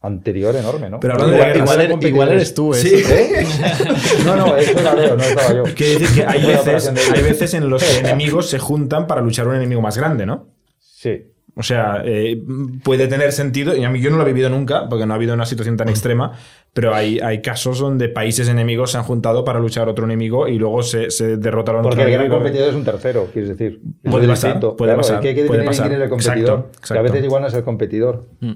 anterior 0.03 0.55
enorme, 0.57 0.89
¿no? 0.89 0.99
Pero 1.01 1.15
hablando 1.15 1.33
de 1.35 1.39
Igual, 1.39 1.53
guerras, 1.53 1.71
igual 1.71 1.81
eres, 1.93 2.09
igual 2.11 2.29
eres 2.31 2.55
tú, 2.55 2.73
¿eh? 2.75 2.77
Sí. 2.79 2.95
¿Eh? 2.95 3.47
No, 4.25 4.37
no, 4.37 4.57
eso 4.57 4.79
era 4.79 4.95
Leo, 4.95 5.17
no 5.17 5.23
estaba 5.23 5.53
yo. 5.55 5.65
Quiere 5.75 5.99
decir 5.99 6.09
que 6.23 6.27
hay 6.27 6.47
veces, 6.47 6.95
de- 6.95 7.01
hay 7.17 7.23
veces 7.23 7.55
en 7.55 7.69
los 7.69 7.83
que 7.85 7.99
enemigos 7.99 8.49
se 8.49 8.59
juntan 8.59 9.07
para 9.07 9.21
luchar 9.21 9.47
a 9.47 9.51
un 9.51 9.57
enemigo 9.57 9.81
más 9.83 9.99
grande, 9.99 10.25
¿no? 10.27 10.49
Sí. 10.79 11.25
O 11.57 11.63
sea, 11.65 12.03
eh, 12.07 12.41
puede 12.85 13.09
tener 13.09 13.33
sentido, 13.33 13.77
y 13.77 13.85
a 13.85 13.91
mí 13.91 14.01
yo 14.01 14.09
no 14.11 14.17
lo 14.17 14.23
he 14.23 14.27
vivido 14.27 14.49
nunca, 14.49 14.89
porque 14.89 15.05
no 15.05 15.13
ha 15.13 15.17
habido 15.17 15.35
una 15.35 15.45
situación 15.45 15.77
tan 15.77 15.89
extrema, 15.89 16.33
pero 16.73 16.95
hay, 16.95 17.19
hay 17.19 17.43
casos 17.43 17.81
donde 17.81 18.09
países 18.09 18.49
enemigos 18.49 18.93
se 18.93 18.99
han 18.99 19.03
juntado 19.05 19.45
para 19.45 19.59
luchar 19.59 19.89
a 19.89 19.91
otro 19.91 20.05
enemigo 20.05 20.47
y 20.49 20.59
luego 20.59 20.83
se, 20.85 21.11
se 21.11 21.37
derrotaron 21.37 21.83
Porque 21.83 22.03
el 22.05 22.11
gran 22.13 22.29
competidor 22.31 22.69
es 22.69 22.75
un 22.77 22.85
tercero, 22.85 23.29
quieres 23.33 23.51
decir. 23.59 23.81
Es 24.03 24.11
Puede 24.11 24.29
pasar, 24.29 24.61
puede 24.61 24.77
Claro, 24.77 24.97
pasar, 24.99 25.17
es 25.17 25.23
que 25.23 25.29
hay 25.29 25.35
que 25.35 25.45
puede 25.45 25.61
definir 25.63 25.67
pasar. 25.67 25.89
quién 25.89 26.01
es 26.01 26.05
el 26.05 26.09
competidor. 26.11 26.39
Exacto, 26.39 26.71
Que 26.71 26.77
a 26.77 26.81
exacto. 26.81 27.03
veces 27.03 27.25
igual 27.25 27.43
no 27.43 27.49
es 27.49 27.55
el 27.55 27.65
competidor. 27.65 28.25
Mm. 28.41 28.53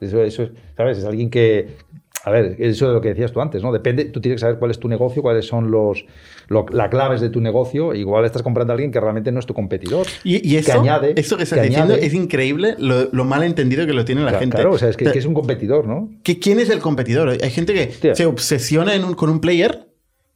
Eso, 0.00 0.22
eso 0.22 0.42
es, 0.44 0.50
¿sabes? 0.76 0.98
Es 0.98 1.04
alguien 1.04 1.30
que. 1.30 1.76
A 2.24 2.30
ver, 2.30 2.56
eso 2.58 2.88
de 2.88 2.94
lo 2.94 3.00
que 3.00 3.10
decías 3.10 3.30
tú 3.30 3.40
antes, 3.40 3.62
¿no? 3.62 3.72
Depende, 3.72 4.06
tú 4.06 4.20
tienes 4.20 4.38
que 4.38 4.40
saber 4.40 4.58
cuál 4.58 4.72
es 4.72 4.80
tu 4.80 4.88
negocio, 4.88 5.22
cuáles 5.22 5.46
son 5.46 5.70
los 5.70 6.04
lo- 6.48 6.66
las 6.72 6.88
claves 6.88 7.20
de 7.20 7.30
tu 7.30 7.40
negocio. 7.40 7.94
Igual 7.94 8.24
estás 8.24 8.42
comprando 8.42 8.72
a 8.72 8.74
alguien 8.74 8.90
que 8.90 8.98
realmente 9.00 9.30
no 9.30 9.38
es 9.38 9.46
tu 9.46 9.54
competidor. 9.54 10.06
Y, 10.24 10.36
y 10.36 10.54
que 10.54 10.58
eso, 10.58 10.80
añade, 10.80 11.12
esto 11.16 11.36
que 11.36 11.44
estás 11.44 11.60
que 11.60 11.68
diciendo 11.68 11.94
añade- 11.94 12.04
es 12.04 12.14
increíble 12.14 12.74
lo, 12.78 13.04
lo 13.12 13.24
mal 13.24 13.44
entendido 13.44 13.86
que 13.86 13.92
lo 13.92 14.04
tiene 14.04 14.22
la 14.22 14.28
Claro, 14.30 14.40
gente. 14.40 14.56
Claro, 14.56 14.72
o 14.72 14.78
sea, 14.78 14.88
es 14.88 14.96
que, 14.96 15.04
que 15.12 15.18
es 15.20 15.24
un 15.26 15.34
competidor, 15.34 15.86
¿no? 15.86 16.10
¿Que 16.24 16.40
¿Quién 16.40 16.58
es 16.58 16.68
el 16.70 16.80
competidor? 16.80 17.28
Hay 17.28 17.50
gente 17.50 17.72
que 17.74 17.90
Hostia. 17.90 18.14
se 18.16 18.26
obsesiona 18.26 18.94
en 18.96 19.04
un- 19.04 19.14
con 19.14 19.30
un 19.30 19.40
player 19.40 19.86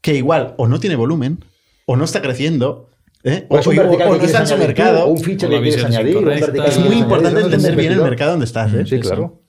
que 0.00 0.14
igual 0.14 0.54
o 0.58 0.68
no 0.68 0.78
tiene 0.78 0.94
volumen, 0.94 1.44
o 1.86 1.96
no 1.96 2.04
está 2.04 2.22
creciendo, 2.22 2.88
¿eh? 3.24 3.46
O 3.48 3.58
es 3.58 3.66
un 3.66 3.76
o- 3.80 3.82
o 3.90 3.98
que 3.98 4.04
no 4.06 4.14
está 4.14 4.40
en 4.42 4.46
su 4.46 4.54
añadir 4.54 4.74
tú, 4.76 4.82
mercado. 4.82 5.04
o 5.06 5.08
un 5.08 5.18
feature 5.18 5.56
O 5.56 5.58
que 5.60 5.68
quieres 5.70 5.84
añadir. 5.84 6.16
Es 6.28 6.76
que 6.78 6.84
muy 6.84 6.96
importante 6.98 7.38
eso 7.40 7.46
entender 7.48 7.74
bien 7.76 7.92
el 7.94 8.02
mercado 8.02 8.30
donde 8.30 8.46
estás 8.46 8.72
¿eh? 8.74 8.86
Sí, 8.86 9.00
claro. 9.00 9.40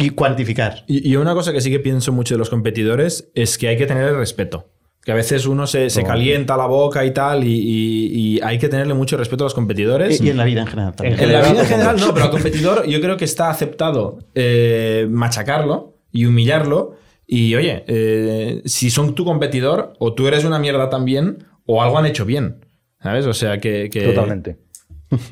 Y 0.00 0.10
cuantificar. 0.10 0.84
Y, 0.86 1.08
y 1.10 1.16
una 1.16 1.34
cosa 1.34 1.52
que 1.52 1.60
sí 1.60 1.70
que 1.70 1.80
pienso 1.80 2.12
mucho 2.12 2.34
de 2.34 2.38
los 2.38 2.50
competidores 2.50 3.30
es 3.34 3.58
que 3.58 3.68
hay 3.68 3.76
que 3.76 3.86
tener 3.86 4.04
el 4.08 4.16
respeto. 4.16 4.68
Que 5.02 5.12
a 5.12 5.14
veces 5.14 5.46
uno 5.46 5.66
se, 5.66 5.88
se 5.88 6.02
No. 6.02 6.08
calienta 6.08 6.56
la 6.58 6.66
boca 6.66 7.04
y 7.06 7.12
tal, 7.12 7.42
y, 7.44 7.48
y- 7.54 8.06
y 8.36 8.40
hay 8.42 8.58
que 8.58 8.68
tenerle 8.68 8.92
mucho 8.92 9.16
respeto 9.16 9.44
a 9.44 9.46
los 9.46 9.54
competidores. 9.54 10.20
Y, 10.20 10.26
y 10.26 10.30
en 10.30 10.36
la 10.36 10.44
vida 10.44 10.60
en 10.60 10.66
general 10.66 10.94
también. 10.94 11.18
En 11.18 11.24
En 11.24 11.32
la 11.32 11.38
vida 11.40 11.48
en 11.48 11.66
general, 11.66 11.66
general 11.96 12.00
no, 12.00 12.12
pero 12.14 12.26
al 12.26 12.30
competidor 12.30 12.86
yo 12.86 13.00
creo 13.00 13.16
que 13.16 13.24
está 13.24 13.48
aceptado 13.48 14.18
eh, 14.34 15.06
machacarlo 15.08 15.94
y 16.12 16.26
humillarlo. 16.26 16.96
Y 17.26 17.54
oye, 17.54 17.84
eh, 17.86 18.60
si 18.66 18.90
son 18.90 19.14
tu 19.14 19.24
competidor, 19.24 19.94
o 20.00 20.12
tú 20.14 20.26
eres 20.28 20.44
una 20.44 20.58
mierda 20.58 20.90
también, 20.90 21.44
o 21.64 21.82
algo 21.82 21.96
han 21.96 22.04
hecho 22.06 22.24
bien. 22.26 22.66
¿Sabes? 23.02 23.24
O 23.24 23.32
sea 23.32 23.58
que. 23.58 23.88
que- 23.90 24.02
Totalmente. 24.02 24.58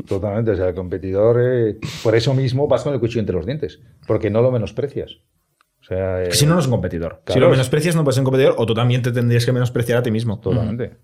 Totalmente. 0.07 0.53
O 0.53 0.57
sea, 0.57 0.69
el 0.69 0.75
competidor, 0.75 1.41
eh, 1.41 1.79
por 2.03 2.15
eso 2.15 2.35
mismo 2.35 2.67
vas 2.67 2.83
con 2.83 2.95
el 2.95 3.01
cuchillo 3.01 3.21
entre 3.21 3.37
los 3.37 3.47
dientes, 3.47 3.81
porque 4.07 4.31
no 4.31 4.43
lo 4.43 4.51
menosprecias. 4.51 5.19
O 5.81 5.85
sea, 5.85 6.23
eh, 6.23 6.29
que 6.29 6.37
si 6.37 6.47
no, 6.47 6.55
no 6.55 6.61
es 6.61 6.67
un 6.67 6.73
competidor. 6.73 7.23
si 7.27 7.39
lo 7.39 7.49
menosprecias, 7.49 7.95
no 7.95 8.05
puedes 8.05 8.17
ser 8.17 8.23
un 8.23 8.27
competidor, 8.27 8.55
o 8.59 8.67
tú 8.67 8.75
también 8.75 9.03
te 9.03 9.13
tendrías 9.13 9.47
que 9.47 9.53
menospreciar 9.53 9.99
a 9.99 10.03
ti 10.03 10.11
mismo. 10.11 10.41
Totalmente. 10.41 10.97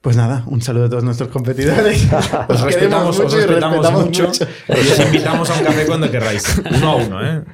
Pues 0.00 0.16
nada, 0.16 0.44
un 0.46 0.62
saludo 0.62 0.86
a 0.86 0.88
todos 0.88 1.04
nuestros 1.04 1.28
competidores. 1.28 2.08
Os 2.48 2.60
respetamos, 2.62 3.18
os 3.18 3.92
mucho, 3.92 4.30
y 4.68 4.72
os 4.72 4.98
invitamos 4.98 5.50
a 5.50 5.58
un 5.58 5.64
café 5.64 5.84
cuando 5.84 6.10
queráis. 6.10 6.62
Uno 6.74 6.90
a 6.90 6.96
uno, 6.96 7.26
¿eh? 7.26 7.44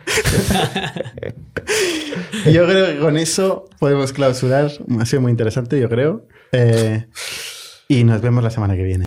Yo 2.53 2.65
creo 2.67 2.87
que 2.87 2.99
con 3.01 3.17
eso 3.17 3.69
podemos 3.81 4.13
clausurar. 4.13 4.71
Ha 5.01 5.07
sido 5.07 5.23
muy 5.23 5.33
interesante, 5.33 5.81
yo 5.81 5.89
creo. 5.89 6.29
Eh, 6.53 7.07
y 7.89 8.05
nos 8.05 8.21
vemos 8.21 8.45
la 8.45 8.51
semana 8.51 8.77
que 8.77 8.85
viene. 8.85 9.07